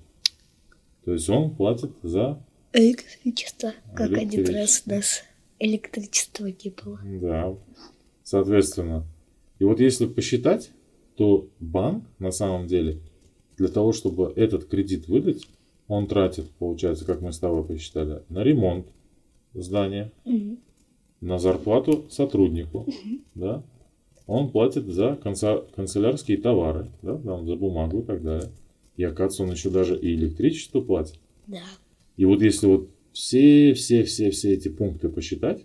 То 1.04 1.12
есть 1.12 1.28
он 1.28 1.54
платит 1.54 1.90
за... 2.02 2.42
Электричество. 2.72 3.72
Как 3.94 4.12
один 4.12 4.40
Электричество. 4.40 4.54
раз 4.54 4.82
у 4.86 4.90
нас 4.90 5.22
электричества 5.58 6.46
не 6.46 6.70
было. 6.70 7.00
Да. 7.20 7.56
Соответственно. 8.22 9.04
И 9.58 9.64
вот 9.64 9.80
если 9.80 10.06
посчитать, 10.06 10.70
то 11.16 11.48
банк 11.60 12.04
на 12.18 12.32
самом 12.32 12.66
деле 12.66 13.00
для 13.56 13.68
того, 13.68 13.92
чтобы 13.92 14.32
этот 14.34 14.64
кредит 14.64 15.06
выдать, 15.08 15.46
он 15.86 16.06
тратит, 16.06 16.50
получается, 16.58 17.04
как 17.04 17.20
мы 17.20 17.32
с 17.32 17.38
тобой 17.38 17.64
посчитали, 17.64 18.22
на 18.28 18.42
ремонт 18.42 18.86
здания, 19.52 20.10
Мгм. 20.24 20.58
На 21.24 21.38
зарплату 21.38 22.04
сотруднику, 22.10 22.86
да, 23.34 23.64
он 24.26 24.50
платит 24.50 24.86
за 24.86 25.16
канцелярские 25.16 26.36
товары, 26.36 26.90
да, 27.02 27.16
там, 27.16 27.46
за 27.46 27.56
бумагу 27.56 28.00
и 28.00 28.02
так 28.02 28.22
далее. 28.22 28.50
И 28.96 29.04
оказывается, 29.04 29.42
он 29.44 29.52
еще 29.52 29.70
даже 29.70 29.98
и 29.98 30.14
электричество 30.14 30.80
платит. 30.82 31.18
Да. 31.46 31.62
И 32.16 32.26
вот 32.26 32.42
если 32.42 32.66
вот 32.66 32.90
все, 33.12 33.72
все, 33.72 34.04
все, 34.04 34.30
все 34.30 34.52
эти 34.52 34.68
пункты 34.68 35.08
посчитать, 35.08 35.64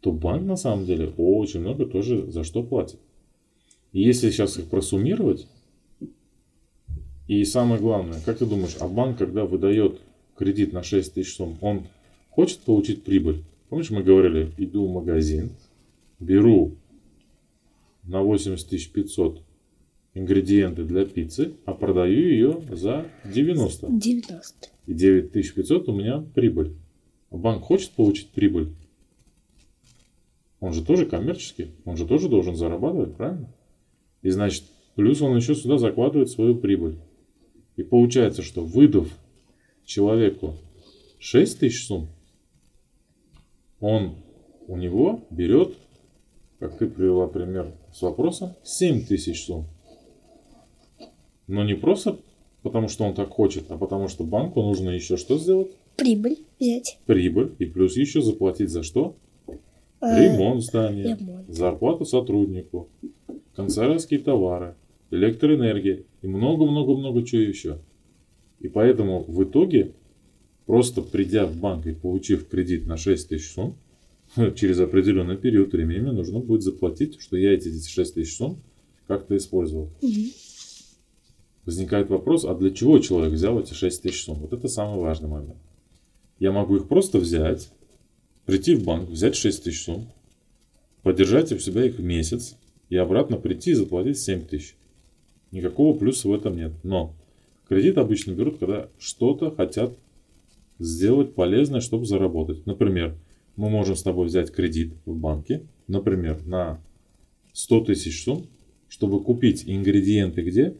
то 0.00 0.12
банк 0.12 0.44
на 0.44 0.56
самом 0.56 0.86
деле 0.86 1.12
очень 1.16 1.60
много 1.60 1.84
тоже 1.84 2.30
за 2.30 2.42
что 2.42 2.62
платит. 2.62 2.98
И 3.92 4.02
если 4.02 4.30
сейчас 4.30 4.58
их 4.58 4.70
просуммировать, 4.70 5.46
и 7.28 7.44
самое 7.44 7.80
главное, 7.80 8.18
как 8.24 8.38
ты 8.38 8.46
думаешь, 8.46 8.76
а 8.80 8.88
банк, 8.88 9.18
когда 9.18 9.44
выдает 9.44 10.00
кредит 10.36 10.72
на 10.72 10.82
6 10.82 11.14
тысяч 11.14 11.34
сумм, 11.34 11.58
он 11.60 11.82
хочет 12.30 12.60
получить 12.60 13.04
прибыль? 13.04 13.44
Помнишь, 13.70 13.90
мы 13.90 14.02
говорили, 14.02 14.52
иду 14.58 14.84
в 14.84 14.92
магазин, 14.92 15.52
беру 16.18 16.74
на 18.02 18.20
80 18.20 18.92
500 18.92 19.44
ингредиенты 20.14 20.82
для 20.82 21.04
пиццы, 21.04 21.54
а 21.66 21.74
продаю 21.74 22.18
ее 22.18 22.66
за 22.72 23.06
90. 23.24 23.86
90. 23.92 24.68
И 24.86 24.92
9500 24.92 25.88
у 25.88 25.92
меня 25.92 26.20
прибыль. 26.34 26.74
А 27.30 27.36
банк 27.36 27.62
хочет 27.62 27.92
получить 27.92 28.30
прибыль? 28.30 28.74
Он 30.58 30.72
же 30.72 30.84
тоже 30.84 31.06
коммерческий, 31.06 31.68
он 31.84 31.96
же 31.96 32.08
тоже 32.08 32.28
должен 32.28 32.56
зарабатывать, 32.56 33.14
правильно? 33.14 33.54
И 34.22 34.30
значит, 34.30 34.64
плюс 34.96 35.22
он 35.22 35.36
еще 35.36 35.54
сюда 35.54 35.78
закладывает 35.78 36.28
свою 36.28 36.56
прибыль. 36.56 36.98
И 37.76 37.84
получается, 37.84 38.42
что 38.42 38.64
выдав 38.64 39.08
человеку 39.84 40.56
6 41.20 41.60
тысяч 41.60 41.86
сумм, 41.86 42.08
он 43.80 44.14
у 44.68 44.76
него 44.76 45.20
берет, 45.30 45.74
как 46.58 46.76
ты 46.78 46.86
привела 46.86 47.26
пример 47.26 47.72
с 47.92 48.02
вопросом, 48.02 48.54
7 48.62 49.04
тысяч 49.06 49.44
сумм. 49.44 49.66
Но 51.46 51.64
не 51.64 51.74
просто 51.74 52.18
потому, 52.62 52.88
что 52.88 53.04
он 53.04 53.14
так 53.14 53.30
хочет, 53.30 53.70
а 53.70 53.76
потому 53.78 54.08
что 54.08 54.24
банку 54.24 54.62
нужно 54.62 54.90
еще 54.90 55.16
что 55.16 55.38
сделать? 55.38 55.72
Прибыль 55.96 56.38
взять. 56.58 56.98
Прибыль. 57.06 57.54
И 57.58 57.64
плюс 57.66 57.96
еще 57.96 58.20
заплатить 58.22 58.70
за 58.70 58.82
что? 58.82 59.16
Э, 59.48 59.54
Ремонт 60.02 60.62
здания, 60.62 61.16
ремонт. 61.18 61.48
зарплату 61.48 62.04
сотруднику, 62.04 62.88
канцелярские 63.54 64.20
товары, 64.20 64.76
электроэнергия 65.10 66.04
и 66.22 66.26
много-много-много 66.26 67.22
чего 67.24 67.42
еще. 67.42 67.78
И 68.60 68.68
поэтому 68.68 69.24
в 69.24 69.42
итоге, 69.42 69.92
просто 70.70 71.02
придя 71.02 71.46
в 71.46 71.56
банк 71.56 71.84
и 71.86 71.92
получив 71.92 72.46
кредит 72.46 72.86
на 72.86 72.96
6 72.96 73.28
тысяч 73.28 73.50
сумм, 73.50 73.76
через 74.54 74.78
определенный 74.78 75.36
период 75.36 75.72
времени 75.72 75.98
мне 75.98 76.12
нужно 76.12 76.38
будет 76.38 76.62
заплатить, 76.62 77.20
что 77.20 77.36
я 77.36 77.54
эти 77.54 77.76
6 77.76 78.14
тысяч 78.14 78.36
сумм 78.36 78.62
как-то 79.08 79.36
использовал. 79.36 79.90
Возникает 81.66 82.08
вопрос, 82.08 82.44
а 82.44 82.54
для 82.54 82.70
чего 82.70 83.00
человек 83.00 83.32
взял 83.32 83.58
эти 83.58 83.74
6 83.74 84.00
тысяч 84.00 84.22
сумм? 84.22 84.38
Вот 84.38 84.52
это 84.52 84.68
самый 84.68 85.00
важный 85.00 85.28
момент. 85.28 85.56
Я 86.38 86.52
могу 86.52 86.76
их 86.76 86.86
просто 86.86 87.18
взять, 87.18 87.68
прийти 88.46 88.76
в 88.76 88.84
банк, 88.84 89.10
взять 89.10 89.34
6 89.34 89.64
тысяч 89.64 89.82
сумм, 89.82 90.06
подержать 91.02 91.50
у 91.50 91.58
себя 91.58 91.84
их 91.84 91.98
месяц 91.98 92.54
и 92.90 92.96
обратно 92.96 93.38
прийти 93.38 93.72
и 93.72 93.74
заплатить 93.74 94.20
7 94.20 94.44
тысяч. 94.46 94.76
Никакого 95.50 95.98
плюса 95.98 96.28
в 96.28 96.32
этом 96.32 96.56
нет. 96.56 96.70
Но 96.84 97.16
кредит 97.68 97.98
обычно 97.98 98.34
берут, 98.34 98.58
когда 98.58 98.88
что-то 99.00 99.50
хотят 99.50 99.98
сделать 100.80 101.34
полезное, 101.34 101.80
чтобы 101.80 102.06
заработать. 102.06 102.66
Например, 102.66 103.16
мы 103.56 103.68
можем 103.70 103.94
с 103.94 104.02
тобой 104.02 104.26
взять 104.26 104.50
кредит 104.50 104.94
в 105.04 105.14
банке, 105.14 105.62
например, 105.86 106.44
на 106.46 106.80
100 107.52 107.82
тысяч 107.82 108.24
сумм, 108.24 108.46
чтобы 108.88 109.22
купить 109.22 109.64
ингредиенты 109.66 110.42
где? 110.42 110.74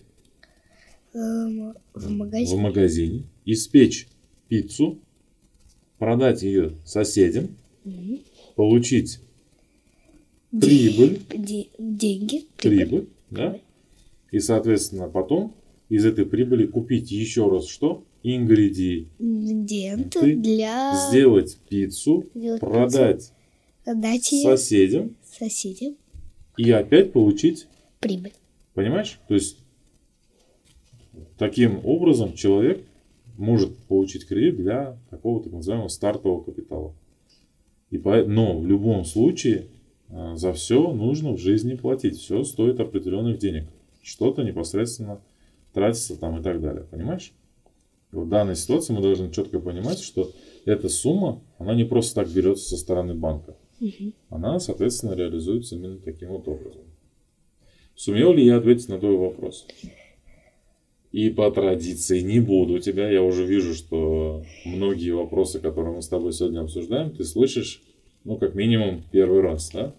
Эм, 1.12 1.74
в 1.92 2.10
магазине. 2.10 2.56
В 2.56 2.58
магазине. 2.60 3.24
Испечь 3.44 4.08
пиццу, 4.48 4.98
продать 5.98 6.42
ее 6.42 6.72
соседям, 6.84 7.48
Мгм. 7.84 8.20
получить 8.56 9.20
прибыль, 10.50 11.20
Де- 11.36 11.68
деньги. 11.78 12.46
прибыль, 12.56 13.08
да? 13.30 13.58
И, 14.30 14.38
соответственно, 14.40 15.08
потом 15.08 15.54
из 15.88 16.04
этой 16.06 16.24
прибыли 16.24 16.66
купить 16.66 17.10
еще 17.10 17.50
раз 17.50 17.66
что? 17.66 18.04
Ингредиенты, 18.22 19.08
Ингредиенты 19.18 20.20
Ты 20.20 20.36
для 20.36 21.08
сделать 21.08 21.58
пиццу, 21.68 22.26
сделать 22.34 22.60
продать 22.60 23.32
Дать 23.86 24.32
ее 24.32 24.42
соседям 24.42 25.16
соседям 25.38 25.96
и 26.56 26.70
опять 26.70 27.12
получить, 27.12 27.66
прибыль. 28.00 28.32
понимаешь? 28.74 29.18
То 29.28 29.34
есть, 29.34 29.58
таким 31.38 31.80
образом 31.84 32.34
человек 32.34 32.84
может 33.38 33.74
получить 33.88 34.26
кредит 34.26 34.56
для 34.56 34.98
такого 35.08 35.42
так 35.42 35.52
называемого 35.52 35.88
стартового 35.88 36.42
капитала. 36.42 36.94
И 37.90 37.98
по- 37.98 38.24
но 38.24 38.58
в 38.58 38.66
любом 38.66 39.04
случае 39.04 39.66
а, 40.10 40.36
за 40.36 40.52
все 40.52 40.92
нужно 40.92 41.32
в 41.32 41.38
жизни 41.38 41.74
платить. 41.74 42.18
Все 42.18 42.44
стоит 42.44 42.80
определенных 42.80 43.38
денег. 43.38 43.64
Что-то 44.02 44.42
непосредственно 44.42 45.20
тратится 45.72 46.16
там 46.16 46.38
и 46.38 46.42
так 46.42 46.60
далее. 46.60 46.84
Понимаешь? 46.90 47.32
В 48.12 48.28
данной 48.28 48.56
ситуации 48.56 48.92
мы 48.92 49.02
должны 49.02 49.30
четко 49.30 49.60
понимать, 49.60 50.00
что 50.00 50.32
эта 50.64 50.88
сумма, 50.88 51.42
она 51.58 51.74
не 51.74 51.84
просто 51.84 52.16
так 52.16 52.32
берется 52.32 52.70
со 52.70 52.76
стороны 52.76 53.14
банка. 53.14 53.56
Она, 54.28 54.58
соответственно, 54.58 55.14
реализуется 55.14 55.76
именно 55.76 55.98
таким 55.98 56.30
вот 56.30 56.46
образом. 56.48 56.82
Сумел 57.94 58.32
ли 58.32 58.44
я 58.44 58.56
ответить 58.56 58.88
на 58.88 58.98
твой 58.98 59.16
вопрос? 59.16 59.66
И 61.12 61.28
по 61.30 61.50
традиции 61.50 62.20
не 62.20 62.40
буду 62.40 62.78
тебя. 62.78 63.10
Я 63.10 63.22
уже 63.22 63.44
вижу, 63.44 63.74
что 63.74 64.44
многие 64.64 65.10
вопросы, 65.10 65.58
которые 65.58 65.94
мы 65.94 66.02
с 66.02 66.08
тобой 66.08 66.32
сегодня 66.32 66.60
обсуждаем, 66.60 67.10
ты 67.10 67.24
слышишь, 67.24 67.82
ну, 68.24 68.36
как 68.36 68.54
минимум, 68.54 69.02
первый 69.10 69.40
раз, 69.40 69.70
да? 69.72 69.94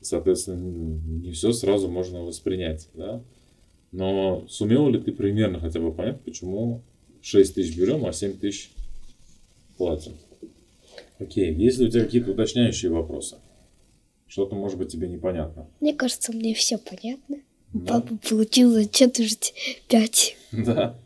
Соответственно, 0.00 1.00
не 1.22 1.32
все 1.32 1.52
сразу 1.52 1.88
можно 1.88 2.22
воспринять, 2.22 2.88
да? 2.94 3.22
Но 3.90 4.44
сумел 4.48 4.88
ли 4.88 5.00
ты 5.00 5.12
примерно 5.12 5.58
хотя 5.58 5.80
бы 5.80 5.92
понять, 5.92 6.20
почему 6.20 6.82
6 7.22 7.54
тысяч 7.54 7.76
берем, 7.76 8.04
а 8.06 8.12
7 8.12 8.38
тысяч 8.38 8.70
платим? 9.76 10.12
Окей, 11.18 11.52
есть 11.54 11.78
ли 11.78 11.86
у 11.86 11.90
тебя 11.90 12.04
какие-то 12.04 12.32
уточняющие 12.32 12.90
вопросы? 12.90 13.36
Что-то, 14.26 14.54
может 14.54 14.78
быть, 14.78 14.92
тебе 14.92 15.08
непонятно. 15.08 15.66
Мне 15.80 15.94
кажется, 15.94 16.32
мне 16.32 16.54
все 16.54 16.78
понятно. 16.78 17.38
Да? 17.72 18.00
Папа 18.00 18.16
получил 18.28 18.70
за 18.72 18.88
четверть 18.88 19.54
пять. 19.88 20.36
Да. 20.52 20.96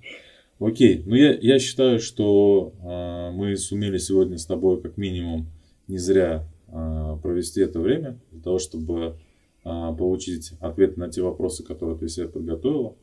Окей. 0.61 1.03
Ну, 1.05 1.17
я, 1.17 1.35
я 1.35 1.59
считаю, 1.59 1.99
что 1.99 2.73
а, 2.85 3.33
мы 3.33 3.57
сумели 3.57 3.99
сегодня 3.99 4.39
с 4.39 4.47
тобой 4.47 4.81
как 4.81 4.97
минимум 4.97 5.49
не 5.89 5.99
зря 5.99 6.47
а, 6.69 7.17
провести 7.17 7.61
это 7.61 7.81
время 7.81 8.19
для 8.31 8.41
того, 8.41 8.61
чтобы 8.61 9.17
а, 9.65 9.93
получить 9.93 10.53
ответ 10.61 10.97
на 10.97 11.09
те 11.09 11.23
вопросы, 11.23 11.65
которые 11.65 11.99
ты 11.99 12.09
себе 12.09 12.29
подготовила. 12.29 12.95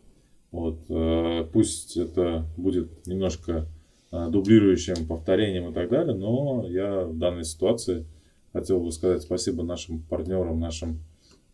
Вот, 0.52 0.80
э, 0.90 1.46
пусть 1.54 1.96
это 1.98 2.46
будет 2.58 3.06
немножко 3.06 3.68
а, 4.12 4.30
дублирующим 4.30 5.08
повторением 5.08 5.70
и 5.70 5.74
так 5.74 5.90
далее, 5.90 6.16
но 6.16 6.66
я 6.68 7.06
в 7.06 7.16
данной 7.16 7.44
ситуации 7.44 8.08
хотел 8.54 8.80
бы 8.80 8.92
сказать 8.92 9.22
спасибо 9.22 9.62
нашим 9.64 10.02
партнерам, 10.02 10.60
нашим 10.60 11.04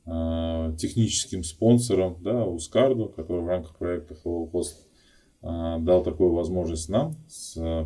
а, 0.05 0.73
техническим 0.77 1.43
спонсорам, 1.43 2.15
да, 2.21 2.45
Ускарду, 2.45 3.07
который 3.09 3.41
в 3.41 3.47
рамках 3.47 3.75
проекта 3.75 4.15
Hello 4.23 4.49
Host 4.49 4.75
дал 5.41 6.01
такую 6.01 6.33
возможность 6.33 6.89
нам 6.89 7.13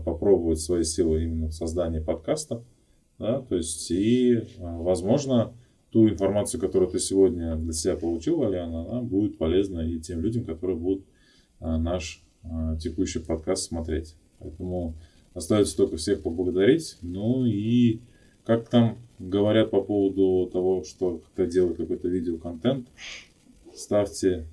попробовать 0.05 0.61
свои 0.61 0.83
силы 0.83 1.23
именно 1.23 1.47
в 1.47 1.53
создании 1.53 1.99
подкаста, 1.99 2.63
да, 3.17 3.41
то 3.41 3.55
есть 3.55 3.91
и, 3.91 4.43
возможно, 4.59 5.51
ту 5.91 6.07
информацию, 6.07 6.61
которую 6.61 6.91
ты 6.91 6.99
сегодня 6.99 7.55
для 7.55 7.73
себя 7.73 7.95
получил, 7.95 8.43
Алиана, 8.43 8.89
она 8.89 9.01
будет 9.01 9.37
полезна 9.37 9.81
и 9.81 9.99
тем 9.99 10.21
людям, 10.21 10.45
которые 10.45 10.77
будут 10.77 11.05
а, 11.59 11.77
наш 11.77 12.23
а, 12.43 12.77
текущий 12.77 13.19
подкаст 13.19 13.63
смотреть. 13.63 14.15
Поэтому 14.39 14.95
остается 15.33 15.75
только 15.75 15.97
всех 15.97 16.21
поблагодарить. 16.21 16.97
Ну 17.01 17.45
и 17.45 18.01
как 18.45 18.69
там 18.69 18.97
говорят 19.17 19.71
по 19.71 19.81
поводу 19.81 20.49
того, 20.51 20.83
что 20.83 21.21
кто 21.33 21.45
делает 21.45 21.77
какой-то 21.77 22.07
видеоконтент, 22.07 22.87
ставьте 23.73 24.45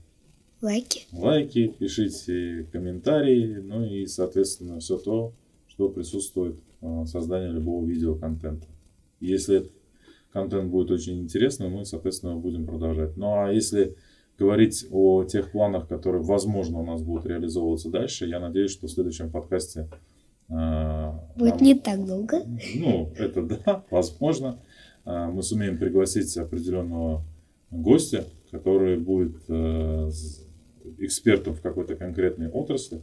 Лайки. 0.62 1.06
лайки, 1.12 1.68
пишите 1.78 2.66
комментарии, 2.72 3.56
ну 3.56 3.84
и, 3.84 4.06
соответственно, 4.06 4.80
все 4.80 4.96
то, 4.96 5.32
что 5.68 5.88
присутствует 5.88 6.56
в 6.80 7.06
создании 7.06 7.52
любого 7.52 7.84
видеоконтента. 7.84 8.66
Если 9.20 9.58
этот 9.58 9.75
контент 10.36 10.70
будет 10.70 10.90
очень 10.90 11.18
интересным, 11.20 11.72
мы, 11.72 11.84
соответственно, 11.86 12.36
будем 12.36 12.66
продолжать. 12.66 13.16
Ну 13.16 13.40
а 13.40 13.50
если 13.50 13.96
говорить 14.38 14.86
о 14.90 15.24
тех 15.24 15.50
планах, 15.50 15.88
которые, 15.88 16.22
возможно, 16.22 16.78
у 16.78 16.84
нас 16.84 17.00
будут 17.02 17.24
реализовываться 17.24 17.88
дальше, 17.90 18.26
я 18.26 18.38
надеюсь, 18.38 18.70
что 18.70 18.86
в 18.86 18.90
следующем 18.90 19.30
подкасте 19.30 19.88
а, 20.50 21.18
Будет 21.36 21.54
нам- 21.54 21.62
не 21.62 21.74
так 21.74 22.04
долго. 22.04 22.42
ну, 22.74 23.10
это 23.16 23.42
да, 23.42 23.84
возможно. 23.90 24.58
А, 25.06 25.30
Мы 25.30 25.42
сумеем 25.42 25.78
пригласить 25.78 26.36
определенного 26.36 27.24
гостя, 27.70 28.24
который 28.50 28.98
будет 28.98 29.36
э, 29.48 30.10
экспертом 30.98 31.54
в 31.54 31.62
какой-то 31.62 31.96
конкретной 31.96 32.48
отрасли 32.50 33.00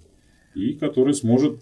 и 0.53 0.73
который 0.73 1.15
сможет 1.15 1.61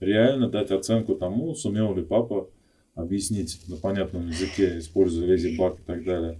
реально 0.00 0.48
дать 0.48 0.70
оценку 0.70 1.14
тому, 1.14 1.54
сумел 1.54 1.94
ли 1.94 2.02
папа 2.02 2.48
объяснить 2.94 3.60
на 3.68 3.76
понятном 3.76 4.28
языке, 4.28 4.78
используя 4.78 5.26
леди 5.26 5.56
баг 5.56 5.78
и 5.78 5.82
так 5.82 6.04
далее, 6.04 6.38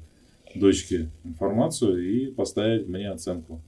дочке 0.54 1.10
информацию 1.24 2.02
и 2.02 2.30
поставить 2.30 2.86
мне 2.86 3.10
оценку. 3.10 3.60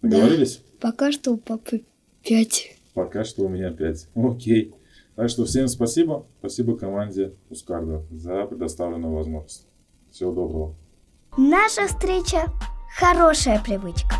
Да. 0.00 0.10
Договорились? 0.10 0.62
Пока 0.80 1.12
что 1.12 1.32
у 1.32 1.36
папы 1.36 1.82
пять. 2.22 2.76
Пока 2.94 3.24
что 3.24 3.44
у 3.44 3.48
меня 3.48 3.70
5. 3.70 4.08
Окей. 4.14 4.74
Так 5.14 5.28
что 5.28 5.44
всем 5.44 5.68
спасибо. 5.68 6.26
Спасибо 6.40 6.76
команде 6.76 7.34
Ускарда 7.50 8.02
за 8.10 8.46
предоставленную 8.46 9.14
возможность. 9.14 9.66
Всего 10.10 10.32
доброго. 10.32 10.74
Наша 11.36 11.86
встреча– 11.86 12.46
хорошая 12.98 13.62
привычка. 13.62 14.16